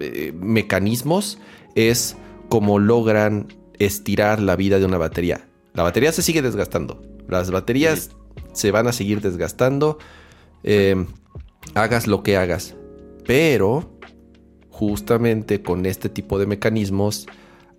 eh, 0.00 0.32
mecanismos, 0.38 1.38
es 1.74 2.16
como 2.50 2.78
logran 2.78 3.48
estirar 3.78 4.40
la 4.40 4.56
vida 4.56 4.78
de 4.78 4.84
una 4.84 4.98
batería. 4.98 5.48
La 5.72 5.82
batería 5.82 6.12
se 6.12 6.22
sigue 6.22 6.42
desgastando. 6.42 7.02
Las 7.28 7.50
baterías 7.50 8.10
se 8.52 8.70
van 8.70 8.86
a 8.86 8.92
seguir 8.92 9.20
desgastando. 9.20 9.98
hagas 11.74 12.06
lo 12.06 12.22
que 12.22 12.36
hagas. 12.36 12.74
Pero, 13.26 13.98
justamente 14.70 15.62
con 15.62 15.86
este 15.86 16.08
tipo 16.08 16.38
de 16.38 16.46
mecanismos, 16.46 17.26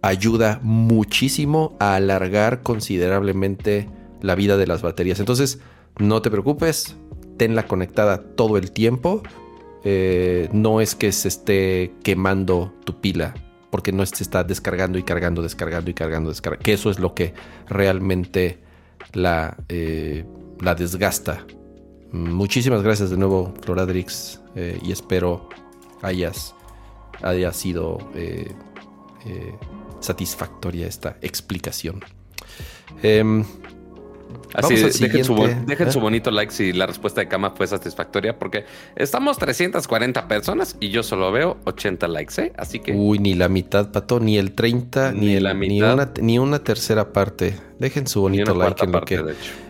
ayuda 0.02 0.60
muchísimo 0.64 1.76
a 1.80 1.96
alargar 1.96 2.64
considerablemente 2.64 3.90
la 4.22 4.36
vida 4.36 4.58
de 4.58 4.68
las 4.68 4.82
baterías. 4.82 5.20
Entonces, 5.20 5.60
no 6.00 6.22
te 6.22 6.32
preocupes, 6.32 6.96
tenla 7.38 7.68
conectada 7.68 8.22
todo 8.36 8.58
el 8.58 8.72
tiempo. 8.72 9.24
Eh, 9.84 10.50
no 10.52 10.82
es 10.82 10.96
que 10.96 11.12
se 11.12 11.28
esté 11.28 11.94
quemando 12.04 12.74
tu 12.84 13.00
pila, 13.00 13.34
porque 13.70 13.92
no 13.92 14.06
se 14.06 14.24
está 14.24 14.44
descargando 14.44 14.98
y 14.98 15.04
cargando, 15.04 15.42
descargando 15.42 15.90
y 15.90 15.94
cargando, 15.94 16.30
descargando. 16.30 16.64
Que 16.64 16.74
eso 16.74 16.90
es 16.90 17.00
lo 17.00 17.14
que 17.14 17.34
realmente 17.68 18.60
la, 19.14 19.56
eh, 19.70 20.26
la 20.60 20.76
desgasta. 20.76 21.46
Muchísimas 22.12 22.82
gracias 22.84 23.10
de 23.10 23.18
nuevo, 23.18 23.54
Floradrix, 23.62 24.42
eh, 24.56 24.80
y 24.84 24.92
espero 24.92 25.50
hayas 26.02 26.54
haya 27.24 27.52
sido 27.52 27.98
satisfactoria 30.00 30.86
esta 30.86 31.18
explicación. 31.22 32.02
Así, 34.54 34.76
dejen, 34.76 35.24
su, 35.24 35.36
dejen 35.66 35.92
su, 35.92 36.00
bonito 36.00 36.32
like 36.32 36.52
si 36.52 36.74
la 36.74 36.86
respuesta 36.86 37.22
de 37.22 37.28
Kama 37.28 37.52
fue 37.52 37.68
satisfactoria, 37.68 38.40
porque 38.40 38.66
estamos 38.96 39.38
340 39.38 40.28
personas 40.28 40.78
y 40.80 40.90
yo 40.90 41.04
solo 41.04 41.32
veo 41.32 41.58
80 41.66 42.08
likes, 42.08 42.42
¿eh? 42.42 42.54
Así 42.58 42.80
que. 42.80 42.94
Uy, 42.94 43.20
ni 43.20 43.34
la 43.36 43.50
mitad, 43.50 43.92
pato, 43.92 44.20
ni 44.20 44.38
el 44.38 44.54
30, 44.54 45.12
ni, 45.12 45.40
la 45.40 45.54
mitad. 45.54 46.10
Ni 46.22 46.40
una, 46.40 46.60
tercera 46.60 47.12
parte. 47.14 47.56
Dejen 47.78 48.08
su 48.08 48.22
bonito 48.22 48.56
like 48.56 48.84
en 48.84 48.92
lo, 48.92 49.02
que, 49.02 49.24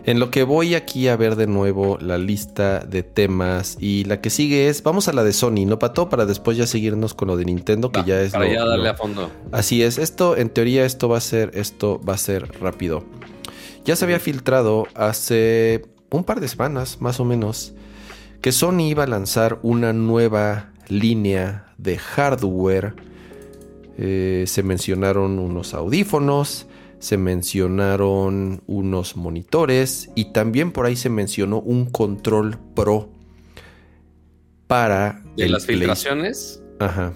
en 0.05 0.19
lo 0.19 0.31
que 0.31 0.43
voy 0.43 0.75
aquí 0.75 1.09
a 1.09 1.17
ver 1.17 1.35
de 1.35 1.47
nuevo 1.47 1.97
la 1.99 2.17
lista 2.17 2.79
de 2.79 3.03
temas. 3.03 3.77
Y 3.81 4.05
la 4.05 4.21
que 4.21 4.29
sigue 4.29 4.69
es, 4.69 4.83
vamos 4.83 5.09
a 5.09 5.13
la 5.13 5.23
de 5.25 5.33
Sony, 5.33 5.65
¿no, 5.65 5.79
pato? 5.79 6.07
Para 6.07 6.25
después 6.25 6.55
ya 6.55 6.67
seguirnos 6.67 7.13
con 7.13 7.27
lo 7.27 7.35
de 7.35 7.45
Nintendo, 7.45 7.91
que 7.91 8.03
ya 8.05 8.21
es. 8.21 8.31
Para 8.31 8.47
ya 8.47 8.63
darle 8.63 8.89
a 8.89 8.93
fondo. 8.93 9.29
Así 9.51 9.83
es, 9.83 9.97
esto, 9.97 10.37
en 10.37 10.49
teoría, 10.49 10.85
esto 10.85 11.09
va 11.09 11.17
a 11.17 11.21
ser, 11.21 11.51
esto 11.55 11.99
va 12.07 12.13
a 12.13 12.17
ser 12.17 12.49
rápido. 12.61 13.03
Ya 13.87 13.95
se 13.95 14.03
había 14.03 14.19
filtrado 14.19 14.85
hace 14.95 15.85
un 16.11 16.25
par 16.25 16.41
de 16.41 16.49
semanas, 16.49 16.99
más 16.99 17.21
o 17.21 17.23
menos, 17.23 17.73
que 18.41 18.51
Sony 18.51 18.81
iba 18.81 19.05
a 19.05 19.07
lanzar 19.07 19.59
una 19.61 19.93
nueva 19.93 20.73
línea 20.89 21.73
de 21.77 21.97
hardware. 21.97 22.95
Eh, 23.97 24.43
se 24.45 24.61
mencionaron 24.61 25.39
unos 25.39 25.73
audífonos, 25.73 26.67
se 26.99 27.17
mencionaron 27.17 28.61
unos 28.67 29.15
monitores 29.15 30.09
y 30.15 30.33
también 30.33 30.73
por 30.73 30.85
ahí 30.85 30.97
se 30.97 31.09
mencionó 31.09 31.61
un 31.61 31.85
control 31.85 32.57
pro 32.75 33.09
para... 34.67 35.23
De 35.37 35.47
las 35.47 35.65
filtraciones. 35.65 36.61
Ajá. 36.79 37.13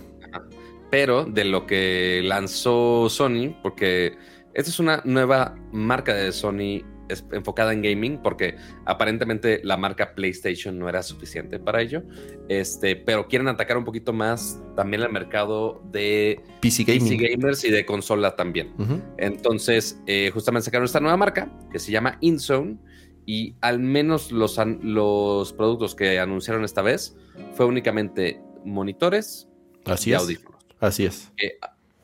Pero 0.89 1.25
de 1.25 1.43
lo 1.43 1.67
que 1.67 2.21
lanzó 2.23 3.09
Sony, 3.09 3.57
porque 3.61 4.15
esta 4.53 4.69
es 4.69 4.79
una 4.79 5.01
nueva 5.05 5.55
marca 5.71 6.13
de 6.13 6.31
Sony 6.31 6.83
enfocada 7.31 7.73
en 7.73 7.81
gaming 7.81 8.17
porque 8.21 8.55
aparentemente 8.85 9.61
la 9.63 9.77
marca 9.77 10.13
PlayStation 10.15 10.77
no 10.77 10.87
era 10.87 11.03
suficiente 11.03 11.59
para 11.59 11.81
ello, 11.81 12.03
este, 12.47 12.95
pero 12.95 13.27
quieren 13.27 13.47
atacar 13.47 13.77
un 13.77 13.83
poquito 13.83 14.13
más 14.13 14.59
también 14.75 15.03
el 15.03 15.11
mercado 15.11 15.81
de 15.91 16.41
PC, 16.61 16.83
gamers 16.83 17.63
y 17.65 17.71
de 17.71 17.85
consola 17.85 18.35
también. 18.35 18.73
Entonces, 19.17 19.99
eh, 20.07 20.31
justamente 20.33 20.65
sacaron 20.65 20.85
esta 20.85 20.99
nueva 20.99 21.17
marca 21.17 21.51
que 21.71 21.79
se 21.79 21.91
llama 21.91 22.17
InZone 22.21 22.77
y 23.25 23.55
al 23.61 23.79
menos 23.79 24.31
los, 24.31 24.57
los 24.81 25.53
productos 25.53 25.95
que 25.95 26.19
anunciaron 26.19 26.63
esta 26.63 26.81
vez 26.81 27.15
fue 27.53 27.65
únicamente 27.65 28.41
monitores 28.65 29.47
Así 29.85 30.11
y 30.11 30.13
audífonos. 30.13 30.61
Así 30.79 31.05
es. 31.05 31.31
Eh, 31.41 31.57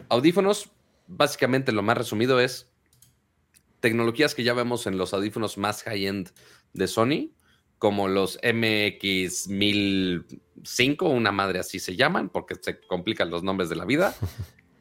audífonos 0.10 0.72
básicamente 1.08 1.72
lo 1.72 1.84
más 1.84 1.98
resumido 1.98 2.40
es 2.40 2.70
tecnologías 3.80 4.36
que 4.36 4.44
ya 4.44 4.54
vemos 4.54 4.86
en 4.88 4.98
los 4.98 5.14
audífonos 5.14 5.58
más 5.58 5.84
high-end 5.84 6.32
de 6.74 6.88
Sony, 6.88 7.32
como 7.78 8.08
los 8.08 8.42
MX1005, 8.42 11.10
una 11.10 11.32
madre 11.32 11.60
así 11.60 11.78
se 11.80 11.96
llaman, 11.96 12.30
porque 12.30 12.56
se 12.60 12.82
complican 12.82 13.30
los 13.30 13.44
nombres 13.44 13.70
de 13.70 13.76
la 13.76 13.86
vida. 13.86 14.16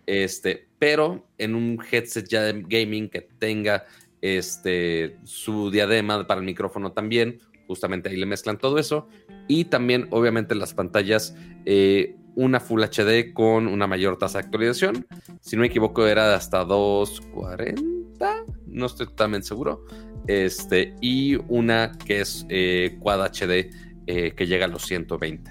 Este, 0.09 0.69
pero 0.79 1.27
en 1.37 1.57
un 1.57 1.85
headset 1.91 2.29
ya 2.29 2.43
de 2.43 2.63
gaming 2.69 3.09
que 3.09 3.23
tenga 3.23 3.87
este, 4.21 5.19
su 5.25 5.73
diadema 5.73 6.25
para 6.29 6.39
el 6.39 6.47
micrófono 6.47 6.93
también, 6.93 7.41
justamente 7.67 8.09
ahí 8.09 8.17
le 8.17 8.27
mezclan 8.27 8.57
todo 8.57 8.79
eso. 8.79 9.09
Y 9.49 9.65
también, 9.65 10.07
obviamente, 10.13 10.55
las 10.55 10.75
pantallas 10.75 11.35
eh, 11.65 12.15
una 12.37 12.61
Full 12.61 12.83
HD 12.85 13.33
con 13.33 13.67
una 13.67 13.87
mayor 13.87 14.19
tasa 14.19 14.39
de 14.39 14.45
actualización. 14.45 15.07
Si 15.41 15.57
no 15.57 15.63
me 15.63 15.67
equivoco, 15.67 16.07
era 16.07 16.29
de 16.29 16.35
hasta 16.35 16.65
240, 16.65 18.45
no 18.67 18.87
estoy 18.87 19.07
totalmente 19.07 19.49
seguro. 19.49 19.85
Este, 20.29 20.95
y 21.01 21.37
una 21.49 21.93
que 21.93 22.21
es 22.21 22.47
eh, 22.49 22.99
Quad 23.01 23.33
HD 23.33 23.71
eh, 24.07 24.33
que 24.37 24.47
llega 24.47 24.67
a 24.67 24.69
los 24.69 24.83
120. 24.87 25.51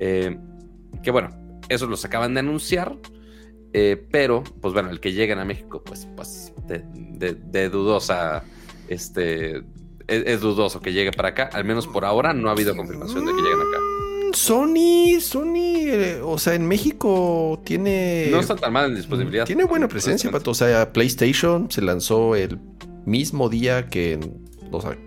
Eh, 0.00 0.36
que 1.02 1.10
bueno, 1.10 1.58
eso 1.68 1.86
los 1.86 2.04
acaban 2.04 2.34
de 2.34 2.40
anunciar. 2.40 2.98
pero, 4.10 4.42
pues 4.60 4.74
bueno, 4.74 4.90
el 4.90 5.00
que 5.00 5.12
lleguen 5.12 5.38
a 5.38 5.44
México, 5.44 5.82
pues, 5.84 6.08
pues 6.16 6.52
de, 6.66 7.68
dudosa 7.68 8.44
este, 8.88 9.62
es, 10.08 10.40
dudoso 10.40 10.80
que 10.80 10.92
llegue 10.92 11.12
para 11.12 11.28
acá. 11.28 11.50
Al 11.52 11.64
menos 11.64 11.86
por 11.86 12.04
ahora 12.04 12.32
no 12.32 12.48
ha 12.48 12.52
habido 12.52 12.76
confirmación 12.76 13.24
de 13.24 13.32
que 13.32 13.40
lleguen 13.40 13.60
acá. 13.60 13.83
Sony, 14.34 15.20
Sony, 15.20 15.86
eh, 15.86 16.20
o 16.22 16.38
sea, 16.38 16.54
en 16.54 16.66
México 16.66 17.60
tiene. 17.64 18.28
No 18.30 18.40
está 18.40 18.56
tan 18.56 18.72
mal 18.72 18.90
en 18.90 18.96
disponibilidad. 18.96 19.46
Tiene 19.46 19.64
buena 19.64 19.88
presencia, 19.88 20.30
Pato. 20.30 20.50
O 20.50 20.54
sea, 20.54 20.92
PlayStation 20.92 21.70
se 21.70 21.82
lanzó 21.82 22.34
el 22.36 22.58
mismo 23.06 23.48
día 23.48 23.88
que. 23.88 24.18
O 24.70 24.80
sea, 24.80 24.98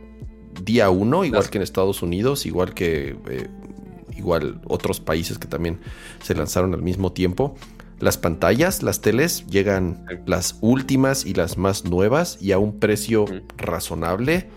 día 0.64 0.90
uno, 0.90 1.26
igual 1.26 1.50
que 1.50 1.58
en 1.58 1.62
Estados 1.62 2.02
Unidos, 2.02 2.46
igual 2.46 2.74
que. 2.74 3.18
Eh, 3.30 3.48
igual 4.16 4.62
otros 4.66 5.00
países 5.00 5.38
que 5.38 5.48
también 5.48 5.80
se 6.24 6.34
lanzaron 6.34 6.74
al 6.74 6.82
mismo 6.82 7.12
tiempo. 7.12 7.56
Las 8.00 8.18
pantallas, 8.18 8.84
las 8.84 9.02
teles, 9.02 9.46
llegan 9.48 10.06
las 10.26 10.58
últimas 10.62 11.26
y 11.26 11.34
las 11.34 11.58
más 11.58 11.86
nuevas 11.86 12.38
y 12.42 12.52
a 12.52 12.60
un 12.60 12.80
precio 12.80 13.26
razonable. 13.58 14.50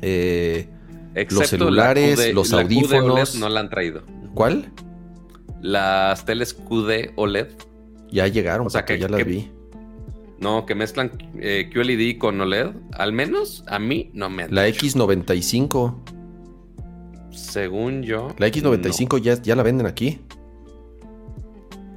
Eh, 0.00 0.68
los 1.30 1.48
celulares, 1.48 2.34
los 2.34 2.52
audífonos. 2.52 3.34
no 3.36 3.48
la 3.48 3.60
han 3.60 3.70
traído. 3.70 4.02
¿Cuál? 4.34 4.72
Las 5.60 6.24
teles 6.24 6.54
QD 6.54 7.12
OLED. 7.16 7.48
Ya 8.10 8.26
llegaron, 8.26 8.66
o 8.66 8.70
sea 8.70 8.84
que 8.84 8.98
ya 8.98 9.08
las 9.08 9.24
vi. 9.24 9.50
No, 10.38 10.66
que 10.66 10.74
mezclan 10.74 11.12
eh, 11.38 11.70
QLED 11.72 12.18
con 12.18 12.40
OLED. 12.40 12.70
Al 12.92 13.12
menos 13.12 13.64
a 13.68 13.78
mí 13.78 14.10
no 14.12 14.28
me 14.28 14.48
La 14.48 14.68
X95. 14.68 15.94
Según 17.30 18.02
yo. 18.02 18.34
La 18.38 18.48
X95 18.48 19.20
ya, 19.20 19.40
ya 19.40 19.56
la 19.56 19.62
venden 19.62 19.86
aquí. 19.86 20.20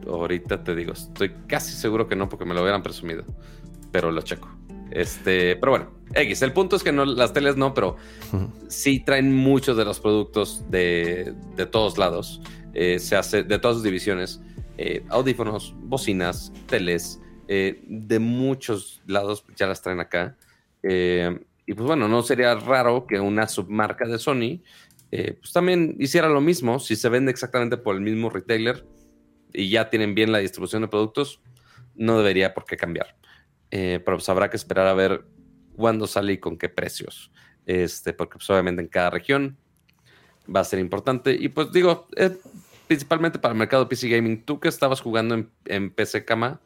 Ahorita 0.08 0.64
te 0.64 0.76
digo, 0.76 0.94
estoy 0.94 1.32
casi 1.48 1.74
seguro 1.74 2.08
que 2.08 2.16
no 2.16 2.30
porque 2.30 2.46
me 2.46 2.54
lo 2.54 2.62
hubieran 2.62 2.84
presumido, 2.84 3.24
pero 3.92 4.12
lo 4.12 4.22
checo. 4.22 4.48
Este, 4.96 5.58
pero 5.58 5.74
bueno, 5.74 5.92
X, 6.14 6.42
el 6.42 6.54
punto 6.54 6.78
es 6.78 6.84
que 6.84 6.94
no, 6.94 7.04
las 7.04 7.34
teles 7.34 7.58
no, 7.58 7.74
pero 7.74 7.98
sí 8.70 9.02
traen 9.02 9.36
muchos 9.36 9.76
de 9.76 9.84
los 9.84 10.00
productos 10.00 10.64
de, 10.72 11.36
todos 11.70 11.98
lados. 11.98 12.42
Eh, 12.74 13.00
se 13.00 13.18
hace 13.18 13.44
de 13.44 13.60
todas 13.60 13.76
sus 13.76 13.84
divisiones, 13.84 14.42
eh, 14.78 15.04
audífonos, 15.10 15.76
bocinas, 15.80 16.54
teles, 16.68 17.20
eh, 17.50 17.84
de 17.88 18.20
muchos 18.20 19.02
lados 19.06 19.44
ya 19.58 19.68
las 19.68 19.82
traen 19.82 20.00
acá. 20.00 20.38
y 20.82 21.74
pues 21.74 21.86
bueno, 21.86 22.08
no 22.08 22.22
sería 22.22 22.56
raro 22.56 23.06
que 23.06 23.20
una 23.20 23.48
submarca 23.48 24.08
de 24.08 24.18
Sony 24.18 24.62
pues 25.10 25.54
también 25.54 25.96
hiciera 25.98 26.28
lo 26.28 26.42
mismo 26.42 26.80
si 26.80 26.96
se 26.96 27.10
vende 27.10 27.32
exactamente 27.32 27.78
por 27.78 27.96
el 27.96 28.02
mismo 28.02 28.30
retailer 28.30 28.86
y 29.54 29.70
ya 29.70 29.90
tienen 29.90 30.14
bien 30.14 30.32
la 30.32 30.40
distribución 30.40 30.84
de 30.84 30.90
productos, 30.90 31.42
no 31.96 32.18
debería 32.18 32.54
por 32.54 32.66
qué 32.66 32.78
cambiar. 32.78 33.16
Eh, 33.72 34.02
pero 34.04 34.18
pues 34.18 34.30
habrá 34.30 34.50
que 34.50 34.58
esperar 34.58 34.88
a 34.88 34.94
ver 34.94 35.26
cuándo 35.76 36.08
sale 36.08 36.34
y 36.34 36.38
con 36.38 36.58
qué 36.58 36.70
precios. 36.70 37.32
Este, 37.66 38.14
porque 38.14 38.38
pues, 38.38 38.50
obviamente 38.50 38.82
en 38.82 38.88
cada 38.88 39.10
región 39.10 39.58
va 40.54 40.62
a 40.62 40.64
ser 40.64 40.80
importante. 40.80 41.34
Y 41.34 41.50
pues 41.50 41.72
digo, 41.72 42.08
eh, 42.16 42.38
principalmente 42.88 43.40
para 43.40 43.54
el 43.54 43.58
mercado 43.58 43.90
PC 43.90 44.10
Gaming, 44.10 44.44
tú 44.44 44.60
que 44.60 44.68
estabas 44.68 45.02
jugando 45.02 45.36
en, 45.36 45.52
en, 45.66 45.92
PC 45.92 46.26
Cama, 46.26 46.62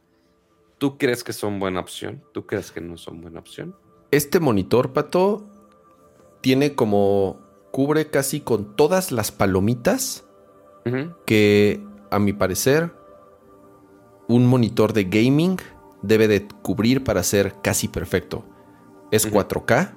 ¿tú 0.78 0.98
crees 0.98 1.24
que 1.24 1.34
son 1.34 1.60
buena 1.60 1.80
opción? 1.80 2.24
¿Tú 2.34 2.46
crees 2.46 2.72
que 2.72 2.82
no 2.82 2.98
son 2.98 3.22
buena 3.22 3.40
opción? 3.40 3.76
Este 4.12 4.40
monitor, 4.40 4.94
Pato, 4.94 5.48
tiene 6.42 6.76
como... 6.76 7.40
cubre 7.72 8.10
casi 8.10 8.42
con 8.42 8.76
todas 8.76 9.12
las 9.12 9.32
palomitas 9.32 10.26
que 11.28 11.84
a 12.10 12.18
mi 12.18 12.34
parecer, 12.34 12.92
un 14.28 14.48
monitor 14.48 14.94
de 14.94 15.04
gaming 15.04 15.58
debe 16.02 16.28
de 16.28 16.48
cubrir 16.62 17.04
para 17.04 17.24
ser 17.24 17.56
casi 17.62 17.88
perfecto. 17.88 18.44
Es 19.12 19.30
4K. 19.32 19.94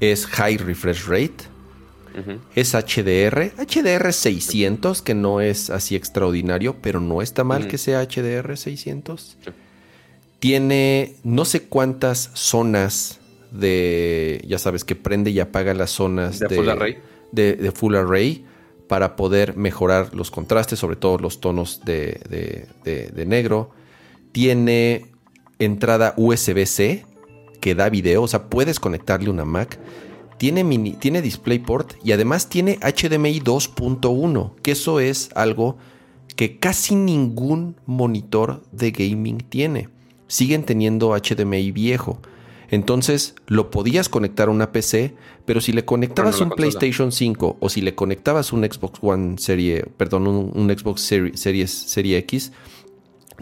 Es 0.00 0.26
High 0.26 0.58
Refresh 0.58 1.06
Rate. 1.06 1.36
Es 2.54 2.74
HDR. 2.74 3.52
HDR 3.56 4.12
600, 4.12 5.02
que 5.02 5.14
no 5.14 5.40
es 5.40 5.70
así 5.70 5.96
extraordinario, 5.96 6.76
pero 6.80 7.00
no 7.00 7.22
está 7.22 7.44
mal 7.44 7.68
que 7.68 7.78
sea 7.78 8.06
HDR 8.06 8.56
600. 8.56 9.36
Tiene 10.38 11.16
no 11.24 11.44
sé 11.44 11.64
cuántas 11.64 12.30
zonas 12.34 13.20
de, 13.50 14.44
ya 14.46 14.58
sabes, 14.58 14.84
que 14.84 14.96
prende 14.96 15.30
y 15.30 15.40
apaga 15.40 15.74
las 15.74 15.90
zonas 15.90 16.38
de, 16.38 16.48
full 16.48 16.68
array. 16.68 16.98
de 17.32 17.72
full 17.72 17.94
array 17.94 18.44
para 18.88 19.16
poder 19.16 19.56
mejorar 19.56 20.14
los 20.14 20.30
contrastes, 20.30 20.78
sobre 20.78 20.96
todo 20.96 21.18
los 21.18 21.40
tonos 21.40 21.82
de, 21.84 22.66
negro. 23.26 23.70
Tiene 24.36 25.06
entrada 25.58 26.12
USB-C 26.18 27.06
que 27.58 27.74
da 27.74 27.88
video, 27.88 28.22
o 28.22 28.28
sea, 28.28 28.50
puedes 28.50 28.78
conectarle 28.78 29.30
una 29.30 29.46
Mac. 29.46 29.78
Tiene, 30.36 30.62
mini, 30.62 30.92
tiene 30.92 31.22
DisplayPort 31.22 31.94
y 32.04 32.12
además 32.12 32.50
tiene 32.50 32.78
HDMI 32.82 33.40
2.1, 33.40 34.56
que 34.56 34.72
eso 34.72 35.00
es 35.00 35.30
algo 35.34 35.78
que 36.36 36.58
casi 36.58 36.96
ningún 36.96 37.76
monitor 37.86 38.62
de 38.72 38.90
gaming 38.90 39.38
tiene. 39.38 39.88
Siguen 40.26 40.64
teniendo 40.64 41.16
HDMI 41.16 41.72
viejo. 41.72 42.20
Entonces 42.68 43.36
lo 43.46 43.70
podías 43.70 44.10
conectar 44.10 44.48
a 44.48 44.50
una 44.50 44.70
PC, 44.70 45.14
pero 45.46 45.62
si 45.62 45.72
le 45.72 45.86
conectabas 45.86 46.42
un 46.42 46.50
PlayStation 46.50 47.10
5 47.10 47.56
o 47.58 47.68
si 47.70 47.80
le 47.80 47.94
conectabas 47.94 48.52
un 48.52 48.64
Xbox 48.64 48.98
One 49.00 49.38
serie, 49.38 49.86
perdón, 49.96 50.26
un, 50.26 50.68
Xbox 50.76 51.00
Series, 51.00 51.70
serie 51.70 52.18
X, 52.18 52.52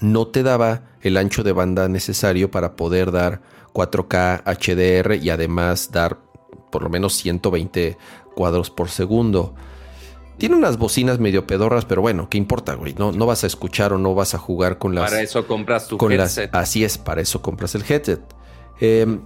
no 0.01 0.27
te 0.27 0.43
daba 0.43 0.83
el 1.03 1.17
ancho 1.17 1.43
de 1.43 1.53
banda 1.53 1.89
necesario 1.89 2.51
para 2.51 2.77
poder 2.77 3.13
dar 3.13 3.43
4K 3.73 4.43
HDR 4.45 5.15
y 5.17 5.31
además 5.31 5.91
dar 5.93 6.19
por 6.71 6.83
lo 6.83 6.89
menos 6.89 7.15
120 7.15 7.97
cuadros 8.35 8.71
por 8.71 8.89
segundo. 8.89 9.55
Tiene 10.39 10.57
unas 10.57 10.79
bocinas 10.79 11.21
medio 11.21 11.47
pedorras, 11.47 11.85
pero 11.85 12.03
bueno, 12.03 12.29
¿qué 12.29 12.39
importa, 12.39 12.75
güey? 12.75 12.95
No, 12.95 13.13
no 13.13 13.27
vas 13.27 13.45
a 13.45 13.47
escuchar 13.47 13.93
o 13.93 13.99
no 13.99 14.15
vas 14.15 14.35
a 14.35 14.39
jugar 14.39 14.79
con 14.79 14.95
las. 14.95 15.11
Para 15.11 15.23
eso 15.23 15.47
compras 15.47 15.87
tu 15.87 15.97
headset. 16.11 16.53
así 16.53 16.85
es, 16.85 16.99
para 16.99 17.21
eso 17.21 17.41
compras 17.41 17.75
el 17.77 17.85
headset. 17.89 18.21
Em, 18.81 19.21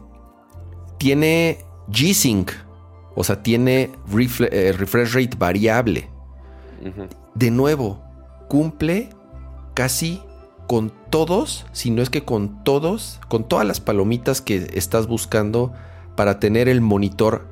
tiene 0.98 1.64
G-Sync, 1.88 2.50
o 3.14 3.24
sea, 3.24 3.42
tiene 3.42 3.90
eh, 4.50 4.74
refresh 4.76 5.14
rate 5.14 5.36
variable. 5.38 6.10
De 7.34 7.50
nuevo, 7.50 8.02
cumple 8.48 9.10
casi 9.74 10.22
con 10.68 10.92
todos, 11.08 11.64
si 11.72 11.90
no 11.90 12.02
es 12.02 12.10
que 12.10 12.24
con 12.24 12.62
todos, 12.62 13.20
con 13.28 13.48
todas 13.48 13.66
las 13.66 13.80
palomitas 13.80 14.42
que 14.42 14.68
estás 14.74 15.06
buscando 15.06 15.72
para 16.14 16.38
tener 16.38 16.68
el 16.68 16.82
monitor 16.82 17.48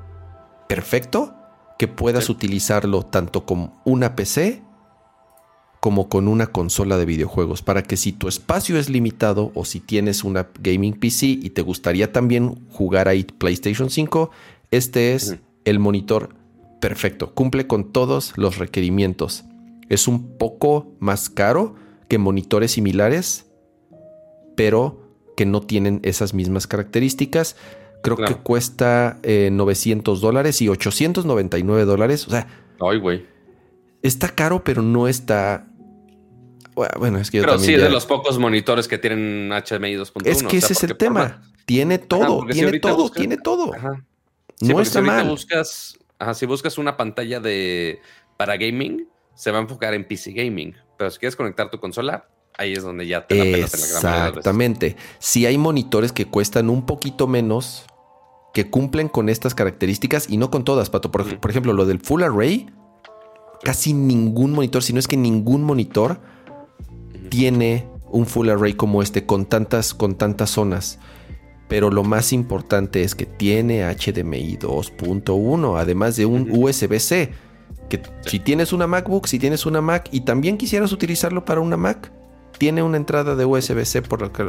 perfecto, 0.68 1.34
que 1.78 1.88
puedas 1.88 2.28
utilizarlo 2.28 3.04
tanto 3.04 3.46
como 3.46 3.80
una 3.84 4.14
PC 4.14 4.62
como 5.80 6.08
con 6.08 6.28
una 6.28 6.48
consola 6.48 6.98
de 6.98 7.06
videojuegos, 7.06 7.62
para 7.62 7.82
que 7.82 7.96
si 7.96 8.12
tu 8.12 8.28
espacio 8.28 8.78
es 8.78 8.90
limitado 8.90 9.50
o 9.54 9.64
si 9.64 9.80
tienes 9.80 10.22
una 10.22 10.48
gaming 10.60 10.94
PC 10.94 11.26
y 11.26 11.50
te 11.50 11.62
gustaría 11.62 12.12
también 12.12 12.66
jugar 12.70 13.08
ahí 13.08 13.24
PlayStation 13.24 13.88
5, 13.88 14.30
este 14.72 15.14
es 15.14 15.36
el 15.64 15.78
monitor 15.78 16.34
perfecto, 16.80 17.34
cumple 17.34 17.66
con 17.66 17.92
todos 17.92 18.34
los 18.36 18.58
requerimientos. 18.58 19.44
Es 19.88 20.06
un 20.06 20.36
poco 20.36 20.92
más 20.98 21.30
caro 21.30 21.76
que 22.08 22.18
monitores 22.18 22.72
similares, 22.72 23.46
pero 24.56 25.02
que 25.36 25.46
no 25.46 25.60
tienen 25.60 26.00
esas 26.02 26.34
mismas 26.34 26.66
características. 26.66 27.56
Creo 28.02 28.16
que 28.16 28.34
cuesta 28.36 29.18
900 29.24 30.18
eh, 30.18 30.22
dólares 30.22 30.62
y 30.62 30.68
899 30.68 31.84
dólares. 31.84 32.26
O 32.26 32.30
sea, 32.30 32.46
Ay, 32.80 32.98
güey. 32.98 33.26
Está 34.02 34.28
caro, 34.28 34.62
pero 34.62 34.82
no 34.82 35.08
está 35.08 35.66
bueno, 36.98 37.18
es 37.18 37.30
que 37.30 37.40
Pero 37.40 37.58
sí, 37.58 37.72
de 37.72 37.88
los 37.88 38.04
pocos 38.04 38.38
monitores 38.38 38.86
que 38.86 38.98
tienen 38.98 39.48
HDMI 39.48 39.94
2.1. 39.96 40.26
Es 40.26 40.42
que 40.42 40.58
ese 40.58 40.74
es 40.74 40.84
el 40.84 40.96
tema. 40.96 41.42
Tiene 41.64 41.98
todo, 41.98 42.46
tiene 42.46 42.78
todo, 42.78 43.10
tiene 43.10 43.38
todo. 43.38 43.72
no 44.60 44.80
está 44.80 45.00
si 45.00 45.06
mal. 45.06 45.26
Buscas, 45.26 45.98
si 46.34 46.46
buscas 46.46 46.76
una 46.76 46.96
pantalla 46.98 47.40
de 47.40 48.00
para 48.36 48.58
gaming, 48.58 49.08
se 49.34 49.50
va 49.50 49.58
a 49.58 49.62
enfocar 49.62 49.94
en 49.94 50.06
PC 50.06 50.32
gaming. 50.32 50.74
Pero 50.96 51.10
si 51.10 51.18
quieres 51.18 51.36
conectar 51.36 51.70
tu 51.70 51.78
consola, 51.78 52.28
ahí 52.56 52.72
es 52.72 52.82
donde 52.82 53.06
ya 53.06 53.26
te 53.26 53.34
la 53.34 53.44
pelas 53.44 53.74
en 53.74 53.80
la 53.80 53.86
gran 53.86 54.28
Exactamente. 54.28 54.96
Si 55.18 55.46
hay 55.46 55.58
monitores 55.58 56.12
que 56.12 56.26
cuestan 56.26 56.70
un 56.70 56.86
poquito 56.86 57.26
menos, 57.26 57.86
que 58.54 58.70
cumplen 58.70 59.08
con 59.08 59.28
estas 59.28 59.54
características 59.54 60.30
y 60.30 60.38
no 60.38 60.50
con 60.50 60.64
todas, 60.64 60.88
Pato. 60.88 61.10
Por, 61.10 61.38
por 61.38 61.50
ejemplo, 61.50 61.72
lo 61.72 61.84
del 61.84 62.00
Full 62.00 62.22
Array, 62.22 62.66
casi 63.62 63.92
ningún 63.92 64.52
monitor, 64.52 64.82
si 64.82 64.92
no 64.92 64.98
es 64.98 65.08
que 65.08 65.16
ningún 65.16 65.62
monitor 65.62 66.20
tiene 67.28 67.86
un 68.10 68.26
full 68.26 68.48
array 68.48 68.74
como 68.74 69.02
este 69.02 69.26
con 69.26 69.46
tantas, 69.46 69.94
con 69.94 70.16
tantas 70.16 70.50
zonas. 70.50 70.98
Pero 71.68 71.90
lo 71.90 72.04
más 72.04 72.32
importante 72.32 73.02
es 73.02 73.14
que 73.14 73.26
tiene 73.26 73.82
HDMI 73.82 74.56
2.1, 74.58 75.78
además 75.78 76.16
de 76.16 76.26
un 76.26 76.48
USB-C. 76.50 77.32
Que 77.88 78.02
si 78.26 78.40
tienes 78.40 78.72
una 78.72 78.86
MacBook, 78.86 79.26
si 79.26 79.38
tienes 79.38 79.66
una 79.66 79.80
Mac 79.80 80.08
y 80.10 80.22
también 80.22 80.58
quisieras 80.58 80.92
utilizarlo 80.92 81.44
para 81.44 81.60
una 81.60 81.76
Mac, 81.76 82.10
tiene 82.58 82.82
una 82.82 82.96
entrada 82.96 83.36
de 83.36 83.44
USB-C 83.44 84.02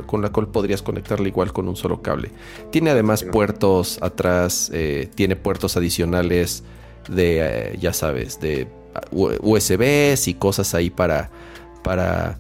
con 0.06 0.22
la 0.22 0.30
cual 0.30 0.48
podrías 0.48 0.82
conectarla 0.82 1.28
igual 1.28 1.54
con 1.54 1.68
un 1.68 1.76
solo 1.76 2.02
cable. 2.02 2.32
Tiene 2.72 2.90
además 2.90 3.24
puertos 3.24 4.00
atrás, 4.02 4.72
eh, 4.74 5.10
tiene 5.14 5.36
puertos 5.36 5.78
adicionales 5.78 6.64
de, 7.10 7.40
eh, 7.42 7.78
ya 7.80 7.94
sabes, 7.94 8.40
de 8.40 8.68
USBs 9.12 10.28
y 10.28 10.34
cosas 10.36 10.74
ahí 10.74 10.90
para, 10.90 11.30
para 11.84 12.40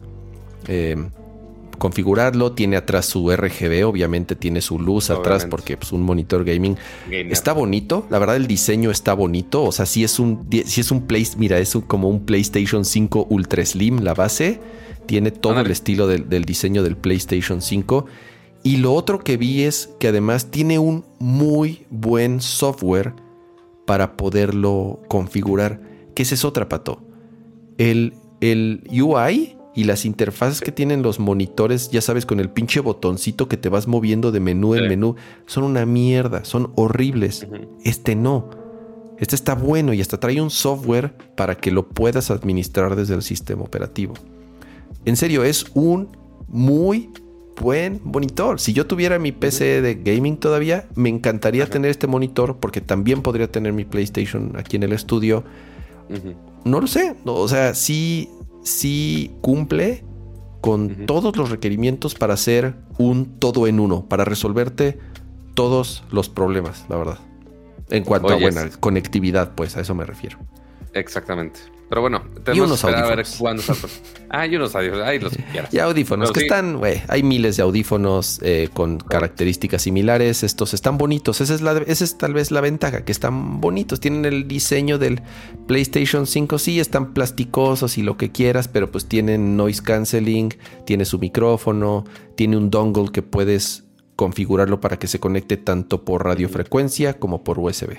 configurarlo. 1.78 2.52
Tiene 2.54 2.78
atrás 2.78 3.06
su 3.06 3.32
RGB, 3.32 3.86
obviamente 3.86 4.36
tiene 4.36 4.62
su 4.62 4.80
luz 4.80 5.10
atrás 5.10 5.45
porque 5.45 5.74
es 5.74 5.80
pues, 5.80 5.91
un 5.91 6.02
monitor 6.02 6.44
gaming. 6.44 6.78
Está 7.10 7.54
bonito, 7.54 8.06
la 8.10 8.20
verdad 8.20 8.36
el 8.36 8.48
diseño 8.48 8.91
está 8.91 9.14
bonito. 9.14 9.64
O 9.64 9.72
sea, 9.72 9.86
si 9.86 10.04
es 10.04 10.20
un, 10.20 10.48
si 10.66 10.82
es 10.82 10.91
un 10.91 11.08
Play, 11.08 11.28
mira, 11.38 11.60
es 11.60 11.78
como 11.88 12.10
un 12.10 12.26
PlayStation 12.26 12.86
5 12.86 13.28
Ultra 13.30 13.66
Slim 13.66 13.99
la 13.99 14.14
base. 14.14 14.60
Tiene 15.06 15.32
todo 15.32 15.62
el 15.62 15.72
estilo 15.72 16.08
del, 16.08 16.28
del 16.28 16.44
diseño 16.44 16.84
del 16.84 16.98
PlayStation 16.98 17.62
5. 17.62 18.06
Y 18.64 18.78
lo 18.78 18.94
otro 18.94 19.20
que 19.20 19.38
vi 19.38 19.64
es 19.64 19.90
que 19.99 20.10
además 20.10 20.52
tiene 20.52 20.80
un 20.80 21.06
muy 21.20 21.86
buen 21.90 22.41
software 22.41 23.14
para 23.86 24.18
poderlo 24.18 25.02
configurar. 25.08 25.82
Que 26.14 26.24
esa 26.24 26.36
es 26.36 26.44
otra, 26.44 26.68
Pato. 26.68 27.02
El, 27.78 28.14
el 28.41 28.84
UI 28.91 29.57
y 29.78 29.84
las 29.84 30.06
interfaces 30.06 30.60
que 30.60 30.72
tienen 30.72 31.04
los 31.04 31.20
monitores, 31.20 31.91
ya 31.91 32.02
sabes, 32.02 32.26
con 32.26 32.40
el 32.40 32.49
pinche 32.49 32.80
botoncito 32.80 33.48
que 33.48 33.58
te 33.58 33.70
vas 33.70 33.86
moviendo 33.86 34.32
de 34.32 34.40
menú 34.40 34.74
en 34.74 34.88
menú, 34.88 35.16
son 35.45 35.66
una 35.66 35.86
mierda, 35.86 36.44
son 36.45 36.72
horribles. 36.76 37.45
Este 37.84 38.16
no. 38.16 38.49
Este 39.20 39.36
está 39.36 39.54
bueno 39.54 39.94
y 39.94 40.02
hasta 40.02 40.20
trae 40.20 40.41
un 40.41 40.49
software 40.49 41.14
para 41.36 41.54
que 41.54 41.70
lo 41.70 41.88
puedas 41.90 42.32
administrar 42.32 42.95
desde 42.95 43.14
el 43.14 43.22
sistema 43.22 43.62
operativo. 43.62 44.16
En 45.06 45.16
serio, 45.16 45.44
es 45.44 45.68
un 45.76 46.10
muy 46.48 47.12
buen 47.62 48.02
monitor. 48.04 48.60
Si 48.60 48.74
yo 48.74 48.88
tuviera 48.88 49.20
mi 49.20 49.32
PC 49.32 49.84
de 49.84 49.94
gaming 49.94 50.38
todavía, 50.38 50.88
me 50.95 51.10
encantaría 51.10 51.68
tener 51.68 51.91
este 51.91 52.08
monitor 52.08 52.58
porque 52.60 52.82
también 52.82 53.22
podría 53.22 53.52
tener 53.52 53.74
mi 53.74 53.86
PlayStation 53.86 54.54
aquí 54.58 54.78
en 54.78 54.82
el 54.82 54.94
estudio. 54.94 55.44
No 56.66 56.82
lo 56.82 56.88
sé. 56.88 57.16
o 57.26 57.48
sea, 57.48 57.76
sí, 57.76 58.28
sí 58.68 59.31
cumple 59.41 60.03
con 60.61 61.06
todos 61.06 61.38
los 61.38 61.49
requerimientos 61.49 62.15
para 62.15 62.35
ser 62.35 62.76
un 62.98 63.39
todo 63.39 63.68
en 63.68 63.80
uno, 63.80 64.06
para 64.07 64.26
resolverte 64.26 64.99
todos 65.53 66.03
los 66.11 66.30
problemas, 66.30 66.85
la 66.89 66.98
verdad. 66.98 67.19
En 67.89 68.03
cuanto 68.03 68.30
a 68.30 68.35
buena 68.35 68.69
conectividad, 68.80 69.56
pues 69.56 69.77
a 69.77 69.81
eso 69.81 69.95
me 69.95 70.03
refiero. 70.03 70.38
Exactamente. 70.94 71.60
Pero 71.89 72.01
bueno, 72.01 72.22
tenemos 72.43 72.69
que 72.69 72.76
esperar 72.76 73.05
a 73.05 73.15
ver 73.15 73.26
cuándo 73.38 73.64
Ah, 74.30 74.45
y 74.45 74.57
unos 74.57 74.76
audífonos, 74.76 75.07
ahí 75.07 75.19
los 75.19 75.34
quieras. 75.51 75.73
Y 75.73 75.80
audífonos, 75.80 76.31
que 76.34 76.41
están, 76.41 76.77
güey, 76.77 77.01
hay 77.07 77.23
miles 77.23 77.55
de 77.55 77.64
audífonos 77.64 78.41
eh, 78.43 78.68
con 78.73 78.97
características 78.97 79.84
similares. 79.84 80.43
Estos 80.43 80.73
están 80.73 80.97
bonitos. 80.97 81.39
Esa 81.39 81.55
es, 81.55 81.61
la, 81.61 81.77
esa 81.77 82.03
es 82.03 82.18
tal 82.18 82.34
vez 82.34 82.51
la 82.51 82.59
ventaja, 82.59 83.05
que 83.05 83.14
están 83.14 83.61
bonitos. 83.61 84.01
Tienen 84.01 84.26
el 84.26 84.49
diseño 84.49 84.97
del 84.97 85.22
PlayStation 85.65 86.27
5. 86.27 86.59
Sí, 86.59 86.81
están 86.81 87.14
plasticosos 87.14 87.97
y 87.97 88.03
lo 88.03 88.18
que 88.18 88.34
quieras, 88.34 88.68
pero 88.68 88.91
pues 88.91 89.05
tienen 89.05 89.55
noise 89.55 89.81
canceling, 89.81 90.53
tiene 90.85 91.05
su 91.05 91.19
micrófono, 91.19 92.03
tiene 92.35 92.57
un 92.57 92.69
dongle 92.69 93.14
que 93.14 93.22
puedes 93.22 93.85
configurarlo 94.18 94.81
para 94.81 94.99
que 94.99 95.07
se 95.07 95.22
conecte 95.22 95.55
tanto 95.55 96.03
por 96.03 96.26
radiofrecuencia 96.26 97.14
como 97.18 97.45
por 97.45 97.59
USB. 97.59 97.97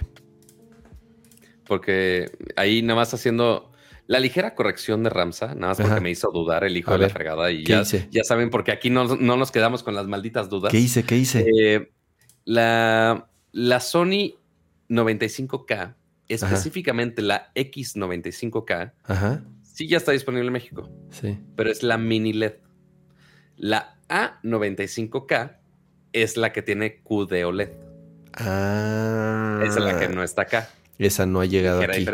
Porque 1.66 2.32
ahí 2.56 2.82
nada 2.82 2.96
más 2.96 3.14
haciendo 3.14 3.70
la 4.08 4.20
ligera 4.20 4.54
corrección 4.54 5.02
de 5.02 5.10
Ramsa, 5.10 5.54
nada 5.54 5.68
más 5.68 5.80
porque 5.80 6.00
me 6.00 6.10
hizo 6.10 6.30
dudar 6.32 6.64
el 6.64 6.78
hijo 6.78 6.92
de 6.92 6.98
la 6.98 7.08
fregada. 7.10 7.50
Y 7.52 7.62
ya, 7.62 7.82
ya, 7.82 8.24
saben, 8.24 8.48
porque 8.48 8.72
aquí 8.72 8.88
no, 8.88 9.04
nos 9.04 9.52
quedamos 9.52 9.82
con 9.82 9.94
las 9.94 10.06
malditas 10.06 10.48
dudas. 10.48 10.72
¿Qué 10.72 10.78
hice? 10.78 11.04
¿Qué 11.04 11.18
hice? 11.18 11.44
Eh, 11.46 11.92
la, 12.46 13.28
la 13.52 13.80
Sony 13.80 14.32
95K, 14.88 15.94
específicamente 16.26 17.20
la 17.20 17.52
X95K, 17.54 18.92
sí 19.62 19.86
ya 19.86 19.98
está 19.98 20.12
disponible 20.12 20.46
en 20.46 20.52
México. 20.54 20.88
Sí. 21.10 21.38
Pero 21.54 21.70
es 21.70 21.82
la 21.82 21.98
mini 21.98 22.32
LED. 22.32 22.54
La 23.56 23.98
A95K 24.08 25.58
es 26.14 26.38
la 26.38 26.54
que 26.54 26.62
tiene 26.62 27.02
QD 27.02 27.44
OLED. 27.44 27.72
Ah. 28.32 29.60
Esa 29.62 29.80
es 29.80 29.84
la 29.84 30.00
que 30.00 30.08
no 30.08 30.22
está 30.22 30.42
acá. 30.42 30.70
Esa 30.98 31.26
no 31.26 31.42
ha 31.42 31.44
llegado 31.44 31.82
aquí. 31.82 32.06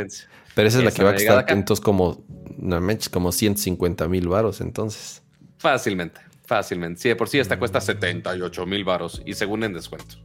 Pero 0.55 0.69
esa 0.69 0.79
es 0.79 0.85
la 0.85 0.91
que 0.91 1.03
va 1.03 1.11
a 1.11 1.17
estar 1.17 1.45
entonces 1.49 1.83
como, 1.83 2.25
no 2.59 2.81
como 3.11 3.33
150 3.33 4.09
mil 4.09 4.29
varos 4.29 4.61
entonces. 4.61 5.23
Fácilmente, 5.59 6.21
fácilmente. 6.45 7.01
Sí, 7.01 7.09
de 7.09 7.17
por 7.17 7.29
sí 7.29 7.39
esta 7.39 7.59
cuesta 7.59 7.81
78 7.81 8.67
mil 8.67 8.85
varos 8.85 9.23
y 9.25 9.35
según 9.35 9.65
en 9.65 9.73
descuento. 9.73 10.17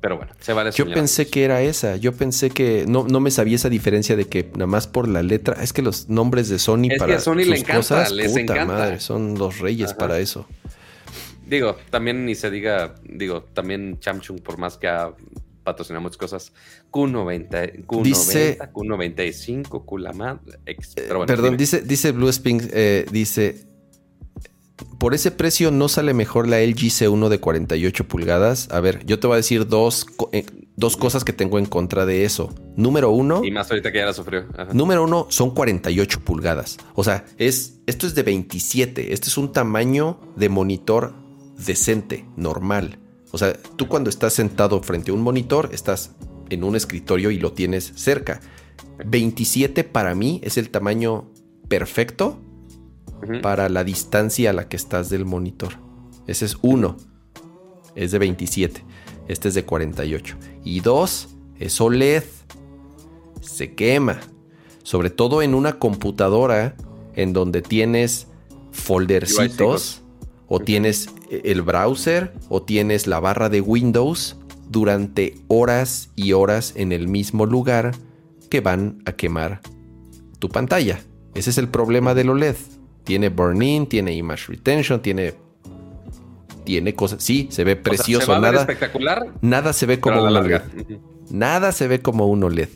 Pero 0.00 0.16
bueno, 0.16 0.32
se 0.40 0.52
vale. 0.52 0.72
Yo 0.72 0.90
pensé 0.90 1.28
que 1.28 1.44
era 1.44 1.62
esa. 1.62 1.96
Yo 1.96 2.12
pensé 2.12 2.50
que 2.50 2.84
no, 2.88 3.06
no 3.06 3.20
me 3.20 3.30
sabía 3.30 3.54
esa 3.54 3.68
diferencia 3.68 4.16
de 4.16 4.24
que 4.24 4.50
nada 4.52 4.66
más 4.66 4.88
por 4.88 5.06
la 5.06 5.22
letra. 5.22 5.62
Es 5.62 5.72
que 5.72 5.80
los 5.80 6.08
nombres 6.08 6.48
de 6.48 6.58
Sony 6.58 6.88
para 6.98 7.20
Sony 7.20 7.44
sus 7.44 7.48
le 7.48 7.64
cosas, 7.64 8.10
les 8.10 8.32
puta 8.32 8.64
madre, 8.64 8.98
son 8.98 9.38
los 9.38 9.60
reyes 9.60 9.94
para 9.94 10.18
eso. 10.18 10.48
Digo, 11.46 11.76
también 11.90 12.24
ni 12.26 12.34
se 12.34 12.50
diga, 12.50 12.94
digo, 13.04 13.42
también 13.42 14.00
Chamchung, 14.00 14.40
por 14.40 14.58
más 14.58 14.76
que 14.76 14.88
ha 14.88 15.12
patrocina 15.62 16.00
muchas 16.00 16.18
cosas. 16.18 16.52
Q90, 16.90 17.86
Q90, 17.86 18.02
dice, 18.02 18.58
Q95, 18.58 19.84
Q 19.84 21.26
perdón, 21.26 21.56
dice, 21.56 21.82
dice 21.82 22.12
Blue 22.12 22.28
Spring, 22.28 22.62
eh, 22.72 23.06
dice, 23.10 23.66
por 24.98 25.14
ese 25.14 25.30
precio 25.30 25.70
no 25.70 25.88
sale 25.88 26.14
mejor 26.14 26.48
la 26.48 26.60
LG 26.60 26.90
C1 26.90 27.28
de 27.28 27.38
48 27.38 28.08
pulgadas. 28.08 28.68
A 28.70 28.80
ver, 28.80 29.04
yo 29.04 29.18
te 29.18 29.26
voy 29.26 29.34
a 29.34 29.36
decir 29.36 29.66
dos, 29.66 30.06
eh, 30.32 30.44
dos 30.76 30.96
cosas 30.96 31.24
que 31.24 31.32
tengo 31.32 31.58
en 31.58 31.66
contra 31.66 32.06
de 32.06 32.24
eso. 32.24 32.54
Número 32.76 33.10
uno. 33.10 33.44
Y 33.44 33.50
más 33.50 33.70
ahorita 33.70 33.92
que 33.92 33.98
ya 33.98 34.06
la 34.06 34.12
sufrió. 34.12 34.46
Número 34.72 35.04
uno 35.04 35.26
son 35.30 35.54
48 35.54 36.20
pulgadas. 36.20 36.78
O 36.94 37.04
sea, 37.04 37.24
es, 37.38 37.80
esto 37.86 38.06
es 38.06 38.14
de 38.14 38.22
27. 38.22 39.12
Este 39.12 39.28
es 39.28 39.36
un 39.36 39.52
tamaño 39.52 40.20
de 40.36 40.48
monitor 40.48 41.14
decente, 41.64 42.24
normal. 42.36 42.98
O 43.32 43.38
sea, 43.38 43.54
tú 43.54 43.88
cuando 43.88 44.10
estás 44.10 44.34
sentado 44.34 44.80
frente 44.82 45.10
a 45.10 45.14
un 45.14 45.22
monitor, 45.22 45.70
estás 45.72 46.12
en 46.50 46.64
un 46.64 46.76
escritorio 46.76 47.30
y 47.30 47.38
lo 47.38 47.52
tienes 47.52 47.92
cerca. 47.96 48.40
27 49.04 49.84
para 49.84 50.14
mí 50.14 50.40
es 50.44 50.58
el 50.58 50.70
tamaño 50.70 51.30
perfecto 51.68 52.38
para 53.42 53.68
la 53.68 53.84
distancia 53.84 54.50
a 54.50 54.52
la 54.52 54.68
que 54.68 54.76
estás 54.76 55.08
del 55.08 55.24
monitor. 55.24 55.74
Ese 56.26 56.44
es 56.44 56.58
uno. 56.60 56.96
Es 57.94 58.10
de 58.10 58.18
27. 58.18 58.84
Este 59.28 59.48
es 59.48 59.54
de 59.54 59.64
48. 59.64 60.36
Y 60.64 60.80
dos, 60.80 61.28
es 61.58 61.80
OLED. 61.80 62.24
Se 63.40 63.74
quema. 63.74 64.20
Sobre 64.82 65.10
todo 65.10 65.42
en 65.42 65.54
una 65.54 65.78
computadora 65.78 66.76
en 67.14 67.32
donde 67.32 67.62
tienes 67.62 68.26
foldercitos 68.72 70.02
o 70.48 70.60
tienes 70.60 71.08
el 71.44 71.62
browser 71.62 72.32
o 72.48 72.62
tienes 72.62 73.06
la 73.06 73.20
barra 73.20 73.48
de 73.48 73.60
Windows 73.60 74.36
durante 74.68 75.34
horas 75.48 76.10
y 76.16 76.32
horas 76.32 76.74
en 76.76 76.92
el 76.92 77.08
mismo 77.08 77.46
lugar 77.46 77.92
que 78.50 78.60
van 78.60 79.02
a 79.06 79.12
quemar 79.12 79.60
tu 80.38 80.48
pantalla. 80.48 81.00
Ese 81.34 81.50
es 81.50 81.58
el 81.58 81.68
problema 81.68 82.14
del 82.14 82.30
OLED. 82.30 82.56
Tiene 83.04 83.30
burn-in, 83.30 83.86
tiene 83.86 84.12
image 84.12 84.44
retention, 84.48 85.00
tiene 85.00 85.34
tiene 86.64 86.94
cosas. 86.94 87.22
Sí, 87.22 87.48
se 87.50 87.64
ve 87.64 87.74
precioso. 87.74 88.38
nada, 88.38 88.60
espectacular. 88.60 89.26
Nada 89.40 89.72
se 89.72 89.86
ve 89.86 89.98
como 89.98 90.22
un 90.22 90.36
OLED. 90.36 90.62
Nada 91.30 91.72
se 91.72 91.88
ve 91.88 92.00
como 92.00 92.26
un 92.26 92.44
OLED. 92.44 92.68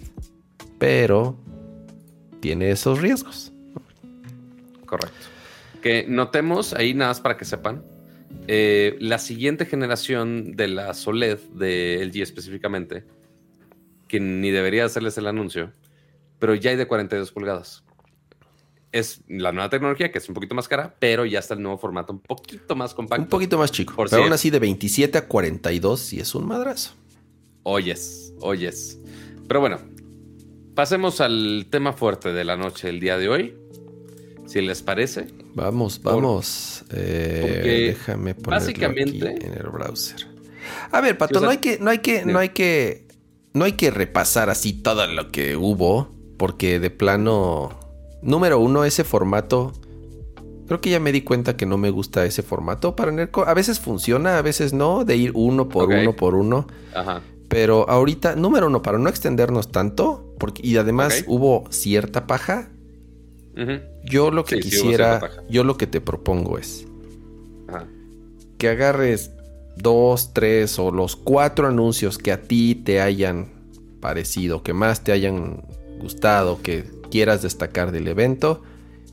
Pero 0.79 1.37
tiene 2.41 2.71
esos 2.71 3.01
riesgos. 3.01 3.53
Correcto 4.87 5.27
que 5.87 6.05
notemos 6.09 6.73
ahí 6.75 6.95
nada 6.95 7.13
más 7.13 7.21
para 7.21 7.37
que 7.37 7.45
sepan. 7.45 7.81
Eh, 8.49 8.97
la 9.01 9.19
siguiente 9.19 9.67
generación 9.67 10.53
de 10.53 10.69
la 10.69 10.95
OLED 11.05 11.39
de 11.55 12.05
LG 12.05 12.23
específicamente, 12.23 13.05
que 14.09 14.21
ni 14.21 14.51
debería 14.51 14.85
hacerles 14.85 15.19
el 15.19 15.27
anuncio, 15.27 15.73
pero 16.39 16.55
ya 16.55 16.71
hay 16.71 16.77
de 16.77 16.87
42 16.87 17.33
pulgadas. 17.33 17.85
Es 18.93 19.21
la 19.29 19.53
nueva 19.53 19.69
tecnología 19.69 20.13
que 20.13 20.19
es 20.19 20.29
un 20.29 20.35
poquito 20.35 20.55
más 20.55 20.69
cara, 20.69 20.95
pero 20.99 21.27
ya 21.27 21.41
está 21.41 21.55
el 21.55 21.63
nuevo 21.63 21.77
formato 21.77 22.13
un 22.13 22.21
poquito 22.21 22.77
más 22.77 22.95
compacto. 22.95 23.23
Un 23.23 23.29
poquito 23.29 23.59
más 23.59 23.73
chico. 23.73 23.95
pero 24.09 24.23
aún 24.23 24.33
así 24.33 24.51
de 24.51 24.59
27 24.59 25.19
a 25.19 25.27
42 25.27 26.13
y 26.13 26.21
es 26.21 26.35
un 26.35 26.47
madrazo. 26.47 26.95
Oyes, 27.65 28.33
oyes. 28.41 29.01
Pero 29.49 29.61
bueno, 29.61 29.79
pasemos 30.75 31.21
al 31.21 31.67
tema 31.69 31.93
fuerte 31.93 32.33
de 32.33 32.45
la 32.45 32.57
noche 32.57 32.89
el 32.89 33.01
día 33.01 33.19
de 33.19 33.29
hoy 33.29 33.57
si 34.47 34.61
les 34.61 34.83
parece. 34.83 35.27
Vamos, 35.55 36.01
vamos. 36.03 36.85
Eh, 36.93 37.95
déjame 37.95 38.35
ponerlo 38.35 38.67
básicamente, 38.67 39.29
aquí 39.29 39.47
en 39.47 39.55
el 39.55 39.69
browser. 39.69 40.27
A 40.91 41.01
ver, 41.01 41.17
Pato, 41.19 41.41
no 41.41 41.51
hay 41.51 41.59
que, 41.59 41.79
no 41.79 41.91
hay 41.91 41.99
que, 41.99 42.25
no 42.25 42.39
hay 42.39 42.51
que, 42.51 43.07
no 43.53 43.65
hay 43.65 43.73
que 43.73 43.91
repasar 43.91 44.51
así 44.51 44.73
todo 44.73 45.07
lo 45.07 45.31
que 45.31 45.57
hubo, 45.57 46.15
porque 46.37 46.81
de 46.81 46.91
plano, 46.91 47.79
número 48.23 48.59
uno, 48.59 48.85
ese 48.85 49.05
formato 49.05 49.73
Creo 50.67 50.81
que 50.81 50.91
ya 50.91 51.01
me 51.01 51.13
di 51.13 51.23
cuenta 51.23 51.57
que 51.57 51.65
no 51.65 51.79
me 51.79 51.91
gusta 51.91 52.25
ese 52.25 52.43
formato 52.43 52.97
para 52.97 53.13
Nerdcore. 53.13 53.51
A 53.51 53.55
veces 53.55 53.79
funciona, 53.79 54.39
a 54.39 54.43
veces 54.43 54.73
no, 54.73 55.05
de 55.05 55.17
ir 55.17 55.31
uno 55.35 55.69
por 55.69 55.89
uno 55.89 56.17
por 56.17 56.35
uno. 56.35 56.67
Ajá. 56.95 57.23
Pero 57.49 57.89
ahorita, 57.89 58.35
número 58.35 58.67
uno, 58.67 58.83
para 58.83 58.99
no 58.99 59.09
extendernos 59.09 59.71
tanto, 59.71 60.35
porque, 60.39 60.67
y 60.67 60.77
además 60.77 61.25
hubo 61.29 61.65
cierta 61.71 62.27
paja. 62.27 62.71
Yo 64.05 64.31
lo 64.31 64.45
que 64.45 64.61
quisiera, 64.61 65.31
yo 65.49 65.65
lo 65.65 65.77
que 65.77 65.87
te 65.87 66.01
propongo 66.01 66.59
es 66.59 66.87
que 68.59 68.69
agarres 68.69 69.31
dos, 69.77 70.33
tres 70.33 70.79
o 70.79 70.91
los 70.91 71.17
cuatro 71.17 71.69
anuncios 71.69 72.19
que 72.19 72.33
a 72.33 72.43
ti 72.43 72.75
te 72.75 73.01
hayan 73.01 73.53
parecido, 74.01 74.63
que 74.63 74.73
más 74.73 75.03
te 75.05 75.13
hayan 75.13 75.65
gustado, 76.01 76.61
que 76.63 76.85
quieras 77.11 77.43
destacar 77.43 77.93
del 77.93 78.09
evento 78.09 78.63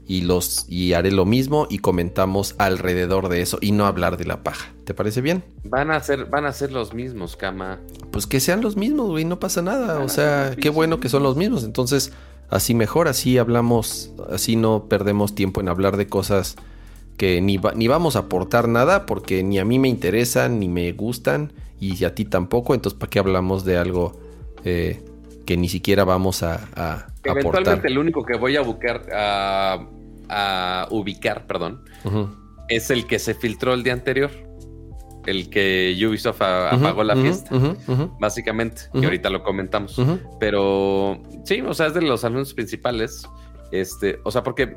y 0.05 0.21
los 0.21 0.65
y 0.67 0.93
haré 0.93 1.11
lo 1.11 1.25
mismo 1.25 1.67
y 1.69 1.79
comentamos 1.79 2.55
alrededor 2.57 3.29
de 3.29 3.41
eso 3.41 3.57
y 3.61 3.71
no 3.71 3.85
hablar 3.85 4.17
de 4.17 4.25
la 4.25 4.43
paja. 4.43 4.73
¿Te 4.83 4.93
parece 4.93 5.21
bien? 5.21 5.43
Van 5.63 5.91
a 5.91 5.99
ser 6.01 6.25
van 6.25 6.45
a 6.45 6.51
ser 6.51 6.71
los 6.71 6.93
mismos, 6.93 7.37
cama. 7.37 7.79
Pues 8.11 8.27
que 8.27 8.39
sean 8.39 8.61
los 8.61 8.75
mismos, 8.75 9.09
güey, 9.09 9.25
no 9.25 9.39
pasa 9.39 9.61
nada, 9.61 9.99
o 9.99 10.09
sea, 10.09 10.55
qué 10.59 10.69
bueno 10.69 10.99
que 10.99 11.09
son 11.09 11.23
los 11.23 11.37
mismos. 11.37 11.63
Entonces, 11.63 12.11
así 12.53 12.73
mejor, 12.73 13.07
así 13.07 13.38
hablamos, 13.38 14.13
así 14.31 14.55
no 14.55 14.85
perdemos 14.88 15.35
tiempo 15.35 15.59
en 15.59 15.69
hablar 15.69 15.97
de 15.97 16.07
cosas 16.07 16.55
que 17.17 17.41
ni, 17.41 17.59
ni 17.75 17.88
vamos 17.88 18.15
a 18.15 18.19
aportar 18.19 18.67
nada 18.67 19.05
porque 19.05 19.43
ni 19.43 19.59
a 19.59 19.65
mí 19.65 19.80
me 19.80 19.88
interesan 19.88 20.59
ni 20.59 20.67
me 20.67 20.91
gustan 20.91 21.53
y 21.80 22.03
a 22.05 22.15
ti 22.15 22.25
tampoco, 22.25 22.73
entonces 22.73 22.97
¿para 22.97 23.09
qué 23.09 23.19
hablamos 23.19 23.65
de 23.65 23.77
algo 23.77 24.19
eh, 24.63 25.03
que 25.45 25.57
ni 25.57 25.67
siquiera 25.67 26.03
vamos 26.03 26.43
a, 26.43 26.69
a 26.75 27.07
Eventualmente 27.23 27.88
el 27.88 27.97
único 27.97 28.23
que 28.25 28.38
voy 28.38 28.55
a 28.55 28.61
buscar 28.61 29.05
a, 29.11 30.88
ubicar, 30.89 31.45
perdón, 31.45 31.84
es 32.67 32.89
el 32.89 33.05
que 33.05 33.19
se 33.19 33.34
filtró 33.34 33.73
el 33.73 33.84
día 33.84 33.93
anterior. 33.93 34.31
El 35.25 35.49
que 35.49 35.95
Ubisoft 36.07 36.41
apagó 36.41 37.03
la 37.03 37.15
fiesta, 37.15 37.55
básicamente. 38.19 38.83
Y 38.93 39.05
ahorita 39.05 39.29
lo 39.29 39.43
comentamos. 39.43 39.99
Pero 40.39 41.21
sí, 41.45 41.61
o 41.61 41.73
sea, 41.73 41.87
es 41.87 41.93
de 41.93 42.01
los 42.01 42.23
anuncios 42.23 42.53
principales. 42.53 43.27
Este, 43.71 44.19
o 44.23 44.31
sea, 44.31 44.43
porque, 44.43 44.75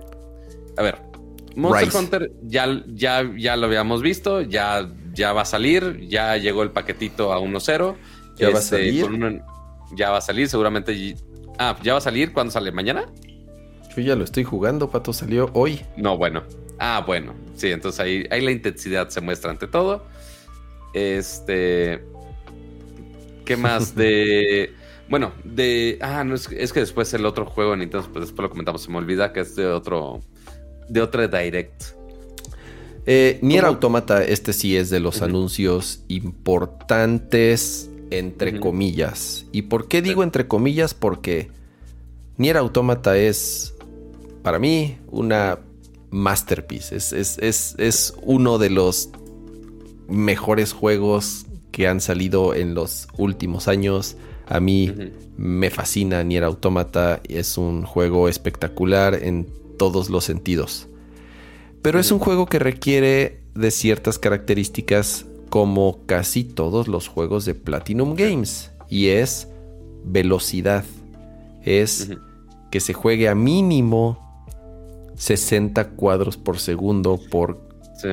a 0.77 0.83
ver, 0.83 1.03
Monster 1.57 1.89
Hunter 1.95 2.33
ya, 2.43 2.83
ya, 2.87 3.31
ya 3.37 3.57
lo 3.57 3.67
habíamos 3.67 4.03
visto, 4.03 4.43
ya, 4.43 4.91
ya 5.13 5.33
va 5.33 5.43
a 5.43 5.47
salir, 5.47 6.01
ya 6.09 6.37
llegó 6.37 6.63
el 6.63 6.71
paquetito 6.71 7.33
a 7.33 7.41
1.0. 7.41 7.97
Ya 8.37 8.51
va 8.51 8.57
a 8.57 8.59
este, 8.61 8.77
salir. 8.77 9.43
ya 9.95 10.11
va 10.11 10.19
a 10.19 10.21
salir, 10.21 10.49
seguramente 10.49 11.17
Ah, 11.59 11.77
¿ya 11.83 11.93
va 11.93 11.99
a 11.99 12.03
salir? 12.03 12.33
¿Cuándo 12.33 12.53
sale? 12.53 12.71
¿Mañana? 12.71 13.07
Yo 13.97 14.03
ya 14.03 14.15
lo 14.15 14.25
estoy 14.25 14.45
jugando, 14.45 14.91
Pato. 14.91 15.13
Salió 15.13 15.51
hoy. 15.55 15.81
No, 15.97 16.19
bueno. 16.19 16.43
Ah, 16.79 17.03
bueno. 17.07 17.35
Sí, 17.55 17.69
entonces 17.71 17.99
ahí, 18.01 18.27
ahí 18.31 18.43
la 18.43 18.51
intensidad 18.51 19.09
se 19.09 19.23
muestra 19.23 19.51
ante 19.51 19.67
todo. 19.67 20.05
Este. 20.93 22.05
¿Qué 23.45 23.57
más? 23.57 23.95
De. 23.97 24.73
Bueno, 25.09 25.33
de. 25.45 25.99
Ah, 26.01 26.25
no, 26.25 26.35
es, 26.35 26.49
que 26.49 26.81
después 26.81 27.15
el 27.15 27.27
otro 27.27 27.47
juego 27.47 27.75
en 27.75 27.81
Nintendo, 27.81 28.09
pues 28.13 28.27
después 28.27 28.43
lo 28.43 28.51
comentamos. 28.51 28.83
Se 28.83 28.91
me 28.91 28.99
olvida 28.99 29.33
que 29.33 29.41
es 29.41 29.55
de 29.55 29.67
otro. 29.67 30.21
De 30.89 31.01
otro 31.01 31.27
Direct. 31.29 31.85
Eh, 33.07 33.39
Nier 33.41 33.65
Automata, 33.67 34.25
este 34.25 34.53
sí 34.53 34.77
es 34.77 34.91
de 34.91 34.99
los 34.99 35.23
anuncios 35.23 36.03
importantes 36.09 37.89
entre 38.11 38.59
comillas. 38.59 39.47
¿Y 39.53 39.63
por 39.63 39.89
qué 39.89 40.03
digo 40.03 40.23
entre 40.23 40.49
comillas? 40.49 40.95
Porque 40.95 41.51
Nier 42.37 42.57
Automata 42.57 43.17
es, 43.17 43.75
para 44.43 44.59
mí, 44.59 44.99
una 45.09 45.59
masterpiece. 46.11 46.97
Es, 46.97 47.13
es, 47.13 48.15
uno 48.23 48.59
de 48.59 48.71
los 48.71 49.11
mejores 50.09 50.73
juegos 50.73 51.47
que 51.71 51.89
han 51.89 52.01
salido 52.01 52.55
en 52.55 52.75
los 52.75 53.09
últimos 53.19 53.69
años. 53.69 54.17
A 54.47 54.61
mí 54.61 54.93
me 55.37 55.71
fascina 55.71 56.23
Nier 56.23 56.45
Automata. 56.45 57.21
Es 57.29 57.59
un 57.59 57.83
juego 57.83 58.29
espectacular 58.29 59.15
en 59.23 59.47
todos 59.77 60.09
los 60.09 60.25
sentidos. 60.25 60.89
Pero 61.83 62.01
es 62.01 62.11
un 62.11 62.19
juego 62.19 62.47
que 62.47 62.59
requiere 62.59 63.43
de 63.55 63.71
ciertas 63.71 64.19
características 64.19 65.27
como 65.51 66.01
casi 66.07 66.45
todos 66.45 66.89
los 66.89 67.09
juegos 67.09 67.45
de 67.45 67.55
Platinum 67.55 68.15
Games. 68.15 68.71
Y 68.89 69.09
es 69.09 69.49
velocidad. 70.05 70.85
Es 71.65 72.11
que 72.71 72.81
se 72.81 72.93
juegue 72.93 73.29
a 73.29 73.35
mínimo 73.35 74.27
60 75.17 75.91
cuadros 75.91 76.37
por 76.37 76.59
segundo 76.59 77.19
por, 77.31 77.66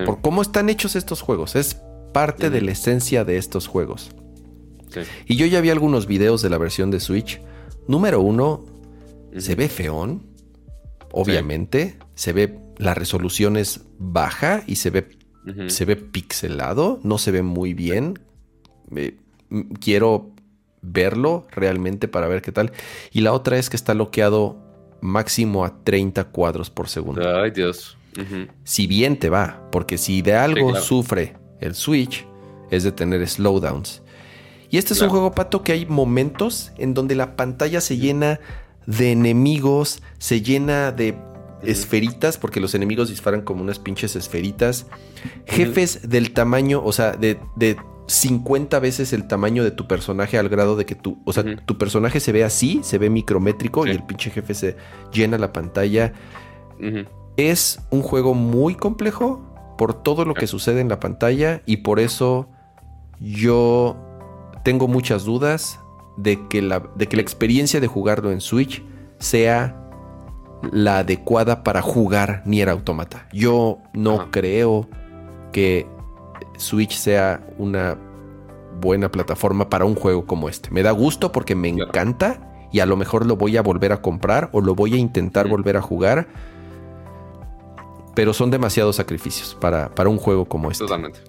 por 0.05 0.21
cómo 0.21 0.41
están 0.41 0.69
hechos 0.69 0.95
estos 0.95 1.21
juegos. 1.21 1.55
Es 1.55 1.81
parte 2.13 2.49
de 2.49 2.61
la 2.61 2.71
esencia 2.71 3.25
de 3.25 3.37
estos 3.37 3.67
juegos. 3.67 4.11
Y 5.25 5.35
yo 5.37 5.45
ya 5.45 5.61
vi 5.61 5.69
algunos 5.71 6.05
videos 6.05 6.41
de 6.41 6.49
la 6.49 6.57
versión 6.57 6.91
de 6.91 6.99
Switch. 6.99 7.41
Número 7.87 8.21
uno, 8.21 8.65
se 9.37 9.55
ve 9.55 9.67
feón. 9.69 10.23
Obviamente, 11.11 11.97
se 12.15 12.33
ve, 12.33 12.59
la 12.77 12.93
resolución 12.93 13.57
es 13.57 13.81
baja 13.99 14.63
y 14.67 14.75
se 14.75 14.89
ve 14.89 15.17
se 15.67 15.85
ve 15.85 15.95
pixelado, 15.95 16.99
no 17.03 17.17
se 17.17 17.31
ve 17.31 17.41
muy 17.41 17.73
bien. 17.73 18.19
quiero 19.79 20.31
verlo 20.81 21.47
realmente 21.51 22.07
para 22.07 22.27
ver 22.27 22.41
qué 22.41 22.51
tal. 22.51 22.71
Y 23.11 23.21
la 23.21 23.33
otra 23.33 23.57
es 23.57 23.69
que 23.69 23.75
está 23.75 23.93
bloqueado 23.93 24.57
máximo 25.01 25.65
a 25.65 25.83
30 25.83 26.25
cuadros 26.25 26.69
por 26.69 26.87
segundo. 26.87 27.21
Ay, 27.37 27.51
Dios. 27.51 27.97
Si 28.63 28.87
bien 28.87 29.17
te 29.17 29.29
va, 29.29 29.67
porque 29.71 29.97
si 29.97 30.21
de 30.21 30.35
algo 30.35 30.75
sufre 30.75 31.35
el 31.59 31.75
Switch, 31.75 32.25
es 32.69 32.83
de 32.83 32.91
tener 32.91 33.27
slowdowns. 33.27 34.01
Y 34.69 34.77
este 34.77 34.93
es 34.93 35.01
un 35.01 35.09
juego, 35.09 35.31
Pato, 35.33 35.61
que 35.61 35.71
hay 35.71 35.85
momentos 35.85 36.71
en 36.77 36.93
donde 36.93 37.13
la 37.15 37.35
pantalla 37.35 37.79
se 37.79 37.97
llena 37.97 38.39
de 38.87 39.11
enemigos, 39.11 40.01
se 40.17 40.41
llena 40.41 40.91
de 40.91 41.15
esferitas, 41.61 42.37
porque 42.37 42.59
los 42.59 42.73
enemigos 42.73 43.09
disparan 43.09 43.41
como 43.41 43.61
unas 43.61 43.79
pinches 43.79 44.15
esferitas. 44.15 44.87
Jefes 45.45 46.09
del 46.09 46.33
tamaño, 46.33 46.81
o 46.83 46.91
sea, 46.91 47.11
de, 47.11 47.39
de 47.55 47.77
50 48.07 48.79
veces 48.79 49.13
el 49.13 49.27
tamaño 49.27 49.63
de 49.63 49.71
tu 49.71 49.87
personaje 49.87 50.37
al 50.37 50.49
grado 50.49 50.75
de 50.75 50.85
que 50.85 50.95
tu, 50.95 51.21
o 51.25 51.33
sea, 51.33 51.43
tu 51.65 51.77
personaje 51.77 52.19
se 52.19 52.31
ve 52.31 52.43
así, 52.43 52.81
se 52.83 52.97
ve 52.97 53.09
micrométrico 53.09 53.85
y 53.87 53.91
el 53.91 54.03
pinche 54.03 54.29
jefe 54.29 54.53
se 54.53 54.75
llena 55.11 55.37
la 55.37 55.53
pantalla. 55.53 56.13
Es 57.37 57.79
un 57.89 58.01
juego 58.01 58.33
muy 58.33 58.75
complejo 58.75 59.41
por 59.77 59.93
todo 59.93 60.25
lo 60.25 60.33
que 60.33 60.47
sucede 60.47 60.81
en 60.81 60.89
la 60.89 60.99
pantalla 60.99 61.61
y 61.65 61.77
por 61.77 61.99
eso 61.99 62.47
yo 63.19 63.97
tengo 64.63 64.87
muchas 64.87 65.23
dudas 65.23 65.79
de 66.17 66.47
que 66.47 66.61
la, 66.61 66.83
de 66.95 67.07
que 67.07 67.15
la 67.15 67.21
experiencia 67.21 67.79
de 67.79 67.87
jugarlo 67.87 68.31
en 68.31 68.41
Switch 68.41 68.83
sea 69.19 69.79
la 70.71 70.99
adecuada 70.99 71.63
para 71.63 71.81
jugar 71.81 72.43
Nier 72.45 72.69
Automata. 72.69 73.27
Yo 73.33 73.79
no 73.93 74.31
creo 74.31 74.87
que 75.51 75.87
Switch 76.57 76.95
sea 76.95 77.45
una 77.57 77.97
buena 78.79 79.09
plataforma 79.09 79.69
para 79.69 79.85
un 79.85 79.95
juego 79.95 80.25
como 80.25 80.49
este. 80.49 80.69
Me 80.71 80.83
da 80.83 80.91
gusto 80.91 81.31
porque 81.31 81.55
me 81.55 81.69
encanta 81.69 82.67
y 82.71 82.79
a 82.79 82.85
lo 82.85 82.95
mejor 82.95 83.25
lo 83.25 83.35
voy 83.35 83.57
a 83.57 83.61
volver 83.61 83.91
a 83.91 84.01
comprar 84.01 84.49
o 84.51 84.61
lo 84.61 84.75
voy 84.75 84.93
a 84.93 84.97
intentar 84.97 85.47
volver 85.47 85.77
a 85.77 85.81
jugar. 85.81 86.27
Pero 88.15 88.33
son 88.33 88.51
demasiados 88.51 88.95
sacrificios 88.95 89.55
para, 89.59 89.93
para 89.93 90.09
un 90.09 90.17
juego 90.17 90.45
como 90.45 90.71
este. 90.71 90.83
Totalmente. 90.83 91.19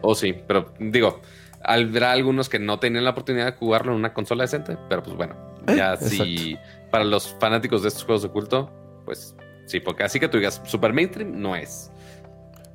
O 0.00 0.10
oh, 0.10 0.14
sí, 0.14 0.34
pero 0.46 0.72
digo, 0.78 1.20
habrá 1.62 2.12
algunos 2.12 2.48
que 2.48 2.58
no 2.58 2.78
tienen 2.78 3.04
la 3.04 3.10
oportunidad 3.10 3.46
de 3.46 3.52
jugarlo 3.52 3.92
en 3.92 3.98
una 3.98 4.12
consola 4.12 4.44
decente, 4.44 4.76
pero 4.88 5.02
pues 5.02 5.16
bueno, 5.16 5.34
eh, 5.66 5.76
ya 5.76 5.96
si 5.96 6.58
para 6.90 7.04
los 7.04 7.34
fanáticos 7.40 7.82
de 7.82 7.88
estos 7.88 8.04
juegos 8.04 8.22
de 8.22 8.28
culto, 8.28 8.70
pues 9.04 9.34
sí, 9.66 9.80
porque 9.80 10.04
así 10.04 10.20
que 10.20 10.28
tú 10.28 10.38
digas 10.38 10.60
super 10.64 10.92
mainstream 10.92 11.40
no 11.40 11.56
es. 11.56 11.90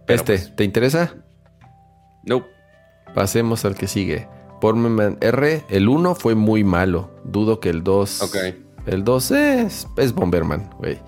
este, 0.08 0.34
pues, 0.34 0.56
¿te 0.56 0.64
interesa? 0.64 1.16
No. 2.24 2.46
Pasemos 3.14 3.66
al 3.66 3.76
que 3.76 3.88
sigue. 3.88 4.28
Bomberman 4.62 5.18
R, 5.22 5.64
el 5.70 5.88
1 5.88 6.16
fue 6.16 6.36
muy 6.36 6.64
malo. 6.64 7.12
Dudo 7.24 7.60
que 7.60 7.70
el 7.70 7.84
2. 7.84 8.22
Ok. 8.22 8.36
El 8.88 9.04
2 9.04 9.32
es, 9.32 9.88
es 9.98 10.14
Bomberman, 10.14 10.70
güey. 10.78 11.00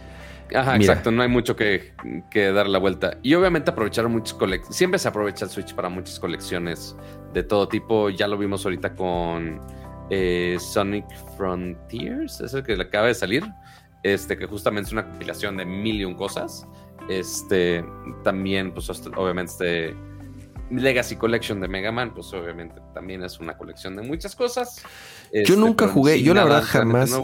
Ajá, 0.54 0.76
exacto, 0.76 1.12
no 1.12 1.22
hay 1.22 1.30
mucho 1.30 1.56
que, 1.56 1.94
que 2.30 2.52
dar 2.52 2.68
la 2.68 2.80
vuelta. 2.80 3.18
Y 3.24 3.34
obviamente 3.34 3.72
aprovecharon 3.72 4.12
muchas 4.12 4.34
colecciones. 4.34 4.76
Siempre 4.76 5.00
se 5.00 5.08
aprovecha 5.08 5.46
el 5.46 5.52
Switch 5.52 5.74
para 5.74 5.90
muchas 5.90 6.20
colecciones 6.20 6.96
de 7.34 7.44
todo 7.44 7.68
tipo. 7.68 8.10
Ya 8.10 8.28
lo 8.28 8.38
vimos 8.38 8.66
ahorita 8.66 8.96
con 8.96 9.62
eh, 10.10 10.58
Sonic 10.60 11.06
Frontiers, 11.38 12.42
es 12.42 12.54
el 12.54 12.64
que 12.64 12.76
le 12.76 12.84
acaba 12.84 13.08
de 13.08 13.14
salir, 13.14 13.46
este, 14.04 14.38
que 14.38 14.46
justamente 14.46 14.88
es 14.88 14.94
una 14.94 15.06
compilación 15.06 15.56
de 15.58 15.66
mil 15.66 16.02
y 16.02 16.06
un 16.06 16.16
cosas. 16.16 16.68
Este, 17.10 17.84
también, 18.24 18.74
pues 18.74 18.90
obviamente, 18.90 19.90
este 19.90 19.96
Legacy 20.70 21.16
Collection 21.16 21.60
de 21.62 21.68
Mega 21.68 21.92
Man, 21.92 22.14
pues 22.14 22.34
obviamente 22.34 22.76
también 22.94 23.24
es 23.24 23.40
una 23.40 23.58
colección 23.58 23.96
de 23.96 24.04
muchas 24.04 24.36
cosas. 24.36 24.82
yo 25.34 25.40
este, 25.40 25.56
nunca 25.58 25.88
jugué, 25.88 26.22
yo 26.22 26.34
la 26.34 26.44
verdad 26.44 26.64
jamás, 26.64 27.20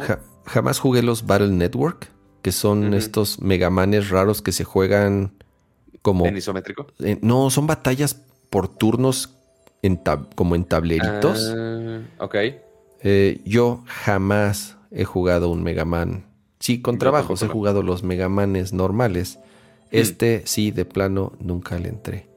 jamás 0.45 0.79
jugué 0.79 1.01
los 1.01 1.25
Battle 1.25 1.49
Network. 1.49 2.09
Que 2.41 2.51
son 2.51 2.93
estos 2.93 3.41
megamanes 3.41 4.09
raros 4.09 4.41
que 4.41 4.51
se 4.51 4.63
juegan 4.63 5.31
como... 6.01 6.25
¿En 6.25 6.37
isométrico? 6.37 6.87
Eh, 6.99 7.17
no, 7.21 7.49
son 7.49 7.67
batallas 7.67 8.21
por 8.49 8.67
turnos 8.67 9.33
en 9.81 9.99
como 10.35 10.55
en 10.55 10.65
tableritos. 10.65 11.53
Ah, 11.55 12.01
ok. 12.19 12.35
Eh, 13.01 13.41
yo 13.45 13.83
jamás 13.85 14.77
he 14.91 15.03
jugado 15.03 15.49
un 15.49 15.63
Megaman. 15.63 16.25
Sí, 16.59 16.81
con 16.81 16.97
trabajos 16.97 17.41
he 17.43 17.47
jugado 17.47 17.83
los 17.83 18.03
Megamanes 18.03 18.73
normales. 18.73 19.39
Hmm. 19.91 19.97
Este 19.97 20.43
sí, 20.45 20.71
de 20.71 20.85
plano, 20.85 21.33
nunca 21.39 21.77
le 21.77 21.89
entré. 21.89 22.27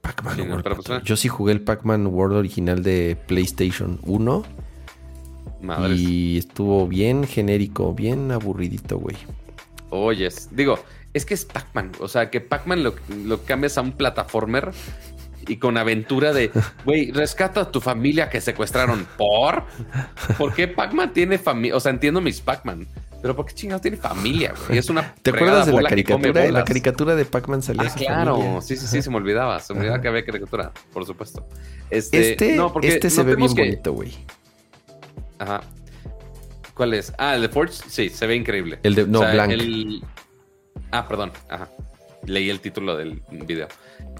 Pac-Man 0.00 0.50
World. 0.50 1.02
Yo 1.04 1.16
sí 1.16 1.28
jugué 1.28 1.52
el 1.52 1.60
Pac-Man 1.60 2.06
World 2.06 2.36
original 2.36 2.82
de 2.82 3.16
PlayStation 3.26 3.98
1. 4.04 4.44
Y 5.94 6.38
estuvo 6.38 6.86
bien 6.86 7.24
genérico, 7.24 7.94
bien 7.94 8.30
aburridito, 8.30 8.98
güey. 8.98 9.16
Oyes, 9.90 10.48
digo, 10.52 10.78
es 11.14 11.24
que 11.24 11.34
es 11.34 11.44
Pac-Man. 11.44 11.92
O 12.00 12.08
sea, 12.08 12.30
que 12.30 12.40
Pac-Man 12.40 12.82
lo, 12.82 12.94
lo, 13.24 13.42
cambias 13.44 13.78
a 13.78 13.82
un 13.82 13.92
plataformer 13.92 14.72
y 15.46 15.56
con 15.56 15.76
aventura 15.76 16.32
de, 16.32 16.50
güey, 16.84 17.10
rescata 17.10 17.62
a 17.62 17.70
tu 17.70 17.80
familia 17.80 18.28
que 18.30 18.40
secuestraron. 18.40 19.06
¿Por? 19.16 19.64
¿Por 20.36 20.54
qué 20.54 20.68
Pac-Man 20.68 21.12
tiene 21.12 21.38
familia? 21.38 21.76
O 21.76 21.80
sea, 21.80 21.90
entiendo 21.90 22.20
mis 22.20 22.40
Pac-Man. 22.40 22.86
Pero 23.20 23.34
¿por 23.34 23.46
qué 23.46 23.54
chingados 23.54 23.82
tiene 23.82 23.96
familia, 23.96 24.54
güey? 24.66 24.78
Es 24.78 24.88
una 24.90 25.12
¿Te 25.22 25.30
acuerdas 25.30 25.66
de 25.66 25.72
la 25.72 25.88
caricatura? 25.88 26.50
La 26.52 26.64
caricatura 26.64 27.16
de 27.16 27.24
Pac-Man 27.24 27.62
salía 27.62 27.90
ah, 27.90 27.94
claro. 27.96 28.60
Sí, 28.62 28.76
sí, 28.76 28.86
sí, 28.86 29.02
se 29.02 29.10
me 29.10 29.16
olvidaba. 29.16 29.58
Se 29.58 29.74
me 29.74 29.80
olvidaba 29.80 30.00
que 30.00 30.08
había 30.08 30.24
caricatura, 30.24 30.70
por 30.92 31.04
supuesto. 31.04 31.44
Este, 31.90 32.32
este, 32.32 32.54
no, 32.54 32.72
porque 32.72 32.88
este 32.88 33.10
se 33.10 33.24
ve 33.24 33.34
bien 33.34 33.52
bonito, 33.52 33.92
güey. 33.92 34.14
Ajá. 35.38 35.60
¿Cuál 36.74 36.94
es? 36.94 37.12
Ah, 37.18 37.34
el 37.34 37.42
de 37.42 37.48
Forge, 37.48 37.74
sí, 37.88 38.08
se 38.08 38.26
ve 38.26 38.36
increíble. 38.36 38.78
El 38.82 38.94
de, 38.94 39.06
no, 39.06 39.20
Blank. 39.20 40.04
Ah, 40.92 41.06
perdón, 41.08 41.32
ajá. 41.48 41.68
Leí 42.24 42.50
el 42.50 42.60
título 42.60 42.96
del 42.96 43.20
video. 43.30 43.68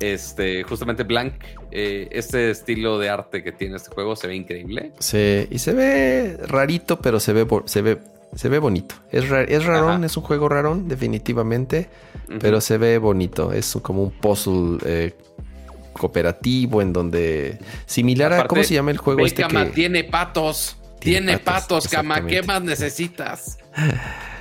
Este, 0.00 0.62
justamente 0.62 1.02
Blank, 1.02 1.34
eh, 1.70 2.08
este 2.10 2.50
estilo 2.50 2.98
de 2.98 3.10
arte 3.10 3.42
que 3.42 3.52
tiene 3.52 3.76
este 3.76 3.90
juego 3.90 4.16
se 4.16 4.26
ve 4.26 4.36
increíble. 4.36 4.92
Sí, 4.98 5.46
y 5.50 5.58
se 5.58 5.72
ve 5.72 6.38
rarito, 6.46 7.00
pero 7.00 7.20
se 7.20 7.32
ve, 7.32 7.46
se 7.66 7.82
ve, 7.82 7.98
se 8.34 8.48
ve 8.48 8.58
bonito. 8.58 8.94
Es, 9.10 9.24
es 9.24 9.64
rarón, 9.64 10.04
es 10.04 10.16
un 10.16 10.22
juego 10.22 10.48
rarón, 10.48 10.88
definitivamente, 10.88 11.88
pero 12.40 12.60
se 12.60 12.78
ve 12.78 12.98
bonito. 12.98 13.52
Es 13.52 13.76
como 13.82 14.04
un 14.04 14.10
puzzle 14.10 14.78
eh, 14.84 15.14
cooperativo 15.92 16.80
en 16.80 16.92
donde 16.92 17.58
similar 17.86 18.32
a 18.32 18.46
cómo 18.46 18.62
se 18.64 18.74
llama 18.74 18.90
el 18.90 18.98
juego 18.98 19.26
este 19.26 19.44
que 19.44 19.64
tiene 19.66 20.04
patos. 20.04 20.77
Tiene, 21.00 21.38
patos, 21.38 21.88
Cama. 21.88 22.26
¿Qué 22.26 22.42
más 22.42 22.62
necesitas? 22.62 23.58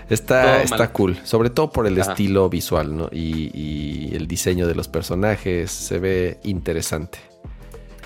Está, 0.10 0.64
está 0.64 0.94
cool, 0.94 1.18
sobre 1.26 1.50
todo 1.50 1.70
por 1.70 1.86
el 1.86 1.98
estilo 1.98 2.50
visual 2.50 2.96
¿no? 2.96 3.10
y, 3.12 4.16
el 4.16 4.26
diseño 4.26 4.66
de 4.66 4.74
los 4.74 4.88
personajes. 4.88 5.70
Se 5.70 6.00
ve 6.00 6.40
interesante. 6.44 7.20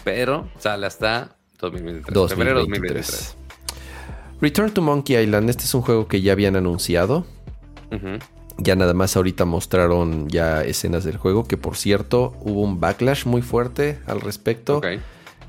Pero 0.03 0.49
sale 0.57 0.88
hasta 0.88 1.36
2023. 1.60 2.30
Febrero 2.32 2.60
2023. 2.61 3.36
Return 4.41 4.73
to 4.73 4.82
Monkey 4.82 5.15
Island. 5.15 5.49
Este 5.52 5.65
es 5.65 5.73
un 5.76 5.84
juego 5.84 6.07
que 6.07 6.22
ya 6.22 6.32
habían 6.32 6.56
anunciado. 6.56 7.26
Ya 8.57 8.76
nada 8.76 8.95
más 8.95 9.15
ahorita 9.15 9.45
mostraron 9.45 10.28
ya 10.28 10.64
escenas 10.64 11.03
del 11.03 11.18
juego. 11.18 11.48
Que 11.48 11.57
por 11.57 11.78
cierto, 11.78 12.36
hubo 12.40 12.61
un 12.61 12.80
backlash 12.80 13.26
muy 13.26 13.44
fuerte 13.44 13.99
al 14.07 14.22
respecto. 14.22 14.82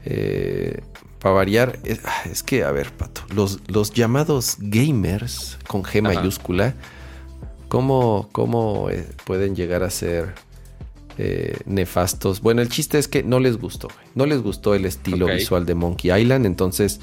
Eh, 0.05 0.83
para 1.23 1.37
variar, 1.37 1.79
ah, 2.05 2.23
es, 2.29 2.43
que, 2.43 2.65
a 2.65 2.73
ver, 2.73 2.91
Pato, 2.91 3.23
los, 3.33 3.61
los 3.69 3.93
llamados 3.93 4.57
gamers 4.59 5.57
con 5.69 5.85
G 5.85 6.03
mayúscula, 6.03 6.75
¿cómo, 7.69 8.29
cómo 8.33 8.91
eh, 8.91 9.07
pueden 9.25 9.55
llegar 9.55 9.85
a 9.85 9.91
ser 9.91 10.35
eh, 11.19 11.57
nefastos? 11.65 12.41
Bueno, 12.41 12.61
el 12.61 12.69
chiste 12.69 12.99
es 12.99 13.07
que 13.07 13.23
no 13.23 13.39
les 13.39 13.57
gustó, 13.57 13.87
no 14.17 14.27
les 14.27 14.43
gustó 14.43 14.75
el 14.75 14.85
estilo 14.85 15.27
visual 15.27 15.65
de 15.65 15.77
Monkey 15.77 16.11
Island, 16.11 16.45
entonces, 16.45 17.01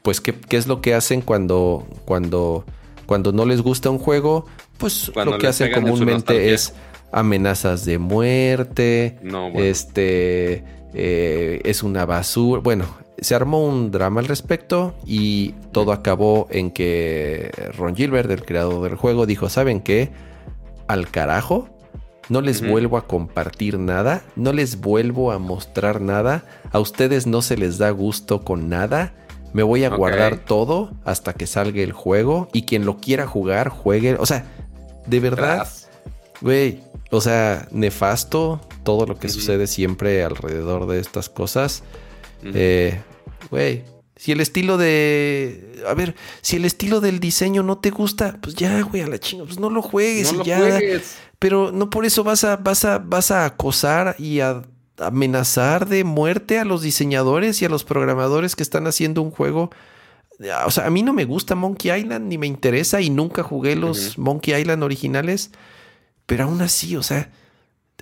pues, 0.00 0.22
¿qué, 0.22 0.34
es 0.48 0.66
lo 0.66 0.80
que 0.80 0.94
hacen 0.94 1.20
cuando, 1.20 1.86
cuando, 2.06 2.64
cuando 3.04 3.32
no 3.32 3.44
les 3.44 3.60
gusta 3.60 3.90
un 3.90 3.98
juego? 3.98 4.46
Pues 4.78 5.12
lo 5.14 5.36
que 5.36 5.46
hacen 5.46 5.72
comúnmente 5.74 6.54
es 6.54 6.72
amenazas 7.12 7.84
de 7.84 7.98
muerte, 7.98 9.18
este, 9.56 10.64
eh, 10.94 11.60
es 11.64 11.82
una 11.82 12.06
basura, 12.06 12.62
bueno, 12.62 12.86
se 13.20 13.34
armó 13.34 13.64
un 13.64 13.90
drama 13.90 14.20
al 14.20 14.26
respecto 14.26 14.94
y 15.06 15.52
todo 15.72 15.92
acabó 15.92 16.46
en 16.50 16.70
que 16.70 17.50
Ron 17.76 17.96
Gilbert, 17.96 18.30
el 18.30 18.44
creador 18.44 18.82
del 18.82 18.96
juego, 18.96 19.26
dijo, 19.26 19.48
¿saben 19.48 19.80
qué? 19.80 20.10
Al 20.86 21.10
carajo, 21.10 21.68
no 22.28 22.40
les 22.40 22.66
vuelvo 22.66 22.96
a 22.96 23.06
compartir 23.06 23.78
nada, 23.78 24.22
no 24.36 24.52
les 24.52 24.80
vuelvo 24.80 25.32
a 25.32 25.38
mostrar 25.38 26.00
nada, 26.00 26.44
a 26.70 26.78
ustedes 26.78 27.26
no 27.26 27.42
se 27.42 27.56
les 27.56 27.78
da 27.78 27.90
gusto 27.90 28.44
con 28.44 28.68
nada, 28.68 29.14
me 29.52 29.62
voy 29.62 29.84
a 29.84 29.88
guardar 29.88 30.38
todo 30.38 30.92
hasta 31.04 31.32
que 31.32 31.46
salga 31.46 31.80
el 31.80 31.92
juego 31.92 32.48
y 32.52 32.62
quien 32.62 32.84
lo 32.84 32.98
quiera 32.98 33.26
jugar, 33.26 33.70
juegue. 33.70 34.16
O 34.18 34.26
sea, 34.26 34.44
de 35.06 35.20
verdad, 35.20 35.66
güey, 36.40 36.80
o 37.10 37.20
sea, 37.20 37.66
nefasto 37.70 38.60
todo 38.82 39.06
lo 39.06 39.18
que 39.18 39.28
sucede 39.28 39.66
siempre 39.66 40.22
alrededor 40.22 40.86
de 40.86 41.00
estas 41.00 41.28
cosas. 41.28 41.82
Eh, 42.44 43.00
güey, 43.50 43.84
si 44.18 44.32
el 44.32 44.40
estilo 44.40 44.76
de. 44.76 45.80
A 45.88 45.94
ver, 45.94 46.16
si 46.42 46.56
el 46.56 46.64
estilo 46.64 47.00
del 47.00 47.20
diseño 47.20 47.62
no 47.62 47.78
te 47.78 47.90
gusta, 47.90 48.36
pues 48.40 48.56
ya, 48.56 48.82
güey, 48.82 49.02
a 49.02 49.06
la 49.06 49.18
chinga, 49.18 49.44
pues 49.44 49.60
no 49.60 49.70
lo 49.70 49.80
juegues 49.80 50.32
y 50.32 50.44
ya. 50.44 50.80
Pero 51.38 51.70
no 51.70 51.88
por 51.88 52.04
eso 52.04 52.24
vas 52.24 52.42
a, 52.42 52.56
vas 52.56 52.84
a, 52.84 52.98
vas 52.98 53.30
a 53.30 53.44
acosar 53.44 54.16
y 54.18 54.40
a 54.40 54.62
amenazar 54.98 55.86
de 55.86 56.02
muerte 56.02 56.58
a 56.58 56.64
los 56.64 56.82
diseñadores 56.82 57.62
y 57.62 57.64
a 57.64 57.68
los 57.68 57.84
programadores 57.84 58.56
que 58.56 58.64
están 58.64 58.88
haciendo 58.88 59.22
un 59.22 59.30
juego. 59.30 59.70
O 60.66 60.70
sea, 60.72 60.86
a 60.86 60.90
mí 60.90 61.04
no 61.04 61.12
me 61.12 61.24
gusta 61.24 61.54
Monkey 61.54 61.96
Island, 61.96 62.26
ni 62.26 62.38
me 62.38 62.48
interesa, 62.48 63.00
y 63.00 63.10
nunca 63.10 63.44
jugué 63.44 63.76
los 63.76 64.18
Monkey 64.18 64.60
Island 64.60 64.82
originales. 64.82 65.52
Pero 66.26 66.44
aún 66.44 66.60
así, 66.60 66.96
o 66.96 67.04
sea, 67.04 67.30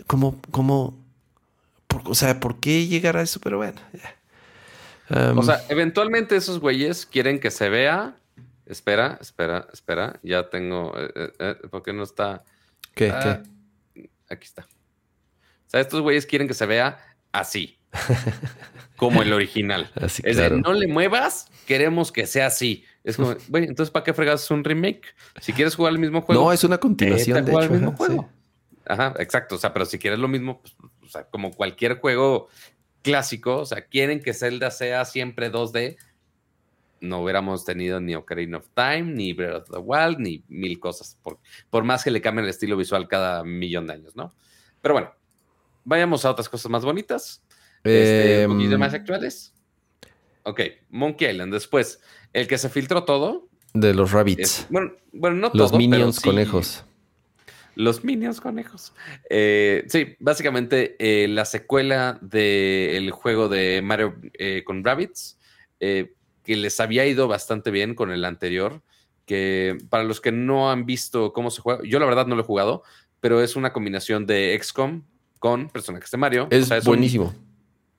como, 0.07 0.41
como, 0.51 0.99
o 2.05 2.15
sea, 2.15 2.41
¿por 2.41 2.59
qué 2.59 2.87
llegar 2.87 3.19
a 3.19 3.23
eso? 3.23 3.39
Pero 3.39 3.59
bueno, 3.59 3.81
ya 3.93 4.16
o 5.11 5.43
sea, 5.43 5.63
eventualmente 5.69 6.37
esos 6.37 6.61
güeyes 6.61 7.07
quieren 7.07 7.41
que 7.41 7.51
se 7.51 7.69
vea. 7.69 8.17
Espera, 8.67 9.19
espera, 9.21 9.69
espera. 9.73 10.19
Ya 10.23 10.49
tengo. 10.49 10.93
Eh, 10.99 11.13
eh, 11.15 11.33
eh, 11.39 11.55
¿Por 11.71 11.83
qué 11.83 11.93
no 11.93 12.03
está? 12.03 12.45
¿Qué? 12.95 13.11
Ah, 13.11 13.43
aquí 14.29 14.45
está. 14.45 14.67
O 14.67 15.71
sea, 15.71 15.81
estos 15.81 16.01
güeyes 16.01 16.27
quieren 16.27 16.49
que 16.49 16.55
se 16.55 16.67
vea 16.67 16.99
así. 17.33 17.79
como 18.97 19.23
el 19.23 19.33
original. 19.33 19.91
Así, 19.95 20.23
es 20.25 20.37
decir, 20.37 20.59
no 20.59 20.73
le 20.73 20.89
muevas, 20.89 21.49
queremos 21.67 22.13
que 22.13 22.27
sea 22.27 22.47
así. 22.47 22.85
Es 23.05 23.17
como, 23.17 23.35
güey, 23.49 23.65
entonces 23.65 23.91
¿para 23.91 24.05
qué 24.05 24.15
fregas 24.15 24.51
un 24.51 24.65
remake? 24.65 25.15
Si 25.41 25.53
quieres 25.53 25.75
jugar 25.75 25.93
el 25.93 25.99
mismo 25.99 26.23
juego. 26.23 26.45
No, 26.45 26.53
es 26.53 26.65
una 26.65 26.79
continuación 26.79 27.45
de 27.45 27.53
hecho, 27.53 27.71
mismo 27.71 27.93
juego. 27.93 28.29
Ajá, 28.87 29.15
exacto. 29.19 29.57
O 29.57 29.59
sea, 29.59 29.73
pero 29.73 29.85
si 29.85 29.99
quieres 29.99 30.19
lo 30.19 30.29
mismo, 30.29 30.61
pues, 30.61 30.77
o 31.03 31.09
sea, 31.09 31.25
como 31.25 31.53
cualquier 31.53 31.99
juego 31.99 32.49
clásico, 33.07 33.59
o 33.59 33.65
sea, 33.65 33.87
quieren 33.87 34.21
que 34.21 34.35
Zelda 34.35 34.73
sea 34.73 35.05
siempre 35.05 35.53
2D, 35.53 35.97
no 37.01 37.23
hubiéramos 37.23 37.65
tenido 37.65 38.01
ni 38.01 38.17
Ocarina 38.17 38.59
of 38.59 38.69
Time, 38.75 39.03
ni 39.03 39.33
Breath 39.33 39.63
of 39.63 39.71
the 39.71 39.79
Wild, 39.79 40.19
ni 40.19 40.43
mil 40.49 40.81
cosas, 40.81 41.17
por, 41.23 41.39
por 41.71 41.85
más 41.85 42.03
que 42.03 42.11
le 42.11 42.21
cambien 42.21 42.45
el 42.45 42.51
estilo 42.51 42.77
visual 42.77 43.07
cada 43.07 43.45
millón 43.45 43.87
de 43.87 43.93
años, 43.93 44.17
¿no? 44.17 44.35
Pero 44.83 44.95
bueno, 44.95 45.13
vayamos 45.85 46.25
a 46.25 46.33
otras 46.33 46.49
cosas 46.49 46.69
más 46.69 46.85
bonitas, 46.85 47.45
este, 47.85 48.45
un 48.49 48.57
poquito 48.57 48.75
em, 48.75 48.81
más 48.81 48.93
actuales. 48.93 49.55
Ok, 50.43 50.61
Monkey 50.91 51.31
Island, 51.31 51.53
después, 51.53 52.01
el 52.33 52.49
que 52.49 52.59
se 52.59 52.69
filtró 52.69 53.05
todo. 53.05 53.49
De 53.73 53.95
los 53.95 54.11
rabbits. 54.11 54.67
bueno, 54.69 54.95
bueno, 55.13 55.37
no 55.37 55.51
Los 55.55 55.73
minions 55.73 56.19
conejos. 56.19 56.85
Los 57.77 58.05
Minions 58.05 58.41
conejos. 58.41 58.95
Eh, 59.29 59.85
sí, 59.89 60.17
básicamente 60.19 60.97
eh, 60.99 61.29
la 61.29 61.45
secuela 61.45 62.19
del 62.23 63.11
juego 63.11 63.51
de 63.51 63.83
Mario 63.83 64.17
eh, 64.33 64.65
con 64.65 64.83
Rabbits, 64.83 65.39
que 65.79 66.57
les 66.57 66.81
había 66.81 67.05
ido 67.05 67.29
bastante 67.29 67.71
bien 67.71 67.95
con 67.95 68.11
el 68.11 68.25
anterior, 68.25 68.83
que 69.27 69.77
para 69.91 70.05
los 70.05 70.23
que 70.23 70.33
no 70.33 70.71
han 70.71 70.87
visto 70.87 71.35
cómo 71.35 71.51
se 71.51 71.61
juega, 71.61 71.83
yo 71.85 71.99
la 71.99 72.07
verdad 72.07 72.27
no 72.27 72.35
lo 72.35 72.43
he 72.43 72.47
jugado, 72.47 72.83
pero 73.21 73.43
es 73.43 73.57
una 73.57 73.75
combinación 73.75 74.25
de 74.25 74.59
XCOM 74.59 75.03
con 75.39 75.69
personajes 75.69 76.11
de 76.11 76.17
Mario. 76.17 76.49
Es, 76.51 76.71
buenísimo. 76.83 77.35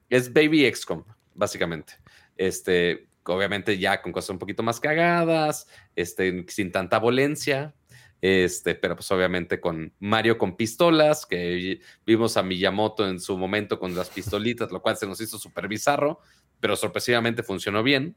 es 0.09 0.33
Baby 0.33 0.73
XCOM, 0.73 1.03
básicamente. 1.35 1.93
Este, 2.35 3.09
obviamente 3.25 3.77
ya 3.77 4.01
con 4.01 4.11
cosas 4.11 4.31
un 4.31 4.39
poquito 4.39 4.63
más 4.63 4.79
cagadas, 4.79 5.67
este, 5.95 6.45
sin 6.47 6.71
tanta 6.71 6.99
violencia, 6.99 7.75
este, 8.21 8.75
pero 8.75 8.95
pues 8.95 9.11
obviamente 9.11 9.59
con 9.59 9.93
Mario 9.99 10.37
con 10.37 10.55
pistolas, 10.55 11.25
que 11.25 11.81
vimos 12.05 12.37
a 12.37 12.43
Miyamoto 12.43 13.07
en 13.07 13.19
su 13.19 13.37
momento 13.37 13.79
con 13.79 13.95
las 13.95 14.09
pistolitas, 14.09 14.71
lo 14.71 14.81
cual 14.81 14.97
se 14.97 15.07
nos 15.07 15.21
hizo 15.21 15.37
súper 15.37 15.67
bizarro, 15.67 16.19
pero 16.59 16.75
sorpresivamente 16.75 17.43
funcionó 17.43 17.83
bien. 17.83 18.15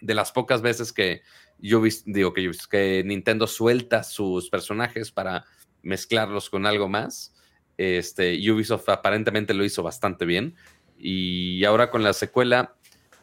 de 0.00 0.14
las 0.14 0.30
pocas 0.30 0.62
veces 0.62 0.92
que 0.92 1.22
yo 1.58 1.82
digo 2.06 2.32
que, 2.32 2.50
que 2.70 3.02
Nintendo 3.04 3.48
suelta 3.48 4.04
sus 4.04 4.48
personajes 4.48 5.10
para 5.10 5.44
mezclarlos 5.82 6.50
con 6.50 6.66
algo 6.66 6.88
más. 6.88 7.34
Este, 7.76 8.34
Ubisoft 8.50 8.88
aparentemente 8.88 9.54
lo 9.54 9.64
hizo 9.64 9.82
bastante 9.82 10.24
bien. 10.24 10.54
Y 10.96 11.64
ahora 11.64 11.90
con 11.90 12.02
la 12.02 12.12
secuela, 12.12 12.76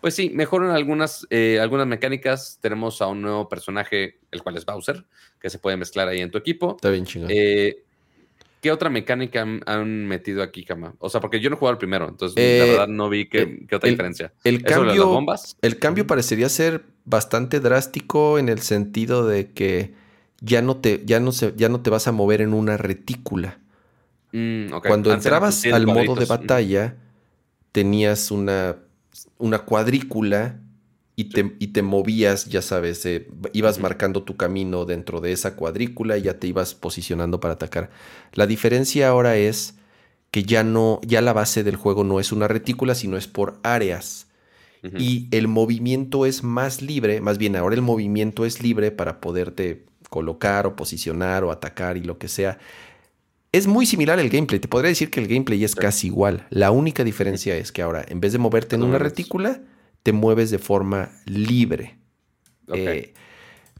pues 0.05 0.13
sí, 0.13 0.29
mejoran 0.29 0.69
algunas, 0.69 1.25
eh, 1.31 1.57
algunas 1.59 1.87
mecánicas. 1.87 2.59
Tenemos 2.61 3.01
a 3.01 3.07
un 3.07 3.23
nuevo 3.23 3.49
personaje, 3.49 4.19
el 4.29 4.43
cual 4.43 4.55
es 4.55 4.63
Bowser, 4.63 5.03
que 5.39 5.49
se 5.49 5.57
puede 5.57 5.77
mezclar 5.77 6.07
ahí 6.07 6.21
en 6.21 6.29
tu 6.29 6.37
equipo. 6.37 6.75
Está 6.75 6.91
bien 6.91 7.05
chingón. 7.07 7.31
Eh, 7.33 7.77
¿Qué 8.61 8.71
otra 8.71 8.91
mecánica 8.91 9.41
han, 9.65 10.05
metido 10.05 10.43
aquí, 10.43 10.63
Kama? 10.63 10.93
O 10.99 11.09
sea, 11.09 11.21
porque 11.21 11.39
yo 11.39 11.49
no 11.49 11.55
he 11.55 11.57
jugado 11.57 11.71
el 11.71 11.79
primero, 11.79 12.07
entonces 12.07 12.35
la 12.37 12.65
eh, 12.65 12.69
verdad 12.69 12.87
no 12.87 13.09
vi 13.09 13.27
qué, 13.27 13.65
otra 13.73 13.89
diferencia. 13.89 14.31
El 14.43 14.61
cambio, 14.61 15.07
bombas? 15.07 15.57
el 15.63 15.79
cambio 15.79 16.05
parecería 16.05 16.49
ser 16.49 16.83
bastante 17.05 17.59
drástico 17.59 18.37
en 18.37 18.47
el 18.47 18.59
sentido 18.59 19.25
de 19.27 19.53
que 19.53 19.95
ya 20.39 20.61
no 20.61 20.77
te, 20.77 21.01
ya 21.03 21.19
no 21.19 21.31
se, 21.31 21.55
ya 21.55 21.67
no 21.67 21.81
te 21.81 21.89
vas 21.89 22.07
a 22.07 22.11
mover 22.11 22.41
en 22.41 22.53
una 22.53 22.77
retícula. 22.77 23.57
Mm, 24.33 24.67
Cuando 24.87 25.11
entrabas 25.11 25.65
al 25.65 25.87
modo 25.87 26.13
de 26.13 26.25
batalla, 26.25 26.95
tenías 27.71 28.29
una, 28.29 28.75
una 29.37 29.59
cuadrícula 29.59 30.59
y, 31.15 31.25
te, 31.25 31.55
y 31.59 31.67
te, 31.67 31.81
movías, 31.81 32.45
ya 32.45 32.61
sabes, 32.61 33.05
eh, 33.05 33.27
ibas 33.53 33.79
marcando 33.79 34.23
tu 34.23 34.35
camino 34.35 34.85
dentro 34.85 35.21
de 35.21 35.31
esa 35.31 35.55
cuadrícula 35.55 36.17
y 36.17 36.23
ya 36.23 36.39
te 36.39 36.47
ibas 36.47 36.75
posicionando 36.75 37.39
para 37.39 37.53
atacar. 37.53 37.89
La 38.33 38.47
diferencia 38.47 39.07
ahora 39.07 39.37
es 39.37 39.75
que 40.31 40.43
ya 40.43 40.63
no, 40.63 40.99
ya 41.05 41.21
la 41.21 41.31
base 41.31 41.63
del 41.63 41.77
juego 41.77 42.03
no 42.03 42.19
es 42.19 42.33
una 42.33 42.49
retícula, 42.49 42.95
sino 42.95 43.15
es 43.17 43.27
por 43.27 43.59
áreas. 43.63 44.27
Y 44.99 45.29
el 45.31 45.47
movimiento 45.47 46.27
es 46.27 46.43
más 46.43 46.83
libre, 46.83 47.19
más 47.19 47.39
bien 47.39 47.55
ahora 47.55 47.73
el 47.73 47.81
movimiento 47.81 48.45
es 48.45 48.61
libre 48.61 48.91
para 48.91 49.19
poderte 49.19 49.83
colocar 50.11 50.67
o 50.67 50.75
posicionar 50.75 51.43
o 51.43 51.51
atacar 51.51 51.97
y 51.97 52.01
lo 52.01 52.19
que 52.19 52.27
sea. 52.27 52.59
Es 53.55 53.67
muy 53.67 53.85
similar 53.85 54.19
el 54.19 54.29
gameplay. 54.29 54.59
Te 54.59 54.67
podría 54.67 54.89
decir 54.89 55.09
que 55.09 55.21
el 55.21 55.27
gameplay 55.27 55.63
es 55.63 55.75
casi 55.75 56.07
igual. 56.07 56.45
La 56.49 56.71
única 56.71 57.05
diferencia 57.05 57.55
es 57.55 57.71
que 57.71 57.81
ahora, 57.81 58.03
en 58.05 58.19
vez 58.19 58.33
de 58.33 58.37
moverte 58.37 58.75
en 58.75 58.83
una 58.83 58.97
retícula, 58.97 59.61
te 60.03 60.11
mueves 60.11 60.51
de 60.51 60.59
forma 60.59 61.11
libre. 61.25 61.97
Eh, 62.73 63.13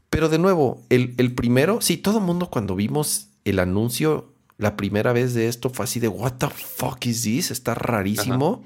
pero 0.08 0.30
de 0.30 0.38
nuevo, 0.38 0.82
el, 0.88 1.34
primero, 1.34 1.82
sí, 1.82 1.98
todo 1.98 2.20
el 2.20 2.24
mundo 2.24 2.48
cuando 2.48 2.74
vimos 2.74 3.28
el 3.44 3.58
anuncio 3.58 4.32
la 4.56 4.78
primera 4.78 5.12
vez 5.12 5.34
de 5.34 5.46
esto 5.46 5.68
fue 5.68 5.84
así 5.84 6.00
de, 6.00 6.08
¿What 6.08 6.36
the 6.38 6.48
fuck 6.48 7.04
is 7.04 7.24
this? 7.24 7.50
Está 7.50 7.74
rarísimo. 7.74 8.64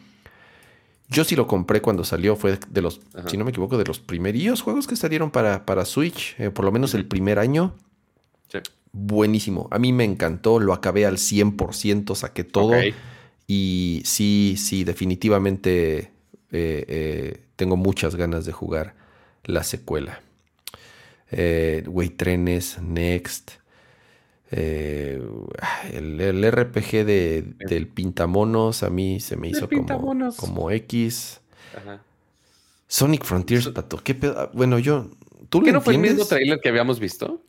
Yo 1.09 1.25
sí 1.25 1.35
lo 1.35 1.49
compré 1.49 1.83
cuando 1.83 2.05
salió, 2.05 2.37
fue 2.37 2.57
de 2.69 2.83
los, 2.83 3.01
si 3.27 3.37
no 3.37 3.45
me 3.45 3.51
equivoco, 3.51 3.77
de 3.77 3.85
los 3.85 3.99
primeros 3.99 4.63
juegos 4.63 4.87
que 4.87 4.95
salieron 4.95 5.33
para, 5.33 5.67
para 5.67 5.85
Switch, 5.87 6.37
eh, 6.39 6.51
por 6.51 6.65
lo 6.65 6.71
menos 6.71 6.95
el 6.95 7.05
primer 7.05 7.41
año. 7.41 7.75
Buenísimo. 8.93 9.69
A 9.71 9.79
mí 9.79 9.93
me 9.93 10.05
encantó, 10.05 10.59
lo 10.59 10.73
acabé 10.73 11.07
al 11.07 11.17
100%, 11.17 12.15
saqué 12.15 12.45
todo. 12.45 12.75
Y 13.47 14.03
sí, 14.05 14.55
sí, 14.57 14.85
definitivamente 14.85 16.13
eh, 16.53 16.85
eh, 16.89 17.41
tengo 17.57 17.77
muchas 17.77 18.17
ganas 18.17 18.45
de 18.45 18.53
jugar 18.53 18.95
la 19.45 19.65
secuela. 19.65 20.23
Güey, 21.31 22.11
trenes, 22.11 22.81
Next. 22.83 23.61
Eh, 24.53 25.23
el, 25.93 26.51
RPG 26.51 27.05
de, 27.05 27.45
del 27.69 27.87
Pintamonos 27.87 28.83
a 28.83 28.91
mí 28.91 29.21
se 29.21 29.37
me 29.37 29.49
hizo 29.49 29.69
como, 29.69 30.35
como, 30.37 30.71
X. 30.73 31.41
Sonic 32.89 33.25
Frontiers, 33.25 33.69
pato. 33.69 34.03
¿Qué 34.03 34.15
Bueno, 34.53 34.79
yo. 34.79 35.11
¿Tú 35.49 35.63
¿Qué 35.63 35.73
no 35.73 35.81
fue 35.81 35.95
el 35.95 36.01
mismo 36.01 36.25
trailer 36.25 36.61
que 36.61 36.69
habíamos 36.69 36.99
visto? 36.99 37.41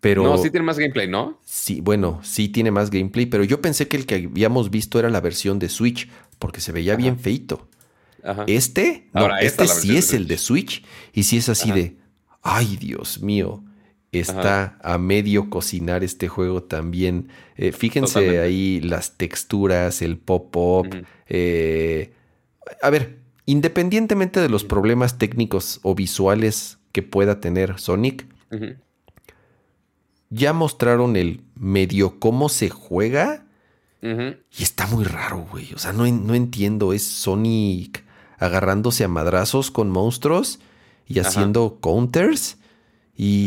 Pero. 0.00 0.22
No, 0.22 0.38
sí 0.38 0.50
tiene 0.50 0.66
más 0.66 0.78
gameplay, 0.78 1.08
¿no? 1.08 1.40
Sí, 1.44 1.80
bueno, 1.80 2.20
sí 2.22 2.48
tiene 2.48 2.70
más 2.70 2.90
gameplay, 2.90 3.26
pero 3.26 3.44
yo 3.44 3.60
pensé 3.60 3.88
que 3.88 3.96
el 3.96 4.06
que 4.06 4.14
habíamos 4.30 4.70
visto 4.70 4.98
era 4.98 5.10
la 5.10 5.20
versión 5.20 5.58
de 5.58 5.68
Switch, 5.68 6.08
porque 6.38 6.60
se 6.60 6.72
veía 6.72 6.96
bien 6.96 7.18
feito. 7.18 7.68
Este, 8.48 9.08
no, 9.12 9.36
este 9.38 9.68
sí 9.68 9.96
es 9.96 10.12
el 10.12 10.26
de 10.26 10.38
Switch, 10.38 10.84
y 11.12 11.22
sí 11.24 11.36
es 11.36 11.48
así 11.48 11.70
de. 11.70 11.96
Ay, 12.42 12.76
Dios 12.76 13.22
mío 13.22 13.62
está 14.20 14.78
a 14.82 14.98
medio 14.98 15.50
cocinar 15.50 16.04
este 16.04 16.28
juego 16.28 16.62
también. 16.62 17.28
Eh, 17.56 17.72
fíjense 17.72 18.40
ahí 18.40 18.80
las 18.80 19.16
texturas, 19.16 20.02
el 20.02 20.18
pop-up. 20.18 21.06
Eh, 21.28 22.12
a 22.82 22.90
ver, 22.90 23.18
independientemente 23.46 24.40
de 24.40 24.48
los 24.48 24.64
problemas 24.64 25.18
técnicos 25.18 25.80
o 25.82 25.94
visuales 25.94 26.78
que 26.92 27.02
pueda 27.02 27.40
tener 27.40 27.78
Sonic, 27.78 28.26
ya 30.36 30.52
mostraron 30.52 31.16
el 31.16 31.40
medio 31.54 32.18
cómo 32.18 32.48
se 32.48 32.70
juega. 32.70 33.42
Y 34.02 34.62
está 34.62 34.86
muy 34.86 35.02
raro, 35.02 35.48
güey. 35.50 35.72
O 35.74 35.78
sea, 35.78 35.92
no, 35.92 36.06
no 36.06 36.34
entiendo. 36.34 36.92
Es 36.92 37.02
Sonic 37.02 38.04
agarrándose 38.38 39.02
a 39.02 39.08
madrazos 39.08 39.72
con 39.72 39.90
monstruos 39.90 40.60
y 41.08 41.18
haciendo 41.18 41.78
counters. 41.80 42.58
Y 43.18 43.46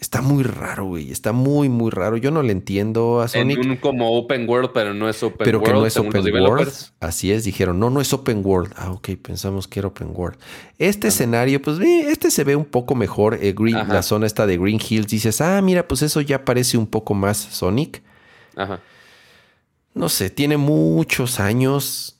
está 0.00 0.22
muy 0.22 0.42
raro, 0.44 0.86
güey. 0.86 1.10
Está 1.10 1.32
muy, 1.32 1.68
muy 1.68 1.90
raro. 1.90 2.16
Yo 2.16 2.30
no 2.30 2.42
le 2.42 2.52
entiendo 2.52 3.20
a 3.20 3.28
Sonic. 3.28 3.58
En 3.58 3.70
un 3.72 3.76
como 3.76 4.16
open 4.16 4.48
world, 4.48 4.70
pero 4.72 4.94
no 4.94 5.10
es 5.10 5.22
open 5.22 5.32
world. 5.32 5.44
Pero 5.44 5.62
que 5.62 5.72
no 5.72 5.84
es 5.84 5.96
open 5.98 6.42
world. 6.42 6.72
Así 7.00 7.30
es, 7.30 7.44
dijeron, 7.44 7.78
no, 7.78 7.90
no 7.90 8.00
es 8.00 8.12
open 8.14 8.40
world. 8.42 8.72
Ah, 8.76 8.90
ok, 8.92 9.10
pensamos 9.22 9.68
que 9.68 9.80
era 9.80 9.88
open 9.88 10.12
world. 10.14 10.38
Este 10.78 11.08
escenario, 11.08 11.60
pues 11.60 11.78
este 11.80 12.30
se 12.30 12.44
ve 12.44 12.56
un 12.56 12.64
poco 12.64 12.94
mejor. 12.94 13.38
Eh, 13.42 13.52
green, 13.52 13.76
la 13.88 14.02
zona 14.02 14.26
está 14.26 14.46
de 14.46 14.56
Green 14.56 14.80
Hills. 14.80 15.08
Dices, 15.08 15.42
ah, 15.42 15.60
mira, 15.60 15.86
pues 15.86 16.00
eso 16.00 16.22
ya 16.22 16.46
parece 16.46 16.78
un 16.78 16.86
poco 16.86 17.12
más 17.12 17.36
Sonic. 17.36 18.02
Ajá. 18.56 18.80
No 19.92 20.08
sé, 20.08 20.30
tiene 20.30 20.56
muchos 20.56 21.40
años 21.40 22.16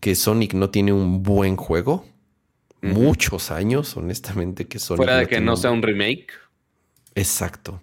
que 0.00 0.16
Sonic 0.16 0.54
no 0.54 0.70
tiene 0.70 0.92
un 0.92 1.22
buen 1.22 1.54
juego 1.54 2.04
muchos 2.92 3.50
años, 3.50 3.96
honestamente, 3.96 4.66
que 4.66 4.78
son. 4.78 4.96
Fuera 4.96 5.18
de 5.18 5.26
que 5.26 5.40
no 5.40 5.56
sea 5.56 5.70
un 5.70 5.82
remake. 5.82 6.32
Exacto. 7.14 7.82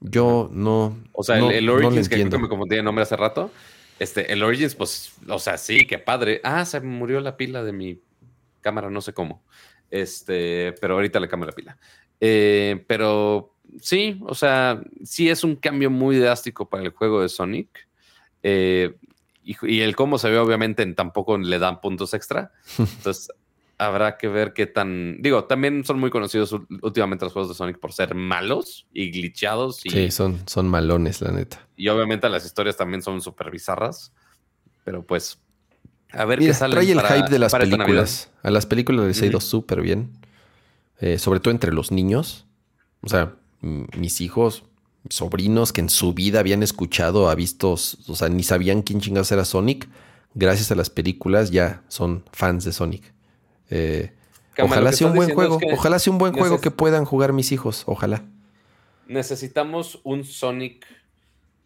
Yo 0.00 0.48
no. 0.52 0.96
O 1.12 1.22
sea, 1.22 1.38
el, 1.38 1.68
Origins, 1.68 2.08
que 2.08 2.24
me 2.24 2.48
como 2.48 2.66
tiene 2.66 2.82
nombre 2.82 3.02
hace 3.02 3.16
rato. 3.16 3.50
Este, 3.98 4.32
el 4.32 4.42
Origins, 4.42 4.74
pues, 4.76 5.12
o 5.28 5.38
sea, 5.38 5.58
sí, 5.58 5.86
qué 5.86 5.98
padre. 5.98 6.40
Ah, 6.44 6.64
se 6.64 6.80
murió 6.80 7.20
la 7.20 7.36
pila 7.36 7.64
de 7.64 7.72
mi 7.72 8.00
cámara, 8.60 8.90
no 8.90 9.00
sé 9.00 9.12
cómo. 9.12 9.42
Este, 9.90 10.74
pero 10.80 10.94
ahorita 10.94 11.18
le 11.18 11.28
cambio 11.28 11.46
la 11.46 11.52
pila. 11.52 11.78
Eh, 12.20 12.84
pero 12.86 13.56
sí, 13.80 14.20
o 14.26 14.34
sea, 14.34 14.80
sí 15.02 15.28
es 15.28 15.42
un 15.42 15.56
cambio 15.56 15.90
muy 15.90 16.16
drástico 16.16 16.68
para 16.68 16.84
el 16.84 16.90
juego 16.90 17.22
de 17.22 17.28
Sonic. 17.28 17.88
Eh, 18.44 18.94
y, 19.42 19.56
y, 19.66 19.80
el 19.80 19.96
cómo 19.96 20.18
se 20.18 20.30
ve, 20.30 20.38
obviamente, 20.38 20.86
tampoco 20.94 21.36
le 21.36 21.58
dan 21.58 21.80
puntos 21.80 22.14
extra. 22.14 22.52
Entonces, 22.78 23.30
habrá 23.78 24.18
que 24.18 24.28
ver 24.28 24.52
qué 24.52 24.66
tan. 24.66 25.22
Digo, 25.22 25.44
también 25.44 25.84
son 25.84 25.98
muy 25.98 26.10
conocidos 26.10 26.54
últimamente 26.82 27.24
los 27.24 27.32
juegos 27.32 27.48
de 27.48 27.54
Sonic 27.54 27.78
por 27.78 27.92
ser 27.92 28.14
malos 28.14 28.86
y 28.92 29.10
glitchados. 29.10 29.86
Y, 29.86 29.90
sí, 29.90 30.10
son, 30.10 30.42
son 30.46 30.68
malones, 30.68 31.20
la 31.20 31.30
neta. 31.30 31.66
Y 31.76 31.88
obviamente 31.88 32.28
las 32.28 32.44
historias 32.44 32.76
también 32.76 33.02
son 33.02 33.20
súper 33.20 33.50
bizarras. 33.50 34.12
Pero 34.84 35.06
pues, 35.06 35.38
a 36.10 36.24
ver 36.24 36.40
qué 36.40 36.52
sale. 36.52 36.74
Trae 36.74 36.90
el 36.90 37.00
hype 37.00 37.30
de 37.30 37.38
las 37.38 37.54
películas. 37.54 38.30
A 38.42 38.50
las 38.50 38.66
películas 38.66 39.06
les 39.06 39.22
ha 39.22 39.26
ido 39.26 39.40
súper 39.40 39.80
bien. 39.80 40.10
Eh, 41.00 41.18
sobre 41.18 41.38
todo 41.38 41.52
entre 41.52 41.72
los 41.72 41.92
niños. 41.92 42.46
O 43.02 43.08
sea, 43.08 43.36
mis 43.60 44.20
hijos, 44.20 44.64
sobrinos 45.08 45.72
que 45.72 45.80
en 45.80 45.88
su 45.88 46.12
vida 46.12 46.40
habían 46.40 46.64
escuchado, 46.64 47.30
ha 47.30 47.34
visto, 47.36 47.70
o 47.72 47.76
sea, 47.76 48.28
ni 48.28 48.42
sabían 48.42 48.82
quién 48.82 49.00
chingados 49.00 49.30
era 49.30 49.44
Sonic. 49.44 49.88
Gracias 50.34 50.72
a 50.72 50.74
las 50.74 50.90
películas 50.90 51.50
ya 51.52 51.82
son 51.88 52.24
fans 52.32 52.64
de 52.64 52.72
Sonic. 52.72 53.14
Eh, 53.70 54.12
ojalá 54.58 54.92
sea 54.92 55.06
un 55.06 55.14
buen 55.14 55.34
juego. 55.34 55.58
Ojalá 55.72 55.98
sea 55.98 56.12
un 56.12 56.18
buen 56.18 56.32
juego 56.32 56.60
que 56.60 56.70
puedan 56.70 57.04
jugar 57.04 57.32
mis 57.32 57.52
hijos. 57.52 57.84
Ojalá. 57.86 58.24
¿Necesitamos 59.06 60.00
un 60.04 60.24
Sonic 60.24 60.86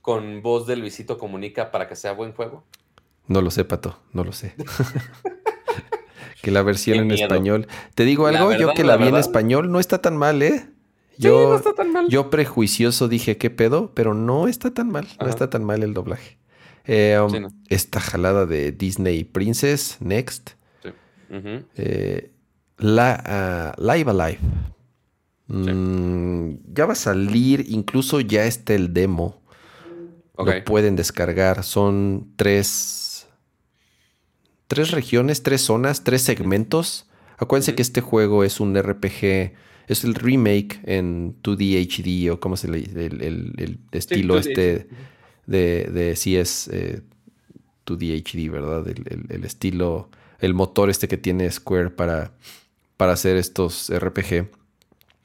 con 0.01 0.43
voz 0.43 0.67
de 0.67 0.77
Luisito 0.77 1.19
Comunica 1.19 1.71
para 1.71 1.89
que 1.89 1.97
sea 1.97 2.13
buen 2.13 2.33
juego? 2.33 2.65
No 3.27 3.41
lo 3.41 3.51
sé, 3.51 3.65
Pato. 3.65 3.99
No 4.13 4.25
lo 4.25 4.33
sé. 4.33 4.55
que 6.43 6.51
la 6.51 6.63
versión 6.63 6.99
en 6.99 7.11
español. 7.13 7.67
Te 7.95 8.05
digo 8.05 8.27
algo, 8.27 8.53
yo 8.53 8.75
que 8.75 8.85
la, 8.85 8.97
vi 8.97 9.09
en 9.09 9.17
español 9.17 9.71
no 9.71 9.81
está 9.81 10.03
tan 10.03 10.17
mal, 10.17 10.43
¿eh? 10.43 10.69
Yo, 11.19 11.51
no 11.51 11.57
está 11.57 11.73
tan 11.75 11.93
mal. 11.93 12.09
yo 12.09 12.31
prejuicioso 12.31 13.07
dije, 13.07 13.37
¿qué 13.37 13.51
pedo? 13.51 13.93
Pero 13.95 14.15
no 14.15 14.49
está 14.49 14.73
tan 14.73 14.91
mal. 14.91 15.07
No 15.21 15.29
está 15.29 15.51
tan 15.51 15.63
mal 15.63 15.83
el 15.83 15.95
doblaje. 15.95 16.39
Eh, 16.85 17.19
um, 17.21 17.49
esta 17.69 18.01
jalada 18.01 18.45
de 18.45 18.73
Disney 18.73 19.25
Princess, 19.25 19.99
Next. 20.01 20.53
Eh, 21.77 22.31
la, 22.79 23.75
uh, 23.79 23.83
Live 23.83 24.11
Alive. 24.11 24.39
Mm, 25.49 26.75
ya 26.75 26.87
va 26.87 26.93
a 26.93 26.97
salir, 26.97 27.67
incluso 27.69 28.21
ya 28.21 28.45
está 28.45 28.75
el 28.75 28.93
demo. 28.93 29.41
Lo 30.37 30.65
pueden 30.65 30.97
descargar. 30.97 31.63
Son 31.63 32.33
tres, 32.37 33.27
tres 34.67 34.91
regiones, 34.91 35.43
tres 35.43 35.61
zonas, 35.63 36.05
tres 36.05 36.23
segmentos. 36.23 37.09
Acuérdense 37.39 37.75
que 37.75 37.83
este 37.83 38.01
juego 38.01 38.45
es 38.45 38.61
un 38.61 38.77
RPG, 38.81 39.53
es 39.89 40.05
el 40.05 40.15
remake 40.15 40.81
en 40.85 41.41
2D 41.43 41.87
HD 41.87 42.31
o 42.31 42.41
como 42.41 42.57
se 42.57 42.69
le 42.69 42.79
dice, 42.79 43.07
el, 43.07 43.81
estilo 43.91 44.39
este 44.39 44.89
de, 45.47 45.91
de 45.93 46.17
sí 46.17 46.37
es 46.37 46.71
2D 47.87 48.03
eh, 48.11 48.23
HD, 48.23 48.51
¿verdad? 48.51 48.87
El, 48.89 49.45
estilo, 49.45 50.09
el 50.43 50.55
motor 50.55 50.91
este 50.91 51.09
que 51.09 51.17
tiene 51.17 51.51
Square 51.51 51.91
para, 51.91 52.33
para 52.99 53.13
hacer 53.13 53.37
estos 53.37 53.89
RPG. 53.89 54.51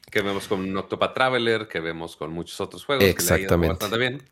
Que 0.09 0.21
vemos 0.21 0.47
con 0.47 0.77
Octopath 0.77 1.13
Traveler, 1.13 1.67
que 1.67 1.81
vemos 1.81 2.15
con 2.15 2.31
muchos 2.31 2.61
otros 2.61 2.85
juegos. 2.85 3.03
Exactamente. 3.03 3.73
bastante 3.73 3.97
bien. 3.97 4.23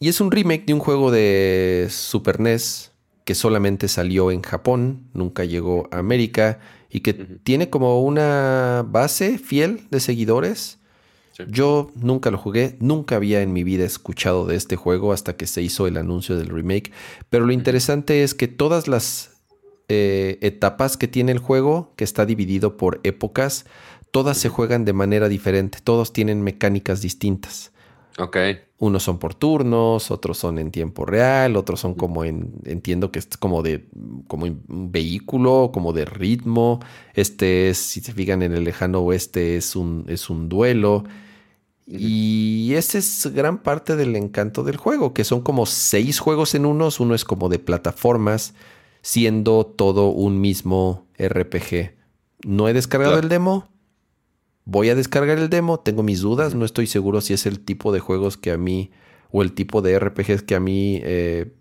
Y 0.00 0.08
es 0.08 0.20
un 0.20 0.32
remake 0.32 0.64
de 0.64 0.74
un 0.74 0.80
juego 0.80 1.10
de 1.10 1.86
Super 1.90 2.40
NES 2.40 2.90
que 3.24 3.34
solamente 3.34 3.86
salió 3.86 4.30
en 4.30 4.42
Japón, 4.42 5.08
nunca 5.12 5.44
llegó 5.44 5.88
a 5.92 5.98
América 5.98 6.58
y 6.88 7.00
que 7.00 7.12
tiene 7.12 7.68
como 7.68 8.02
una 8.02 8.84
base 8.88 9.38
fiel 9.38 9.86
de 9.90 10.00
seguidores. 10.00 10.78
Yo 11.48 11.90
nunca 11.94 12.30
lo 12.30 12.38
jugué, 12.38 12.76
nunca 12.80 13.16
había 13.16 13.40
en 13.40 13.52
mi 13.52 13.64
vida 13.64 13.84
escuchado 13.84 14.46
de 14.46 14.56
este 14.56 14.76
juego 14.76 15.12
hasta 15.12 15.36
que 15.36 15.46
se 15.46 15.62
hizo 15.62 15.86
el 15.86 15.96
anuncio 15.96 16.36
del 16.36 16.48
remake. 16.48 16.92
Pero 17.30 17.46
lo 17.46 17.52
interesante 17.52 18.22
es 18.22 18.34
que 18.34 18.48
todas 18.48 18.88
las 18.88 19.29
eh, 19.92 20.38
etapas 20.40 20.96
que 20.96 21.08
tiene 21.08 21.32
el 21.32 21.38
juego, 21.38 21.92
que 21.96 22.04
está 22.04 22.24
dividido 22.24 22.76
por 22.76 23.00
épocas, 23.02 23.66
todas 24.12 24.38
se 24.38 24.48
juegan 24.48 24.84
de 24.84 24.92
manera 24.92 25.28
diferente, 25.28 25.78
todos 25.82 26.12
tienen 26.12 26.42
mecánicas 26.42 27.02
distintas. 27.02 27.72
Ok. 28.18 28.36
Unos 28.78 29.02
son 29.02 29.18
por 29.18 29.34
turnos, 29.34 30.12
otros 30.12 30.38
son 30.38 30.60
en 30.60 30.70
tiempo 30.70 31.06
real, 31.06 31.56
otros 31.56 31.80
son 31.80 31.94
como 31.94 32.24
en, 32.24 32.52
entiendo 32.66 33.10
que 33.10 33.18
es 33.18 33.26
como 33.36 33.62
de, 33.64 33.88
como 34.28 34.44
un 34.44 34.92
vehículo, 34.92 35.72
como 35.74 35.92
de 35.92 36.04
ritmo. 36.04 36.78
Este 37.14 37.70
es, 37.70 37.78
si 37.78 38.00
se 38.00 38.12
fijan 38.12 38.42
en 38.42 38.52
el 38.52 38.62
lejano 38.62 39.00
oeste, 39.00 39.56
es 39.56 39.74
un, 39.74 40.04
es 40.06 40.30
un 40.30 40.48
duelo. 40.48 41.02
Y 41.84 42.74
ese 42.74 42.98
es 42.98 43.28
gran 43.34 43.58
parte 43.58 43.96
del 43.96 44.14
encanto 44.14 44.62
del 44.62 44.76
juego, 44.76 45.12
que 45.12 45.24
son 45.24 45.40
como 45.40 45.66
seis 45.66 46.20
juegos 46.20 46.54
en 46.54 46.64
unos, 46.64 47.00
uno 47.00 47.16
es 47.16 47.24
como 47.24 47.48
de 47.48 47.58
plataformas, 47.58 48.54
siendo 49.02 49.66
todo 49.66 50.08
un 50.08 50.40
mismo 50.40 51.06
RPG. 51.18 51.94
No 52.44 52.68
he 52.68 52.72
descargado 52.72 53.18
el 53.18 53.28
demo, 53.28 53.68
voy 54.64 54.88
a 54.90 54.94
descargar 54.94 55.38
el 55.38 55.50
demo, 55.50 55.80
tengo 55.80 56.02
mis 56.02 56.20
dudas, 56.20 56.54
no 56.54 56.64
estoy 56.64 56.86
seguro 56.86 57.20
si 57.20 57.34
es 57.34 57.46
el 57.46 57.60
tipo 57.60 57.92
de 57.92 58.00
juegos 58.00 58.36
que 58.36 58.50
a 58.50 58.56
mí 58.56 58.90
o 59.30 59.42
el 59.42 59.52
tipo 59.52 59.82
de 59.82 59.98
RPGs 59.98 60.42
que 60.42 60.54
a 60.54 60.60
mí 60.60 61.00
eh, 61.02 61.52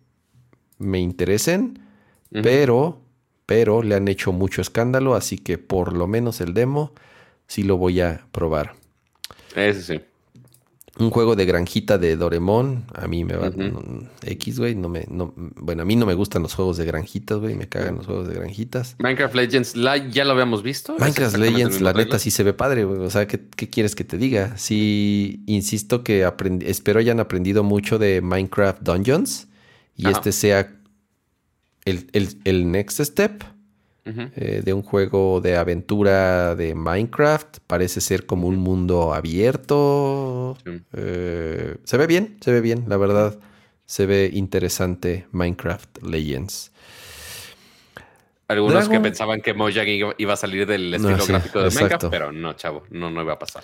me 0.77 0.99
interesen, 0.99 1.79
pero, 2.31 3.01
pero 3.45 3.83
le 3.83 3.95
han 3.95 4.07
hecho 4.07 4.31
mucho 4.31 4.61
escándalo, 4.61 5.15
así 5.15 5.37
que 5.37 5.57
por 5.57 5.93
lo 5.93 6.07
menos 6.07 6.41
el 6.41 6.53
demo 6.53 6.93
sí 7.47 7.63
lo 7.63 7.77
voy 7.77 8.01
a 8.01 8.25
probar. 8.31 8.73
Ese 9.55 9.81
sí 9.81 10.01
un 10.99 11.09
juego 11.09 11.35
de 11.35 11.45
granjita 11.45 11.97
de 11.97 12.17
Doremon, 12.17 12.85
a 12.93 13.07
mí 13.07 13.23
me 13.23 13.35
va 13.35 13.51
X, 14.21 14.59
güey, 14.59 14.75
no 14.75 14.89
me 14.89 15.05
bueno, 15.07 15.81
a 15.81 15.85
mí 15.85 15.95
no 15.95 16.05
me 16.05 16.13
gustan 16.13 16.43
los 16.43 16.53
juegos 16.53 16.77
de 16.77 16.85
granjitas, 16.85 17.39
güey, 17.39 17.55
me 17.55 17.69
cagan 17.69 17.95
los 17.95 18.05
juegos 18.05 18.27
de 18.27 18.35
granjitas. 18.35 18.95
Minecraft 18.99 19.35
Legends 19.35 19.73
ya 20.11 20.25
lo 20.25 20.31
habíamos 20.31 20.61
visto. 20.61 20.95
Minecraft 20.99 21.37
Legends, 21.37 21.81
la 21.81 21.93
neta 21.93 22.19
sí 22.19 22.31
se 22.31 22.43
ve 22.43 22.53
padre, 22.53 22.83
güey, 22.83 22.99
o 22.99 23.09
sea, 23.09 23.27
¿qué, 23.27 23.39
quieres 23.69 23.95
que 23.95 24.03
te 24.03 24.17
diga? 24.17 24.57
Sí, 24.57 25.43
insisto 25.47 26.03
que 26.03 26.29
espero 26.61 26.99
hayan 26.99 27.19
aprendido 27.19 27.63
mucho 27.63 27.97
de 27.97 28.21
Minecraft 28.21 28.81
Dungeons 28.81 29.47
y 29.95 30.09
este 30.09 30.31
sea 30.31 30.75
el, 31.85 32.07
el 32.13 32.71
next 32.71 32.99
step 32.99 33.43
eh, 34.35 34.61
de 34.63 34.73
un 34.73 34.81
juego 34.81 35.41
de 35.41 35.57
aventura 35.57 36.55
de 36.55 36.75
Minecraft. 36.75 37.59
Parece 37.67 38.01
ser 38.01 38.25
como 38.25 38.47
un 38.47 38.57
mundo 38.57 39.13
abierto. 39.13 40.57
Eh, 40.93 41.77
se 41.83 41.97
ve 41.97 42.07
bien, 42.07 42.37
se 42.41 42.51
ve 42.51 42.61
bien, 42.61 42.85
la 42.87 42.97
verdad. 42.97 43.37
Se 43.85 44.05
ve 44.05 44.29
interesante 44.33 45.27
Minecraft 45.31 46.03
Legends. 46.03 46.71
Algunos 48.47 48.89
que 48.89 48.99
pensaban 48.99 49.41
que 49.41 49.53
Mojang 49.53 50.13
iba 50.17 50.33
a 50.33 50.37
salir 50.37 50.65
del 50.65 50.93
estilo 50.93 51.25
gráfico 51.25 51.61
de 51.61 51.69
Minecraft, 51.69 52.07
pero 52.09 52.31
no, 52.31 52.53
chavo, 52.53 52.83
no, 52.89 53.11
no 53.11 53.21
iba 53.21 53.33
a 53.33 53.39
pasar. 53.39 53.63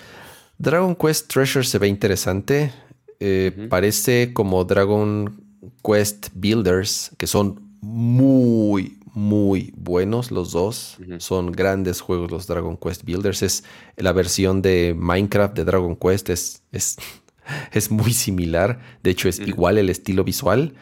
Dragon 0.58 0.96
Quest 0.96 1.32
Treasure 1.32 1.66
se 1.66 1.80
ve 1.80 1.88
interesante. 1.88 2.72
Eh, 3.20 3.68
parece 3.70 4.32
como 4.34 4.64
Dragon 4.64 5.42
Quest 5.84 6.30
Builders, 6.34 7.12
que 7.18 7.28
son 7.28 7.62
muy, 7.82 9.00
muy 9.16 9.74
buenos 9.78 10.30
los 10.30 10.52
dos. 10.52 10.98
Son 11.20 11.52
grandes 11.52 12.02
juegos 12.02 12.30
los 12.30 12.48
Dragon 12.48 12.78
Quest 12.78 13.04
Builders. 13.04 13.42
Es 13.42 13.64
la 13.96 14.12
versión 14.12 14.62
de 14.62 14.94
Minecraft 14.96 15.56
de 15.56 15.64
Dragon 15.64 15.96
Quest 15.96 16.30
es, 16.30 16.64
es, 16.72 16.98
es 17.72 17.90
muy 17.90 18.14
similar. 18.14 18.80
De 19.04 19.12
hecho, 19.12 19.30
es 19.30 19.40
igual 19.40 19.78
el 19.78 19.90
estilo 19.90 20.24
visual. 20.24 20.76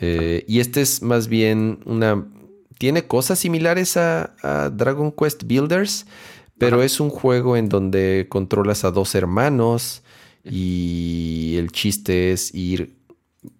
Eh, 0.00 0.44
y 0.48 0.60
este 0.60 0.80
es 0.80 1.02
más 1.02 1.28
bien 1.28 1.80
una... 1.86 2.26
Tiene 2.78 3.06
cosas 3.06 3.38
similares 3.38 3.96
a, 3.96 4.70
Dragon 4.72 5.10
Quest 5.10 5.44
Builders, 5.44 6.06
pero 6.58 6.82
es 6.82 7.00
un 7.00 7.10
juego 7.10 7.56
en 7.56 7.68
donde 7.68 8.26
controlas 8.28 8.84
a 8.84 8.92
dos 8.92 9.16
hermanos 9.16 10.02
y 10.44 11.56
el 11.58 11.72
chiste 11.72 12.30
es 12.30 12.54
ir 12.54 12.97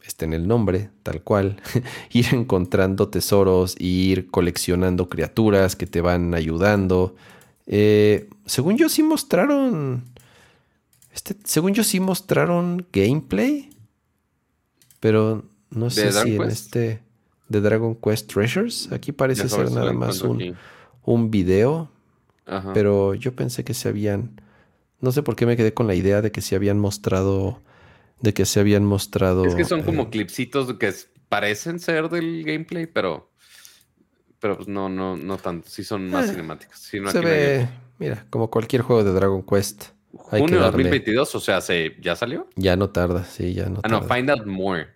está 0.02 0.24
en 0.24 0.32
el 0.32 0.48
nombre, 0.48 0.90
tal 1.02 1.22
cual, 1.22 1.60
ir 2.12 2.26
encontrando 2.32 3.08
tesoros, 3.08 3.76
ir 3.78 4.30
coleccionando 4.30 5.08
criaturas 5.08 5.76
que 5.76 5.86
te 5.86 6.00
van 6.00 6.34
ayudando. 6.34 7.14
Eh, 7.66 8.28
según 8.46 8.76
yo 8.76 8.88
sí 8.88 9.02
mostraron, 9.02 10.04
este, 11.12 11.36
según 11.44 11.74
yo 11.74 11.84
sí 11.84 12.00
mostraron 12.00 12.86
gameplay, 12.92 13.70
pero 15.00 15.44
no 15.70 15.90
sé 15.90 16.12
si 16.12 16.36
en 16.36 16.42
este 16.42 17.02
de 17.48 17.60
Dragon 17.60 17.94
Quest 17.94 18.32
Treasures, 18.32 18.90
aquí 18.92 19.12
parece 19.12 19.48
ser 19.48 19.70
nada 19.70 19.92
más 19.92 20.22
un, 20.22 20.56
un 21.04 21.30
video, 21.30 21.90
pero 22.74 23.14
yo 23.14 23.34
pensé 23.34 23.64
que 23.64 23.74
se 23.74 23.88
habían, 23.88 24.40
no 25.00 25.12
sé 25.12 25.22
por 25.22 25.36
qué 25.36 25.46
me 25.46 25.56
quedé 25.56 25.74
con 25.74 25.86
la 25.86 25.94
idea 25.94 26.22
de 26.22 26.32
que 26.32 26.40
se 26.40 26.56
habían 26.56 26.78
mostrado 26.78 27.60
de 28.20 28.34
que 28.34 28.44
se 28.46 28.60
habían 28.60 28.84
mostrado. 28.84 29.44
Es 29.44 29.54
que 29.54 29.64
son 29.64 29.82
como 29.82 30.04
eh, 30.04 30.08
clipsitos 30.10 30.72
que 30.74 30.92
parecen 31.28 31.78
ser 31.78 32.08
del 32.08 32.44
gameplay, 32.44 32.86
pero. 32.86 33.30
Pero 34.40 34.56
pues 34.56 34.68
no, 34.68 34.88
no, 34.88 35.16
no 35.16 35.36
tanto. 35.36 35.68
Sí 35.68 35.82
son 35.84 36.08
más 36.08 36.26
eh, 36.26 36.32
cinemáticos. 36.32 36.78
se 36.78 37.20
ve, 37.20 37.68
mira, 37.98 38.26
como 38.30 38.50
cualquier 38.50 38.82
juego 38.82 39.04
de 39.04 39.12
Dragon 39.12 39.42
Quest. 39.42 39.86
Hay 40.30 40.40
Junio 40.40 40.60
2022, 40.60 41.34
o 41.34 41.40
sea, 41.40 41.60
¿se, 41.60 41.96
¿ya 42.00 42.16
salió? 42.16 42.48
Ya 42.56 42.76
no 42.76 42.90
tarda, 42.90 43.24
sí, 43.24 43.52
ya 43.52 43.68
no 43.68 43.82
tarda. 43.82 43.98
Ah, 43.98 44.00
no, 44.00 44.14
Find 44.14 44.30
Out 44.30 44.46
More. 44.46 44.88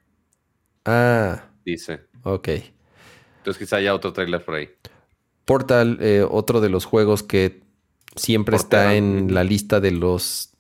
Ah. 0.84 1.44
Dice. 1.64 2.00
Ok. 2.22 2.48
Entonces 3.38 3.58
quizá 3.58 3.76
haya 3.76 3.94
otro 3.94 4.12
trailer 4.12 4.44
por 4.44 4.54
ahí. 4.54 4.70
Portal, 5.44 5.98
eh, 6.00 6.26
otro 6.28 6.60
de 6.60 6.68
los 6.68 6.84
juegos 6.84 7.22
que 7.22 7.62
siempre 8.14 8.56
está 8.56 8.94
en 8.94 9.34
la 9.34 9.44
lista 9.44 9.80
de 9.80 9.90
los 9.90 10.51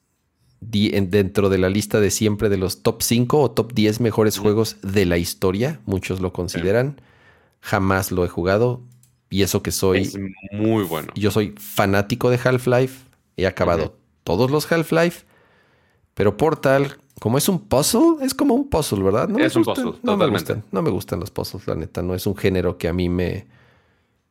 dentro 0.62 1.48
de 1.48 1.58
la 1.58 1.68
lista 1.68 2.00
de 2.00 2.10
siempre 2.10 2.48
de 2.48 2.56
los 2.56 2.82
top 2.82 3.02
5 3.02 3.40
o 3.40 3.50
top 3.50 3.72
10 3.72 4.00
mejores 4.00 4.38
juegos 4.38 4.76
de 4.82 5.06
la 5.06 5.18
historia. 5.18 5.80
Muchos 5.86 6.20
lo 6.20 6.32
consideran. 6.32 7.00
Jamás 7.60 8.12
lo 8.12 8.24
he 8.24 8.28
jugado. 8.28 8.80
Y 9.28 9.42
eso 9.42 9.62
que 9.62 9.72
soy. 9.72 10.02
Es 10.02 10.18
muy 10.52 10.84
bueno. 10.84 11.08
Yo 11.14 11.30
soy 11.30 11.54
fanático 11.58 12.30
de 12.30 12.38
Half-Life. 12.42 13.06
He 13.36 13.46
acabado 13.46 13.96
todos 14.24 14.50
los 14.50 14.70
Half-Life. 14.70 15.24
Pero 16.14 16.36
Portal, 16.36 16.98
como 17.18 17.38
es 17.38 17.48
un 17.48 17.58
puzzle, 17.58 18.16
es 18.22 18.34
como 18.34 18.54
un 18.54 18.68
puzzle, 18.68 19.02
¿verdad? 19.02 19.28
No 19.28 19.38
es 19.38 19.56
un 19.56 19.64
puzzle. 19.64 19.94
No 20.02 20.16
me 20.16 20.28
gustan. 20.28 20.64
No 20.70 20.82
me 20.82 20.90
gustan 20.90 21.20
los 21.20 21.30
puzzles, 21.30 21.66
la 21.66 21.74
neta. 21.74 22.02
No 22.02 22.14
es 22.14 22.26
un 22.26 22.36
género 22.36 22.78
que 22.78 22.88
a 22.88 22.92
mí 22.92 23.08
me. 23.08 23.46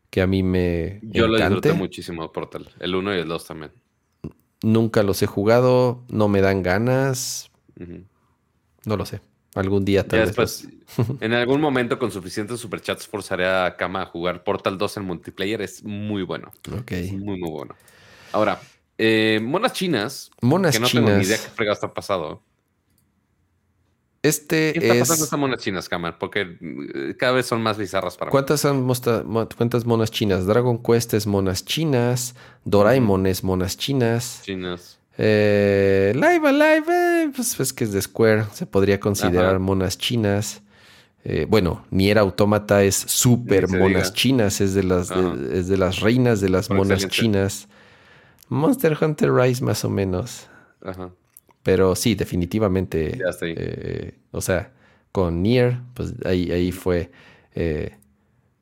Que 0.09 0.21
a 0.21 0.27
mí 0.27 0.43
me. 0.43 0.99
Yo 1.01 1.27
lo 1.27 1.37
disfruté 1.37 1.73
muchísimo, 1.73 2.31
Portal. 2.31 2.69
El 2.79 2.95
1 2.95 3.15
y 3.15 3.19
el 3.19 3.27
2 3.27 3.45
también. 3.45 3.71
Nunca 4.63 5.03
los 5.03 5.21
he 5.21 5.27
jugado, 5.27 6.03
no 6.09 6.27
me 6.27 6.41
dan 6.41 6.63
ganas. 6.63 7.51
No 8.85 8.97
lo 8.97 9.05
sé. 9.05 9.21
Algún 9.53 9.83
día 9.83 10.07
tal 10.07 10.31
vez. 10.31 10.67
en 11.19 11.33
algún 11.33 11.59
momento 11.61 11.99
con 11.99 12.11
suficientes 12.11 12.59
superchats 12.59 13.05
forzaré 13.07 13.45
a 13.45 13.75
Kama 13.75 14.03
a 14.03 14.05
jugar 14.05 14.43
Portal 14.43 14.77
2 14.77 14.97
en 14.97 15.03
multiplayer. 15.03 15.61
Es 15.61 15.83
muy 15.83 16.23
bueno. 16.23 16.51
Ok. 16.71 16.91
muy, 17.11 17.37
muy 17.39 17.49
bueno. 17.49 17.75
Ahora, 18.31 18.61
eh, 18.97 19.39
monas 19.41 19.73
chinas. 19.73 20.31
Monas 20.41 20.73
que 20.75 20.79
no 20.79 20.87
chinas. 20.87 21.05
tengo 21.05 21.17
ni 21.17 21.25
idea 21.25 21.37
qué 21.37 21.49
fregado 21.49 21.73
está 21.73 21.93
pasado. 21.93 22.41
Este 24.23 24.73
¿Qué 24.73 24.79
está 24.79 24.99
pasando 24.99 25.23
estas 25.23 25.39
monas 25.39 25.59
chinas, 25.59 25.89
Kamar? 25.89 26.19
Porque 26.19 26.57
eh, 26.61 27.15
cada 27.17 27.33
vez 27.33 27.47
son 27.47 27.63
más 27.63 27.77
bizarras 27.77 28.17
para 28.17 28.29
¿Cuántas 28.29 28.63
mí. 28.65 28.93
¿Cuántas 29.57 29.85
monas 29.85 30.11
chinas? 30.11 30.45
Dragon 30.45 30.81
Quest 30.81 31.15
es 31.15 31.25
monas 31.25 31.65
chinas. 31.65 32.35
Doraemon 32.63 33.25
es 33.25 33.43
monas 33.43 33.77
chinas. 33.77 34.41
Chinas. 34.43 34.99
Eh, 35.17 36.13
live 36.15 36.47
Alive, 36.47 36.85
eh, 36.89 37.31
pues 37.35 37.59
es 37.59 37.73
que 37.73 37.83
es 37.83 37.91
de 37.91 38.01
Square. 38.01 38.45
Se 38.53 38.65
podría 38.67 38.99
considerar 38.99 39.59
monas 39.59 39.97
chinas. 39.97 40.61
Eh, 41.23 41.45
bueno, 41.47 41.85
Nier 41.91 42.17
Automata 42.17 42.83
es 42.83 42.95
súper 42.95 43.69
monas 43.69 44.13
chinas, 44.13 44.61
es 44.61 44.73
de, 44.73 44.83
las, 44.83 45.11
es 45.11 45.67
de 45.67 45.77
las 45.77 45.99
reinas 45.99 46.41
de 46.41 46.49
las 46.49 46.69
monas 46.69 47.07
chinas. 47.07 47.67
Monster 48.49 48.97
Hunter 48.99 49.31
Rise 49.33 49.63
más 49.63 49.85
o 49.85 49.89
menos. 49.89 50.47
Ajá. 50.83 51.11
Pero 51.63 51.95
sí, 51.95 52.15
definitivamente. 52.15 53.17
Ya 53.17 53.31
eh, 53.41 54.13
o 54.31 54.41
sea, 54.41 54.71
con 55.11 55.43
Nier, 55.43 55.77
pues 55.93 56.13
ahí, 56.25 56.51
ahí 56.51 56.71
fue. 56.71 57.11
Eh, 57.53 57.95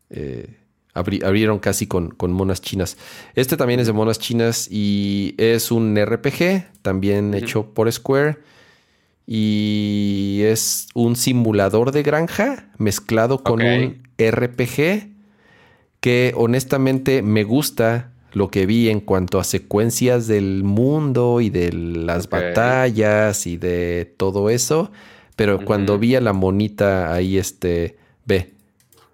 eh, 0.09 0.55
abrieron 0.93 1.59
casi 1.59 1.87
con, 1.87 2.09
con, 2.09 2.33
monas 2.33 2.61
chinas. 2.61 2.97
Este 3.35 3.55
también 3.55 3.79
es 3.79 3.87
de 3.87 3.93
monas 3.93 4.19
chinas 4.19 4.67
y 4.69 5.35
es 5.37 5.71
un 5.71 5.95
RPG, 5.97 6.81
también 6.81 7.33
hecho 7.33 7.73
por 7.73 7.91
Square. 7.91 8.39
Y 9.25 10.41
es 10.43 10.87
un 10.95 11.15
simulador 11.15 11.91
de 11.91 12.01
granja 12.01 12.71
mezclado 12.79 13.43
con 13.43 13.61
un 13.61 14.01
RPG 14.17 15.09
que 15.99 16.33
honestamente 16.35 17.21
me 17.21 17.43
gusta 17.43 18.11
lo 18.33 18.49
que 18.49 18.65
vi 18.65 18.89
en 18.89 18.99
cuanto 18.99 19.39
a 19.39 19.43
secuencias 19.43 20.27
del 20.27 20.63
mundo 20.63 21.41
y 21.41 21.49
de 21.49 21.71
las 21.73 22.29
batallas 22.29 23.47
y 23.47 23.57
de 23.57 24.13
todo 24.17 24.49
eso. 24.49 24.91
Pero 25.35 25.63
cuando 25.63 25.97
vi 25.97 26.15
a 26.15 26.21
la 26.21 26.33
monita 26.33 27.13
ahí, 27.13 27.37
este, 27.37 27.97
ve. 28.25 28.53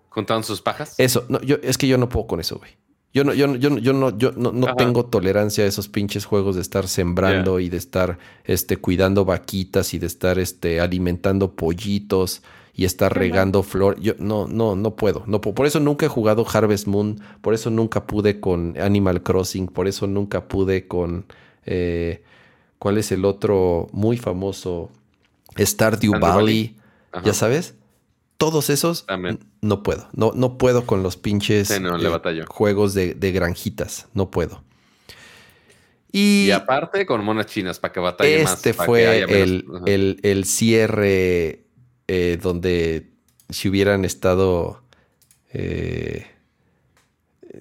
¿Contaban 0.10 0.44
sus 0.44 0.62
pajas? 0.62 0.96
Eso, 0.98 1.26
no, 1.30 1.40
yo, 1.42 1.58
es 1.62 1.78
que 1.78 1.88
yo 1.88 1.98
no 1.98 2.10
puedo 2.10 2.28
con 2.28 2.40
eso, 2.40 2.58
güey. 2.58 2.72
Yo 3.14 3.24
no, 3.24 3.34
yo, 3.34 3.56
yo, 3.56 3.78
yo 3.78 3.94
no, 3.94 4.18
yo 4.18 4.34
no, 4.34 4.52
no 4.52 4.76
tengo 4.76 5.06
tolerancia 5.06 5.64
a 5.64 5.68
esos 5.68 5.88
pinches 5.88 6.26
juegos 6.26 6.56
de 6.56 6.62
estar 6.62 6.88
sembrando 6.90 7.62
y 7.62 7.70
de 7.70 7.78
estar 7.78 8.18
este, 8.44 8.76
cuidando 8.76 9.24
vaquitas 9.24 9.94
y 9.94 10.00
de 10.00 10.08
estar 10.08 10.38
este, 10.38 10.82
alimentando 10.82 11.56
pollitos 11.56 12.42
y 12.76 12.86
estar 12.86 13.18
regando 13.18 13.64
flor. 13.64 14.00
Yo 14.00 14.14
no, 14.20 14.48
no, 14.48 14.76
no 14.76 14.96
puedo. 14.96 15.24
No, 15.28 15.42
por 15.42 15.66
eso 15.66 15.80
nunca 15.80 16.06
he 16.06 16.10
jugado 16.10 16.46
Harvest 16.52 16.88
Moon, 16.88 17.22
por 17.42 17.54
eso 17.54 17.70
nunca 17.70 18.06
pude 18.06 18.40
con 18.40 18.78
Animal 18.80 19.24
Crossing, 19.24 19.68
por 19.68 19.88
eso 19.88 20.08
nunca 20.08 20.48
pude 20.48 20.88
con 20.88 21.26
eh, 21.66 22.24
¿cuál 22.80 22.98
es 22.98 23.12
el 23.12 23.26
otro 23.26 23.88
muy 23.92 24.18
famoso? 24.18 24.92
Stardew 25.58 26.20
Valley. 26.20 26.76
Ya 27.24 27.34
sabes, 27.34 27.76
todos 28.38 28.70
esos 28.70 29.06
no 29.62 29.84
puedo. 29.84 30.10
No, 30.14 30.34
no 30.36 30.58
puedo 30.58 30.86
con 30.86 31.02
los 31.02 31.16
pinches 31.16 31.72
eh, 31.72 31.82
juegos 32.48 32.94
de, 32.94 33.32
granjitas. 33.32 34.08
No 34.14 34.30
puedo. 34.30 34.64
Y, 36.12 36.52
aparte 36.52 37.06
con 37.06 37.24
monas 37.26 37.48
chinas 37.48 37.80
para 37.80 37.94
que 37.94 38.00
batalle 38.00 38.44
más. 38.44 38.54
Este 38.54 38.74
fue 38.74 39.22
el, 39.22 39.66
el, 39.86 40.20
el, 40.24 40.46
cierre 40.46 41.65
eh, 42.08 42.38
donde 42.42 43.10
si 43.50 43.70
hubieran 43.70 44.06
estado... 44.06 44.82
Eh, 45.54 46.26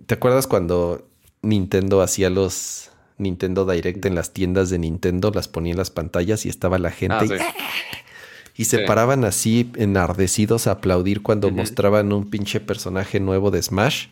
¿Te 0.06 0.14
acuerdas 0.14 0.46
cuando 0.46 1.08
Nintendo 1.42 2.02
hacía 2.02 2.30
los 2.30 2.90
Nintendo 3.16 3.64
Direct 3.64 4.04
en 4.04 4.14
las 4.14 4.32
tiendas 4.32 4.70
de 4.70 4.78
Nintendo? 4.78 5.30
Las 5.32 5.48
ponía 5.48 5.72
en 5.72 5.78
las 5.78 5.90
pantallas 5.90 6.46
y 6.46 6.48
estaba 6.48 6.78
la 6.78 6.90
gente... 6.90 7.38
Ah, 7.40 7.54
y, 8.56 8.66
se 8.66 8.80
paraban 8.80 9.24
así 9.24 9.70
enardecidos 9.76 10.66
a 10.66 10.72
aplaudir 10.72 11.22
cuando 11.22 11.50
mostraban 11.50 12.12
un 12.12 12.30
pinche 12.30 12.60
personaje 12.60 13.18
nuevo 13.18 13.50
de 13.50 13.60
Smash. 13.60 14.06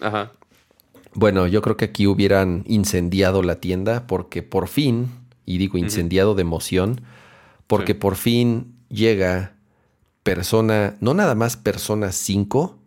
Ajá. 0.00 0.32
Bueno, 1.14 1.46
yo 1.46 1.60
creo 1.60 1.76
que 1.76 1.84
aquí 1.86 2.06
hubieran 2.06 2.64
incendiado 2.66 3.42
la 3.42 3.56
tienda 3.56 4.06
porque 4.06 4.42
por 4.42 4.68
fin, 4.68 5.10
y 5.44 5.58
digo 5.58 5.76
incendiado 5.76 6.34
de 6.34 6.42
emoción, 6.42 7.02
porque 7.66 7.94
por 7.94 8.16
fin 8.16 8.74
llega 8.88 9.54
Persona, 10.22 10.96
no 11.00 11.14
nada 11.14 11.34
más 11.34 11.56
Persona 11.56 12.12
5, 12.12 12.78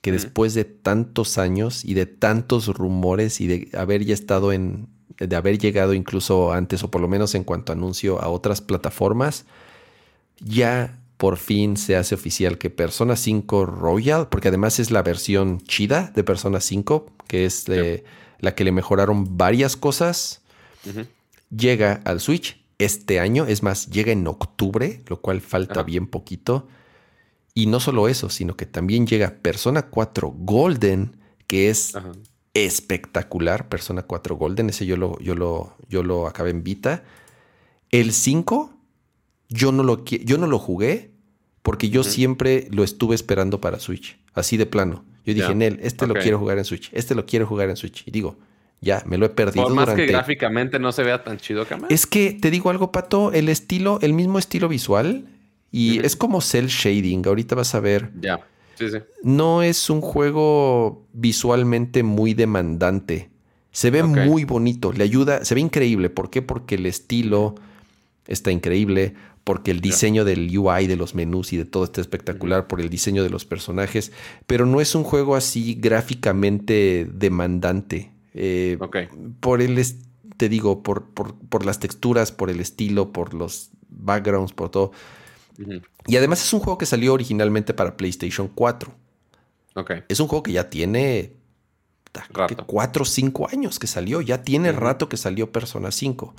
que 0.00 0.12
después 0.12 0.54
de 0.54 0.64
tantos 0.64 1.38
años 1.38 1.84
y 1.84 1.94
de 1.94 2.06
tantos 2.06 2.68
rumores 2.68 3.40
y 3.40 3.46
de 3.46 3.68
haber 3.76 4.04
ya 4.04 4.14
estado 4.14 4.52
en, 4.52 4.88
de 5.18 5.36
haber 5.36 5.58
llegado 5.58 5.92
incluso 5.92 6.52
antes 6.52 6.82
o 6.82 6.90
por 6.90 7.00
lo 7.00 7.08
menos 7.08 7.34
en 7.34 7.44
cuanto 7.44 7.72
anuncio 7.72 8.20
a 8.22 8.28
otras 8.28 8.60
plataformas, 8.60 9.44
ya 10.40 10.98
por 11.16 11.36
fin 11.36 11.76
se 11.76 11.96
hace 11.96 12.14
oficial 12.14 12.58
que 12.58 12.70
Persona 12.70 13.16
5 13.16 13.66
Royal, 13.66 14.28
porque 14.28 14.48
además 14.48 14.78
es 14.78 14.90
la 14.90 15.02
versión 15.02 15.60
chida 15.60 16.12
de 16.14 16.22
Persona 16.22 16.60
5, 16.60 17.06
que 17.26 17.44
es 17.44 17.66
la 17.68 18.54
que 18.54 18.64
le 18.64 18.72
mejoraron 18.72 19.36
varias 19.36 19.76
cosas, 19.76 20.42
llega 21.50 22.00
al 22.04 22.20
Switch 22.20 22.62
este 22.78 23.18
año, 23.18 23.46
es 23.46 23.64
más, 23.64 23.88
llega 23.90 24.12
en 24.12 24.26
octubre, 24.28 25.02
lo 25.08 25.20
cual 25.20 25.40
falta 25.40 25.82
bien 25.82 26.06
poquito. 26.06 26.68
Y 27.58 27.66
no 27.66 27.80
solo 27.80 28.06
eso, 28.06 28.30
sino 28.30 28.56
que 28.56 28.66
también 28.66 29.08
llega 29.08 29.34
Persona 29.42 29.82
4 29.82 30.32
Golden, 30.32 31.16
que 31.48 31.70
es 31.70 31.92
espectacular. 32.54 33.68
Persona 33.68 34.02
4 34.02 34.36
Golden, 34.36 34.70
ese 34.70 34.86
yo 34.86 34.96
lo, 34.96 35.18
yo 35.18 35.34
lo, 35.34 35.76
yo 35.88 36.04
lo 36.04 36.28
acabé 36.28 36.50
en 36.50 36.62
Vita. 36.62 37.02
El 37.90 38.12
5, 38.12 38.72
yo 39.48 39.72
no 39.72 39.82
lo, 39.82 40.04
yo 40.04 40.38
no 40.38 40.46
lo 40.46 40.60
jugué 40.60 41.10
porque 41.62 41.90
yo 41.90 42.04
siempre 42.04 42.68
lo 42.70 42.84
estuve 42.84 43.16
esperando 43.16 43.60
para 43.60 43.80
Switch, 43.80 44.20
así 44.34 44.56
de 44.56 44.66
plano. 44.66 45.04
Yo 45.26 45.34
dije, 45.34 45.52
Nel, 45.56 45.80
este 45.82 46.06
lo 46.06 46.14
quiero 46.14 46.38
jugar 46.38 46.58
en 46.58 46.64
Switch, 46.64 46.90
este 46.92 47.16
lo 47.16 47.26
quiero 47.26 47.48
jugar 47.48 47.70
en 47.70 47.76
Switch. 47.76 48.06
Y 48.06 48.12
digo, 48.12 48.36
ya, 48.80 49.02
me 49.04 49.18
lo 49.18 49.26
he 49.26 49.30
perdido. 49.30 49.64
Por 49.64 49.74
más 49.74 49.94
que 49.94 50.06
gráficamente 50.06 50.78
no 50.78 50.92
se 50.92 51.02
vea 51.02 51.24
tan 51.24 51.38
chido, 51.38 51.66
Cama. 51.66 51.88
Es 51.90 52.06
que 52.06 52.34
te 52.40 52.52
digo 52.52 52.70
algo, 52.70 52.92
Pato, 52.92 53.32
el 53.32 53.48
estilo, 53.48 53.98
el 54.00 54.12
mismo 54.12 54.38
estilo 54.38 54.68
visual 54.68 55.26
y 55.70 56.04
es 56.04 56.16
como 56.16 56.40
cel 56.40 56.68
shading. 56.68 57.26
Ahorita 57.26 57.54
vas 57.54 57.74
a 57.74 57.80
ver. 57.80 58.10
Ya. 58.20 58.40
Sí, 58.76 58.88
sí. 58.90 58.98
No 59.22 59.62
es 59.62 59.90
un 59.90 60.00
juego 60.00 61.06
visualmente 61.12 62.02
muy 62.02 62.34
demandante. 62.34 63.30
Se 63.70 63.90
ve 63.90 64.02
muy 64.02 64.44
bonito. 64.44 64.92
Le 64.92 65.04
ayuda. 65.04 65.44
Se 65.44 65.54
ve 65.54 65.60
increíble. 65.60 66.10
¿Por 66.10 66.30
qué? 66.30 66.42
Porque 66.42 66.76
el 66.76 66.86
estilo 66.86 67.56
está 68.26 68.50
increíble. 68.50 69.14
Porque 69.44 69.70
el 69.70 69.80
diseño 69.80 70.24
del 70.24 70.56
UI, 70.56 70.86
de 70.86 70.96
los 70.96 71.14
menús 71.14 71.52
y 71.52 71.56
de 71.56 71.64
todo 71.64 71.84
está 71.84 72.00
espectacular. 72.00 72.66
Por 72.66 72.80
el 72.80 72.88
diseño 72.88 73.22
de 73.22 73.30
los 73.30 73.44
personajes. 73.44 74.12
Pero 74.46 74.64
no 74.64 74.80
es 74.80 74.94
un 74.94 75.04
juego 75.04 75.36
así 75.36 75.74
gráficamente 75.74 77.08
demandante. 77.12 78.10
Eh, 78.34 78.78
por 79.40 79.60
el. 79.60 79.84
Te 80.36 80.48
digo, 80.48 80.84
por, 80.84 81.06
por, 81.06 81.34
por 81.34 81.66
las 81.66 81.80
texturas, 81.80 82.30
por 82.30 82.48
el 82.48 82.60
estilo, 82.60 83.12
por 83.12 83.34
los 83.34 83.70
backgrounds, 83.88 84.52
por 84.52 84.70
todo 84.70 84.92
y 86.06 86.16
además 86.16 86.42
es 86.42 86.52
un 86.52 86.60
juego 86.60 86.78
que 86.78 86.86
salió 86.86 87.14
originalmente 87.14 87.74
para 87.74 87.96
PlayStation 87.96 88.48
4. 88.48 88.94
Es 90.08 90.20
un 90.20 90.28
juego 90.28 90.42
que 90.42 90.52
ya 90.52 90.70
tiene 90.70 91.34
rato. 92.32 92.64
4 92.66 93.02
o 93.02 93.06
5 93.06 93.48
años 93.52 93.78
que 93.78 93.86
salió. 93.86 94.20
Ya 94.20 94.42
tiene 94.42 94.72
rato 94.72 95.08
que 95.08 95.16
salió 95.16 95.52
Persona 95.52 95.90
5. 95.90 96.34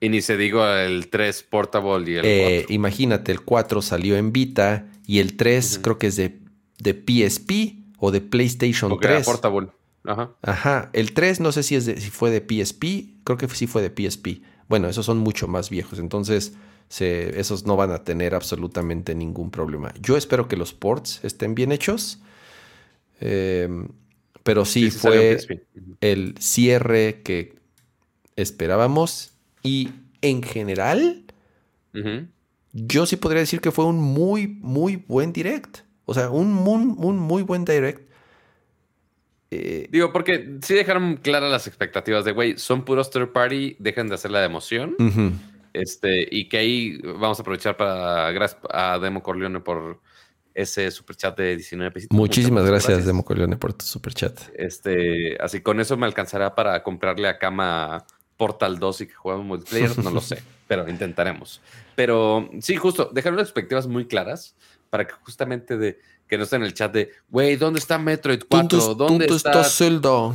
Y 0.00 0.08
ni 0.08 0.20
se 0.20 0.36
digo 0.36 0.64
el 0.66 1.08
3 1.08 1.42
Portable 1.44 2.10
y 2.10 2.14
el 2.16 2.24
eh, 2.24 2.66
Imagínate, 2.68 3.32
el 3.32 3.40
4 3.40 3.80
salió 3.80 4.16
en 4.16 4.32
Vita 4.32 4.86
y 5.06 5.20
el 5.20 5.36
3 5.36 5.80
creo 5.82 5.98
que 5.98 6.08
es 6.08 6.16
de, 6.16 6.38
de, 6.78 6.92
PSP 6.92 7.76
o 7.98 8.10
de 8.10 8.20
PlayStation 8.20 8.90
Porque 8.90 9.08
3. 9.08 9.24
Portable. 9.24 9.68
Ajá. 10.04 10.30
Ajá. 10.42 10.90
El 10.92 11.12
3 11.12 11.40
no 11.40 11.50
sé 11.50 11.62
si, 11.62 11.76
es 11.76 11.86
de, 11.86 11.98
si 12.00 12.10
fue 12.10 12.30
de 12.30 12.40
PSP. 12.40 13.22
Creo 13.24 13.38
que 13.38 13.48
sí 13.48 13.66
fue 13.66 13.82
de 13.82 13.88
PSP. 13.88 14.42
Bueno, 14.68 14.88
esos 14.88 15.06
son 15.06 15.18
mucho 15.18 15.48
más 15.48 15.70
viejos. 15.70 15.98
Entonces, 15.98 16.52
esos 16.88 17.66
no 17.66 17.76
van 17.76 17.90
a 17.90 18.04
tener 18.04 18.34
absolutamente 18.34 19.14
ningún 19.14 19.50
problema. 19.50 19.92
Yo 20.00 20.16
espero 20.16 20.48
que 20.48 20.56
los 20.56 20.72
ports 20.72 21.20
estén 21.24 21.54
bien 21.54 21.72
hechos. 21.72 22.20
Em, 23.20 23.88
pero 24.42 24.64
sí, 24.64 24.90
fue 24.90 25.38
el 26.00 26.34
cierre 26.38 27.22
que 27.22 27.56
esperábamos. 28.36 29.32
Y 29.62 29.90
en 30.22 30.42
general, 30.42 31.24
yo 32.72 33.06
sí 33.06 33.16
podría 33.16 33.40
decir 33.40 33.60
que 33.60 33.72
fue 33.72 33.84
un 33.86 33.98
muy, 33.98 34.46
muy 34.46 34.96
buen 34.96 35.32
direct. 35.32 35.78
O 36.04 36.14
sea, 36.14 36.30
un 36.30 36.52
muy, 36.52 36.84
muy 36.84 37.42
buen 37.42 37.64
direct. 37.64 38.06
Eh, 39.50 39.88
Digo, 39.90 40.12
porque 40.12 40.58
sí 40.62 40.74
dejaron 40.74 41.16
claras 41.16 41.50
las 41.50 41.66
expectativas 41.66 42.24
de, 42.24 42.32
güey, 42.32 42.58
son 42.58 42.84
puros 42.84 43.10
third 43.10 43.32
party, 43.32 43.76
dejen 43.78 44.08
de 44.08 44.14
hacer 44.14 44.30
la 44.30 44.44
emoción. 44.44 44.96
Este, 45.76 46.26
y 46.30 46.48
que 46.48 46.56
ahí 46.56 46.98
vamos 47.02 47.38
a 47.38 47.42
aprovechar 47.42 47.76
para 47.76 48.30
gracias 48.32 48.60
a 48.70 48.98
Demo 48.98 49.22
Corleone 49.22 49.60
por 49.60 50.00
ese 50.54 50.90
superchat 50.90 51.36
de 51.36 51.56
19 51.56 51.90
pesitos. 51.90 52.16
Muchísimas 52.16 52.64
gracias, 52.64 53.04
Demo 53.04 53.24
Corleone, 53.24 53.58
por 53.58 53.74
tu 53.74 53.84
superchat. 53.84 54.40
Este, 54.54 55.36
así 55.38 55.60
con 55.60 55.78
eso 55.78 55.98
me 55.98 56.06
alcanzará 56.06 56.54
para 56.54 56.82
comprarle 56.82 57.28
a 57.28 57.38
Cama 57.38 58.06
Portal 58.38 58.78
2 58.78 59.02
y 59.02 59.06
que 59.06 59.14
juguemos 59.14 59.44
multiplayer, 59.44 59.98
no 59.98 60.10
lo 60.10 60.22
sé, 60.22 60.42
pero 60.66 60.88
intentaremos. 60.88 61.60
Pero 61.94 62.48
sí, 62.60 62.76
justo, 62.76 63.10
dejaron 63.12 63.36
las 63.36 63.48
expectativas 63.48 63.86
muy 63.86 64.06
claras 64.06 64.56
para 64.88 65.06
que 65.06 65.12
justamente 65.12 65.76
de 65.76 65.98
que 66.26 66.38
no 66.38 66.44
esté 66.44 66.56
en 66.56 66.62
el 66.62 66.72
chat 66.72 66.90
de, 66.90 67.10
güey, 67.28 67.56
¿dónde 67.56 67.80
está 67.80 67.98
Metroid 67.98 68.44
4? 68.48 68.94
¿Dónde, 68.94 69.26
está, 69.26 69.62
Zelda? 69.64 70.34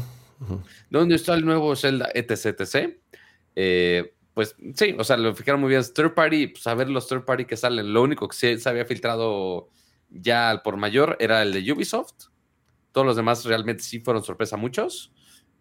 ¿Dónde 0.91 1.15
está 1.15 1.33
el 1.33 1.43
nuevo 1.43 1.75
Zelda? 1.75 2.09
etc, 2.13 2.61
etc. 2.61 2.95
Eh, 3.55 4.13
pues 4.41 4.55
sí, 4.73 4.95
o 4.97 5.03
sea, 5.03 5.17
lo 5.17 5.35
fijaron 5.35 5.61
muy 5.61 5.69
bien. 5.69 5.83
Third 5.93 6.15
party, 6.15 6.47
pues 6.47 6.65
a 6.65 6.73
ver 6.73 6.89
los 6.89 7.07
third 7.07 7.25
party 7.25 7.45
que 7.45 7.55
salen. 7.55 7.93
Lo 7.93 8.01
único 8.01 8.27
que 8.27 8.57
se 8.57 8.69
había 8.69 8.85
filtrado 8.85 9.69
ya 10.09 10.49
al 10.49 10.63
por 10.63 10.77
mayor 10.77 11.15
era 11.19 11.43
el 11.43 11.53
de 11.53 11.71
Ubisoft. 11.71 12.29
Todos 12.91 13.05
los 13.05 13.15
demás 13.15 13.45
realmente 13.45 13.83
sí 13.83 13.99
fueron 13.99 14.23
sorpresa 14.23 14.57
muchos. 14.57 15.13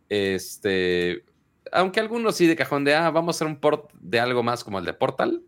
Este, 0.09 1.27
aunque 1.73 2.01
algunos 2.01 2.37
sí 2.37 2.47
de 2.47 2.57
cajón 2.57 2.85
de, 2.85 2.95
ah, 2.95 3.11
vamos 3.11 3.35
a 3.35 3.37
hacer 3.37 3.49
un 3.49 3.61
port 3.61 3.93
de 4.01 4.19
algo 4.19 4.43
más 4.43 4.65
como 4.65 4.79
el 4.79 4.87
de 4.87 4.95
Portal. 4.95 5.43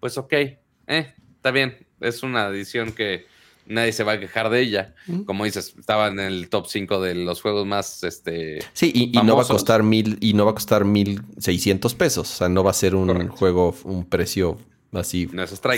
Pues 0.00 0.18
ok, 0.18 0.32
eh, 0.32 1.14
está 1.36 1.52
bien. 1.52 1.86
Es 2.00 2.24
una 2.24 2.48
edición 2.48 2.90
que 2.90 3.26
nadie 3.68 3.92
se 3.92 4.04
va 4.04 4.12
a 4.12 4.20
quejar 4.20 4.50
de 4.50 4.60
ella. 4.60 4.94
Como 5.26 5.44
dices, 5.44 5.74
estaba 5.78 6.08
en 6.08 6.18
el 6.18 6.48
top 6.48 6.66
5 6.66 7.00
de 7.00 7.14
los 7.14 7.40
juegos 7.40 7.66
más 7.66 8.02
este 8.02 8.58
Sí, 8.72 8.92
y, 8.94 9.12
no 9.22 9.36
va 9.36 9.42
a 9.42 9.46
costar 9.46 9.82
mil, 9.82 10.18
y 10.20 10.34
no 10.34 10.44
va 10.44 10.52
a 10.52 10.54
costar 10.54 10.84
mil 10.84 11.22
seiscientos 11.38 11.94
pesos. 11.94 12.30
O 12.32 12.36
sea, 12.36 12.48
no 12.48 12.64
va 12.64 12.70
a 12.70 12.74
ser 12.74 12.94
un 12.94 13.28
juego, 13.28 13.74
un 13.84 14.04
precio 14.04 14.58
así 14.92 15.26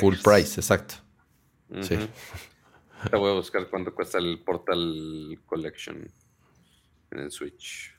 full 0.00 0.16
price, 0.22 0.60
exacto. 0.60 0.94
Sí. 1.82 1.96
Te 3.08 3.16
voy 3.16 3.30
a 3.30 3.34
buscar 3.34 3.68
cuánto 3.68 3.94
cuesta 3.94 4.18
el 4.18 4.40
Portal 4.40 5.38
Collection 5.46 6.06
en 7.10 7.18
el 7.18 7.30
Switch. 7.30 7.96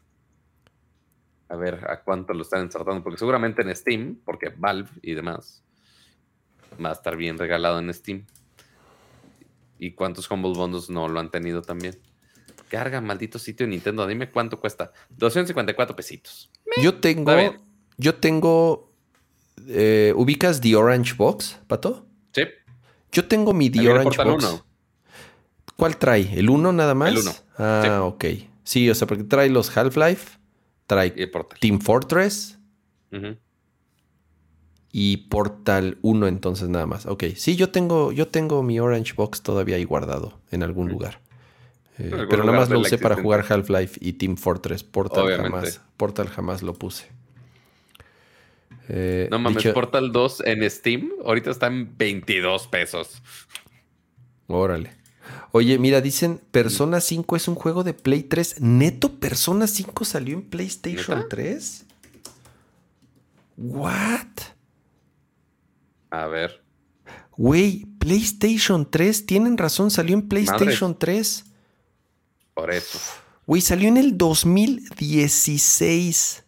A 1.50 1.56
ver 1.56 1.86
a 1.90 2.02
cuánto 2.02 2.34
lo 2.34 2.44
están 2.44 2.62
ensartando, 2.62 3.04
porque 3.04 3.18
seguramente 3.18 3.62
en 3.62 3.76
Steam, 3.76 4.22
porque 4.24 4.54
Valve 4.56 4.90
y 5.02 5.14
demás, 5.14 5.64
va 6.84 6.90
a 6.90 6.94
estar 6.94 7.18
bien 7.18 7.38
regalado 7.38 7.80
en 7.80 7.94
Steam. 7.94 8.26
¿Y 9.82 9.94
cuántos 9.94 10.30
Humble 10.30 10.54
Bundles 10.54 10.92
no 10.92 11.08
lo 11.08 11.20
han 11.20 11.32
tenido 11.32 11.64
también? 11.64 11.98
Carga, 12.70 13.02
maldito 13.02 13.40
sitio 13.40 13.66
de 13.66 13.72
Nintendo. 13.72 14.06
Dime 14.06 14.30
cuánto 14.30 14.60
cuesta. 14.60 14.92
254 15.10 15.96
pesitos. 15.96 16.52
Yo 16.84 17.00
tengo. 17.00 17.32
Yo 17.98 18.14
tengo. 18.14 18.94
Eh, 19.68 20.14
¿Ubicas 20.16 20.62
The 20.62 20.76
Orange 20.76 21.16
Box, 21.16 21.58
Pato? 21.66 22.06
Sí. 22.32 22.44
Yo 23.12 23.28
tengo 23.28 23.54
mi 23.54 23.72
The 23.72 23.90
Orange 23.90 24.24
Box. 24.24 24.64
¿Cuál 25.76 25.98
trae? 25.98 26.32
¿El 26.32 26.52
1 26.52 26.72
nada 26.74 26.94
más? 26.94 27.10
El 27.10 27.18
1. 27.18 27.32
Ah, 27.58 28.02
ok. 28.04 28.26
Sí, 28.64 28.88
o 28.88 28.94
sea, 28.94 29.08
porque 29.08 29.24
trae 29.24 29.50
los 29.50 29.76
Half-Life, 29.76 30.38
trae 30.86 31.10
Team 31.60 31.82
Fortress 31.82 32.60
y 34.92 35.18
Portal 35.18 35.98
1 36.02 36.28
entonces 36.28 36.70
nada 36.70 36.86
más. 36.86 37.06
Ok, 37.06 37.26
sí, 37.36 37.56
yo 37.56 37.70
tengo, 37.70 38.12
yo 38.12 38.28
tengo 38.28 38.64
mi 38.64 38.80
Orange 38.80 39.14
Box 39.16 39.42
todavía 39.42 39.78
ahí 39.78 39.84
guardado 39.84 40.40
en 40.52 40.64
algún 40.64 40.90
lugar. 40.90 41.20
Eh, 41.98 42.26
pero 42.30 42.44
nada 42.44 42.58
más 42.58 42.70
lo 42.70 42.80
usé 42.80 42.98
para 42.98 43.16
jugar 43.16 43.46
Half-Life 43.48 44.00
y 44.02 44.14
Team 44.14 44.38
Fortress. 44.38 44.84
Portal 44.84 45.38
jamás. 45.38 45.82
Portal 45.98 46.28
jamás 46.28 46.64
lo 46.64 46.74
puse. 46.74 47.08
Eh, 48.90 49.28
no 49.32 49.40
mames, 49.40 49.66
Portal 49.68 50.12
2 50.12 50.44
en 50.46 50.70
Steam 50.70 51.12
ahorita 51.24 51.52
está 51.52 51.68
en 51.68 51.98
22 51.98 52.68
pesos. 52.68 53.22
Órale. 54.48 54.92
Oye, 55.54 55.78
mira, 55.78 56.02
dicen 56.02 56.42
Persona 56.52 57.00
5 57.00 57.36
es 57.36 57.48
un 57.48 57.56
juego 57.56 57.84
de 57.84 57.94
Play 57.94 58.24
3. 58.24 58.62
¿Neto 58.62 59.20
Persona 59.20 59.68
5 59.68 60.04
salió 60.04 60.36
en 60.36 60.44
PlayStation 60.44 61.26
3? 61.30 61.86
¿What? 63.58 64.28
A 66.12 66.28
ver. 66.28 66.62
Güey, 67.38 67.86
PlayStation 67.98 68.88
3, 68.90 69.26
tienen 69.26 69.58
razón, 69.58 69.90
salió 69.90 70.14
en 70.14 70.28
PlayStation 70.28 71.00
3. 71.00 71.46
Por 72.54 72.72
eso. 72.72 73.00
Güey, 73.48 73.62
salió 73.62 73.88
en 73.88 73.96
el 73.98 74.18
2016. 74.18 76.44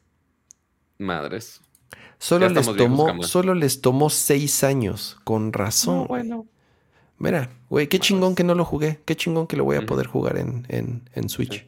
Madres. 1.00 1.62
Solo 2.20 2.50
les, 2.50 2.76
tomó, 2.76 3.24
solo 3.24 3.56
les 3.56 3.80
tomó 3.82 4.10
seis 4.10 4.64
años, 4.64 5.18
con 5.24 5.52
razón. 5.52 6.06
bueno. 6.08 6.48
Mira, 7.18 7.50
güey, 7.70 7.88
qué 7.88 8.00
chingón 8.00 8.36
que 8.36 8.44
no 8.44 8.54
lo 8.56 8.66
jugué. 8.66 9.00
Qué 9.06 9.16
chingón 9.16 9.48
que 9.48 9.58
lo 9.58 9.64
voy 9.64 9.78
a 9.78 9.86
poder 9.86 10.08
jugar 10.08 10.38
en, 10.38 11.30
Switch. 11.30 11.66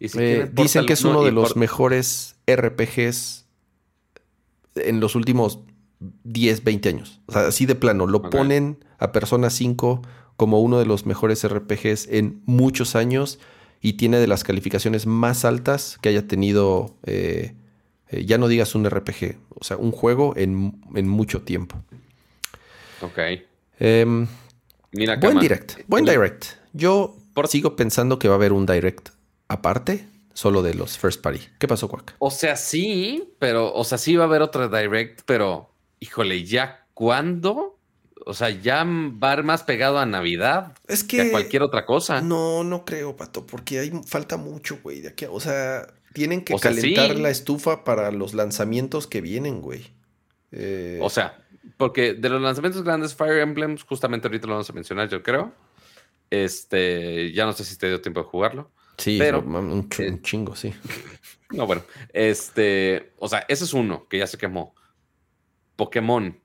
Eh, 0.00 0.50
dicen 0.52 0.86
que 0.86 0.94
es 0.94 1.04
uno 1.04 1.22
de 1.22 1.30
los 1.32 1.56
mejores 1.56 2.36
RPGs 2.46 3.44
en 4.76 5.00
los 5.00 5.14
últimos 5.14 5.60
10, 6.24 6.64
20 6.64 6.88
años. 6.88 7.20
O 7.26 7.32
sea, 7.32 7.46
así 7.48 7.66
de 7.66 7.74
plano. 7.74 8.06
Lo 8.06 8.30
ponen 8.30 8.84
a 8.98 9.12
Persona 9.12 9.50
5 9.50 10.02
como 10.36 10.60
uno 10.60 10.78
de 10.78 10.86
los 10.86 11.06
mejores 11.06 11.46
RPGs 11.46 12.08
en 12.08 12.42
muchos 12.46 12.96
años 12.96 13.38
y 13.82 13.94
tiene 13.94 14.18
de 14.18 14.26
las 14.26 14.44
calificaciones 14.44 15.06
más 15.06 15.44
altas 15.44 15.98
que 16.00 16.08
haya 16.08 16.26
tenido, 16.26 16.96
eh, 17.04 17.54
eh, 18.08 18.24
ya 18.24 18.38
no 18.38 18.48
digas 18.48 18.74
un 18.74 18.88
RPG, 18.88 19.36
o 19.50 19.64
sea, 19.64 19.76
un 19.76 19.92
juego 19.92 20.34
en, 20.36 20.72
mucho 21.08 21.42
tiempo. 21.42 21.76
Ok. 23.00 23.18
Em, 23.78 24.26
Mira, 24.92 25.16
buen 25.16 25.38
direct, 25.38 25.80
buen 25.86 26.04
direct. 26.04 26.46
Yo 26.72 27.16
sigo 27.48 27.76
pensando 27.76 28.18
que 28.18 28.28
va 28.28 28.34
a 28.34 28.36
haber 28.36 28.52
un 28.52 28.66
direct 28.66 29.10
aparte, 29.48 30.06
solo 30.34 30.62
de 30.62 30.74
los 30.74 30.98
first 30.98 31.22
party. 31.22 31.40
¿Qué 31.58 31.66
pasó, 31.66 31.88
Quack? 31.88 32.16
O 32.18 32.30
sea, 32.30 32.56
sí, 32.56 33.32
pero, 33.38 33.72
o 33.72 33.84
sea, 33.84 33.98
sí 33.98 34.16
va 34.16 34.24
a 34.24 34.26
haber 34.26 34.42
otro 34.42 34.68
direct, 34.68 35.22
pero 35.24 35.69
híjole, 36.00 36.44
¿ya 36.44 36.86
cuándo? 36.94 37.78
O 38.26 38.34
sea, 38.34 38.50
ya 38.50 38.84
va 38.84 39.32
a 39.32 39.38
ir 39.38 39.44
más 39.44 39.62
pegado 39.62 39.98
a 39.98 40.06
Navidad 40.06 40.74
es 40.88 41.04
que, 41.04 41.22
a 41.22 41.30
cualquier 41.30 41.62
otra 41.62 41.86
cosa. 41.86 42.20
No, 42.20 42.64
no 42.64 42.84
creo, 42.84 43.16
Pato, 43.16 43.46
porque 43.46 43.78
hay 43.78 43.92
falta 44.06 44.36
mucho, 44.36 44.78
güey. 44.82 45.00
De 45.00 45.08
aquí, 45.08 45.26
o 45.30 45.40
sea, 45.40 45.86
tienen 46.12 46.44
que 46.44 46.54
calentar 46.56 47.16
la 47.16 47.30
estufa 47.30 47.84
para 47.84 48.10
los 48.10 48.34
lanzamientos 48.34 49.06
que 49.06 49.20
vienen, 49.20 49.62
güey. 49.62 49.86
Eh, 50.52 50.98
o 51.00 51.08
sea, 51.08 51.46
porque 51.76 52.14
de 52.14 52.28
los 52.28 52.42
lanzamientos 52.42 52.82
grandes, 52.82 53.14
Fire 53.14 53.38
Emblems, 53.38 53.84
justamente 53.84 54.26
ahorita 54.26 54.46
lo 54.46 54.54
vamos 54.54 54.70
a 54.70 54.72
mencionar, 54.72 55.08
yo 55.08 55.22
creo. 55.22 55.54
Este, 56.28 57.32
ya 57.32 57.46
no 57.46 57.52
sé 57.52 57.64
si 57.64 57.76
te 57.76 57.88
dio 57.88 58.00
tiempo 58.00 58.20
de 58.20 58.26
jugarlo. 58.26 58.70
Sí, 58.98 59.16
pero 59.18 59.40
un, 59.40 59.56
un 59.56 60.22
chingo, 60.22 60.54
sí. 60.54 60.74
no, 61.50 61.66
bueno, 61.66 61.82
este, 62.12 63.12
o 63.18 63.28
sea, 63.28 63.46
ese 63.48 63.64
es 63.64 63.72
uno 63.72 64.06
que 64.08 64.18
ya 64.18 64.26
se 64.26 64.36
quemó. 64.36 64.74
Pokémon. 65.80 66.36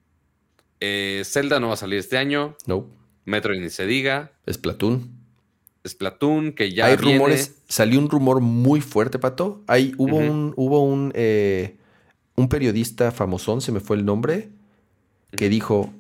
Eh, 0.80 1.24
Zelda 1.26 1.60
no 1.60 1.68
va 1.68 1.74
a 1.74 1.78
salir 1.78 2.00
este 2.00 2.18
año. 2.18 2.56
No. 2.66 2.88
Metroid 3.26 3.60
ni 3.60 3.70
se 3.70 3.86
diga. 3.86 4.32
Splatoon. 4.50 5.12
Splatoon, 5.86 6.54
que 6.54 6.72
ya. 6.72 6.86
Hay 6.86 6.96
rumores. 6.96 7.58
Salió 7.68 8.00
un 8.00 8.10
rumor 8.10 8.40
muy 8.40 8.80
fuerte, 8.80 9.20
Pato. 9.20 9.62
Hay, 9.68 9.94
hubo 9.98 10.16
un, 10.16 10.54
hubo 10.56 10.86
un, 10.86 11.12
eh, 11.16 11.76
un 12.38 12.48
periodista 12.48 13.12
famosón, 13.12 13.60
se 13.60 13.74
me 13.74 13.82
fue 13.82 13.98
el 13.98 14.06
nombre, 14.06 14.48
que 15.36 15.50
dijo: 15.50 15.94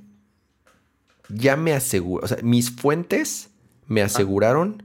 Ya 1.27 1.57
me 1.57 1.73
aseguro. 1.73 2.23
O 2.23 2.27
sea, 2.29 2.37
mis 2.41 2.71
fuentes 2.71 3.49
me 3.85 4.01
ah. 4.01 4.05
aseguraron 4.05 4.81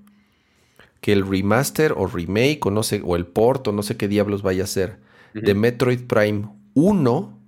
que 1.00 1.12
el 1.12 1.24
remaster 1.24 1.92
o 1.96 2.08
remake 2.08 2.66
o 2.66 2.72
no 2.72 2.82
sé, 2.82 3.00
o 3.04 3.14
el 3.14 3.26
port 3.26 3.68
o 3.68 3.72
no 3.72 3.84
sé 3.84 3.96
qué 3.96 4.08
diablos 4.08 4.42
vaya 4.42 4.64
a 4.64 4.66
ser 4.66 4.98
de 5.34 5.54
Metroid 5.54 6.00
Prime 6.08 6.48
1 6.74 7.39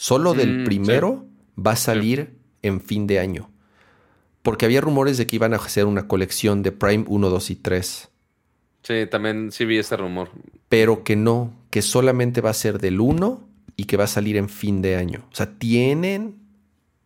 Solo 0.00 0.32
del 0.32 0.60
mm, 0.60 0.64
primero 0.64 1.26
va 1.58 1.72
a 1.72 1.76
salir 1.76 2.30
en 2.62 2.80
fin 2.80 3.06
de 3.06 3.18
año. 3.18 3.50
Porque 4.40 4.64
había 4.64 4.80
rumores 4.80 5.18
de 5.18 5.26
que 5.26 5.36
iban 5.36 5.52
a 5.52 5.56
hacer 5.56 5.84
una 5.84 6.08
colección 6.08 6.62
de 6.62 6.72
Prime 6.72 7.04
1, 7.06 7.28
2 7.28 7.50
y 7.50 7.56
3. 7.56 8.08
Sí, 8.82 9.06
también 9.10 9.52
sí 9.52 9.66
vi 9.66 9.76
ese 9.76 9.98
rumor. 9.98 10.30
Pero 10.70 11.04
que 11.04 11.16
no, 11.16 11.54
que 11.68 11.82
solamente 11.82 12.40
va 12.40 12.48
a 12.48 12.54
ser 12.54 12.78
del 12.78 12.98
1 12.98 13.46
y 13.76 13.84
que 13.84 13.98
va 13.98 14.04
a 14.04 14.06
salir 14.06 14.38
en 14.38 14.48
fin 14.48 14.80
de 14.80 14.96
año. 14.96 15.26
O 15.30 15.36
sea, 15.36 15.58
tienen 15.58 16.36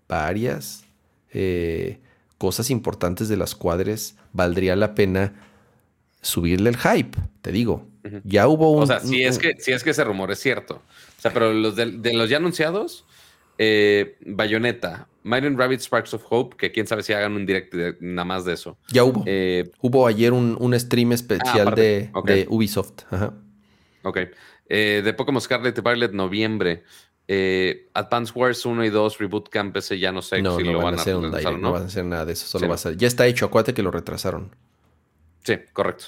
varias 0.07 0.85
eh, 1.33 1.99
cosas 2.39 2.71
importantes 2.71 3.29
de 3.29 3.37
las 3.37 3.57
cuales 3.57 4.15
valdría 4.33 4.77
la 4.77 4.95
pena 4.95 5.35
subirle 6.23 6.71
el 6.71 6.77
hype, 6.77 7.19
te 7.43 7.51
digo. 7.51 7.89
Ya 8.23 8.47
hubo 8.47 8.71
un... 8.71 8.85
O 8.85 8.87
sea, 8.87 9.01
si 9.01 9.25
es, 9.25 9.39
que, 9.39 9.55
si 9.59 9.73
es 9.73 9.83
que 9.83 9.91
ese 9.91 10.05
rumor 10.05 10.31
es 10.31 10.39
cierto 10.39 10.81
sea, 11.25 11.33
pero 11.33 11.53
los 11.53 11.77
de, 11.77 12.13
los 12.13 12.29
ya 12.29 12.37
anunciados, 12.37 13.05
eh, 13.59 14.17
Bayonetta, 14.27 15.09
Mighty 15.23 15.49
Rabbit 15.49 15.81
Sparks 15.81 16.15
of 16.15 16.25
Hope, 16.29 16.57
que 16.57 16.71
quién 16.71 16.87
sabe 16.87 17.03
si 17.03 17.13
hagan 17.13 17.33
un 17.33 17.47
direct 17.47 17.75
nada 18.01 18.25
más 18.25 18.45
de 18.45 18.53
eso. 18.53 18.77
Ya 18.89 19.05
hubo. 19.05 19.25
Eh, 19.27 19.71
hubo 19.81 20.07
ayer 20.07 20.33
un, 20.33 20.79
stream 20.79 21.13
especial 21.13 21.69
ah, 21.69 21.75
de, 21.75 22.47
Ubisoft. 22.49 23.05
Ajá. 23.11 23.33
Ok. 24.03 24.19
Eh, 24.69 25.03
de 25.05 25.15
Pokémon 25.15 25.41
Scarlet 25.41 25.77
y 25.77 25.81
Violet, 25.81 26.13
noviembre. 26.13 26.85
Eh, 27.27 27.89
Advance 27.95 28.33
Wars 28.35 28.67
1 28.67 28.85
y 28.85 28.91
2, 28.91 29.19
Reboot 29.19 29.49
Camp, 29.49 29.75
ese 29.79 29.99
ya 29.99 30.13
no 30.13 30.21
sé 30.21 30.43
no, 30.43 30.59
si 30.59 30.65
lo 30.65 30.79
van, 30.79 30.95
a 30.95 31.01
hacer. 31.01 31.17
Un 31.17 31.31
¿no? 31.31 31.59
¿no? 31.59 31.73
van 31.73 31.83
a 31.83 31.87
hacer 31.87 32.05
nada 32.05 32.27
de 32.27 32.35
eso. 32.35 32.47
Solo 32.47 32.69
va 32.69 32.75
a 32.75 32.79
ser. 32.79 32.97
Ya 32.99 33.09
está 33.09 33.27
hecho, 33.27 33.47
acuérdate 33.47 33.73
que 33.73 33.83
lo 33.83 33.91
retrasaron. 33.91 34.55
Sí, 35.43 35.57
correcto. 35.73 36.07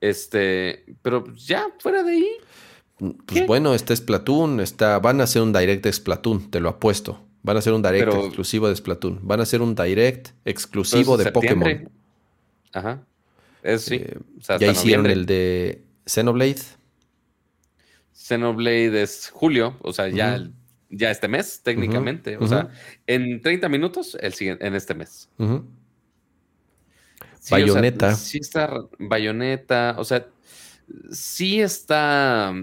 Este, 0.00 0.84
pero 1.02 1.24
ya 1.34 1.68
fuera 1.78 2.02
de 2.02 2.12
ahí, 2.12 2.30
pues 2.98 3.46
bueno, 3.46 3.74
este 3.74 3.92
es 3.92 3.98
Splatoon, 4.00 4.60
está, 4.60 4.98
van 4.98 5.20
a 5.20 5.24
hacer 5.24 5.42
un 5.42 5.52
direct 5.52 5.84
de 5.84 5.92
Splatoon, 5.92 6.50
te 6.50 6.60
lo 6.60 6.68
apuesto. 6.68 7.22
Van 7.42 7.56
a 7.56 7.58
hacer 7.60 7.72
un 7.72 7.82
direct 7.82 8.12
exclusivo 8.12 8.68
de 8.68 8.76
Splatoon. 8.76 9.20
Van 9.22 9.40
a 9.40 9.44
hacer 9.44 9.62
un 9.62 9.74
direct 9.74 10.30
exclusivo 10.44 11.16
de 11.16 11.30
Pokémon. 11.30 11.88
Ajá. 12.72 13.06
Es, 13.62 13.82
sí. 13.82 13.96
Eh, 13.96 14.18
ya 14.58 14.72
hicieron 14.72 15.06
el 15.06 15.26
de 15.26 15.82
Xenoblade. 16.06 16.62
Xenoblade 18.12 19.02
es 19.02 19.30
julio, 19.32 19.76
o 19.82 19.92
sea, 19.92 20.08
ya 20.08 20.40
ya 20.90 21.10
este 21.10 21.28
mes, 21.28 21.60
técnicamente. 21.62 22.36
o 22.36 22.46
sea, 22.46 22.70
en 23.06 23.40
30 23.40 23.68
minutos 23.68 24.16
el 24.20 24.34
siguiente, 24.34 24.66
en 24.66 24.74
este 24.74 24.94
mes. 24.94 25.28
bayoneta. 27.50 28.14
sí 28.14 28.38
está 28.38 28.72
Bayoneta. 28.98 29.96
O 29.98 30.04
sea, 30.04 30.26
sí 31.10 31.60
está. 31.60 32.54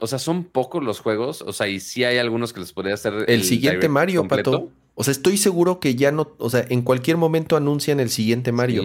O 0.00 0.06
sea, 0.06 0.18
son 0.18 0.44
pocos 0.44 0.82
los 0.82 1.00
juegos. 1.00 1.42
O 1.42 1.52
sea, 1.52 1.68
y 1.68 1.80
sí 1.80 2.04
hay 2.04 2.18
algunos 2.18 2.52
que 2.52 2.60
les 2.60 2.72
podría 2.72 2.94
hacer. 2.94 3.14
El, 3.14 3.24
el 3.28 3.44
siguiente 3.44 3.88
Mario, 3.88 4.26
Pato. 4.28 4.70
O 4.94 5.04
sea, 5.04 5.12
estoy 5.12 5.36
seguro 5.36 5.78
que 5.80 5.94
ya 5.94 6.12
no. 6.12 6.32
O 6.38 6.50
sea, 6.50 6.64
en 6.68 6.82
cualquier 6.82 7.16
momento 7.16 7.56
anuncian 7.56 8.00
el 8.00 8.10
siguiente 8.10 8.52
Mario. 8.52 8.82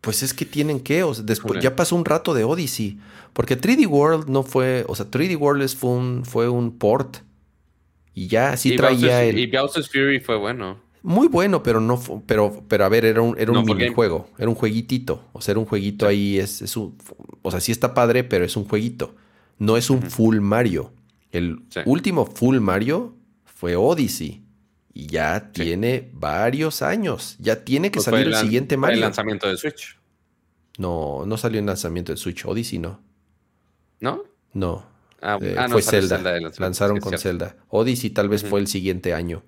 Pues 0.00 0.22
es 0.22 0.32
que 0.32 0.46
tienen 0.46 0.80
que, 0.80 1.02
o 1.02 1.12
sea, 1.12 1.24
después 1.24 1.62
ya 1.62 1.76
pasó 1.76 1.94
un 1.94 2.06
rato 2.06 2.32
de 2.32 2.42
Odyssey, 2.42 2.98
porque 3.34 3.60
3D 3.60 3.86
World 3.86 4.30
no 4.30 4.42
fue, 4.42 4.86
o 4.88 4.94
sea, 4.94 5.04
3D 5.10 5.38
World 5.38 5.68
fue 5.76 5.90
un, 5.90 6.24
fue 6.24 6.48
un 6.48 6.78
port 6.78 7.18
y 8.14 8.26
ya 8.26 8.56
sí 8.56 8.76
traía 8.76 9.24
el... 9.24 9.38
Y 9.38 9.46
Bowser's 9.46 9.90
Fury 9.90 10.20
fue 10.20 10.38
bueno. 10.38 10.78
Muy 11.02 11.28
bueno, 11.28 11.62
pero 11.62 11.80
no, 11.80 12.00
pero, 12.26 12.62
pero 12.68 12.84
a 12.84 12.88
ver, 12.88 13.04
era 13.04 13.20
un, 13.22 13.34
era 13.38 13.52
un 13.52 13.64
minijuego, 13.64 14.28
era 14.38 14.48
un 14.48 14.54
jueguitito, 14.54 15.24
o 15.32 15.40
sea, 15.40 15.52
era 15.52 15.60
un 15.60 15.66
jueguito 15.66 16.06
ahí, 16.06 16.38
es, 16.38 16.60
es 16.60 16.76
un, 16.76 16.96
o 17.42 17.50
sea, 17.50 17.60
sí 17.60 17.72
está 17.72 17.92
padre, 17.92 18.24
pero 18.24 18.44
es 18.44 18.56
un 18.56 18.64
jueguito, 18.64 19.14
no 19.60 19.76
es 19.76 19.90
un 19.90 20.02
full 20.02 20.40
Mario. 20.40 20.92
El 21.30 21.62
último 21.84 22.26
full 22.26 22.58
Mario 22.58 23.14
fue 23.44 23.76
Odyssey. 23.76 24.42
Y 24.92 25.06
ya 25.06 25.52
tiene 25.52 26.10
varios 26.14 26.82
años. 26.82 27.36
Ya 27.38 27.62
tiene 27.62 27.90
que 27.90 27.98
pues 27.98 28.06
salir 28.06 28.26
el, 28.26 28.34
siguiente 28.34 28.76
Mario. 28.76 28.94
El 28.94 29.00
lanzamiento 29.02 29.48
de 29.48 29.56
Switch. 29.56 29.98
No, 30.78 31.24
no 31.26 31.36
salió 31.36 31.60
el 31.60 31.66
lanzamiento 31.66 32.10
de 32.10 32.16
Switch. 32.16 32.44
Odyssey 32.44 32.78
no. 32.78 33.00
¿No? 34.00 34.24
No. 34.54 34.86
Ah, 35.20 35.38
eh, 35.42 35.54
ah, 35.56 35.68
fue 35.68 35.82
Zelda. 35.82 36.18
Lanzaron 36.58 36.98
con 36.98 37.16
Zelda. 37.18 37.56
Odyssey 37.68 38.10
tal 38.10 38.30
vez 38.30 38.42
fue 38.42 38.60
el 38.60 38.66
siguiente 38.66 39.12
año. 39.12 39.44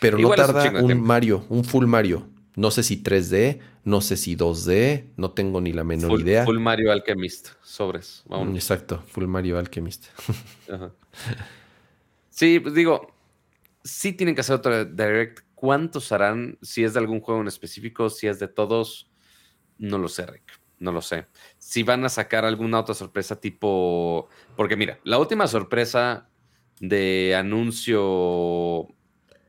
Pero 0.00 0.16
no 0.16 0.30
tarda 0.30 0.80
un, 0.80 1.00
Mario, 1.00 1.44
un 1.48 1.64
full 1.64 1.86
Mario. 1.86 2.28
No 2.58 2.72
sé 2.72 2.82
si 2.82 3.00
3D, 3.04 3.60
no 3.84 4.00
sé 4.00 4.16
si 4.16 4.36
2D, 4.36 5.12
no 5.16 5.30
tengo 5.30 5.60
ni 5.60 5.72
la 5.72 5.84
menor 5.84 6.20
idea. 6.20 6.44
Full 6.44 6.58
Mario 6.58 6.90
Alchemist, 6.90 7.50
sobres. 7.62 8.24
Vamos. 8.26 8.52
Exacto, 8.52 9.00
Full 9.06 9.26
Mario 9.26 9.58
Alchemist. 9.58 10.06
Sí, 12.30 12.60
pues 12.60 12.72
digo, 12.72 13.12
sí 13.82 14.12
tienen 14.12 14.36
que 14.36 14.42
hacer 14.42 14.54
otro 14.54 14.84
direct. 14.84 15.40
¿Cuántos 15.56 16.12
harán? 16.12 16.56
Si 16.62 16.84
es 16.84 16.94
de 16.94 17.00
algún 17.00 17.20
juego 17.20 17.40
en 17.40 17.48
específico, 17.48 18.10
si 18.10 18.28
es 18.28 18.38
de 18.38 18.46
todos, 18.46 19.10
no 19.76 19.98
lo 19.98 20.06
sé, 20.06 20.24
Rick. 20.24 20.60
No 20.78 20.92
lo 20.92 21.02
sé. 21.02 21.26
Si 21.58 21.82
van 21.82 22.04
a 22.04 22.08
sacar 22.08 22.44
alguna 22.44 22.78
otra 22.78 22.94
sorpresa 22.94 23.40
tipo... 23.40 24.28
Porque 24.56 24.76
mira, 24.76 25.00
la 25.02 25.18
última 25.18 25.48
sorpresa 25.48 26.28
de 26.78 27.34
anuncio 27.34 28.86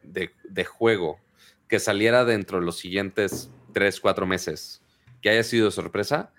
de, 0.01 0.31
de 0.49 0.65
juego 0.65 1.19
que 1.69 1.79
saliera 1.79 2.25
dentro 2.25 2.59
de 2.59 2.65
los 2.65 2.77
siguientes 2.77 3.49
3, 3.71 4.01
4 4.01 4.27
meses, 4.27 4.81
que 5.21 5.29
haya 5.29 5.43
sido 5.43 5.71
sorpresa, 5.71 6.33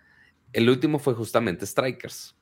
el 0.53 0.69
último 0.69 0.99
fue 0.99 1.15
justamente 1.15 1.65
Strikers 1.65 2.35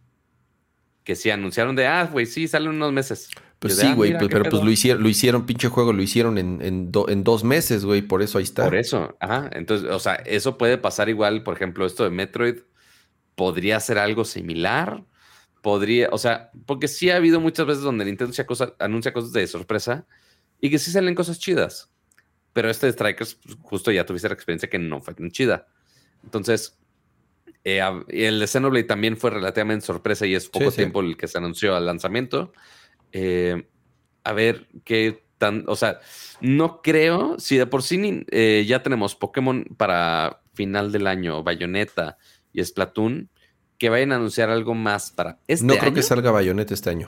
que 1.08 1.16
sí 1.16 1.30
anunciaron 1.30 1.74
de, 1.74 1.86
ah, 1.86 2.04
güey, 2.04 2.26
sí, 2.26 2.46
salen 2.48 2.68
unos 2.68 2.92
meses. 2.92 3.30
Pues 3.58 3.78
sí, 3.78 3.86
ah, 3.86 3.94
güey, 3.94 4.18
pero 4.18 4.44
pues 4.44 4.62
lo 4.62 4.70
hicieron, 4.70 5.02
lo 5.02 5.08
hicieron, 5.08 5.46
pinche 5.46 5.68
juego, 5.68 5.94
lo 5.94 6.02
hicieron 6.02 6.36
en, 6.36 6.60
en, 6.60 6.92
dos 6.92 7.44
meses, 7.44 7.86
güey, 7.86 8.02
por 8.02 8.20
eso 8.20 8.36
ahí 8.36 8.44
está. 8.44 8.64
Por 8.64 8.74
eso, 8.74 9.16
ajá. 9.18 9.48
Entonces, 9.54 9.90
o 9.90 9.98
sea, 10.00 10.16
eso 10.16 10.58
puede 10.58 10.76
pasar 10.76 11.08
igual, 11.08 11.44
por 11.44 11.56
ejemplo, 11.56 11.86
esto 11.86 12.04
de 12.04 12.10
Metroid 12.10 12.56
podría 13.36 13.80
ser 13.80 13.96
algo 13.96 14.26
similar. 14.26 15.02
Podría, 15.62 16.10
o 16.12 16.18
sea, 16.18 16.50
porque 16.66 16.88
sí 16.88 17.08
ha 17.08 17.16
habido 17.16 17.40
muchas 17.40 17.64
veces 17.64 17.82
donde 17.82 18.04
Nintendo 18.04 18.34
anuncia 18.78 19.14
cosas 19.14 19.32
de 19.32 19.46
sorpresa 19.46 20.06
y 20.60 20.68
que 20.68 20.78
sí 20.78 20.90
salen 20.90 21.14
cosas 21.14 21.38
chidas. 21.38 21.90
Pero 22.58 22.70
este 22.70 22.86
de 22.86 22.92
Strikers, 22.92 23.36
pues, 23.36 23.56
justo 23.62 23.92
ya 23.92 24.04
tuviste 24.04 24.26
la 24.26 24.34
experiencia 24.34 24.68
que 24.68 24.80
no 24.80 25.00
fue 25.00 25.14
tan 25.14 25.30
chida. 25.30 25.68
Entonces, 26.24 26.76
eh, 27.62 27.80
el 28.08 28.40
de 28.40 28.48
Xenoblade 28.48 28.82
también 28.82 29.16
fue 29.16 29.30
relativamente 29.30 29.86
sorpresa 29.86 30.26
y 30.26 30.34
es 30.34 30.48
poco 30.48 30.72
tiempo 30.72 31.00
el 31.00 31.16
que 31.16 31.28
se 31.28 31.38
anunció 31.38 31.76
al 31.76 31.86
lanzamiento. 31.86 32.52
Eh, 33.12 33.68
a 34.24 34.32
ver 34.32 34.66
qué 34.82 35.22
tan. 35.38 35.66
O 35.68 35.76
sea, 35.76 36.00
no 36.40 36.82
creo. 36.82 37.38
Si 37.38 37.56
de 37.56 37.66
por 37.66 37.84
sí 37.84 38.24
eh, 38.32 38.64
ya 38.66 38.82
tenemos 38.82 39.14
Pokémon 39.14 39.64
para 39.76 40.42
final 40.52 40.90
del 40.90 41.06
año, 41.06 41.44
Bayonetta 41.44 42.18
y 42.52 42.64
Splatoon, 42.64 43.30
que 43.78 43.88
vayan 43.88 44.10
a 44.10 44.16
anunciar 44.16 44.50
algo 44.50 44.74
más 44.74 45.12
para 45.12 45.38
este 45.46 45.64
No 45.64 45.76
creo 45.76 45.94
que 45.94 46.02
salga 46.02 46.32
Bayonetta 46.32 46.74
este 46.74 46.90
año. 46.90 47.06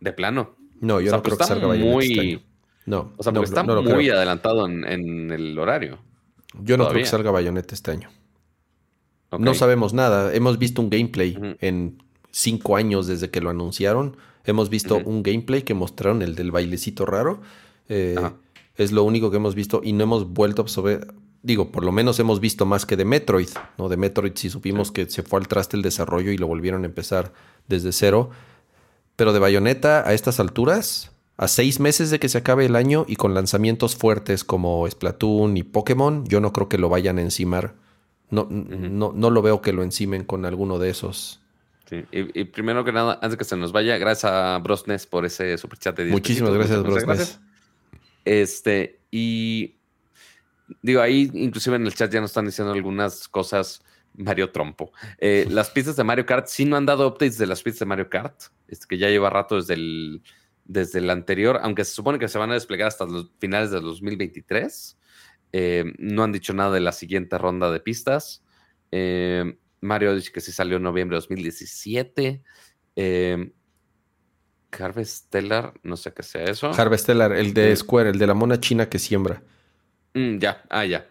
De 0.00 0.12
plano. 0.12 0.56
No, 0.80 1.00
yo 1.00 1.12
no 1.12 1.22
creo 1.22 1.38
que 1.38 1.44
salga 1.44 1.68
Bayonetta 1.68 2.02
este 2.02 2.20
año. 2.20 2.53
No. 2.86 3.12
O 3.16 3.22
sea, 3.22 3.32
porque 3.32 3.48
está 3.48 3.62
muy 3.62 4.10
adelantado 4.10 4.66
en, 4.66 5.30
el 5.30 5.58
horario. 5.58 5.98
Yo 6.60 6.76
no 6.76 6.88
creo 6.88 7.02
que 7.02 7.08
salga 7.08 7.30
Bayonetta 7.30 7.74
este 7.74 7.90
año. 7.90 8.10
No 9.38 9.54
sabemos 9.54 9.92
nada. 9.94 10.32
Hemos 10.34 10.58
visto 10.58 10.80
un 10.80 10.90
gameplay 10.90 11.56
en 11.60 12.02
cinco 12.30 12.76
años 12.76 13.06
desde 13.06 13.30
que 13.30 13.40
lo 13.40 13.50
anunciaron. 13.50 14.16
Hemos 14.44 14.68
visto 14.68 15.00
un 15.04 15.22
gameplay 15.22 15.62
que 15.62 15.74
mostraron, 15.74 16.22
el 16.22 16.34
del 16.34 16.50
bailecito 16.50 17.06
raro. 17.06 17.40
Eh, 17.88 18.16
es 18.76 18.92
lo 18.92 19.04
único 19.04 19.30
que 19.30 19.38
hemos 19.38 19.54
visto 19.54 19.80
y 19.82 19.92
no 19.92 20.04
hemos 20.04 20.28
vuelto 20.32 20.62
a 20.62 20.64
absorber. 20.64 21.14
Digo, 21.42 21.70
por 21.70 21.84
lo 21.84 21.92
menos 21.92 22.18
hemos 22.20 22.40
visto 22.40 22.66
más 22.66 22.86
que 22.86 22.96
de 22.96 23.04
Metroid. 23.04 23.48
¿no? 23.78 23.88
De 23.88 23.96
Metroid 23.96 24.32
sí 24.34 24.50
supimos 24.50 24.92
que 24.92 25.08
se 25.08 25.22
fue 25.22 25.40
al 25.40 25.48
traste 25.48 25.76
el 25.76 25.82
desarrollo 25.82 26.30
y 26.30 26.38
lo 26.38 26.46
volvieron 26.46 26.82
a 26.82 26.86
empezar 26.86 27.32
desde 27.68 27.92
cero. 27.92 28.30
Pero 29.16 29.32
de 29.32 29.38
Bayonetta 29.38 30.06
a 30.06 30.12
estas 30.12 30.40
alturas, 30.40 31.12
a 31.36 31.48
seis 31.48 31.80
meses 31.80 32.10
de 32.10 32.18
que 32.18 32.28
se 32.28 32.38
acabe 32.38 32.66
el 32.66 32.76
año 32.76 33.04
y 33.08 33.16
con 33.16 33.34
lanzamientos 33.34 33.96
fuertes 33.96 34.44
como 34.44 34.88
Splatoon 34.88 35.56
y 35.56 35.62
Pokémon, 35.62 36.24
yo 36.26 36.40
no 36.40 36.52
creo 36.52 36.68
que 36.68 36.78
lo 36.78 36.88
vayan 36.88 37.18
a 37.18 37.22
encimar 37.22 37.74
no, 38.34 38.48
no, 38.50 39.12
no 39.14 39.30
lo 39.30 39.42
veo 39.42 39.62
que 39.62 39.72
lo 39.72 39.82
encimen 39.82 40.24
con 40.24 40.44
alguno 40.44 40.78
de 40.78 40.90
esos. 40.90 41.40
Sí. 41.88 42.04
Y, 42.10 42.44
primero 42.44 42.84
que 42.84 42.92
nada, 42.92 43.14
antes 43.14 43.32
de 43.32 43.36
que 43.36 43.44
se 43.44 43.56
nos 43.56 43.72
vaya, 43.72 43.98
gracias 43.98 44.32
a 44.32 44.58
Brosnes 44.58 45.06
por 45.06 45.24
ese 45.24 45.56
superchat 45.58 45.96
de 45.96 46.04
10 46.04 46.12
Muchísimas 46.12 46.52
gracias, 46.52 46.82
Brosnes. 46.82 47.40
Este, 48.24 49.00
y 49.10 49.76
digo, 50.82 51.02
ahí 51.02 51.30
inclusive 51.34 51.76
en 51.76 51.86
el 51.86 51.94
chat 51.94 52.10
ya 52.10 52.20
nos 52.20 52.30
están 52.30 52.46
diciendo 52.46 52.72
algunas 52.72 53.28
cosas. 53.28 53.82
Mario 54.16 54.52
Trompo. 54.52 54.92
Eh, 55.18 55.44
las 55.50 55.70
pistas 55.70 55.96
de 55.96 56.04
Mario 56.04 56.24
Kart 56.24 56.46
sí 56.46 56.64
no 56.64 56.76
han 56.76 56.86
dado 56.86 57.08
updates 57.08 57.36
de 57.36 57.48
las 57.48 57.62
pistas 57.64 57.80
de 57.80 57.86
Mario 57.86 58.08
Kart, 58.08 58.44
es 58.68 58.86
que 58.86 58.96
ya 58.96 59.08
lleva 59.08 59.28
rato 59.28 59.56
desde 59.56 59.74
el, 59.74 60.22
desde 60.64 60.98
el 60.98 61.10
anterior, 61.10 61.60
aunque 61.62 61.84
se 61.84 61.92
supone 61.92 62.18
que 62.18 62.28
se 62.28 62.38
van 62.38 62.50
a 62.50 62.54
desplegar 62.54 62.88
hasta 62.88 63.06
los 63.06 63.30
finales 63.38 63.70
de 63.70 63.80
2023. 63.80 64.98
Eh, 65.52 65.84
no 65.98 66.24
han 66.24 66.32
dicho 66.32 66.52
nada 66.52 66.72
de 66.72 66.80
la 66.80 66.92
siguiente 66.92 67.38
ronda 67.38 67.70
de 67.70 67.80
pistas. 67.80 68.42
Eh, 68.90 69.56
Mario 69.80 70.14
dice 70.14 70.32
que 70.32 70.40
sí 70.40 70.50
salió 70.50 70.78
en 70.78 70.82
noviembre 70.82 71.16
de 71.16 71.20
2017. 71.20 72.42
Eh, 72.96 73.52
Harvesteller, 74.72 75.72
no 75.82 75.96
sé 75.96 76.12
qué 76.12 76.22
sea 76.22 76.44
eso. 76.44 76.72
Harvesteller, 76.72 77.32
el 77.32 77.54
de 77.54 77.76
Square, 77.76 78.10
el 78.10 78.18
de 78.18 78.26
la 78.26 78.34
mona 78.34 78.58
china 78.58 78.88
que 78.88 78.98
siembra. 78.98 79.42
Mm, 80.14 80.38
ya, 80.38 80.64
ah, 80.70 80.84
ya. 80.84 81.06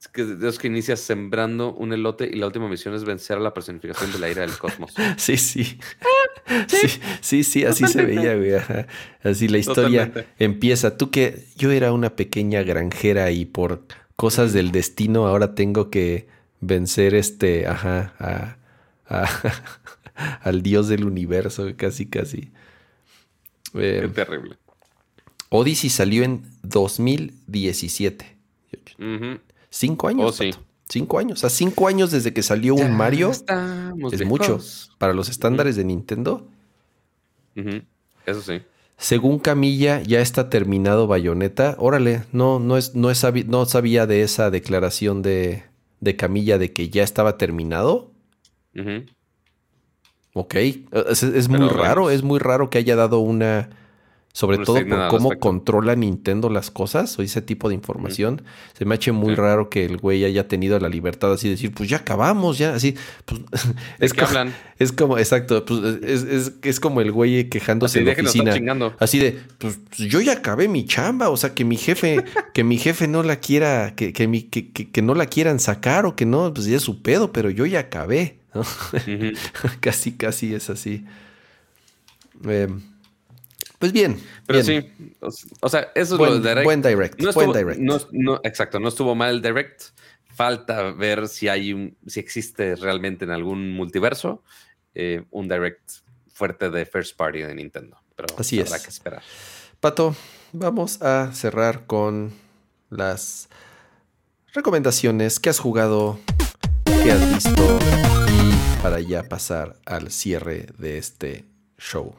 Es 0.00 0.08
que 0.08 0.24
Dios 0.24 0.58
que 0.58 0.68
inicia 0.68 0.96
sembrando 0.96 1.74
un 1.74 1.92
elote 1.92 2.24
y 2.32 2.36
la 2.36 2.46
última 2.46 2.68
misión 2.68 2.94
es 2.94 3.04
vencer 3.04 3.36
a 3.36 3.40
la 3.40 3.52
personificación 3.52 4.10
de 4.12 4.18
la 4.18 4.30
ira 4.30 4.40
del 4.40 4.56
cosmos. 4.56 4.94
sí, 5.18 5.36
sí. 5.36 5.78
Sí, 7.20 7.44
sí, 7.44 7.64
así 7.64 7.86
se 7.86 8.04
veía, 8.04 8.34
güey. 8.34 8.52
Así 9.22 9.48
la 9.48 9.58
historia 9.58 10.12
empieza. 10.38 10.96
Tú 10.96 11.10
que 11.10 11.44
yo 11.56 11.70
era 11.70 11.92
una 11.92 12.16
pequeña 12.16 12.62
granjera 12.62 13.30
y 13.30 13.44
por 13.44 13.82
cosas 14.16 14.52
del 14.52 14.72
destino 14.72 15.26
ahora 15.26 15.54
tengo 15.54 15.90
que 15.90 16.26
vencer 16.60 17.14
este, 17.14 17.66
ajá, 17.66 18.56
al 20.42 20.62
dios 20.62 20.88
del 20.88 21.04
universo, 21.04 21.68
casi, 21.76 22.06
casi. 22.06 22.50
Qué 23.72 23.98
eh, 23.98 24.08
terrible. 24.08 24.56
Odyssey 25.50 25.90
salió 25.90 26.22
en 26.22 26.44
2017. 26.62 28.36
Cinco 29.70 30.08
años. 30.08 30.40
Oh, 30.40 30.44
cinco 30.90 31.18
años. 31.18 31.38
O 31.38 31.40
sea, 31.40 31.50
cinco 31.50 31.88
años 31.88 32.10
desde 32.10 32.34
que 32.34 32.42
salió 32.42 32.74
un 32.74 32.92
Mario. 32.92 33.30
Es 33.30 34.26
mucho. 34.26 34.58
Para 34.98 35.14
los 35.14 35.30
estándares 35.30 35.76
de 35.76 35.84
Nintendo. 35.84 36.46
Eso 38.26 38.42
sí. 38.42 38.62
Según 38.96 39.38
Camilla, 39.38 40.02
ya 40.02 40.20
está 40.20 40.50
terminado 40.50 41.06
Bayonetta. 41.06 41.74
Órale, 41.78 42.24
no, 42.32 42.60
no, 42.60 42.76
es, 42.76 42.94
no, 42.94 43.10
es, 43.10 43.24
no 43.46 43.64
sabía 43.64 44.06
de 44.06 44.22
esa 44.22 44.50
declaración 44.50 45.22
de, 45.22 45.62
de, 46.00 46.16
Camilla 46.16 46.58
de 46.58 46.74
que 46.74 46.90
ya 46.90 47.02
estaba 47.02 47.38
terminado. 47.38 48.10
Ok. 50.34 50.54
Es, 50.54 51.48
muy 51.48 51.66
raro, 51.68 52.10
es 52.10 52.22
muy 52.22 52.38
raro 52.38 52.68
que 52.68 52.76
haya 52.76 52.94
dado 52.94 53.20
una 53.20 53.70
Sobre 54.32 54.58
todo 54.58 54.86
por 54.86 55.08
cómo 55.08 55.38
controla 55.40 55.96
Nintendo 55.96 56.50
las 56.50 56.70
cosas 56.70 57.18
o 57.18 57.22
ese 57.22 57.42
tipo 57.42 57.68
de 57.68 57.74
información. 57.74 58.42
Se 58.74 58.84
me 58.84 58.94
ha 58.94 58.96
hecho 58.96 59.12
muy 59.12 59.34
raro 59.34 59.68
que 59.70 59.84
el 59.84 59.96
güey 59.96 60.24
haya 60.24 60.46
tenido 60.46 60.78
la 60.78 60.88
libertad 60.88 61.32
así 61.32 61.48
de 61.48 61.54
decir, 61.54 61.74
pues 61.74 61.88
ya 61.88 61.96
acabamos, 61.96 62.56
ya, 62.56 62.74
así. 62.74 62.94
Pues, 63.24 63.40
es, 63.98 64.14
como, 64.14 64.28
hablan? 64.28 64.54
es 64.78 64.92
como, 64.92 65.18
exacto, 65.18 65.64
pues, 65.64 65.80
es, 66.04 66.52
es, 66.62 66.78
como 66.78 67.00
el 67.00 67.10
güey 67.10 67.48
quejándose 67.48 67.98
en 67.98 68.06
la 68.06 68.12
oficina. 68.12 68.54
Así 69.00 69.18
de, 69.18 69.36
pues, 69.58 69.80
pues, 69.88 70.08
yo 70.08 70.20
ya 70.20 70.34
acabé 70.34 70.68
mi 70.68 70.86
chamba, 70.86 71.28
o 71.28 71.36
sea, 71.36 71.52
que 71.52 71.64
mi 71.64 71.76
jefe, 71.76 72.24
que 72.54 72.62
mi 72.62 72.78
jefe 72.78 73.08
no 73.08 73.24
la 73.24 73.40
quiera, 73.40 73.96
que, 73.96 74.12
que, 74.12 74.28
mi, 74.28 74.42
que, 74.42 74.70
que, 74.70 75.02
no 75.02 75.16
la 75.16 75.26
quieran 75.26 75.58
sacar 75.58 76.06
o 76.06 76.14
que 76.14 76.24
no, 76.24 76.54
pues 76.54 76.66
ya 76.66 76.76
es 76.76 76.82
su 76.82 77.02
pedo, 77.02 77.32
pero 77.32 77.50
yo 77.50 77.66
ya 77.66 77.80
acabé. 77.80 78.38
casi, 79.80 80.12
casi 80.12 80.54
es 80.54 80.70
así. 80.70 81.04
Eh, 82.48 82.68
pues 83.80 83.92
bien. 83.92 84.20
Pero 84.46 84.62
sí, 84.62 84.92
o, 85.60 85.68
sea, 85.70 85.90
eso 85.94 86.14
es 86.14 86.20
lo 86.20 86.34
del 86.34 86.42
direct. 86.42 86.64
Buen 86.64 86.82
direct. 86.82 87.18
No 87.18 87.30
estuvo, 87.30 87.46
buen 87.46 87.58
direct. 87.58 87.80
No, 88.12 88.38
exacto, 88.44 88.78
no 88.78 88.88
estuvo 88.88 89.14
mal 89.14 89.30
el 89.36 89.40
direct. 89.40 89.84
Falta 90.26 90.92
ver 90.92 91.28
si 91.28 91.48
hay 91.48 91.72
un, 91.72 91.96
si 92.06 92.20
existe 92.20 92.76
realmente 92.76 93.24
en 93.24 93.30
algún 93.30 93.72
multiverso 93.72 94.42
eh, 94.94 95.24
un 95.30 95.48
direct 95.48 95.80
fuerte 96.28 96.68
de 96.68 96.84
first 96.84 97.16
party 97.16 97.40
de 97.40 97.54
Nintendo. 97.54 97.96
Pero 98.16 98.28
Así 98.36 98.60
habrá 98.60 98.76
es. 98.76 98.82
que 98.82 98.90
esperar. 98.90 99.22
Pato, 99.80 100.14
vamos 100.52 101.00
a 101.00 101.32
cerrar 101.32 101.86
con 101.86 102.34
las 102.90 103.48
recomendaciones 104.52 105.40
que 105.40 105.48
has 105.48 105.58
jugado, 105.58 106.18
que 106.84 107.12
has 107.12 107.34
visto 107.34 107.78
y 108.28 108.82
para 108.82 109.00
ya 109.00 109.22
pasar 109.22 109.78
al 109.86 110.10
cierre 110.10 110.66
de 110.76 110.98
este 110.98 111.46
show. 111.78 112.14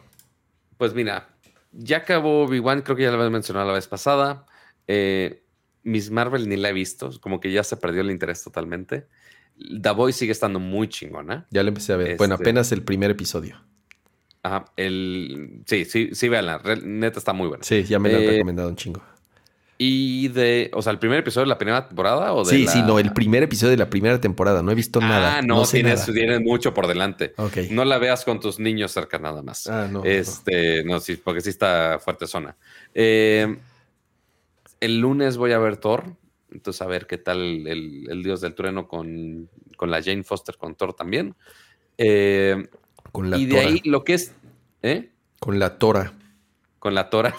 Pues 0.79 0.95
mira, 0.95 1.27
ya 1.71 1.97
acabó 1.97 2.43
Obi-Wan, 2.43 2.81
creo 2.81 2.95
que 2.95 3.03
ya 3.03 3.11
lo 3.11 3.17
había 3.17 3.29
mencionado 3.29 3.67
la 3.67 3.73
vez 3.73 3.87
pasada. 3.87 4.45
Eh, 4.87 5.43
Miss 5.83 6.11
Marvel 6.11 6.47
ni 6.47 6.57
la 6.57 6.69
he 6.69 6.73
visto, 6.73 7.11
como 7.21 7.39
que 7.39 7.51
ya 7.51 7.63
se 7.63 7.77
perdió 7.77 8.01
el 8.01 8.11
interés 8.11 8.43
totalmente. 8.43 9.07
The 9.57 9.91
Boy 9.91 10.13
sigue 10.13 10.31
estando 10.31 10.59
muy 10.59 10.87
chingona. 10.87 11.47
Ya 11.49 11.63
la 11.63 11.69
empecé 11.69 11.93
a 11.93 11.97
ver. 11.97 12.17
bueno, 12.17 12.35
este 12.35 12.43
apenas 12.43 12.71
el 12.71 12.83
primer 12.83 13.11
episodio. 13.11 13.61
Ajá, 14.43 14.65
el... 14.75 15.61
sí, 15.67 15.85
sí, 15.85 16.09
sí, 16.13 16.29
véanla. 16.29 16.61
Neta 16.83 17.19
está 17.19 17.33
muy 17.33 17.47
buena. 17.47 17.63
Sí, 17.63 17.83
ya 17.83 17.99
me 17.99 18.11
la 18.11 18.17
han 18.17 18.23
eh, 18.23 18.31
recomendado 18.31 18.69
un 18.69 18.75
chingo. 18.75 19.01
Y 19.83 20.27
de, 20.27 20.69
o 20.75 20.83
sea, 20.83 20.91
el 20.91 20.99
primer 20.99 21.17
episodio 21.17 21.45
de 21.45 21.49
la 21.49 21.57
primera 21.57 21.87
temporada 21.87 22.35
o 22.35 22.43
de 22.45 22.55
Sí, 22.55 22.67
sí, 22.67 22.83
no, 22.83 22.99
el 22.99 23.13
primer 23.13 23.41
episodio 23.41 23.71
de 23.71 23.77
la 23.77 23.89
primera 23.89 24.21
temporada. 24.21 24.61
No 24.61 24.71
he 24.71 24.75
visto 24.75 25.01
nada. 25.01 25.37
Ah, 25.37 25.41
no, 25.41 25.65
tienes, 25.65 26.07
mucho 26.39 26.71
por 26.75 26.85
delante. 26.85 27.33
No 27.71 27.83
la 27.83 27.97
veas 27.97 28.23
con 28.23 28.39
tus 28.39 28.59
niños 28.59 28.91
cerca 28.91 29.17
nada 29.17 29.41
más. 29.41 29.65
Ah, 29.65 29.87
no. 29.91 30.03
Este, 30.03 30.83
no, 30.83 30.99
sí, 30.99 31.15
porque 31.15 31.41
sí 31.41 31.49
está 31.49 31.97
fuerte 31.99 32.27
zona. 32.27 32.55
Eh, 32.93 33.57
el 34.81 34.99
lunes 34.99 35.37
voy 35.37 35.53
a 35.53 35.57
ver 35.57 35.77
Thor. 35.77 36.15
Entonces, 36.51 36.79
a 36.83 36.85
ver 36.85 37.07
qué 37.07 37.17
tal 37.17 37.65
el, 37.65 38.21
Dios 38.21 38.39
del 38.41 38.53
Trueno 38.53 38.87
con, 38.87 39.49
la 39.79 40.03
Jane 40.03 40.21
Foster, 40.21 40.57
con 40.57 40.75
Thor 40.75 40.93
también. 40.93 41.33
Eh, 41.97 42.67
con 43.11 43.31
la 43.31 43.37
y 43.39 43.47
de 43.47 43.59
ahí 43.59 43.81
lo 43.85 44.03
que 44.03 44.13
es. 44.13 44.31
¿eh? 44.83 45.09
Con 45.39 45.57
la 45.57 45.79
Tora. 45.79 46.13
Con 46.77 46.93
la 46.93 47.09
Tora. 47.09 47.33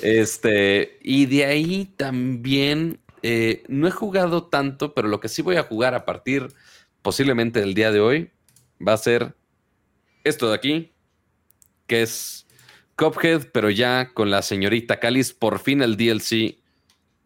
Este, 0.00 0.98
y 1.02 1.26
de 1.26 1.44
ahí 1.44 1.92
también 1.96 3.00
eh, 3.22 3.62
no 3.68 3.88
he 3.88 3.90
jugado 3.90 4.44
tanto, 4.44 4.94
pero 4.94 5.08
lo 5.08 5.20
que 5.20 5.28
sí 5.28 5.42
voy 5.42 5.56
a 5.56 5.62
jugar 5.62 5.94
a 5.94 6.04
partir 6.04 6.48
posiblemente 7.02 7.60
del 7.60 7.74
día 7.74 7.90
de 7.90 8.00
hoy 8.00 8.30
va 8.86 8.92
a 8.94 8.98
ser 8.98 9.34
esto 10.24 10.48
de 10.48 10.54
aquí, 10.54 10.92
que 11.86 12.02
es 12.02 12.46
Cuphead, 12.96 13.48
pero 13.52 13.70
ya 13.70 14.12
con 14.12 14.30
la 14.30 14.42
señorita 14.42 15.00
Calis. 15.00 15.32
Por 15.32 15.58
fin 15.58 15.82
el 15.82 15.96
DLC 15.96 16.56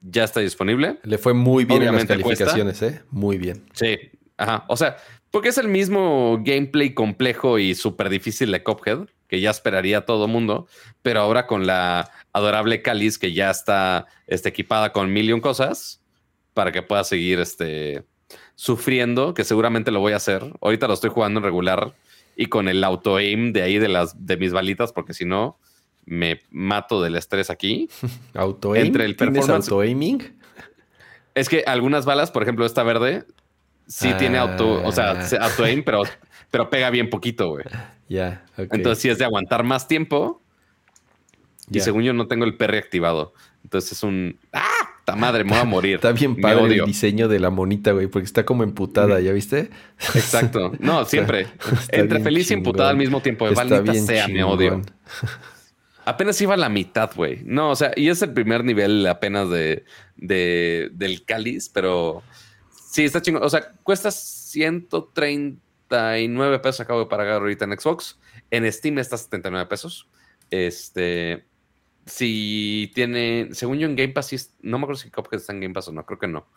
ya 0.00 0.24
está 0.24 0.40
disponible. 0.40 0.98
Le 1.02 1.18
fue 1.18 1.34
muy 1.34 1.64
bien 1.64 1.82
en 1.82 1.94
las 1.94 2.04
calificaciones, 2.04 2.80
¿eh? 2.82 3.02
Muy 3.10 3.38
bien. 3.38 3.64
Sí, 3.72 3.98
ajá. 4.36 4.64
O 4.68 4.76
sea, 4.76 4.96
porque 5.30 5.48
es 5.48 5.58
el 5.58 5.68
mismo 5.68 6.40
gameplay 6.44 6.94
complejo 6.94 7.58
y 7.58 7.74
súper 7.74 8.08
difícil 8.08 8.50
de 8.52 8.62
Cuphead 8.62 9.08
que 9.28 9.40
ya 9.40 9.50
esperaría 9.50 10.06
todo 10.06 10.26
mundo, 10.26 10.66
pero 11.02 11.20
ahora 11.20 11.46
con 11.46 11.66
la 11.66 12.10
adorable 12.32 12.82
Calis 12.82 13.18
que 13.18 13.32
ya 13.32 13.50
está 13.50 14.06
este, 14.26 14.48
equipada 14.48 14.92
con 14.92 15.12
mil 15.12 15.40
cosas 15.40 16.02
para 16.54 16.72
que 16.72 16.82
pueda 16.82 17.04
seguir 17.04 17.38
este, 17.38 18.04
sufriendo, 18.54 19.34
que 19.34 19.44
seguramente 19.44 19.90
lo 19.90 20.00
voy 20.00 20.14
a 20.14 20.16
hacer. 20.16 20.42
Ahorita 20.60 20.88
lo 20.88 20.94
estoy 20.94 21.10
jugando 21.10 21.38
en 21.38 21.44
regular 21.44 21.94
y 22.34 22.46
con 22.46 22.68
el 22.68 22.82
auto 22.82 23.16
aim 23.16 23.52
de 23.52 23.62
ahí 23.62 23.78
de 23.78 23.88
las 23.88 24.26
de 24.26 24.36
mis 24.36 24.52
balitas, 24.52 24.92
porque 24.92 25.14
si 25.14 25.24
no 25.24 25.58
me 26.04 26.40
mato 26.50 27.02
del 27.02 27.16
estrés 27.16 27.50
aquí. 27.50 27.88
Auto 28.34 28.72
aim. 28.72 28.86
Entre 28.86 29.04
el 29.04 29.14
performance. 29.14 29.68
Auto 29.68 29.80
aiming. 29.80 30.38
Es 31.34 31.48
que 31.48 31.64
algunas 31.66 32.04
balas, 32.04 32.30
por 32.30 32.42
ejemplo, 32.42 32.64
esta 32.64 32.82
verde, 32.82 33.24
sí 33.86 34.12
tiene 34.18 34.38
auto, 34.38 34.82
o 34.84 34.90
sea, 34.90 35.12
ah. 35.12 35.44
auto 35.44 35.64
aim, 35.64 35.84
pero, 35.84 36.02
pero 36.50 36.70
pega 36.70 36.90
bien 36.90 37.10
poquito, 37.10 37.50
güey. 37.50 37.64
Ya, 38.08 38.44
Entonces 38.56 39.02
sí 39.02 39.08
es 39.08 39.18
de 39.18 39.24
aguantar 39.24 39.64
más 39.64 39.86
tiempo. 39.86 40.42
Y 41.70 41.80
según 41.80 42.02
yo 42.02 42.14
no 42.14 42.26
tengo 42.26 42.44
el 42.44 42.56
PR 42.56 42.76
activado. 42.76 43.34
Entonces 43.62 43.92
es 43.92 44.02
un... 44.02 44.38
¡Ah! 44.52 44.64
¡Ta 45.04 45.16
madre! 45.16 45.44
Me 45.44 45.50
voy 45.50 45.60
a 45.60 45.64
morir. 45.64 45.94
está 45.96 46.12
bien 46.12 46.40
padre 46.40 46.76
el 46.76 46.86
diseño 46.86 47.28
de 47.28 47.38
la 47.38 47.50
monita, 47.50 47.92
güey, 47.92 48.06
porque 48.06 48.24
está 48.24 48.44
como 48.44 48.62
emputada, 48.62 49.20
¿ya 49.20 49.32
viste? 49.32 49.70
Exacto. 50.14 50.72
No, 50.80 51.04
siempre. 51.04 51.46
Entre 51.90 52.20
feliz 52.20 52.50
y 52.50 52.54
emputada 52.54 52.90
al 52.90 52.96
mismo 52.96 53.20
tiempo. 53.20 53.50
Maldita 53.50 53.94
sea, 53.94 54.28
me 54.28 54.42
odio. 54.44 54.82
Apenas 56.06 56.40
iba 56.40 56.54
a 56.54 56.56
la 56.56 56.70
mitad, 56.70 57.10
güey. 57.14 57.42
No, 57.44 57.70
o 57.70 57.76
sea, 57.76 57.92
y 57.94 58.08
es 58.08 58.22
el 58.22 58.32
primer 58.32 58.64
nivel 58.64 59.06
apenas 59.06 59.50
de, 59.50 59.84
de 60.16 60.88
del 60.92 61.22
cáliz, 61.26 61.68
pero 61.68 62.22
sí, 62.90 63.04
está 63.04 63.20
chingón. 63.20 63.42
O 63.42 63.50
sea, 63.50 63.72
cuesta 63.82 64.10
130 64.10 65.67
79 65.88 66.58
pesos 66.60 66.80
acabo 66.80 67.00
de 67.00 67.06
pagar 67.06 67.40
ahorita 67.40 67.64
en 67.64 67.78
Xbox. 67.78 68.18
En 68.50 68.70
Steam 68.70 68.98
está 68.98 69.16
79 69.16 69.66
pesos. 69.66 70.08
Este, 70.50 71.46
si 72.06 72.90
tiene, 72.94 73.48
según 73.52 73.78
yo 73.78 73.86
en 73.86 73.96
Game 73.96 74.12
Pass, 74.12 74.54
no 74.60 74.78
me 74.78 74.84
acuerdo 74.84 75.00
si 75.00 75.10
Cuphead 75.10 75.40
está 75.40 75.52
en 75.52 75.60
Game 75.60 75.74
Pass 75.74 75.88
o 75.88 75.92
no, 75.92 76.04
creo 76.04 76.18
que 76.18 76.28
no. 76.28 76.48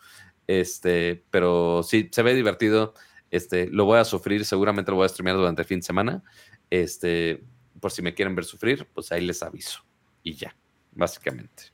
Este, 0.46 1.24
pero 1.30 1.82
sí, 1.82 2.08
se 2.12 2.22
ve 2.22 2.34
divertido. 2.34 2.94
Este, 3.30 3.68
lo 3.68 3.86
voy 3.86 3.98
a 3.98 4.04
sufrir, 4.04 4.44
seguramente 4.44 4.90
lo 4.90 4.98
voy 4.98 5.06
a 5.06 5.08
streamear 5.08 5.36
durante 5.36 5.62
el 5.62 5.68
fin 5.68 5.80
de 5.80 5.86
semana. 5.86 6.22
Este, 6.68 7.42
por 7.80 7.90
si 7.90 8.02
me 8.02 8.14
quieren 8.14 8.34
ver 8.34 8.44
sufrir, 8.44 8.86
pues 8.92 9.12
ahí 9.12 9.24
les 9.24 9.42
aviso. 9.42 9.84
Y 10.22 10.34
ya, 10.34 10.54
básicamente. 10.92 11.64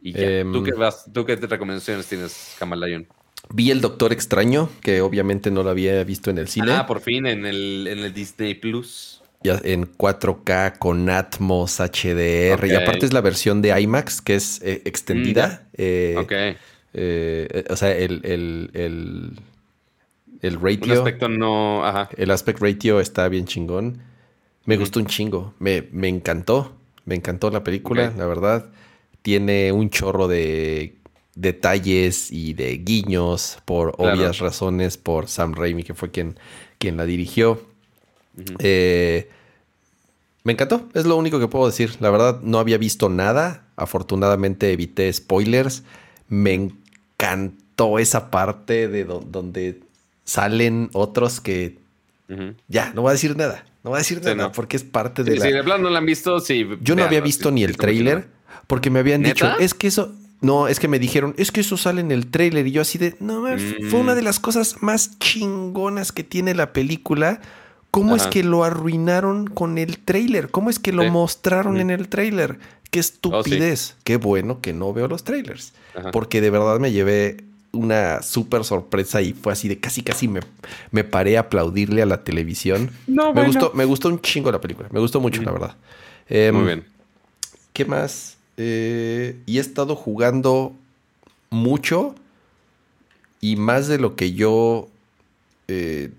Y 0.00 0.12
ya. 0.12 0.42
¿Tú, 0.42 0.58
em, 0.58 0.64
qué 0.64 0.72
vas, 0.72 1.10
¿Tú 1.12 1.24
qué 1.24 1.36
recomendaciones 1.36 2.06
tienes, 2.06 2.56
Camalayon? 2.58 3.08
Vi 3.50 3.70
el 3.70 3.80
Doctor 3.80 4.12
Extraño, 4.12 4.68
que 4.82 5.00
obviamente 5.00 5.50
no 5.50 5.62
lo 5.62 5.70
había 5.70 6.02
visto 6.04 6.30
en 6.30 6.38
el 6.38 6.48
cine. 6.48 6.72
Ah, 6.72 6.86
por 6.86 7.00
fin, 7.00 7.26
en 7.26 7.46
el, 7.46 7.86
en 7.88 7.98
el 8.00 8.12
Disney 8.12 8.54
Plus. 8.54 9.22
Ya 9.42 9.60
en 9.62 9.86
4K 9.96 10.78
con 10.78 11.08
Atmos, 11.08 11.78
HDR. 11.78 12.66
Y 12.66 12.74
aparte 12.74 13.06
es 13.06 13.12
la 13.12 13.20
versión 13.20 13.62
de 13.62 13.80
IMAX, 13.80 14.20
que 14.20 14.34
es 14.34 14.60
eh, 14.62 14.82
extendida. 14.84 15.62
Mm, 15.72 15.76
eh, 15.78 16.14
ok. 16.18 16.32
Eh, 16.94 17.64
o 17.70 17.76
sea, 17.76 17.96
el, 17.96 18.20
el, 18.24 18.70
el, 18.74 19.30
el 20.42 20.60
ratio. 20.60 20.92
El 20.92 20.98
aspecto 20.98 21.28
no. 21.28 21.84
Ajá. 21.84 22.08
El 22.16 22.30
aspect 22.30 22.60
ratio 22.60 23.00
está 23.00 23.28
bien 23.28 23.46
chingón. 23.46 24.02
Me 24.64 24.76
gustó 24.76 25.00
un 25.00 25.06
chingo. 25.06 25.54
Me, 25.58 25.84
me, 25.92 26.08
encantó. 26.08 26.76
Me 27.04 27.14
encantó 27.14 27.50
la 27.50 27.64
película, 27.64 28.12
la 28.16 28.26
verdad. 28.26 28.66
Tiene 29.22 29.72
un 29.72 29.88
chorro 29.88 30.28
de 30.28 30.96
detalles 31.34 32.32
y 32.32 32.54
de 32.54 32.78
guiños 32.78 33.58
por 33.64 33.94
obvias 33.98 34.38
razones 34.38 34.96
por 34.96 35.28
Sam 35.28 35.54
Raimi, 35.54 35.84
que 35.84 35.94
fue 35.94 36.10
quien, 36.10 36.38
quien 36.78 36.96
la 36.96 37.04
dirigió. 37.04 37.62
Eh, 38.58 39.28
me 40.44 40.52
encantó, 40.52 40.88
es 40.94 41.04
lo 41.04 41.16
único 41.16 41.38
que 41.38 41.48
puedo 41.48 41.66
decir. 41.66 41.96
La 42.00 42.10
verdad, 42.10 42.40
no 42.42 42.58
había 42.58 42.78
visto 42.78 43.08
nada. 43.08 43.66
Afortunadamente 43.76 44.72
evité 44.72 45.12
spoilers. 45.12 45.82
Me 46.28 46.54
encantó 46.54 47.98
esa 47.98 48.30
parte 48.30 48.88
de 48.88 49.04
donde 49.04 49.80
salen 50.24 50.90
otros 50.92 51.40
que... 51.40 51.78
Ya, 52.68 52.92
no 52.94 53.02
voy 53.02 53.10
a 53.10 53.12
decir 53.12 53.36
nada. 53.36 53.64
No 53.82 53.90
voy 53.90 53.96
a 53.96 54.00
decir 54.00 54.22
nada 54.22 54.52
porque 54.52 54.76
es 54.76 54.84
parte 54.84 55.24
de 55.24 55.36
la... 55.36 55.44
Si 55.44 55.52
de 55.52 55.62
no 55.62 55.90
la 55.90 55.98
han 55.98 56.06
visto, 56.06 56.40
sí. 56.40 56.66
Yo 56.80 56.94
no 56.94 57.04
había 57.04 57.20
visto 57.20 57.50
ni 57.50 57.64
el 57.64 57.76
trailer 57.76 58.28
porque 58.66 58.90
me 58.90 58.98
habían 58.98 59.22
dicho, 59.22 59.50
es 59.58 59.74
que 59.74 59.86
eso, 59.86 60.14
no, 60.40 60.68
es 60.68 60.78
que 60.78 60.88
me 60.88 60.98
dijeron, 60.98 61.34
es 61.36 61.50
que 61.50 61.60
eso 61.60 61.76
sale 61.76 62.00
en 62.00 62.12
el 62.12 62.30
tráiler 62.30 62.66
y 62.66 62.72
yo 62.72 62.82
así 62.82 62.96
de, 62.98 63.16
no, 63.18 63.44
fue 63.90 64.00
una 64.00 64.14
de 64.14 64.22
mm. 64.22 64.24
las 64.24 64.38
cosas 64.38 64.76
más 64.82 65.18
chingonas 65.18 66.12
que 66.12 66.22
tiene 66.22 66.54
la 66.54 66.72
película. 66.72 67.40
¿Cómo 67.90 68.14
es 68.14 68.26
que 68.26 68.44
lo 68.44 68.64
arruinaron 68.64 69.46
con 69.46 69.78
el 69.78 69.98
tráiler? 69.98 70.50
¿Cómo 70.50 70.70
es 70.70 70.78
que 70.78 70.92
lo 70.92 71.04
mostraron 71.10 71.80
en 71.80 71.90
el 71.90 72.08
tráiler? 72.08 72.58
Qué 72.90 73.00
estupidez. 73.00 73.96
Oh, 73.96 74.00
Qué 74.04 74.16
bueno 74.18 74.60
que 74.60 74.72
no 74.72 74.92
veo 74.92 75.08
los 75.08 75.24
trailers. 75.24 75.72
Porque 76.12 76.40
de 76.40 76.50
verdad 76.50 76.78
me 76.78 76.92
llevé 76.92 77.44
una 77.72 78.22
súper 78.22 78.64
sorpresa 78.64 79.20
y 79.20 79.32
fue 79.32 79.52
así 79.52 79.68
de 79.68 79.78
casi 79.78 80.02
casi 80.02 80.28
me, 80.28 80.40
me 80.90 81.04
paré 81.04 81.36
a 81.36 81.40
aplaudirle 81.40 82.02
a 82.02 82.06
la 82.06 82.22
televisión. 82.24 82.90
No, 83.06 83.32
me 83.32 83.44
gustó, 83.44 83.72
me 83.74 83.84
gustó 83.84 84.08
un 84.08 84.20
chingo 84.20 84.52
la 84.52 84.60
película. 84.60 84.88
Me 84.92 85.00
gustó 85.00 85.20
mucho, 85.20 85.42
la 85.42 85.52
verdad. 85.52 85.76
Muy 86.28 86.38
em, 86.38 86.66
bien. 86.66 86.84
¿Qué 87.72 87.84
más? 87.84 88.37
Eh, 88.58 89.40
y 89.46 89.58
he 89.58 89.60
estado 89.60 89.94
jugando 89.94 90.74
mucho 91.48 92.16
y 93.40 93.54
más 93.54 93.86
de 93.86 93.98
lo 93.98 94.16
que 94.16 94.32
yo 94.32 94.88
eh, 95.68 96.10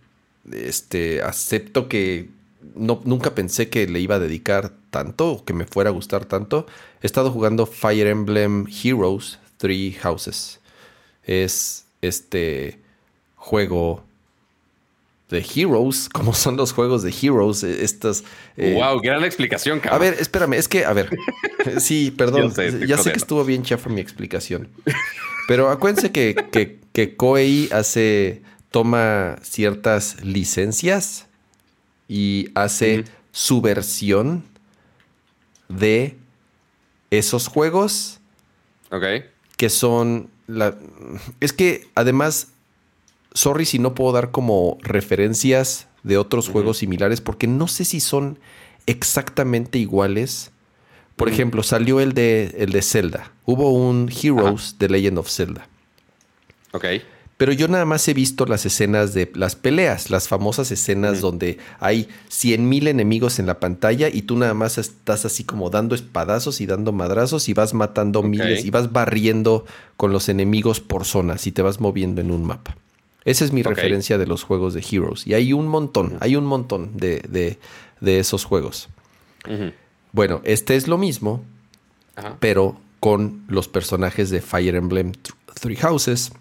este, 0.51 1.21
acepto 1.21 1.89
que 1.89 2.29
no, 2.75 3.01
nunca 3.03 3.35
pensé 3.35 3.69
que 3.69 3.87
le 3.87 3.99
iba 3.99 4.15
a 4.15 4.19
dedicar 4.19 4.71
tanto 4.89 5.43
que 5.45 5.53
me 5.53 5.65
fuera 5.65 5.89
a 5.89 5.93
gustar 5.93 6.25
tanto. 6.25 6.65
He 7.01 7.05
estado 7.05 7.29
jugando 7.31 7.65
Fire 7.65 8.07
Emblem 8.07 8.65
Heroes 8.67 9.37
Three 9.57 9.91
Houses. 10.01 10.59
Es 11.23 11.85
este 12.01 12.79
juego 13.35 14.03
de 15.29 15.45
Heroes, 15.55 16.09
como 16.09 16.33
son 16.33 16.57
los 16.57 16.73
juegos 16.73 17.03
de 17.03 17.11
Heroes, 17.11 17.63
eh, 17.63 17.83
estas... 17.83 18.23
wow, 18.57 18.97
eh, 18.97 19.01
gran 19.03 19.23
explicación, 19.23 19.79
cabrón. 19.79 20.01
A 20.01 20.11
ver, 20.11 20.19
espérame, 20.19 20.53
es 20.53 20.67
que, 20.67 20.85
a 20.85 20.93
ver, 20.93 21.09
sí, 21.79 22.11
perdón, 22.11 22.53
ya 22.87 22.97
sé 22.97 23.11
que 23.11 23.17
estuvo 23.17 23.45
bien 23.45 23.63
chafa 23.63 23.89
mi 23.89 24.01
explicación, 24.01 24.69
pero 25.47 25.69
acuérdense 25.69 26.11
que, 26.11 26.35
que, 26.51 26.79
que 26.93 27.15
Koei 27.15 27.69
hace, 27.71 28.41
toma 28.71 29.37
ciertas 29.43 30.23
licencias 30.23 31.27
y 32.07 32.49
hace 32.55 33.05
su 33.31 33.61
versión 33.61 34.43
de 35.69 36.17
esos 37.11 37.47
juegos. 37.47 38.19
Ok. 38.91 39.03
Que 39.57 39.69
son 39.69 40.29
la... 40.47 40.75
Es 41.39 41.53
que 41.53 41.87
además 41.93 42.47
sorry 43.33 43.65
si 43.65 43.79
no 43.79 43.95
puedo 43.95 44.11
dar 44.11 44.31
como 44.31 44.77
referencias 44.81 45.87
de 46.03 46.17
otros 46.17 46.49
juegos 46.49 46.77
similares 46.77 47.21
porque 47.21 47.47
no 47.47 47.67
sé 47.67 47.85
si 47.85 47.99
son 47.99 48.39
exactamente 48.85 49.77
iguales. 49.77 50.51
Por 51.15 51.27
ejemplo, 51.27 51.63
salió 51.63 51.99
el 51.99 52.13
de, 52.13 52.55
el 52.57 52.71
de 52.71 52.81
Zelda. 52.81 53.33
Hubo 53.43 53.71
un 53.71 54.09
Heroes 54.09 54.77
de 54.79 54.87
Legend 54.87 55.17
of 55.17 55.29
Zelda. 55.29 55.67
Ok. 56.71 56.85
Pero 57.39 57.53
yo 57.53 57.67
nada 57.69 57.85
más 57.85 58.05
he 58.07 58.13
visto 58.13 58.45
las 58.45 58.65
escenas 58.65 59.13
de 59.13 59.31
las 59.33 59.55
peleas, 59.55 60.09
las 60.09 60.27
famosas 60.27 60.71
escenas 60.71 61.21
donde 61.21 61.57
hay 61.79 62.09
100.000 62.29 62.89
enemigos 62.89 63.39
en 63.39 63.45
la 63.45 63.61
pantalla 63.61 64.09
y 64.09 64.23
tú 64.23 64.35
nada 64.35 64.53
más 64.53 64.77
estás 64.77 65.23
así 65.23 65.45
como 65.45 65.69
dando 65.69 65.95
espadazos 65.95 66.59
y 66.59 66.65
dando 66.65 66.91
madrazos 66.91 67.47
y 67.47 67.53
vas 67.53 67.73
matando 67.73 68.23
miles 68.23 68.65
y 68.65 68.71
vas 68.71 68.91
barriendo 68.91 69.65
con 69.95 70.11
los 70.11 70.27
enemigos 70.27 70.81
por 70.81 71.05
zonas 71.05 71.47
y 71.47 71.53
te 71.53 71.61
vas 71.61 71.79
moviendo 71.79 72.19
en 72.19 72.31
un 72.31 72.43
mapa. 72.43 72.75
Esa 73.25 73.45
es 73.45 73.51
mi 73.51 73.63
referencia 73.63 74.17
de 74.17 74.25
los 74.25 74.43
juegos 74.43 74.73
de 74.73 74.83
Heroes. 74.89 75.27
Y 75.27 75.33
hay 75.33 75.53
un 75.53 75.67
montón, 75.67 76.17
hay 76.21 76.35
un 76.35 76.45
montón 76.45 76.97
de, 76.97 77.57
esos 78.01 78.45
juegos. 78.45 78.89
Bueno, 80.11 80.41
este 80.43 80.75
es 80.75 80.87
lo 80.87 80.97
mismo, 80.97 81.43
pero 82.39 82.79
con 82.99 83.43
los 83.47 83.67
personajes 83.67 84.29
de 84.29 84.41
Fire 84.41 84.75
Emblem 84.75 85.13
Three 85.59 85.75
Houses. 85.77 86.31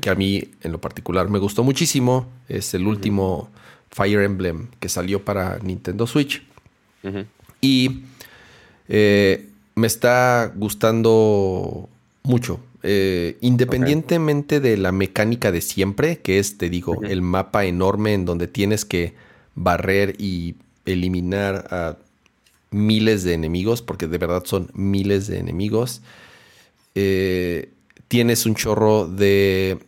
Que 0.00 0.08
a 0.08 0.14
mí 0.14 0.42
en 0.62 0.72
lo 0.72 0.80
particular 0.80 1.28
me 1.28 1.38
gustó 1.38 1.62
muchísimo. 1.62 2.26
Es 2.48 2.72
el 2.72 2.86
último 2.86 3.50
Fire 3.90 4.22
Emblem 4.22 4.68
que 4.80 4.88
salió 4.88 5.24
para 5.24 5.58
Nintendo 5.58 6.06
Switch. 6.06 6.42
Y 7.60 8.02
eh, 8.88 9.48
me 9.74 9.86
está 9.86 10.52
gustando 10.54 11.88
mucho. 12.22 12.60
Eh, 12.82 13.36
independientemente 13.40 14.60
de 14.60 14.76
la 14.76 14.92
mecánica 14.92 15.50
de 15.50 15.60
siempre, 15.60 16.18
que 16.18 16.38
es, 16.38 16.58
te 16.58 16.68
digo, 16.70 17.02
el 17.02 17.22
mapa 17.22 17.64
enorme 17.64 18.14
en 18.14 18.24
donde 18.24 18.46
tienes 18.46 18.84
que 18.84 19.14
barrer 19.54 20.14
y 20.18 20.54
eliminar 20.84 21.66
a 21.70 21.96
miles 22.70 23.24
de 23.24 23.34
enemigos, 23.34 23.82
porque 23.82 24.06
de 24.06 24.18
verdad 24.18 24.44
son 24.44 24.70
miles 24.74 25.26
de 25.26 25.38
enemigos. 25.38 26.02
Eh, 26.94 27.70
tienes 28.08 28.46
un 28.46 28.54
chorro 28.54 29.06
de 29.06 29.78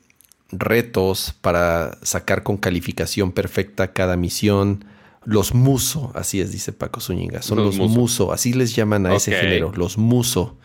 retos 0.50 1.34
para 1.40 1.98
sacar 2.02 2.42
con 2.42 2.56
calificación 2.56 3.32
perfecta 3.32 3.92
cada 3.92 4.16
misión. 4.16 4.84
Los 5.24 5.54
muso, 5.54 6.10
así 6.14 6.40
es, 6.40 6.52
dice 6.52 6.72
Paco 6.72 7.00
Zúñiga. 7.00 7.42
Son 7.42 7.58
los, 7.58 7.76
muso. 7.76 8.32
así 8.32 8.54
les 8.54 8.74
llaman 8.74 9.06
a 9.06 9.14
ese 9.14 9.32
género, 9.32 9.72
los 9.76 9.98
muso. 9.98 10.56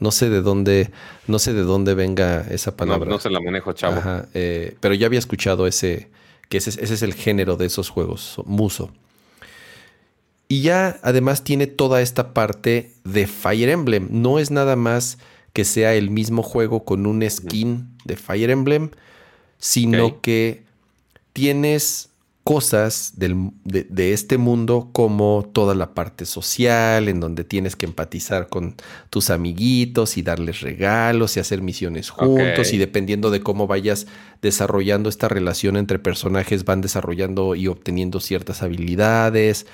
No 0.00 0.10
sé 0.10 0.30
de 0.30 0.42
dónde, 0.42 0.90
no 1.26 1.38
sé 1.38 1.52
de 1.52 1.62
dónde 1.62 1.94
venga 1.94 2.40
esa 2.50 2.76
palabra. 2.76 3.08
No, 3.08 3.18
se 3.18 3.30
la 3.30 3.40
manejo, 3.40 3.72
chavo. 3.72 4.00
Eh, 4.34 4.76
pero 4.80 4.94
ya 4.94 5.06
había 5.06 5.18
escuchado 5.18 5.66
ese, 5.66 6.10
que 6.48 6.58
ese, 6.58 6.82
es 6.82 7.02
el 7.02 7.14
género 7.14 7.56
de 7.56 7.66
esos 7.66 7.90
juegos, 7.90 8.36
muso. 8.46 8.90
Y 10.48 10.62
ya 10.62 10.98
además 11.02 11.44
tiene 11.44 11.68
toda 11.68 12.02
esta 12.02 12.34
parte 12.34 12.92
de 13.04 13.28
Fire 13.28 13.68
Emblem. 13.68 14.08
No 14.10 14.40
es 14.40 14.50
nada 14.50 14.74
más 14.74 15.18
que 15.52 15.64
sea 15.64 15.94
el 15.94 16.10
mismo 16.10 16.42
juego 16.42 16.84
con 16.84 17.06
un 17.06 17.28
skin 17.28 17.88
de 18.04 18.16
Fire 18.16 18.50
Emblem, 18.50 18.90
sino 19.58 20.20
que 20.20 20.64
tienes 21.32 22.09
cosas 22.44 23.12
de, 23.16 24.12
este 24.12 24.38
mundo 24.38 24.90
como 24.92 25.48
toda 25.52 25.74
la 25.74 25.94
parte 25.94 26.24
social, 26.24 27.08
en 27.08 27.20
donde 27.20 27.44
tienes 27.44 27.76
que 27.76 27.86
empatizar 27.86 28.48
con 28.48 28.76
tus 29.10 29.30
amiguitos 29.30 30.16
y 30.16 30.22
darles 30.22 30.60
regalos 30.60 31.36
y 31.36 31.40
hacer 31.40 31.60
misiones 31.60 32.10
juntos 32.10 32.72
y 32.72 32.78
dependiendo 32.78 33.30
de 33.30 33.40
cómo 33.40 33.66
vayas 33.66 34.06
desarrollando 34.40 35.08
esta 35.08 35.28
relación 35.28 35.76
entre 35.76 35.98
personajes 35.98 36.64
van 36.64 36.80
desarrollando 36.80 37.54
y 37.54 37.68
obteniendo 37.68 38.20
ciertas 38.20 38.62
habilidades, 38.62 39.66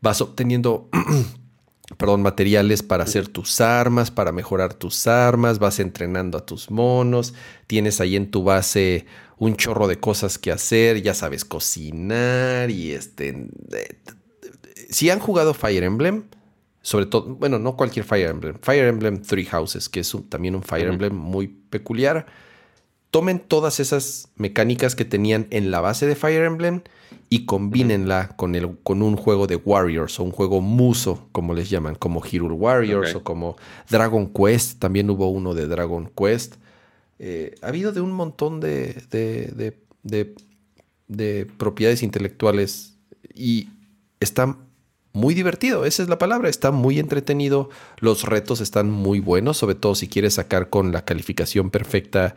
vas 0.00 0.20
obteniendo 0.20 0.88
perdón, 1.96 2.22
materiales 2.22 2.82
para 2.82 3.04
hacer 3.04 3.28
tus 3.28 3.60
armas, 3.60 4.10
para 4.10 4.32
mejorar 4.32 4.74
tus 4.74 5.06
armas, 5.06 5.58
vas 5.58 5.80
entrenando 5.80 6.36
a 6.36 6.44
tus 6.44 6.70
monos, 6.70 7.32
tienes 7.66 8.00
ahí 8.00 8.16
en 8.16 8.30
tu 8.30 8.42
base 8.42 9.06
un 9.38 9.56
chorro 9.56 9.86
de 9.86 9.98
cosas 9.98 10.38
que 10.38 10.50
hacer, 10.50 11.02
ya 11.02 11.14
sabes 11.14 11.44
cocinar 11.44 12.70
y 12.70 12.92
este... 12.92 13.48
Si 14.90 15.10
han 15.10 15.18
jugado 15.18 15.54
Fire 15.54 15.82
Emblem, 15.82 16.24
sobre 16.80 17.06
todo, 17.06 17.34
bueno, 17.34 17.58
no 17.58 17.76
cualquier 17.76 18.04
Fire 18.04 18.30
Emblem, 18.30 18.56
Fire 18.62 18.86
Emblem 18.86 19.20
Three 19.20 19.44
Houses, 19.44 19.88
que 19.88 20.00
es 20.00 20.16
también 20.28 20.54
un 20.54 20.62
Fire 20.62 20.88
Emblem 20.88 21.14
muy 21.14 21.48
peculiar, 21.48 22.26
tomen 23.10 23.38
todas 23.40 23.80
esas 23.80 24.30
mecánicas 24.36 24.94
que 24.94 25.04
tenían 25.04 25.46
en 25.50 25.70
la 25.70 25.80
base 25.80 26.06
de 26.06 26.14
Fire 26.14 26.44
Emblem 26.44 26.82
y 27.30 27.44
combínenla 27.44 28.28
con, 28.36 28.54
el, 28.54 28.78
con 28.82 29.02
un 29.02 29.16
juego 29.16 29.46
de 29.46 29.56
Warriors 29.56 30.18
o 30.18 30.24
un 30.24 30.30
juego 30.30 30.60
muso, 30.60 31.28
como 31.32 31.52
les 31.54 31.68
llaman, 31.68 31.94
como 31.94 32.22
Hero 32.24 32.46
Warriors 32.54 33.14
o 33.14 33.22
como 33.22 33.56
Dragon 33.90 34.32
Quest, 34.32 34.78
también 34.78 35.10
hubo 35.10 35.28
uno 35.28 35.54
de 35.54 35.66
Dragon 35.66 36.10
Quest. 36.16 36.56
Eh, 37.18 37.54
ha 37.62 37.68
habido 37.68 37.92
de 37.92 38.00
un 38.00 38.12
montón 38.12 38.60
de, 38.60 38.94
de, 40.02 41.46
propiedades 41.58 42.02
intelectuales 42.02 42.96
y 43.34 43.68
está 44.20 44.56
muy 45.12 45.34
divertido, 45.34 45.84
esa 45.84 46.02
es 46.02 46.08
la 46.08 46.18
palabra, 46.18 46.48
está 46.48 46.70
muy 46.70 46.98
entretenido, 46.98 47.70
los 47.98 48.22
retos 48.24 48.60
están 48.60 48.90
muy 48.90 49.18
buenos, 49.20 49.56
sobre 49.56 49.74
todo 49.74 49.94
si 49.94 50.06
quieres 50.06 50.34
sacar 50.34 50.70
con 50.70 50.92
la 50.92 51.04
calificación 51.04 51.70
perfecta 51.70 52.36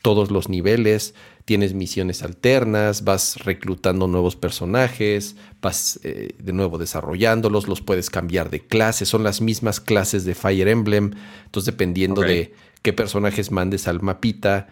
todos 0.00 0.30
los 0.30 0.48
niveles, 0.48 1.14
tienes 1.44 1.74
misiones 1.74 2.22
alternas, 2.22 3.04
vas 3.04 3.36
reclutando 3.44 4.06
nuevos 4.06 4.36
personajes, 4.36 5.36
vas 5.60 5.98
eh, 6.04 6.34
de 6.38 6.52
nuevo 6.52 6.78
desarrollándolos, 6.78 7.68
los 7.68 7.80
puedes 7.80 8.10
cambiar 8.10 8.50
de 8.50 8.60
clase, 8.60 9.06
son 9.06 9.24
las 9.24 9.40
mismas 9.40 9.80
clases 9.80 10.24
de 10.24 10.34
Fire 10.34 10.68
Emblem, 10.68 11.12
entonces 11.44 11.72
dependiendo 11.72 12.20
de 12.22 12.54
qué 12.82 12.92
personajes 12.92 13.50
mandes 13.50 13.88
al 13.88 14.02
mapita, 14.02 14.68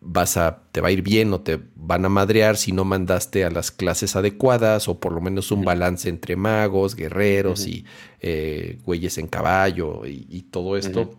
vas 0.00 0.36
a, 0.38 0.62
te 0.72 0.80
va 0.80 0.88
a 0.88 0.90
ir 0.92 1.02
bien 1.02 1.32
o 1.32 1.40
te 1.40 1.60
van 1.76 2.04
a 2.04 2.08
madrear 2.08 2.56
si 2.56 2.72
no 2.72 2.84
mandaste 2.84 3.44
a 3.44 3.50
las 3.50 3.70
clases 3.70 4.16
adecuadas 4.16 4.88
o 4.88 4.98
por 4.98 5.12
lo 5.12 5.20
menos 5.20 5.50
un 5.50 5.64
balance 5.64 6.08
entre 6.08 6.36
magos, 6.36 6.96
guerreros 6.96 7.66
y 7.66 7.84
eh, 8.20 8.78
güeyes 8.84 9.18
en 9.18 9.26
caballo 9.26 10.06
y, 10.06 10.46
todo 10.50 10.76
esto. 10.76 11.18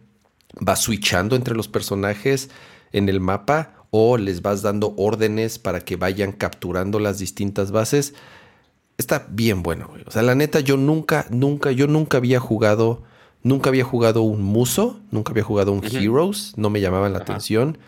Vas 0.59 0.81
switchando 0.81 1.35
entre 1.35 1.55
los 1.55 1.67
personajes 1.67 2.49
en 2.91 3.07
el 3.07 3.19
mapa 3.19 3.80
o 3.91 4.17
les 4.17 4.41
vas 4.41 4.63
dando 4.63 4.95
órdenes 4.97 5.59
para 5.59 5.81
que 5.81 5.95
vayan 5.95 6.31
capturando 6.31 6.99
las 6.99 7.19
distintas 7.19 7.71
bases. 7.71 8.15
Está 8.97 9.27
bien 9.29 9.61
bueno. 9.61 9.89
O 10.05 10.11
sea, 10.11 10.23
la 10.23 10.35
neta, 10.35 10.59
yo 10.59 10.77
nunca, 10.77 11.27
nunca, 11.29 11.71
yo 11.71 11.87
nunca 11.87 12.17
había 12.17 12.39
jugado 12.39 13.03
Nunca 13.43 13.69
había 13.69 13.83
jugado 13.83 14.21
un 14.21 14.43
Muso, 14.43 14.99
nunca 15.09 15.31
había 15.31 15.43
jugado 15.43 15.71
un 15.71 15.83
Heroes, 15.83 16.53
no 16.57 16.69
me 16.69 16.79
llamaban 16.79 17.13
la 17.13 17.19
atención. 17.19 17.79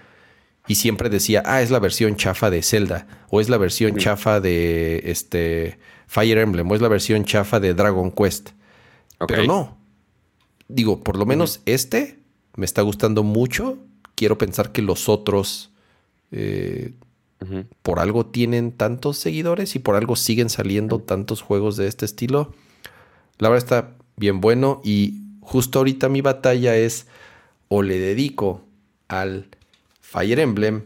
Y 0.68 0.76
siempre 0.76 1.10
decía, 1.10 1.44
ah, 1.46 1.62
es 1.62 1.70
la 1.70 1.80
versión 1.80 2.16
chafa 2.16 2.50
de 2.50 2.64
Zelda, 2.64 3.06
o 3.30 3.42
es 3.42 3.50
la 3.50 3.58
versión 3.58 3.98
chafa 3.98 4.40
de 4.40 5.02
este, 5.06 5.78
Fire 6.08 6.38
Emblem, 6.38 6.70
o 6.72 6.76
es 6.76 6.82
la 6.82 6.88
versión 6.88 7.26
chafa 7.26 7.60
de 7.60 7.74
Dragon 7.74 8.12
Quest. 8.12 8.52
Pero 9.28 9.44
no. 9.44 9.78
Digo, 10.68 11.04
por 11.04 11.18
lo 11.18 11.26
menos 11.26 11.62
este 11.66 12.20
me 12.56 12.66
está 12.66 12.82
gustando 12.82 13.24
mucho. 13.24 13.78
Quiero 14.16 14.38
pensar 14.38 14.72
que 14.72 14.82
los 14.82 15.10
otros 15.10 15.72
eh, 16.34 16.94
por 17.82 18.00
algo 18.00 18.26
tienen 18.26 18.72
tantos 18.72 19.18
seguidores 19.18 19.76
y 19.76 19.80
por 19.80 19.96
algo 19.96 20.16
siguen 20.16 20.50
saliendo 20.50 21.00
tantos 21.00 21.42
juegos 21.42 21.78
de 21.78 21.88
este 21.88 22.06
estilo. 22.06 22.54
La 23.38 23.50
verdad 23.50 23.64
está 23.64 23.92
bien 24.16 24.42
bueno 24.42 24.82
y 24.84 25.22
justo 25.42 25.80
ahorita 25.80 26.10
mi 26.10 26.22
batalla 26.22 26.76
es 26.76 27.08
o 27.68 27.82
le 27.82 28.00
dedico 28.00 28.62
al 29.08 29.48
Fire 30.00 30.40
Emblem, 30.40 30.84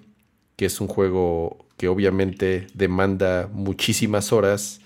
que 0.55 0.65
es 0.65 0.81
un 0.81 0.87
juego 0.87 1.65
que 1.77 1.87
obviamente 1.87 2.67
demanda 2.73 3.49
muchísimas 3.53 4.33
horas, 4.33 4.81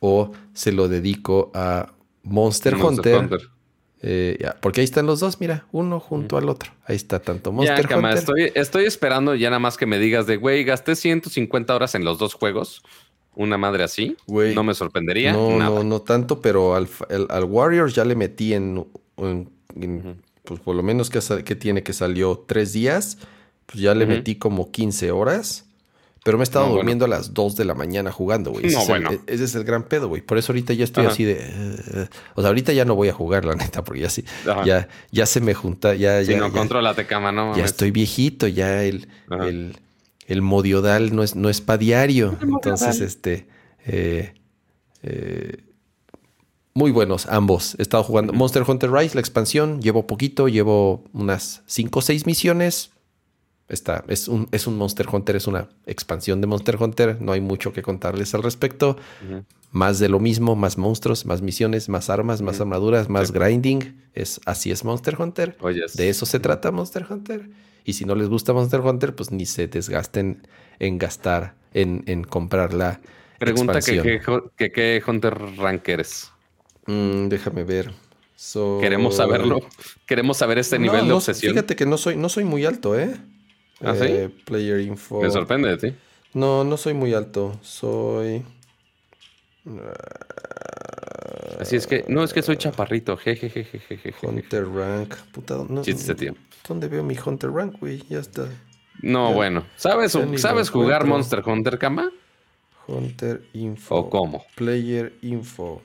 o 0.00 0.32
se 0.52 0.72
lo 0.72 0.88
dedico 0.88 1.50
a 1.54 1.92
Monster, 2.22 2.74
Hunter. 2.74 3.48
Eh, 4.08 4.38
porque 4.60 4.82
ahí 4.82 4.84
están 4.84 5.04
los 5.04 5.18
dos, 5.18 5.40
mira, 5.40 5.66
uno 5.72 5.98
junto 5.98 6.36
al 6.36 6.48
otro. 6.48 6.70
Ahí 6.84 6.94
está 6.94 7.18
tanto 7.18 7.50
Monster 7.50 7.92
Hunter. 7.92 8.16
Estoy, 8.16 8.52
estoy 8.54 8.84
esperando 8.84 9.34
ya 9.34 9.50
nada 9.50 9.58
más 9.58 9.76
que 9.76 9.84
me 9.84 9.98
digas 9.98 10.28
de, 10.28 10.36
güey, 10.36 10.62
gasté 10.62 10.94
150 10.94 11.74
horas 11.74 11.96
en 11.96 12.04
los 12.04 12.16
dos 12.16 12.34
juegos. 12.34 12.84
Una 13.34 13.58
madre 13.58 13.82
así. 13.82 14.16
no 14.28 14.62
me 14.62 14.74
sorprendería. 14.74 15.32
No, 15.32 15.58
no, 15.58 15.82
no 15.82 16.02
tanto, 16.02 16.40
pero 16.40 16.76
al, 16.76 16.88
al, 17.28 17.44
Warriors 17.44 17.96
ya 17.96 18.04
le 18.04 18.14
metí 18.14 18.54
en, 18.54 18.86
pues 19.16 20.60
por 20.60 20.76
lo 20.76 20.84
menos 20.84 21.10
que, 21.10 21.18
que 21.44 21.56
tiene 21.56 21.82
que 21.82 21.92
salió 21.92 22.44
tres 22.46 22.72
días, 22.72 23.18
pues 23.66 23.80
ya 23.80 23.92
le 23.96 24.06
metí 24.06 24.36
como 24.36 24.70
15 24.70 25.10
horas. 25.10 25.65
Pero 26.26 26.38
me 26.38 26.42
he 26.42 26.48
estado 26.50 26.68
durmiendo 26.70 27.04
a 27.04 27.08
las 27.08 27.34
2 27.34 27.54
de 27.54 27.64
la 27.64 27.74
mañana 27.74 28.10
jugando, 28.10 28.50
güey. 28.50 28.66
Ese, 28.66 28.78
e, 28.78 29.20
ese, 29.28 29.44
es 29.44 29.54
el 29.54 29.62
gran 29.62 29.84
pedo, 29.84 30.08
güey. 30.08 30.22
Por 30.22 30.38
eso 30.38 30.50
ahorita 30.50 30.72
ya 30.72 30.82
estoy 30.82 31.06
así 31.06 31.22
de. 31.22 31.36
Eh, 31.38 32.08
o 32.34 32.40
sea, 32.40 32.48
ahorita 32.48 32.72
ya 32.72 32.84
no 32.84 32.96
voy 32.96 33.08
a 33.08 33.12
jugar, 33.12 33.44
la 33.44 33.54
neta, 33.54 33.84
porque 33.84 34.00
ya 34.00 34.10
sí. 34.10 34.24
Ya, 34.64 34.88
ya 35.12 35.24
se 35.26 35.40
me 35.40 35.54
junta. 35.54 35.94
Ya, 35.94 36.24
si 36.24 36.32
ya, 36.32 36.38
no, 36.38 36.50
controlate, 36.50 37.06
cama, 37.06 37.30
no. 37.30 37.56
Ya 37.56 37.64
estoy 37.64 37.92
viejito, 37.92 38.48
ya 38.48 38.82
el, 38.82 39.06
el, 39.30 39.76
el, 40.26 40.42
modiodal 40.42 41.14
no 41.14 41.22
es, 41.22 41.36
no 41.36 41.48
es 41.48 41.60
para 41.60 41.78
diario. 41.78 42.36
Entonces, 42.42 43.00
este. 43.00 43.46
Eh, 43.86 44.34
eh, 45.04 45.62
muy 46.74 46.90
buenos 46.90 47.26
ambos. 47.26 47.76
He 47.78 47.82
estado 47.82 48.02
jugando 48.02 48.32
Monster 48.32 48.64
Hunter 48.66 48.90
Rise, 48.90 49.14
la 49.14 49.20
expansión. 49.20 49.80
Llevo 49.80 50.08
poquito, 50.08 50.48
llevo 50.48 51.04
unas 51.12 51.62
5 51.66 52.00
o 52.00 52.02
6 52.02 52.26
misiones 52.26 52.90
Está, 53.68 54.04
es, 54.08 54.28
un, 54.28 54.48
es 54.52 54.66
un 54.66 54.76
Monster 54.76 55.06
Hunter, 55.10 55.36
es 55.36 55.46
una 55.46 55.68
expansión 55.86 56.40
de 56.40 56.46
Monster 56.46 56.76
Hunter. 56.80 57.20
No 57.20 57.32
hay 57.32 57.40
mucho 57.40 57.72
que 57.72 57.82
contarles 57.82 58.34
al 58.34 58.42
respecto. 58.42 58.96
Más 59.72 59.98
de 59.98 60.08
lo 60.08 60.20
mismo, 60.20 60.54
más 60.54 60.78
monstruos, 60.78 61.26
más 61.26 61.42
misiones, 61.42 61.88
más 61.88 62.08
armas, 62.08 62.42
más 62.42 62.60
armaduras, 62.60 63.08
más 63.08 63.32
grinding. 63.32 64.00
Es, 64.14 64.40
así 64.46 64.70
es 64.70 64.84
Monster 64.84 65.20
Hunter. 65.20 65.56
Oh, 65.60 65.68
de 65.70 66.08
eso 66.08 66.26
se 66.26 66.38
trata 66.38 66.70
Monster 66.70 67.06
Hunter. 67.08 67.50
Y 67.84 67.94
si 67.94 68.04
no 68.04 68.14
les 68.14 68.28
gusta 68.28 68.52
Monster 68.52 68.80
Hunter, 68.80 69.14
pues 69.14 69.30
ni 69.32 69.46
se 69.46 69.66
desgasten 69.66 70.46
en 70.78 70.98
gastar, 70.98 71.54
en, 71.74 72.04
en 72.06 72.24
comprar 72.24 72.72
la 72.72 73.00
Pregunta 73.38 73.80
que 73.80 74.72
qué 74.72 75.02
Hunter 75.06 75.34
Rank 75.56 75.88
eres. 75.88 76.30
Mm, 76.86 77.28
déjame 77.28 77.64
ver. 77.64 77.92
Queremos 78.80 79.16
saberlo. 79.16 79.60
Queremos 80.06 80.36
saber 80.36 80.58
este 80.58 80.78
nivel 80.78 81.06
de 81.06 81.12
obsesión. 81.12 81.52
Fíjate 81.52 81.76
que 81.76 81.86
no 81.86 81.98
soy, 81.98 82.16
no 82.16 82.28
soy 82.28 82.44
muy 82.44 82.64
alto, 82.64 82.98
¿eh? 82.98 83.14
¿Ah, 83.82 83.94
sí? 83.94 84.04
Eh, 84.04 84.30
player 84.44 84.80
info. 84.80 85.20
Me 85.20 85.30
sorprende 85.30 85.68
de 85.68 85.76
ti. 85.76 85.96
No, 86.34 86.64
no 86.64 86.76
soy 86.76 86.94
muy 86.94 87.14
alto. 87.14 87.58
Soy. 87.62 88.44
Así 91.60 91.76
es 91.76 91.86
que, 91.86 92.04
no, 92.08 92.22
es 92.22 92.32
que 92.32 92.42
soy 92.42 92.56
chaparrito. 92.56 93.16
Jejejejeje. 93.16 94.14
Hunter 94.22 94.66
Rank. 94.68 95.14
Puta, 95.32 95.64
no, 95.68 95.82
tío. 95.82 96.34
¿Dónde 96.68 96.88
veo 96.88 97.02
mi 97.02 97.16
Hunter 97.24 97.50
Rank, 97.50 97.78
güey? 97.80 98.02
Ya 98.08 98.18
está. 98.18 98.48
No, 99.02 99.32
bueno. 99.32 99.66
¿Sabes, 99.76 100.16
¿sabes 100.36 100.70
jugar 100.70 101.04
Monster 101.04 101.42
Hunter, 101.44 101.78
Kama? 101.78 102.10
Hunter 102.86 103.42
Info. 103.52 103.94
¿O 103.94 104.10
cómo? 104.10 104.44
Player 104.54 105.12
Info. 105.22 105.82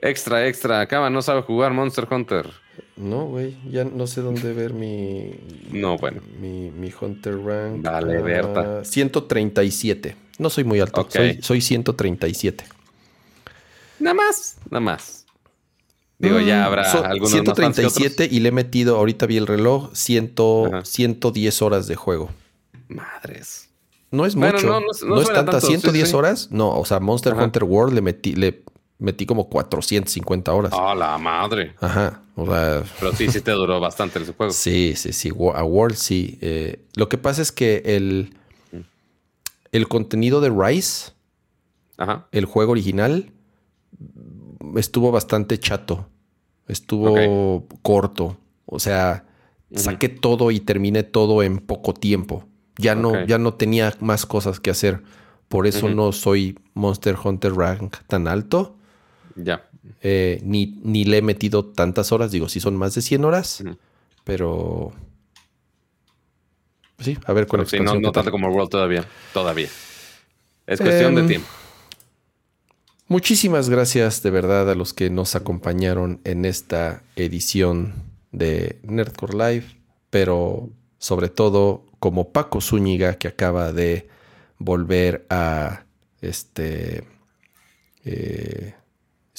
Extra, 0.00 0.46
extra. 0.46 0.86
Kama 0.86 1.10
no 1.10 1.20
sabe 1.22 1.42
jugar 1.42 1.72
Monster 1.72 2.06
Hunter. 2.10 2.50
No, 2.96 3.26
güey, 3.26 3.56
ya 3.70 3.84
no 3.84 4.06
sé 4.06 4.20
dónde 4.20 4.52
ver 4.52 4.74
mi. 4.74 5.32
No, 5.72 5.96
bueno. 5.98 6.20
Mi, 6.40 6.70
mi 6.70 6.92
Hunter 6.98 7.38
Rank. 7.38 7.82
Vale, 7.82 8.20
Berta. 8.22 8.84
137. 8.84 10.16
No 10.38 10.50
soy 10.50 10.64
muy 10.64 10.80
alto, 10.80 11.06
soy, 11.08 11.38
soy 11.42 11.60
137. 11.60 12.64
Nada 13.98 14.14
más, 14.14 14.56
nada 14.70 14.80
más. 14.80 15.26
Digo, 16.18 16.38
ya 16.40 16.60
mm, 16.60 16.64
habrá 16.64 16.90
algunos 16.92 17.30
137 17.30 18.28
y 18.30 18.40
le 18.40 18.50
he 18.50 18.52
metido, 18.52 18.96
ahorita 18.96 19.26
vi 19.26 19.38
el 19.38 19.46
reloj, 19.46 19.90
110 19.94 21.62
horas 21.62 21.86
de 21.86 21.96
juego. 21.96 22.30
Madres. 22.88 23.70
No 24.10 24.26
es 24.26 24.36
mucho. 24.36 24.66
no, 24.66 24.80
no, 24.80 25.20
es 25.20 25.32
tanta. 25.32 25.60
110 25.60 26.14
horas. 26.14 26.48
No, 26.50 26.78
o 26.78 26.84
sea, 26.84 27.00
Monster 27.00 27.34
Hunter 27.34 27.64
World 27.64 27.94
le 27.94 28.02
metí, 28.02 28.34
le 28.34 28.62
metí 29.00 29.26
como 29.26 29.48
450 29.48 30.52
horas. 30.52 30.72
¡Ah, 30.74 30.94
la 30.94 31.18
madre! 31.18 31.74
Ajá. 31.80 32.22
O 32.36 32.46
sea, 32.46 32.84
Pero 33.00 33.12
sí, 33.14 33.30
sí 33.30 33.40
te 33.40 33.50
duró 33.50 33.80
bastante 33.80 34.18
el 34.18 34.32
juego. 34.32 34.52
Sí, 34.52 34.94
sí, 34.96 35.12
sí. 35.12 35.30
A 35.30 35.64
World 35.64 35.96
sí. 35.96 36.38
Eh, 36.40 36.84
lo 36.94 37.08
que 37.08 37.18
pasa 37.18 37.42
es 37.42 37.50
que 37.50 37.82
el, 37.84 38.34
el 39.72 39.88
contenido 39.88 40.40
de 40.40 40.50
Rise, 40.50 41.12
el 42.32 42.44
juego 42.44 42.72
original, 42.72 43.32
estuvo 44.76 45.10
bastante 45.10 45.58
chato. 45.58 46.06
Estuvo 46.68 47.66
corto. 47.82 48.36
O 48.66 48.78
sea, 48.78 49.26
saqué 49.74 50.08
todo 50.08 50.50
y 50.50 50.60
terminé 50.60 51.02
todo 51.02 51.42
en 51.42 51.58
poco 51.58 51.94
tiempo. 51.94 52.46
Ya 52.78 52.94
no, 52.94 53.26
ya 53.26 53.38
no 53.38 53.54
tenía 53.54 53.94
más 54.00 54.24
cosas 54.24 54.60
que 54.60 54.70
hacer. 54.70 55.02
Por 55.48 55.66
eso 55.66 55.88
no 55.88 56.12
soy 56.12 56.58
Monster 56.74 57.16
Hunter 57.22 57.52
Rank 57.54 57.96
tan 58.06 58.28
alto. 58.28 58.76
Ya. 59.36 59.68
Eh, 60.02 60.40
ni, 60.42 60.78
ni, 60.82 61.04
le 61.04 61.18
he 61.18 61.22
metido 61.22 61.64
tantas 61.64 62.12
horas, 62.12 62.30
digo, 62.30 62.48
si 62.48 62.60
son 62.60 62.76
más 62.76 62.94
de 62.94 63.02
100 63.02 63.24
horas, 63.24 63.64
pero... 64.24 64.92
Sí, 66.98 67.16
a 67.24 67.32
ver 67.32 67.46
con 67.46 67.66
sí, 67.66 67.80
no, 67.80 67.94
no 67.98 68.12
tanto 68.12 68.30
como 68.30 68.48
World 68.48 68.70
todavía, 68.70 69.06
todavía. 69.32 69.68
Es 70.66 70.80
cuestión 70.80 71.14
de 71.14 71.22
em, 71.22 71.28
tiempo. 71.28 71.48
Muchísimas 73.08 73.68
gracias 73.68 74.22
de 74.22 74.30
verdad 74.30 74.70
a 74.70 74.74
los 74.74 74.92
que 74.94 75.10
nos 75.10 75.34
acompañaron 75.34 76.20
en 76.24 76.44
esta 76.44 77.02
edición 77.16 77.94
de 78.30 78.78
Nerdcore 78.82 79.32
Live, 79.32 79.64
pero 80.10 80.68
sobre 80.98 81.28
todo 81.28 81.86
como 81.98 82.32
Paco 82.32 82.60
Zúñiga 82.60 83.14
que 83.14 83.26
acaba 83.28 83.72
de 83.72 84.08
volver 84.58 85.26
a 85.28 85.84
este 86.20 87.02
eh, 88.04 88.74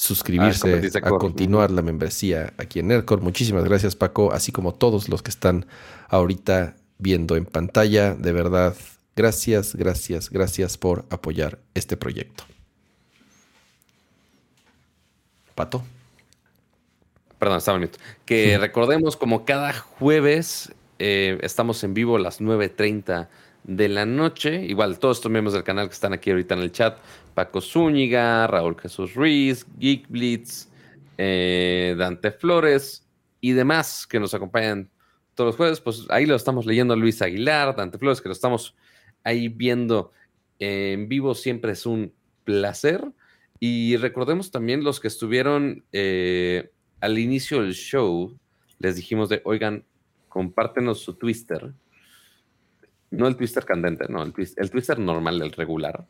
suscribirse, 0.02 0.90
a, 1.00 1.10
continuar 1.10 1.70
la 1.70 1.80
membresía 1.80 2.54
aquí 2.58 2.80
en 2.80 2.88
Nerdcore. 2.88 3.22
Muchísimas 3.22 3.62
gracias, 3.62 3.94
Paco, 3.94 4.32
así 4.32 4.50
como 4.50 4.74
todos 4.74 5.08
los 5.08 5.22
que 5.22 5.30
están 5.30 5.64
ahorita 6.08 6.74
viendo 6.98 7.36
en 7.36 7.46
pantalla. 7.46 8.16
De 8.16 8.32
verdad, 8.32 8.74
gracias, 9.14 9.76
gracias, 9.76 10.28
gracias 10.28 10.76
por 10.76 11.04
apoyar 11.10 11.60
este 11.74 11.96
proyecto. 11.96 12.42
Pato. 15.54 15.84
Perdón, 17.38 17.58
está 17.58 17.70
bonito. 17.70 17.96
Que 18.24 18.58
recordemos, 18.58 19.16
como 19.16 19.44
cada 19.44 19.72
jueves, 19.72 20.72
eh, 20.98 21.38
estamos 21.42 21.84
en 21.84 21.94
vivo 21.94 22.16
a 22.16 22.18
las 22.18 22.40
9.30 22.40 23.28
de 23.62 23.88
la 23.88 24.04
noche. 24.04 24.64
Igual, 24.64 24.98
todos 24.98 25.18
estos 25.18 25.30
miembros 25.30 25.54
del 25.54 25.62
canal 25.62 25.86
que 25.86 25.94
están 25.94 26.12
aquí 26.12 26.30
ahorita 26.30 26.54
en 26.54 26.60
el 26.60 26.72
chat 26.72 26.98
Paco 27.34 27.60
Zúñiga, 27.60 28.46
Raúl 28.46 28.78
Jesús 28.78 29.14
Ruiz, 29.14 29.66
Geek 29.78 30.08
Blitz, 30.08 30.68
eh, 31.18 31.94
Dante 31.98 32.30
Flores 32.30 33.06
y 33.40 33.52
demás 33.52 34.06
que 34.06 34.20
nos 34.20 34.34
acompañan 34.34 34.90
todos 35.34 35.48
los 35.48 35.56
jueves. 35.56 35.80
Pues 35.80 36.06
ahí 36.10 36.26
lo 36.26 36.36
estamos 36.36 36.66
leyendo 36.66 36.96
Luis 36.96 37.22
Aguilar, 37.22 37.74
Dante 37.74 37.98
Flores, 37.98 38.20
que 38.20 38.28
lo 38.28 38.32
estamos 38.32 38.74
ahí 39.24 39.48
viendo 39.48 40.12
en 40.58 41.08
vivo. 41.08 41.34
Siempre 41.34 41.72
es 41.72 41.86
un 41.86 42.12
placer. 42.44 43.02
Y 43.58 43.96
recordemos 43.96 44.50
también 44.50 44.84
los 44.84 45.00
que 45.00 45.08
estuvieron 45.08 45.84
eh, 45.92 46.70
al 47.00 47.18
inicio 47.18 47.62
del 47.62 47.74
show, 47.74 48.36
les 48.78 48.96
dijimos 48.96 49.28
de, 49.28 49.40
oigan, 49.44 49.84
compártenos 50.28 51.00
su 51.00 51.14
twister. 51.14 51.72
No 53.10 53.28
el 53.28 53.36
twister 53.36 53.64
candente, 53.64 54.06
no, 54.08 54.22
el, 54.22 54.32
el 54.56 54.70
twister 54.70 54.98
normal, 54.98 55.40
el 55.42 55.52
regular 55.52 56.06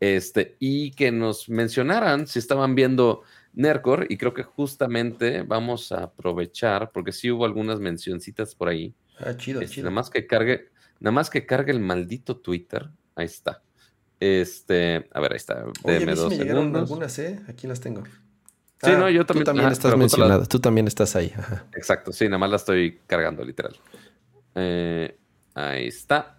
este, 0.00 0.56
y 0.58 0.92
que 0.92 1.10
nos 1.10 1.48
mencionaran 1.48 2.26
si 2.26 2.38
estaban 2.38 2.74
viendo 2.74 3.22
Nercor, 3.52 4.06
y 4.08 4.16
creo 4.16 4.34
que 4.34 4.44
justamente 4.44 5.42
vamos 5.42 5.90
a 5.90 6.04
aprovechar, 6.04 6.90
porque 6.92 7.12
sí 7.12 7.30
hubo 7.30 7.44
algunas 7.44 7.80
mencioncitas 7.80 8.54
por 8.54 8.68
ahí. 8.68 8.94
Ah, 9.18 9.36
chido, 9.36 9.60
este, 9.60 9.74
chido. 9.74 9.84
Nada 9.84 9.94
más 9.94 10.10
que 10.10 10.26
cargue, 10.26 10.68
nada 11.00 11.12
más 11.12 11.28
que 11.28 11.44
cargue 11.44 11.72
el 11.72 11.80
maldito 11.80 12.36
Twitter. 12.36 12.88
Ahí 13.16 13.26
está. 13.26 13.62
Este, 14.20 15.08
a 15.12 15.20
ver, 15.20 15.32
ahí 15.32 15.36
está. 15.36 15.64
Oye, 15.82 16.06
dos 16.06 16.32
me 16.38 16.78
algunas, 16.78 17.18
¿eh? 17.18 17.40
Aquí 17.48 17.66
las 17.66 17.80
tengo. 17.80 18.04
Sí, 18.80 18.92
no, 18.92 19.10
yo 19.10 19.26
también. 19.26 19.44
Tú 19.44 19.50
también 19.50 19.72
estás 19.72 19.96
mencionado, 19.96 20.46
tú 20.46 20.60
también 20.60 20.86
estás 20.86 21.16
ahí. 21.16 21.32
Exacto, 21.74 22.12
sí, 22.12 22.26
nada 22.26 22.38
más 22.38 22.50
la 22.50 22.56
estoy 22.56 23.00
cargando, 23.08 23.44
literal. 23.44 23.76
Eh, 24.54 25.18
ahí 25.54 25.88
está. 25.88 26.38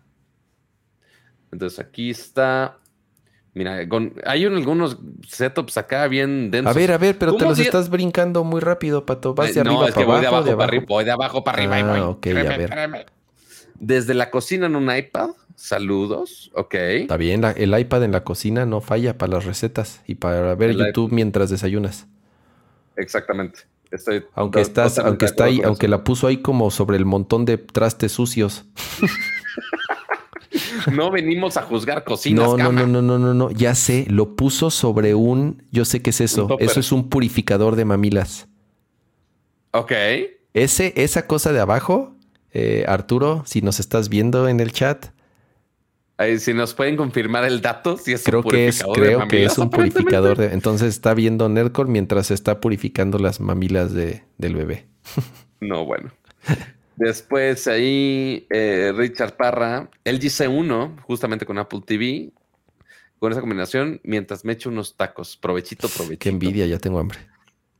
Entonces 1.51 1.79
aquí 1.79 2.11
está 2.11 2.79
Mira, 3.59 3.85
hay 4.25 4.45
algunos 4.45 4.97
setups 5.27 5.75
acá 5.75 6.07
bien 6.07 6.49
densos. 6.49 6.73
A 6.73 6.79
ver, 6.79 6.93
a 6.93 6.97
ver, 6.97 7.17
pero 7.17 7.35
te 7.35 7.43
los 7.43 7.59
estás 7.59 7.89
brincando 7.89 8.45
muy 8.45 8.61
rápido, 8.61 9.05
Pato. 9.05 9.33
Vas 9.33 9.53
de 9.53 9.59
arriba 9.59 9.87
para 9.87 10.05
voy 10.05 10.21
de 10.21 10.27
abajo, 10.27 10.55
para 10.55 10.63
arriba. 10.63 10.85
Voy 10.87 11.03
de 11.03 11.11
abajo 11.11 11.43
para 11.43 11.57
arriba. 11.57 11.97
Ah, 11.97 12.07
ok, 12.07 12.27
a 12.27 12.31
ver. 12.31 13.05
Desde 13.77 14.13
la 14.13 14.31
cocina 14.31 14.67
en 14.67 14.77
un 14.77 14.95
iPad. 14.95 15.31
Saludos, 15.57 16.51
ok. 16.55 16.73
Está 16.73 17.17
bien, 17.17 17.43
el 17.43 17.77
iPad 17.77 18.05
en 18.05 18.13
la 18.13 18.23
cocina 18.23 18.65
no 18.65 18.79
falla 18.79 19.17
para 19.17 19.33
las 19.33 19.43
recetas 19.43 20.03
y 20.07 20.15
para 20.15 20.55
ver 20.55 20.73
YouTube 20.77 21.11
mientras 21.11 21.49
desayunas. 21.49 22.07
Exactamente. 22.95 23.63
Estoy 23.91 24.23
aunque 24.35 24.61
estás, 24.61 24.99
aunque 24.99 25.25
está 25.25 25.43
ahí, 25.43 25.59
aunque 25.65 25.89
la 25.89 26.05
puso 26.05 26.27
ahí 26.27 26.37
como 26.37 26.71
sobre 26.71 26.95
el 26.95 27.03
montón 27.03 27.43
de 27.43 27.57
trastes 27.57 28.13
sucios. 28.13 28.63
no 30.91 31.11
venimos 31.11 31.57
a 31.57 31.63
juzgar 31.63 32.03
cocinas. 32.03 32.45
No, 32.45 32.57
no, 32.57 32.71
no, 32.71 32.85
no, 32.85 33.01
no, 33.01 33.19
no, 33.19 33.33
no. 33.33 33.51
Ya 33.51 33.75
sé, 33.75 34.05
lo 34.09 34.35
puso 34.35 34.69
sobre 34.69 35.15
un. 35.15 35.63
Yo 35.71 35.85
sé 35.85 36.01
qué 36.01 36.09
es 36.11 36.21
eso. 36.21 36.57
Eso 36.59 36.79
es 36.79 36.91
un 36.91 37.09
purificador 37.09 37.75
de 37.75 37.85
mamilas. 37.85 38.47
Ok. 39.71 39.91
Ese, 40.53 40.93
esa 40.95 41.27
cosa 41.27 41.53
de 41.53 41.59
abajo, 41.59 42.15
eh, 42.51 42.85
Arturo, 42.87 43.43
si 43.45 43.61
nos 43.61 43.79
estás 43.79 44.09
viendo 44.09 44.47
en 44.47 44.59
el 44.59 44.71
chat. 44.71 45.07
si 46.39 46.53
nos 46.53 46.73
pueden 46.73 46.95
confirmar 46.97 47.45
el 47.45 47.61
dato, 47.61 47.97
si 47.97 48.13
es 48.13 48.23
creo 48.23 48.43
que 48.43 48.67
es, 48.67 48.83
creo 48.93 49.27
que 49.27 49.45
es 49.45 49.57
un 49.57 49.69
purificador 49.69 50.37
de. 50.37 50.53
Entonces 50.53 50.89
está 50.89 51.13
viendo 51.13 51.47
Nerdcore 51.49 51.89
mientras 51.89 52.31
está 52.31 52.59
purificando 52.59 53.19
las 53.19 53.39
mamilas 53.39 53.93
de, 53.93 54.23
del 54.37 54.55
bebé. 54.55 54.87
No, 55.61 55.85
bueno. 55.85 56.11
Después 56.99 57.65
ahí 57.69 58.45
eh, 58.49 58.91
Richard 58.93 59.37
Parra, 59.37 59.89
el 60.03 60.19
GC1, 60.19 61.01
justamente 61.03 61.45
con 61.45 61.57
Apple 61.57 61.79
TV, 61.85 62.33
con 63.19 63.31
esa 63.31 63.39
combinación, 63.39 64.01
mientras 64.03 64.43
me 64.43 64.51
echo 64.51 64.67
unos 64.67 64.97
tacos. 64.97 65.37
Provechito, 65.37 65.87
provechito. 65.87 66.19
Qué 66.19 66.27
envidia, 66.27 66.65
ya 66.65 66.77
tengo 66.77 66.99
hambre. 66.99 67.19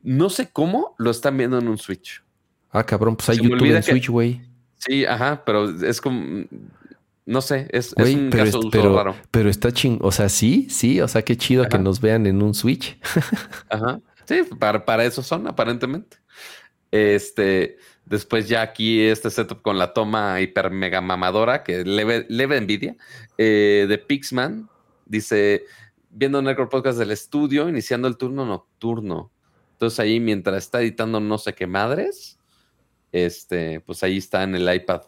No 0.04 0.30
sé 0.30 0.50
cómo 0.54 0.96
lo 0.98 1.12
están 1.12 1.38
viendo 1.38 1.58
en 1.58 1.68
un 1.68 1.78
Switch. 1.78 2.24
Ah, 2.72 2.86
cabrón, 2.86 3.18
pues 3.18 3.28
hay 3.28 3.40
YouTube 3.40 3.76
en 3.76 3.84
Switch, 3.84 4.08
güey. 4.08 4.42
Sí, 4.78 5.06
ajá, 5.06 5.44
pero 5.46 5.70
es 5.70 6.00
como. 6.00 6.46
No 7.26 7.42
sé, 7.42 7.68
es, 7.72 7.94
un 7.98 8.30
pero, 8.32 8.46
caso 8.46 8.62
pero, 8.72 8.96
raro. 8.96 9.16
Pero 9.32 9.50
está 9.50 9.74
ching. 9.74 10.00
O 10.02 10.14
sea, 10.14 10.30
sí, 10.30 10.68
sí, 10.70 11.02
o 11.02 11.10
sea, 11.10 11.24
qué 11.24 11.36
chido 11.36 11.68
que 11.68 11.78
nos 11.78 12.00
vean 12.00 12.26
en 12.26 12.42
un 12.42 12.54
Switch. 12.54 12.98
ajá. 13.70 14.00
Sí, 14.24 14.44
para, 14.58 14.86
para 14.86 15.04
eso 15.04 15.22
son, 15.22 15.46
aparentemente. 15.46 16.18
Este. 16.90 17.78
Después 18.10 18.50
ya 18.50 18.64
aquí 18.64 19.02
este 19.02 19.30
setup 19.30 19.62
con 19.62 19.78
la 19.78 19.94
toma 19.94 20.42
hiper 20.42 20.72
mega 20.72 21.00
mamadora, 21.00 21.64
que 21.64 21.86
leve, 21.86 22.26
leve 22.28 22.58
envidia, 22.58 22.96
eh, 23.38 23.86
de 23.88 23.98
Pixman. 24.00 24.68
Dice, 25.06 25.66
viendo 26.10 26.42
Necro 26.42 26.70
Podcast 26.70 26.98
del 26.98 27.12
estudio, 27.12 27.70
iniciando 27.70 28.08
el 28.08 28.18
turno 28.18 28.46
nocturno. 28.48 29.32
Entonces 29.74 30.00
ahí 30.00 30.20
mientras 30.20 30.58
está 30.58 30.82
editando 30.82 31.20
no 31.20 31.38
sé 31.38 31.54
qué 31.54 31.68
madres, 31.68 32.40
este, 33.12 33.80
pues 33.82 34.02
ahí 34.02 34.18
está 34.18 34.42
en 34.44 34.56
el 34.56 34.74
iPad 34.74 35.02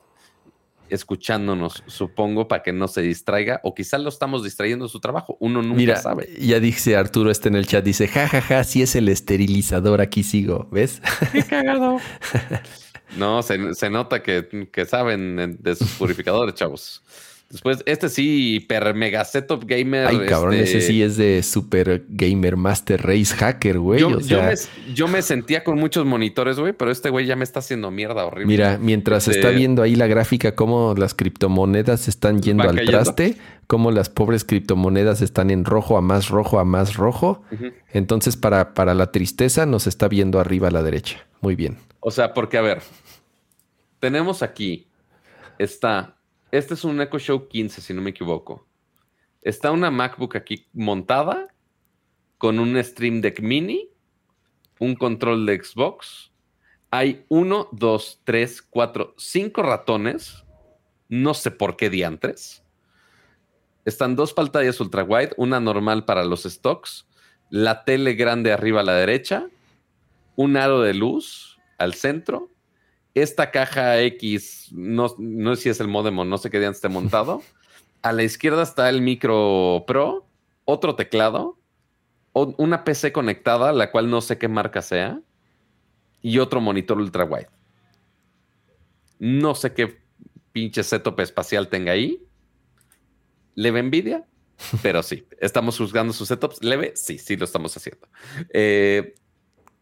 escuchándonos, 0.92 1.84
supongo, 1.88 2.50
para 2.50 2.64
que 2.64 2.74
no 2.74 2.88
se 2.90 3.02
distraiga, 3.02 3.62
o 3.64 3.74
quizás 3.74 4.02
lo 4.02 4.10
estamos 4.10 4.44
distrayendo 4.44 4.90
su 4.90 5.00
trabajo. 5.00 5.38
Uno 5.40 5.62
nunca 5.62 5.76
Mira, 5.76 5.96
sabe. 5.96 6.28
Ya 6.38 6.60
dice 6.60 6.98
Arturo, 6.98 7.32
está 7.32 7.48
en 7.48 7.56
el 7.56 7.66
chat, 7.66 7.84
dice, 7.84 8.10
jajaja, 8.10 8.42
ja, 8.42 8.58
ja, 8.58 8.64
sí 8.66 8.82
es 8.82 8.96
el 8.96 9.08
esterilizador, 9.08 10.02
aquí 10.02 10.24
sigo, 10.24 10.68
¿ves? 10.70 11.02
Qué 11.32 11.44
cagado. 11.44 11.98
No, 13.18 13.44
se, 13.44 13.74
se 13.74 13.90
nota 13.90 14.24
que, 14.24 14.68
que, 14.72 14.86
saben 14.86 15.58
de 15.60 15.76
sus 15.76 15.92
purificadores, 15.92 16.56
chavos. 16.56 17.02
Después, 17.52 17.84
este 17.86 18.08
sí, 18.08 18.56
hiper 18.56 18.94
mega 18.94 19.26
setup 19.26 19.66
gamer. 19.66 20.08
Ay, 20.08 20.20
cabrón, 20.26 20.54
ese 20.54 20.78
este 20.78 20.82
sí 20.82 21.04
es 21.04 21.18
de 21.18 21.44
super 21.44 22.06
gamer 22.08 22.56
master 22.56 23.06
race 23.06 23.36
hacker, 23.36 23.78
güey. 23.78 24.00
Yo, 24.94 25.08
me, 25.10 25.22
sentía 25.22 25.66
con 25.66 25.78
muchos 25.78 26.06
monitores, 26.06 26.58
güey, 26.58 26.72
pero 26.72 26.92
este 26.92 27.10
güey 27.10 27.26
ya 27.26 27.36
me 27.36 27.44
está 27.44 27.60
haciendo 27.60 27.92
mierda 27.92 28.26
horrible. 28.26 28.48
Mira, 28.48 28.78
mientras 28.78 29.28
este 29.28 29.40
está 29.40 29.52
viendo 29.52 29.84
ahí 29.84 29.96
la 29.96 30.08
gráfica, 30.08 30.56
cómo 30.56 30.96
las 30.98 31.14
criptomonedas 31.14 32.08
están 32.08 32.42
yendo 32.42 32.70
al 32.70 32.86
traste, 32.86 33.36
cómo 33.68 33.92
las 33.92 34.08
pobres 34.08 34.46
criptomonedas 34.46 35.22
están 35.22 35.52
en 35.52 35.66
rojo 35.66 35.98
a 35.98 36.02
más 36.02 36.30
rojo 36.30 36.58
a 36.58 36.64
más 36.64 36.96
rojo. 36.96 37.44
Entonces, 37.92 38.38
para, 38.38 38.74
para 38.74 38.94
la 38.94 39.12
tristeza, 39.12 39.66
nos 39.66 39.88
está 39.88 40.08
viendo 40.08 40.40
arriba 40.40 40.70
a 40.70 40.72
la 40.72 40.84
derecha. 40.84 41.26
Muy 41.42 41.56
bien. 41.56 41.78
O 42.00 42.12
sea, 42.12 42.34
porque 42.34 42.58
a 42.58 42.62
ver, 42.62 42.82
tenemos 44.02 44.42
aquí, 44.42 44.88
está, 45.60 46.18
este 46.52 46.74
es 46.74 46.84
un 46.84 47.00
Echo 47.00 47.20
Show 47.20 47.48
15, 47.48 47.82
si 47.82 47.94
no 47.94 48.02
me 48.02 48.10
equivoco. 48.10 48.68
Está 49.44 49.72
una 49.72 49.92
MacBook 49.92 50.36
aquí 50.36 50.68
montada 50.74 51.48
con 52.40 52.58
un 52.58 52.84
Stream 52.84 53.22
Deck 53.22 53.42
Mini, 53.42 53.90
un 54.80 54.96
control 54.96 55.46
de 55.46 55.64
Xbox. 55.64 56.32
Hay 56.90 57.26
uno, 57.30 57.70
dos, 57.72 58.20
tres, 58.24 58.64
cuatro, 58.64 59.14
cinco 59.18 59.62
ratones. 59.62 60.46
No 61.08 61.36
sé 61.36 61.52
por 61.52 61.78
qué 61.78 61.92
diantres. 61.92 62.64
Están 63.86 64.16
dos 64.16 64.34
pantallas 64.34 64.80
ultra 64.80 65.04
wide, 65.04 65.34
una 65.38 65.60
normal 65.60 66.06
para 66.06 66.24
los 66.24 66.44
stocks, 66.44 67.08
la 67.52 67.84
tele 67.86 68.16
grande 68.16 68.52
arriba 68.52 68.82
a 68.82 68.84
la 68.84 68.96
derecha, 68.96 69.48
un 70.36 70.58
aro 70.58 70.82
de 70.82 70.96
luz, 70.96 71.60
al 71.78 71.94
centro. 71.94 72.50
Esta 73.14 73.52
caja 73.52 74.00
X, 74.02 74.70
no, 74.72 75.14
no 75.18 75.56
sé 75.56 75.64
si 75.64 75.70
es 75.70 75.80
el 75.80 75.88
modem 75.88 76.18
o 76.20 76.26
no 76.26 76.38
sé 76.38 76.50
qué 76.50 76.60
día 76.60 76.70
esté 76.70 76.90
montado. 76.90 77.42
A 78.02 78.14
la 78.14 78.24
izquierda 78.24 78.64
está 78.64 78.90
el 78.90 79.02
micro 79.02 79.84
Pro, 79.86 80.28
otro 80.66 80.96
teclado, 80.96 81.60
una 82.34 82.84
PC 82.84 83.12
conectada, 83.12 83.74
la 83.74 83.92
cual 83.92 84.10
no 84.10 84.22
sé 84.22 84.38
qué 84.38 84.48
marca 84.48 84.82
sea, 84.82 85.22
y 86.22 86.40
otro 86.40 86.62
monitor 86.62 86.98
ultra 86.98 87.26
wide. 87.26 87.50
No 89.20 89.54
sé 89.54 89.74
qué 89.74 90.02
pinche 90.52 90.84
setup 90.84 91.20
espacial 91.20 91.68
tenga 91.68 91.92
ahí. 91.92 92.26
¿Leve 93.56 93.80
envidia? 93.80 94.26
Pero 94.82 95.04
sí, 95.04 95.28
estamos 95.40 95.78
juzgando 95.78 96.14
sus 96.14 96.28
setups. 96.28 96.64
¿Leve? 96.64 96.94
Sí, 96.96 97.18
sí 97.18 97.36
lo 97.36 97.46
estamos 97.46 97.76
haciendo. 97.76 98.08
Eh, 98.50 99.16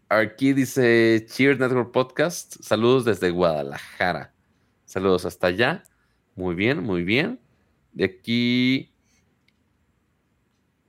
Aquí 0.10 0.54
dice 0.54 1.24
Cheers 1.30 1.60
Network 1.60 1.92
Podcast. 1.92 2.56
Saludos 2.64 3.06
desde 3.06 3.30
Guadalajara. 3.30 4.34
Saludos 4.84 5.24
hasta 5.26 5.48
allá. 5.48 5.84
Muy 6.36 6.56
bien, 6.56 6.82
muy 6.82 7.04
bien. 7.04 7.40
De 7.94 8.06
aquí. 8.06 8.92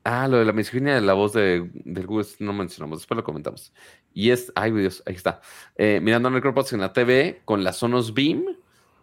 Ah, 0.04 0.26
lo 0.26 0.38
de 0.38 0.46
la 0.46 0.54
misoginia 0.54 0.94
de 0.94 1.02
la 1.02 1.12
voz 1.12 1.34
de, 1.34 1.68
del 1.84 2.06
Google 2.06 2.26
no 2.38 2.54
mencionamos, 2.54 3.00
después 3.00 3.16
lo 3.16 3.22
comentamos. 3.22 3.74
Y 4.14 4.30
es, 4.30 4.50
ay 4.54 4.72
Dios, 4.72 5.02
ahí 5.04 5.16
está. 5.16 5.42
Eh, 5.76 6.00
mirando 6.02 6.30
Network 6.30 6.54
Podcast 6.54 6.72
en 6.72 6.80
la 6.80 6.94
TV 6.94 7.42
con 7.44 7.62
la 7.62 7.74
Sonos 7.74 8.14
Beam. 8.14 8.56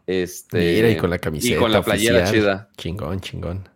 Este, 0.07 0.57
Mira, 0.57 0.89
y 0.89 0.98
con 0.98 1.11
la 1.11 1.19
camiseta. 1.19 1.56
Y 1.56 1.60
con 1.60 1.72
la 1.72 1.84
playera 1.84 2.26
chida. 2.31 2.72
Chingón, 2.76 3.19
chingón. 3.19 3.69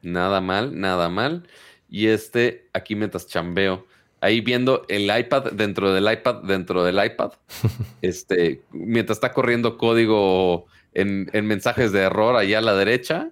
Nada 0.00 0.40
mal, 0.40 0.80
nada 0.80 1.10
mal. 1.10 1.46
Y 1.90 2.06
este, 2.06 2.70
aquí 2.72 2.94
mientras 2.94 3.26
chambeo 3.26 3.86
ahí 4.20 4.40
viendo 4.40 4.84
el 4.88 5.04
iPad 5.16 5.52
dentro 5.52 5.92
del 5.92 6.10
iPad 6.10 6.42
dentro 6.42 6.84
del 6.84 7.04
iPad, 7.04 7.32
este, 8.02 8.62
mientras 8.72 9.16
está 9.16 9.32
corriendo 9.32 9.78
código 9.78 10.66
en, 10.94 11.28
mensajes 11.46 11.92
de 11.92 12.00
error 12.00 12.36
allá 12.36 12.58
a 12.58 12.62
la 12.62 12.74
derecha. 12.74 13.30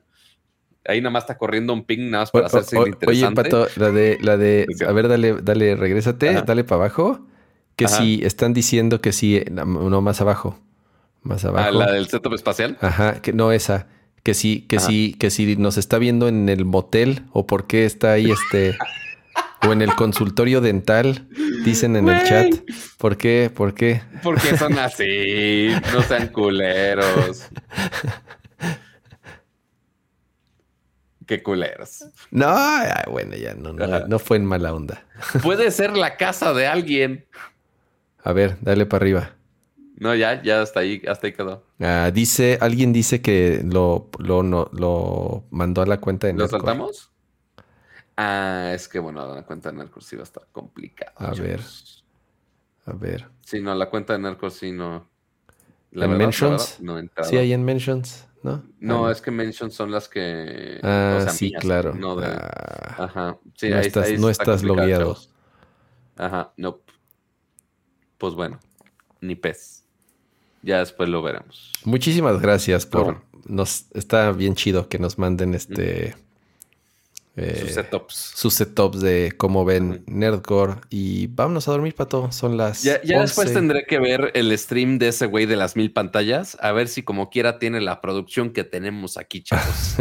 Ahí 0.86 1.00
nada 1.00 1.12
más 1.12 1.22
está 1.22 1.38
corriendo 1.38 1.72
un 1.72 1.84
ping 1.84 2.10
nada 2.10 2.24
más 2.24 2.30
para 2.30 2.46
hacerse 2.46 2.76
interesante. 2.76 3.06
Oye, 3.08 3.34
Pato, 3.34 3.66
la 3.76 3.90
de, 3.90 4.18
la 4.20 4.36
de, 4.36 4.66
a 4.86 4.92
ver, 4.92 5.08
dale, 5.08 5.34
dale, 5.40 5.76
regrésate, 5.76 6.42
dale 6.42 6.62
para 6.64 6.82
abajo. 6.82 7.26
Que 7.74 7.88
si 7.88 8.20
están 8.22 8.52
diciendo 8.52 9.00
que 9.00 9.12
sí, 9.12 9.42
no 9.50 10.00
más 10.02 10.20
abajo. 10.20 10.60
Más 11.22 11.44
ah, 11.44 11.48
abajo. 11.48 11.68
Ah, 11.68 11.72
la 11.72 11.92
del 11.92 12.06
setup 12.06 12.34
espacial. 12.34 12.76
Ajá, 12.82 13.22
que 13.22 13.32
no 13.32 13.50
esa. 13.50 13.88
Que 14.22 14.34
sí, 14.34 14.66
que 14.68 14.78
sí, 14.78 15.16
que 15.18 15.30
si 15.30 15.56
nos 15.56 15.78
está 15.78 15.98
viendo 15.98 16.28
en 16.28 16.48
el 16.48 16.64
motel 16.66 17.22
o 17.32 17.46
por 17.46 17.66
qué 17.66 17.84
está 17.86 18.12
ahí 18.12 18.30
este 18.30 18.76
o 19.68 19.72
en 19.72 19.82
el 19.82 19.94
consultorio 19.94 20.60
dental, 20.60 21.28
dicen 21.64 21.96
en 21.96 22.08
el 22.08 22.24
chat. 22.24 22.54
¿Por 22.98 23.16
qué? 23.16 23.50
¿Por 23.54 23.74
qué? 23.74 24.02
Porque 24.22 24.56
son 24.56 24.78
así, 24.78 25.68
no 25.92 26.02
sean 26.02 26.28
culeros. 26.28 27.48
Qué 31.26 31.42
culeros. 31.42 32.04
No, 32.30 32.54
bueno, 33.10 33.34
ya 33.36 33.54
no, 33.54 33.72
no, 33.72 34.18
fue 34.18 34.36
en 34.36 34.44
mala 34.44 34.74
onda. 34.74 35.04
Puede 35.42 35.70
ser 35.70 35.96
la 35.96 36.16
casa 36.16 36.52
de 36.52 36.66
alguien. 36.66 37.26
A 38.22 38.32
ver, 38.32 38.56
dale 38.60 38.86
para 38.86 39.02
arriba. 39.02 39.30
No, 39.96 40.14
ya, 40.14 40.42
ya 40.42 40.60
hasta 40.60 40.80
ahí, 40.80 41.02
hasta 41.08 41.28
ahí 41.28 41.32
quedó. 41.32 41.64
Ah, 41.80 42.10
dice, 42.12 42.58
alguien 42.60 42.92
dice 42.92 43.22
que 43.22 43.62
lo, 43.64 44.10
lo, 44.18 44.42
no, 44.42 44.68
lo 44.72 45.44
mandó 45.50 45.82
a 45.82 45.86
la 45.86 45.98
cuenta 46.00 46.26
de 46.26 46.34
¿Lo 46.34 46.48
saltamos? 46.48 47.13
Ah, 48.16 48.72
es 48.74 48.88
que 48.88 48.98
bueno, 48.98 49.34
la 49.34 49.42
cuenta 49.42 49.70
de 49.70 49.78
Narcos 49.78 50.06
sí 50.06 50.16
va 50.16 50.22
a 50.22 50.24
estar 50.24 50.46
complicada. 50.52 51.12
A 51.16 51.32
ver. 51.32 51.60
A 52.86 52.92
ver. 52.92 53.28
Sí, 53.40 53.60
no, 53.60 53.74
la 53.74 53.90
cuenta 53.90 54.12
de 54.12 54.20
Narcos 54.20 54.54
sí 54.54 54.72
no. 54.72 55.08
¿En 55.92 56.16
Mentions? 56.16 56.80
sí, 57.22 57.36
hay 57.36 57.52
en 57.52 57.64
Mentions, 57.64 58.26
¿no? 58.42 58.64
No, 58.80 59.06
ah, 59.06 59.12
es 59.12 59.20
que 59.20 59.30
Mentions 59.30 59.74
son 59.74 59.92
las 59.92 60.08
que... 60.08 60.80
Ah, 60.82 61.26
sí, 61.30 61.52
claro. 61.52 61.94
No 61.94 62.18
ah. 62.20 62.94
Ajá. 62.98 63.38
Sí, 63.54 63.70
no 63.70 63.78
estás, 63.78 64.18
no 64.18 64.28
estás 64.28 64.62
logueado. 64.64 65.16
Ajá, 66.16 66.52
no. 66.56 66.80
Pues 68.18 68.34
bueno, 68.34 68.58
ni 69.20 69.36
pez. 69.36 69.84
Ya 70.62 70.78
después 70.78 71.08
lo 71.08 71.22
veremos. 71.22 71.70
Muchísimas 71.84 72.40
gracias 72.40 72.86
por... 72.86 73.22
Nos, 73.46 73.86
está 73.92 74.32
bien 74.32 74.54
chido 74.54 74.88
que 74.88 74.98
nos 74.98 75.18
manden 75.18 75.54
este... 75.54 76.16
Eh, 77.36 77.58
sus 77.60 77.72
setups. 77.72 78.14
Sus 78.14 78.54
setups 78.54 79.00
de 79.00 79.32
cómo 79.36 79.64
ven 79.64 80.04
Nerdcore. 80.06 80.76
Y 80.88 81.26
vámonos 81.26 81.66
a 81.66 81.72
dormir, 81.72 81.94
Pato. 81.94 82.30
Son 82.30 82.56
las. 82.56 82.84
Ya, 82.84 82.98
después 82.98 83.52
tendré 83.52 83.86
que 83.86 83.98
ver 83.98 84.30
el 84.34 84.56
stream 84.56 84.98
de 84.98 85.08
ese 85.08 85.26
güey 85.26 85.46
de 85.46 85.56
las 85.56 85.74
mil 85.74 85.92
pantallas. 85.92 86.56
A 86.60 86.70
ver 86.70 86.86
si, 86.86 87.02
como 87.02 87.30
quiera, 87.30 87.58
tiene 87.58 87.80
la 87.80 88.00
producción 88.00 88.52
que 88.52 88.62
tenemos 88.62 89.16
aquí, 89.16 89.42
chavos. 89.42 89.96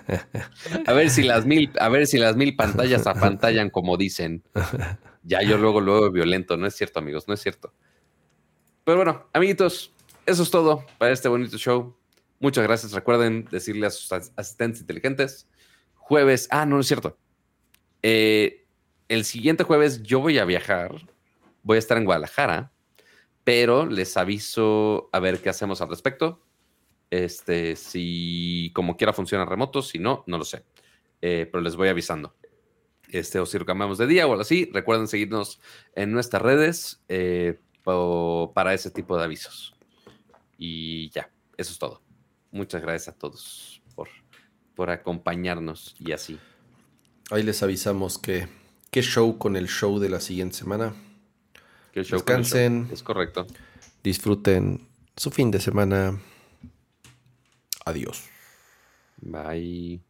a 0.86 0.92
ver 0.92 1.08
si 1.08 1.22
las 1.22 1.46
mil, 1.46 1.70
a 1.80 1.88
ver 1.88 2.06
si 2.06 2.18
las 2.18 2.36
mil 2.36 2.56
pantallas 2.56 3.06
apantallan 3.06 3.70
como 3.70 3.96
dicen. 3.96 4.42
Ya 5.22 5.42
yo 5.42 5.56
luego, 5.56 5.80
luego 5.80 6.10
violento. 6.10 6.58
No 6.58 6.66
es 6.66 6.74
cierto, 6.76 6.98
amigos, 6.98 7.26
no 7.26 7.32
es 7.32 7.40
cierto. 7.40 7.72
Pero 8.84 8.98
bueno, 8.98 9.26
amiguitos, 9.32 9.92
eso 10.26 10.42
es 10.42 10.50
todo 10.50 10.84
para 10.98 11.12
este 11.12 11.28
bonito 11.28 11.56
show. 11.56 11.96
Muchas 12.38 12.64
gracias. 12.64 12.92
Recuerden 12.92 13.48
decirle 13.50 13.86
a 13.86 13.90
sus 13.90 14.12
asistentes 14.12 14.82
inteligentes 14.82 15.48
jueves. 16.06 16.46
Ah, 16.52 16.64
no, 16.66 16.76
no 16.76 16.82
es 16.82 16.86
cierto. 16.86 17.18
Eh, 18.02 18.64
el 19.08 19.24
siguiente 19.24 19.64
jueves 19.64 20.04
yo 20.04 20.20
voy 20.20 20.38
a 20.38 20.44
viajar. 20.44 20.94
Voy 21.62 21.76
a 21.76 21.78
estar 21.80 21.98
en 21.98 22.04
Guadalajara. 22.04 22.72
Pero 23.42 23.86
les 23.86 24.16
aviso 24.16 25.08
a 25.12 25.18
ver 25.18 25.40
qué 25.40 25.48
hacemos 25.48 25.80
al 25.80 25.88
respecto. 25.88 26.42
Este, 27.10 27.76
si 27.76 28.70
como 28.74 28.96
quiera 28.96 29.12
funciona 29.12 29.44
remoto, 29.44 29.82
si 29.82 29.98
no, 29.98 30.22
no 30.26 30.38
lo 30.38 30.44
sé. 30.44 30.64
Eh, 31.22 31.48
pero 31.50 31.62
les 31.62 31.74
voy 31.74 31.88
avisando. 31.88 32.36
Este, 33.08 33.40
o 33.40 33.46
si 33.46 33.58
lo 33.58 33.66
cambiamos 33.66 33.98
de 33.98 34.06
día 34.06 34.26
o 34.26 34.30
algo 34.30 34.42
así, 34.42 34.68
recuerden 34.72 35.08
seguirnos 35.08 35.60
en 35.94 36.12
nuestras 36.12 36.42
redes 36.42 37.02
eh, 37.08 37.58
para 38.54 38.74
ese 38.74 38.90
tipo 38.90 39.16
de 39.16 39.24
avisos. 39.24 39.74
Y 40.56 41.10
ya, 41.10 41.30
eso 41.56 41.72
es 41.72 41.78
todo. 41.78 42.02
Muchas 42.52 42.82
gracias 42.82 43.14
a 43.14 43.18
todos 43.18 43.82
por 44.76 44.90
acompañarnos 44.90 45.96
y 45.98 46.12
así. 46.12 46.38
Ahí 47.30 47.42
les 47.42 47.64
avisamos 47.64 48.18
que 48.18 48.46
qué 48.92 49.02
show 49.02 49.38
con 49.38 49.56
el 49.56 49.66
show 49.66 49.98
de 49.98 50.08
la 50.08 50.20
siguiente 50.20 50.56
semana. 50.56 50.94
¿Qué 51.92 52.04
show 52.04 52.18
Descansen. 52.18 52.88
Es 52.92 53.02
correcto. 53.02 53.48
Disfruten 54.04 54.86
su 55.16 55.32
fin 55.32 55.50
de 55.50 55.60
semana. 55.60 56.20
Adiós. 57.84 58.28
Bye. 59.22 60.02